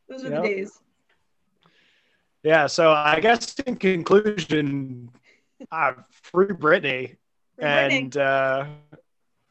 those 0.09 0.23
were 0.25 0.31
Yep. 0.31 0.43
the 0.43 0.49
days. 0.49 0.79
Yeah. 2.43 2.67
So 2.67 2.91
I 2.93 3.21
guess 3.21 3.55
in 3.67 3.77
conclusion, 3.77 5.11
uh, 5.71 5.93
free 6.11 6.47
Britney. 6.49 7.17
For 7.59 7.65
Britney. 7.67 7.93
and 7.93 8.17
uh, 8.17 8.67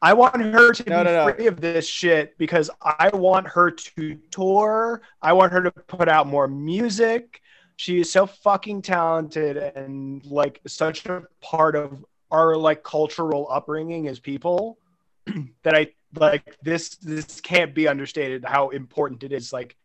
I 0.02 0.12
want 0.14 0.42
her 0.42 0.72
to 0.72 0.90
No, 0.90 0.98
be 0.98 1.04
no, 1.10 1.26
no. 1.26 1.32
free 1.32 1.46
of 1.46 1.60
this 1.60 1.86
shit 1.86 2.36
because 2.36 2.70
I 2.82 3.08
want 3.14 3.46
her 3.48 3.70
to 3.70 4.14
tour. 4.30 5.02
I 5.22 5.32
want 5.32 5.52
her 5.52 5.62
to 5.62 5.70
put 5.70 6.08
out 6.08 6.26
more 6.26 6.48
music. 6.48 7.40
She 7.76 8.00
is 8.00 8.10
so 8.12 8.26
fucking 8.26 8.82
talented 8.82 9.56
and 9.56 10.24
like 10.26 10.60
such 10.66 11.06
a 11.06 11.22
part 11.40 11.74
of 11.76 12.04
our 12.30 12.56
like 12.56 12.82
cultural 12.82 13.46
upbringing 13.50 14.08
as 14.08 14.18
people 14.20 14.78
that 15.62 15.74
I 15.74 15.88
like 16.14 16.56
this 16.62 16.96
this 16.96 17.40
can't 17.40 17.74
be 17.74 17.88
understated 17.88 18.44
how 18.44 18.68
important 18.70 19.22
it 19.22 19.32
is 19.32 19.52
like 19.52 19.76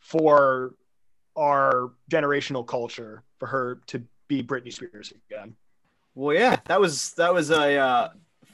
for 0.00 0.74
our 1.36 1.92
generational 2.10 2.66
culture 2.66 3.22
for 3.38 3.46
her 3.46 3.80
to 3.86 4.02
be 4.26 4.42
Britney 4.42 4.72
Spears 4.72 5.12
again. 5.30 5.56
Well, 6.14 6.36
yeah, 6.36 6.56
that 6.66 6.80
was 6.80 7.12
that 7.12 7.32
was 7.32 7.50
a 7.50 7.76
uh, 7.76 8.08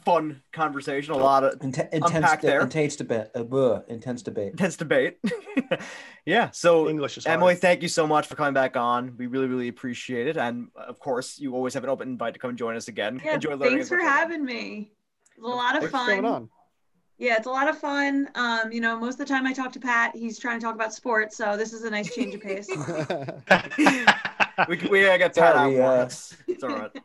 fun 0.05 0.43
conversation. 0.53 1.15
A 1.15 1.17
lot 1.17 1.45
of 1.45 1.59
Inten- 1.61 1.89
Unpack 1.93 2.15
intense, 2.15 2.43
there. 2.43 2.61
intense 2.61 2.97
debate. 2.97 3.27
Uh, 3.35 3.81
intense 3.89 4.23
debate. 4.23 4.51
intense 4.51 4.77
debate. 4.77 5.19
yeah. 6.27 6.51
So 6.51 6.89
English 6.89 7.17
is 7.17 7.25
hard. 7.25 7.39
Emily, 7.39 7.55
thank 7.55 7.83
you 7.83 7.89
so 7.89 8.07
much 8.07 8.27
for 8.27 8.35
coming 8.37 8.55
back 8.55 8.77
on. 8.77 9.17
We 9.17 9.27
really, 9.27 9.47
really 9.47 9.69
appreciate 9.69 10.27
it. 10.27 10.37
And 10.37 10.69
of 10.77 10.99
course, 10.99 11.39
you 11.39 11.55
always 11.55 11.75
have 11.75 11.85
an 11.85 11.91
open 11.91 12.09
invite 12.09 12.35
to 12.35 12.41
come 12.41 12.55
join 12.57 12.77
us 12.77 12.89
again. 12.89 13.21
Yeah, 13.25 13.35
Enjoy 13.35 13.57
learning. 13.57 13.77
thanks 13.77 13.89
for 13.89 13.99
having 13.99 14.45
me. 14.45 14.93
It 15.37 15.43
was 15.43 15.53
a 15.53 15.57
lot 15.57 15.77
of 15.77 15.83
What's 15.83 15.93
fun. 15.93 16.07
going 16.09 16.25
on? 16.25 16.49
Yeah, 17.19 17.37
it's 17.37 17.47
a 17.47 17.51
lot 17.51 17.69
of 17.69 17.79
fun. 17.79 18.29
Um, 18.35 18.73
you 18.73 18.81
know, 18.81 18.99
most 18.99 19.15
of 19.15 19.19
the 19.19 19.25
time 19.27 19.47
I 19.47 19.53
talk 19.53 19.73
to 19.73 19.81
Pat, 19.81 20.15
he's 20.17 20.39
trying 20.39 20.59
to 20.59 20.65
talk 20.65 20.75
about 20.75 20.93
sports, 20.93 21.37
so 21.37 21.57
this 21.57 21.73
is 21.73 21.85
a 21.85 21.91
nice 21.91 22.13
change 22.15 22.35
of 22.35 22.41
pace. 22.41 22.69
we 24.69 24.77
we 24.89 25.03
got 25.19 25.35
Pat 25.35 25.39
out 25.39 25.45
Sorry, 25.55 25.77
more. 25.77 25.93
uh, 25.93 26.05
It's, 26.05 26.37
it's 26.49 26.65
all 26.65 26.71
right. 26.71 26.91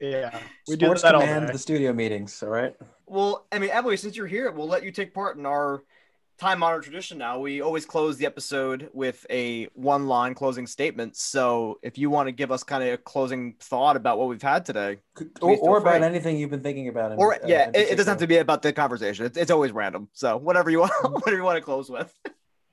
Yeah, 0.00 0.38
we 0.68 0.76
do 0.76 0.86
Sports 0.86 1.02
that 1.02 1.14
all 1.14 1.22
command 1.22 1.46
day. 1.46 1.52
the 1.54 1.58
studio 1.58 1.92
meetings. 1.94 2.42
All 2.42 2.50
right. 2.50 2.74
Well, 3.06 3.46
I 3.50 3.58
mean, 3.58 3.70
Emily, 3.70 3.96
since 3.96 4.16
you're 4.16 4.26
here, 4.26 4.50
we'll 4.50 4.66
let 4.68 4.82
you 4.82 4.90
take 4.90 5.14
part 5.14 5.38
in 5.38 5.46
our 5.46 5.82
time-honored 6.38 6.82
tradition. 6.82 7.18
Now 7.18 7.38
we 7.38 7.60
always 7.60 7.86
close 7.86 8.16
the 8.16 8.26
episode 8.26 8.90
with 8.92 9.24
a 9.30 9.66
one-line 9.74 10.34
closing 10.34 10.66
statement. 10.66 11.16
So 11.16 11.78
if 11.82 11.98
you 11.98 12.10
want 12.10 12.28
to 12.28 12.32
give 12.32 12.50
us 12.50 12.62
kind 12.62 12.82
of 12.82 12.94
a 12.94 12.96
closing 12.98 13.54
thought 13.60 13.96
about 13.96 14.18
what 14.18 14.28
we've 14.28 14.42
had 14.42 14.64
today, 14.64 14.98
Or, 15.40 15.56
or 15.56 15.78
about 15.78 16.02
anything 16.02 16.36
you've 16.38 16.50
been 16.50 16.62
thinking 16.62 16.88
about. 16.88 17.12
In, 17.12 17.18
or 17.18 17.34
uh, 17.34 17.38
yeah, 17.46 17.68
in 17.68 17.74
it, 17.74 17.90
it 17.90 17.96
doesn't 17.96 18.12
have 18.12 18.18
to 18.18 18.26
be 18.26 18.38
about 18.38 18.62
the 18.62 18.72
conversation. 18.72 19.26
It's, 19.26 19.38
it's 19.38 19.50
always 19.50 19.72
random. 19.72 20.08
So 20.12 20.36
whatever 20.36 20.70
you 20.70 20.80
want, 20.80 20.92
whatever 21.02 21.36
you 21.36 21.44
want 21.44 21.56
to 21.56 21.62
close 21.62 21.90
with. 21.90 22.12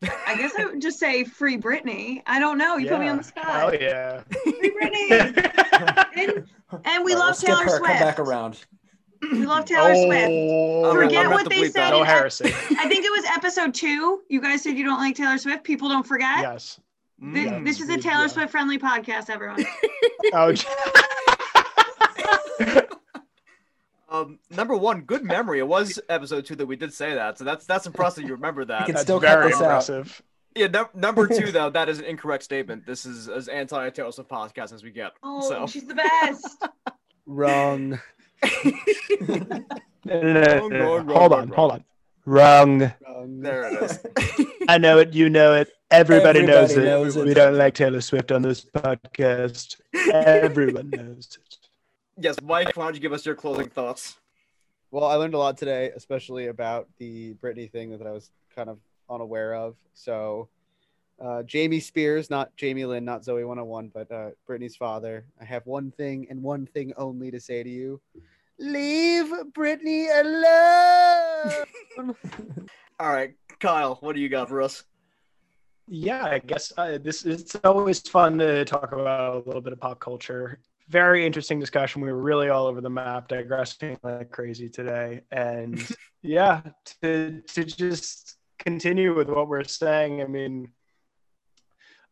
I 0.03 0.35
guess 0.35 0.53
I 0.57 0.65
would 0.65 0.81
just 0.81 0.97
say 0.97 1.23
free 1.23 1.57
Britney. 1.57 2.23
I 2.25 2.39
don't 2.39 2.57
know. 2.57 2.77
You 2.77 2.89
put 2.89 2.99
me 2.99 3.07
on 3.07 3.17
the 3.17 3.23
spot. 3.23 3.45
Oh 3.47 3.71
yeah. 3.71 4.23
Free 4.43 4.71
Britney. 4.71 5.11
and, 6.15 6.47
and 6.85 7.05
we 7.05 7.13
All 7.13 7.19
right, 7.19 7.27
love 7.27 7.43
we'll 7.43 7.55
Taylor 7.57 7.63
her, 7.63 7.69
Swift. 7.77 7.85
Come 7.85 7.99
back 7.99 8.19
around. 8.19 8.65
We 9.21 9.45
love 9.45 9.65
Taylor 9.71 9.95
Swift. 9.95 10.29
Oh, 10.31 10.93
Forget 10.93 11.29
what 11.29 11.49
they 11.49 11.63
said. 11.65 11.73
that. 11.73 11.89
no 11.91 12.03
heresy. 12.03 12.45
I 12.45 12.87
think 12.87 13.05
it 13.05 13.11
was 13.11 13.25
episode 13.35 13.73
two. 13.73 14.21
You 14.29 14.41
guys 14.41 14.63
said 14.63 14.77
you 14.77 14.83
don't 14.83 14.99
like 14.99 15.15
Taylor 15.15 15.37
Swift. 15.37 15.63
People 15.63 15.89
don't 15.89 16.05
forget. 16.05 16.39
yes. 16.39 16.79
Th- 17.33 17.49
Mm. 17.49 17.65
this 17.65 17.79
is 17.79 17.87
a 17.89 17.97
Taylor 17.99 18.21
yeah. 18.21 18.27
Swift 18.27 18.51
friendly 18.51 18.79
podcast, 18.79 19.29
everyone. 19.29 19.63
Oh, 20.33 20.53
Um, 24.09 24.39
number 24.49 24.75
one, 24.75 25.01
good 25.01 25.23
memory. 25.23 25.59
It 25.59 25.67
was 25.67 25.97
episode 26.09 26.45
two 26.45 26.55
that 26.57 26.65
we 26.65 26.75
did 26.75 26.93
say 26.93 27.13
that, 27.15 27.37
so 27.37 27.45
that's 27.45 27.65
that's 27.65 27.87
impressive. 27.87 28.25
You 28.25 28.35
remember 28.35 28.65
that. 28.65 28.85
can 28.85 28.93
that's 28.95 29.03
still 29.03 29.21
cut 29.21 29.39
very 29.39 29.51
this 29.51 29.61
out. 29.61 29.63
impressive. 29.63 30.21
Yeah, 30.53 30.67
num- 30.67 30.89
number 30.93 31.27
two 31.29 31.49
though, 31.53 31.69
that 31.69 31.87
is 31.87 31.99
an 31.99 32.05
incorrect 32.05 32.43
statement. 32.43 32.85
This 32.85 33.05
is 33.05 33.29
as 33.29 33.47
anti 33.47 33.89
Taylor 33.91 34.11
Swift 34.11 34.29
podcast 34.29 34.73
as 34.73 34.83
we 34.83 34.91
get. 34.91 35.13
Oh, 35.23 35.47
so 35.47 35.65
she's 35.65 35.85
the 35.85 35.95
best. 35.95 36.45
Wrong. 37.25 38.01
No, 40.03 40.19
no, 40.21 40.67
no, 40.67 40.67
no, 40.67 40.67
Wrong, 40.67 40.69
no, 40.69 40.95
wrong, 40.95 41.07
no. 41.07 41.13
Hold 41.13 41.33
on, 41.33 41.47
hold 41.49 41.71
on. 41.71 41.83
Wrong. 42.25 42.79
Wrong. 42.81 43.41
there 43.41 43.63
it 43.65 43.83
is. 43.83 44.45
I 44.67 44.77
know 44.77 44.97
it. 44.99 45.13
You 45.13 45.29
know 45.29 45.53
it. 45.53 45.69
Everybody, 45.91 46.45
knows, 46.45 46.71
Everybody 46.71 46.87
it. 46.87 46.89
knows 46.89 47.15
it. 47.17 47.25
We 47.25 47.33
don't 47.33 47.57
like 47.57 47.73
Taylor 47.73 48.01
Swift 48.01 48.31
on 48.31 48.41
this 48.41 48.63
podcast. 48.65 49.81
Everyone 50.11 50.89
knows 50.93 51.37
it. 51.39 51.57
yes, 52.17 52.37
Mike, 52.41 52.75
why 52.77 52.85
don't 52.85 52.95
you 52.95 52.99
give 53.01 53.13
us 53.13 53.25
your 53.25 53.35
closing 53.35 53.67
thoughts? 53.69 54.15
Well, 54.89 55.03
I 55.05 55.15
learned 55.15 55.33
a 55.33 55.37
lot 55.37 55.57
today, 55.57 55.91
especially 55.95 56.47
about 56.47 56.87
the 56.97 57.33
Britney 57.35 57.69
thing 57.71 57.97
that 57.97 58.07
I 58.07 58.11
was 58.11 58.31
kind 58.55 58.69
of 58.69 58.79
unaware 59.09 59.53
of. 59.53 59.75
So, 59.93 60.47
uh, 61.23 61.43
Jamie 61.43 61.79
Spears, 61.79 62.29
not 62.29 62.55
Jamie 62.57 62.85
Lynn, 62.85 63.05
not 63.05 63.21
Zoey 63.21 63.45
101, 63.45 63.91
but 63.93 64.11
uh, 64.11 64.31
Britney's 64.49 64.75
father. 64.75 65.25
I 65.39 65.45
have 65.45 65.65
one 65.65 65.91
thing 65.91 66.27
and 66.29 66.41
one 66.41 66.65
thing 66.65 66.93
only 66.97 67.31
to 67.31 67.39
say 67.39 67.63
to 67.63 67.69
you 67.69 68.01
leave 68.61 69.33
Britney 69.51 70.07
alone. 71.97 72.15
All 72.99 73.11
right, 73.11 73.33
Kyle, 73.59 73.97
what 74.01 74.15
do 74.15 74.21
you 74.21 74.29
got 74.29 74.47
for 74.47 74.61
us? 74.61 74.83
Yeah, 75.87 76.23
I 76.25 76.39
guess 76.39 76.71
uh, 76.77 76.99
this 77.03 77.25
it's 77.25 77.55
always 77.63 77.99
fun 77.99 78.37
to 78.37 78.63
talk 78.63 78.93
about 78.93 79.35
a 79.35 79.39
little 79.39 79.61
bit 79.61 79.73
of 79.73 79.79
pop 79.79 79.99
culture. 79.99 80.59
Very 80.87 81.25
interesting 81.25 81.59
discussion. 81.59 82.01
We 82.01 82.11
were 82.11 82.21
really 82.21 82.49
all 82.49 82.67
over 82.67 82.79
the 82.79 82.89
map, 82.89 83.27
digressing 83.27 83.97
like 84.03 84.31
crazy 84.31 84.69
today, 84.69 85.21
and 85.31 85.83
yeah, 86.21 86.61
to 87.01 87.41
to 87.41 87.65
just 87.65 88.37
continue 88.59 89.15
with 89.15 89.27
what 89.27 89.49
we're 89.49 89.63
saying. 89.63 90.21
I 90.21 90.27
mean, 90.27 90.71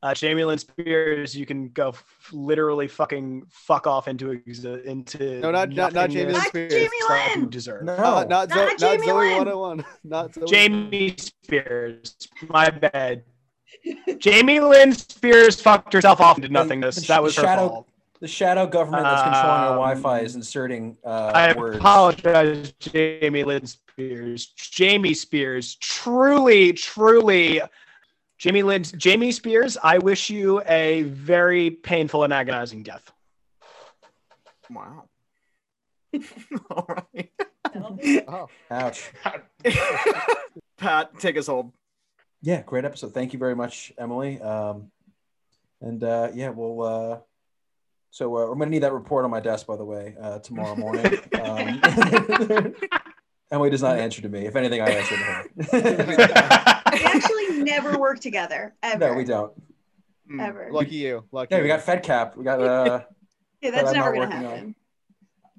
uh, 0.02 0.14
Jamie 0.14 0.43
Lynn 0.45 0.58
Spears, 0.58 1.36
you 1.36 1.45
can 1.45 1.70
go 1.70 1.89
f- 1.89 2.04
literally 2.32 2.88
fucking 2.88 3.43
fuck 3.50 3.86
off 3.88 4.08
into 4.08 4.28
exi- 4.28 4.84
into 4.86 5.39
No, 5.41 5.52
not- 5.52 5.70
not- 5.72 5.93
not 5.93 6.10
Jamie 6.10 6.32
Lynn 6.34 6.41
Spears. 6.41 6.72
Jamie 6.72 6.89
that 7.10 7.36
you 7.38 7.45
deserve. 7.47 7.84
No. 7.84 7.95
not, 7.97 8.30
not, 8.30 8.50
Zo- 8.50 8.56
Not 8.56 8.68
not 8.70 8.80
Jamie 8.80 9.08
Zoey 9.08 9.30
Lynn. 9.38 9.38
101. 9.60 9.86
Not 10.04 10.32
Zoey. 10.34 10.47
Jamie 10.47 11.16
Spears, 11.18 12.16
my 12.47 12.70
bad. 12.70 13.24
Jamie 14.18 14.60
Lynn 14.60 14.93
Spears 14.93 15.62
fucked 15.62 15.93
herself 15.93 16.20
off 16.22 16.38
into 16.38 16.50
nothingness. 16.50 16.95
the 16.95 17.02
sh- 17.04 17.08
That 17.08 17.24
was 17.24 17.36
her 17.36 17.43
shadow- 17.43 17.70
fault. 17.70 17.86
The 18.22 18.28
shadow 18.28 18.68
government 18.68 19.04
that's 19.04 19.22
controlling 19.24 19.47
our 19.62 19.68
Um, 19.70 19.76
Wi-Fi 19.76 20.20
is 20.20 20.36
inserting 20.36 20.97
uh, 21.06 21.32
I 21.34 21.54
words. 21.58 21.78
apologize, 21.78 22.74
Jamie 22.80 23.45
Lynn 23.45 23.66
Spears. 23.66 24.47
Jamie 24.58 25.14
Spears, 25.14 25.76
truly, 25.76 26.74
truly, 26.74 27.62
Jamie 28.40 28.64
Lynn, 28.64 28.84
Jamie 28.84 29.34
Spears. 29.34 29.78
I 29.84 29.98
wish 29.98 30.30
you 30.30 30.62
a 30.66 31.04
very 31.04 31.72
painful 31.72 32.24
and 32.24 32.32
agonizing 32.32 32.84
death. 32.84 33.12
Wow. 34.72 35.04
All 36.72 36.88
right. 36.88 37.30
Oh. 38.28 38.50
Ouch. 38.72 39.12
Pat, 40.78 41.20
take 41.20 41.38
us 41.38 41.46
home. 41.46 41.72
Yeah, 42.42 42.64
great 42.64 42.84
episode. 42.84 43.14
Thank 43.14 43.32
you 43.32 43.38
very 43.38 43.56
much, 43.56 43.94
Emily. 43.96 44.42
Um, 44.42 44.90
and 45.80 46.04
uh, 46.04 46.30
yeah, 46.34 46.50
we'll. 46.50 46.82
Uh, 46.82 47.20
so 48.10 48.38
uh, 48.38 48.52
I'm 48.52 48.58
gonna 48.58 48.72
need 48.72 48.82
that 48.82 48.94
report 48.94 49.24
on 49.24 49.30
my 49.30 49.40
desk, 49.40 49.68
by 49.68 49.76
the 49.76 49.86
way, 49.86 50.16
uh, 50.20 50.40
tomorrow 50.40 50.76
morning. 50.76 51.20
Um, 51.40 52.74
Emily 53.52 53.70
does 53.70 53.84
not 53.84 54.00
answer 54.00 54.24
to 54.24 54.30
me. 54.30 54.48
If 54.48 54.56
anything, 54.56 54.82
I 54.82 54.90
answer 54.90 55.16
to 55.16 55.24
her. 55.24 55.44
Actually 56.88 57.39
never 57.70 57.98
work 57.98 58.20
together 58.20 58.74
ever. 58.84 59.10
no, 59.10 59.14
we 59.14 59.24
don't. 59.24 59.52
Mm. 60.32 60.48
Ever. 60.48 60.70
Lucky 60.72 60.96
you. 60.96 61.24
Lucky 61.32 61.56
Yeah, 61.56 61.62
we 61.62 61.70
you. 61.70 61.76
got 61.76 61.86
FedCap. 61.86 62.36
We 62.36 62.44
got. 62.44 62.62
Uh, 62.62 63.02
yeah, 63.62 63.72
that's 63.72 63.90
I'm 63.90 63.96
never 63.96 64.16
not 64.16 64.30
gonna 64.30 64.46
working 64.48 64.76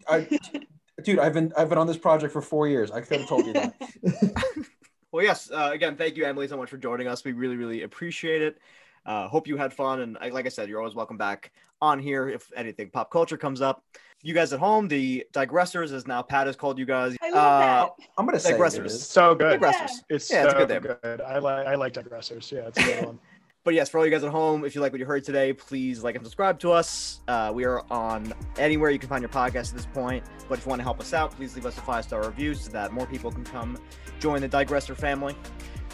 happen. 0.09 0.37
I, 0.53 0.63
dude, 1.03 1.19
I've 1.19 1.35
been 1.35 1.53
I've 1.57 1.69
been 1.69 1.79
on 1.79 1.87
this 1.87 1.99
project 1.99 2.33
for 2.33 2.41
four 2.43 2.69
years. 2.69 2.91
I 2.91 3.01
could 3.01 3.21
have 3.21 3.29
told 3.29 3.47
you 3.47 3.53
that. 3.55 3.75
Well, 5.13 5.25
yes. 5.25 5.51
Uh, 5.51 5.71
again, 5.73 5.97
thank 5.97 6.17
you, 6.17 6.25
Emily, 6.25 6.47
so 6.47 6.57
much 6.57 6.71
for 6.71 6.77
joining 6.77 7.09
us. 7.09 7.25
We 7.25 7.33
really, 7.33 7.57
really 7.57 7.83
appreciate 7.83 8.43
it. 8.43 8.59
Uh, 9.07 9.29
hope 9.29 9.47
you 9.49 9.57
had 9.57 9.73
fun, 9.73 10.01
and 10.01 10.19
like 10.33 10.47
I 10.47 10.51
said, 10.51 10.69
you're 10.69 10.79
always 10.81 10.95
welcome 10.95 11.17
back 11.17 11.51
on 11.83 11.99
here 11.99 12.29
if 12.29 12.51
anything 12.55 12.91
pop 12.91 13.11
culture 13.11 13.37
comes 13.37 13.61
up. 13.61 13.83
You 14.23 14.35
guys 14.35 14.53
at 14.53 14.61
home, 14.61 14.87
the 14.87 15.25
digressors, 15.33 15.93
as 15.93 16.07
now 16.07 16.21
Pat 16.21 16.47
has 16.47 16.55
called 16.55 16.79
you 16.79 16.85
guys. 16.85 17.17
I 17.23 17.29
uh, 17.31 17.33
love 17.35 17.91
I'm 18.19 18.27
gonna 18.27 18.39
say 18.39 18.51
it 18.55 18.59
Digressors. 18.61 18.85
is. 18.87 19.07
so 19.07 19.35
good. 19.35 19.61
Digressors. 19.61 19.91
It's 20.11 20.31
Yeah, 20.31 20.45
it's 20.45 20.53
a 20.55 20.59
so 20.61 20.67
good 20.67 20.83
name. 20.85 20.97
good. 21.03 21.21
I 21.23 21.39
like 21.39 21.67
I 21.67 21.75
like 21.77 21.95
digressors. 21.95 22.53
Yeah, 22.53 22.69
it's 22.69 22.79
a 22.79 22.83
good 22.83 23.07
one. 23.07 23.19
But 23.63 23.75
yes, 23.75 23.91
for 23.91 23.99
all 23.99 24.07
you 24.07 24.11
guys 24.11 24.25
at 24.25 24.31
home, 24.31 24.65
if 24.65 24.75
you 24.75 24.81
like 24.81 24.91
what 24.91 25.01
you 25.01 25.05
heard 25.05 25.23
today, 25.23 25.53
please 25.53 26.03
like 26.03 26.15
and 26.15 26.25
subscribe 26.25 26.59
to 26.61 26.73
us. 26.73 27.21
Uh, 27.29 27.53
we 27.55 27.67
are 27.67 27.85
on 27.93 28.33
anywhere 28.57 28.89
you 28.91 28.99
can 28.99 29.11
find 29.11 29.21
your 29.21 29.29
podcast 29.29 29.69
at 29.69 29.77
this 29.77 29.85
point. 29.85 30.25
But 30.49 30.59
if 30.59 30.65
you 30.65 30.71
want 30.71 30.81
to 30.81 30.85
help 30.85 30.99
us 30.99 31.13
out, 31.13 31.31
please 31.33 31.55
leave 31.55 31.67
us 31.67 31.77
a 31.77 31.83
five 31.83 32.05
star 32.05 32.27
review 32.27 32.55
so 32.55 32.71
that 32.73 32.91
more 32.95 33.05
people 33.07 33.31
can 33.31 33.45
come 33.45 33.77
join 34.19 34.41
the 34.41 34.49
Digressor 34.49 34.95
family. 34.95 35.37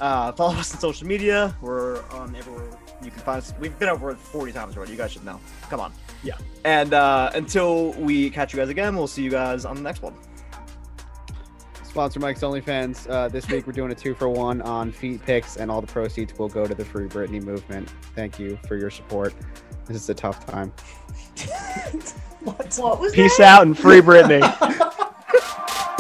Uh, 0.01 0.31
follow 0.31 0.55
us 0.55 0.73
on 0.75 0.81
social 0.81 1.09
media. 1.09 1.57
We're 1.61 2.05
on 2.11 2.37
everywhere 2.37 2.71
you 3.03 3.11
can 3.11 3.21
find 3.21 3.39
us. 3.39 3.53
We've 3.61 3.79
been 3.79 3.89
over 3.89 4.15
40 4.15 4.53
times 4.53 4.77
already. 4.77 4.93
You 4.93 4.99
guys 4.99 5.13
should 5.13 5.25
know. 5.25 5.41
Come 5.69 5.81
on. 5.81 5.93
Yeah. 6.23 6.37
And 6.65 6.95
uh, 6.95 7.31
until 7.35 7.93
we 7.93 8.31
catch 8.31 8.53
you 8.53 8.59
guys 8.59 8.69
again, 8.69 8.97
we'll 8.97 9.07
see 9.07 9.23
you 9.23 9.31
guys 9.31 9.65
on 9.65 9.77
the 9.77 9.83
next 9.83 10.03
one. 10.03 10.15
Sponsor 11.85 12.21
Mike's 12.21 12.41
OnlyFans. 12.41 13.09
Uh, 13.09 13.29
this 13.29 13.49
week 13.49 13.67
we're 13.67 13.73
doing 13.73 13.91
a 13.91 13.95
two 13.95 14.15
for 14.15 14.29
one 14.29 14.61
on 14.63 14.93
feet 14.93 15.25
pics, 15.25 15.57
and 15.57 15.71
all 15.71 15.81
the 15.81 15.87
proceeds 15.87 16.39
will 16.39 16.49
go 16.49 16.67
to 16.67 16.75
the 16.75 16.85
Free 16.85 17.07
Britney 17.09 17.43
movement. 17.43 17.89
Thank 18.15 18.39
you 18.39 18.59
for 18.69 18.77
your 18.77 18.91
support. 18.91 19.33
This 19.87 19.97
is 19.97 20.11
a 20.11 20.15
tough 20.15 20.45
time. 20.45 20.73
what? 22.43 22.75
What 22.77 23.01
was 23.01 23.15
Peace 23.15 23.39
that? 23.39 23.61
out 23.61 23.67
and 23.67 23.79
free 23.79 24.01
Britney. 24.01 24.43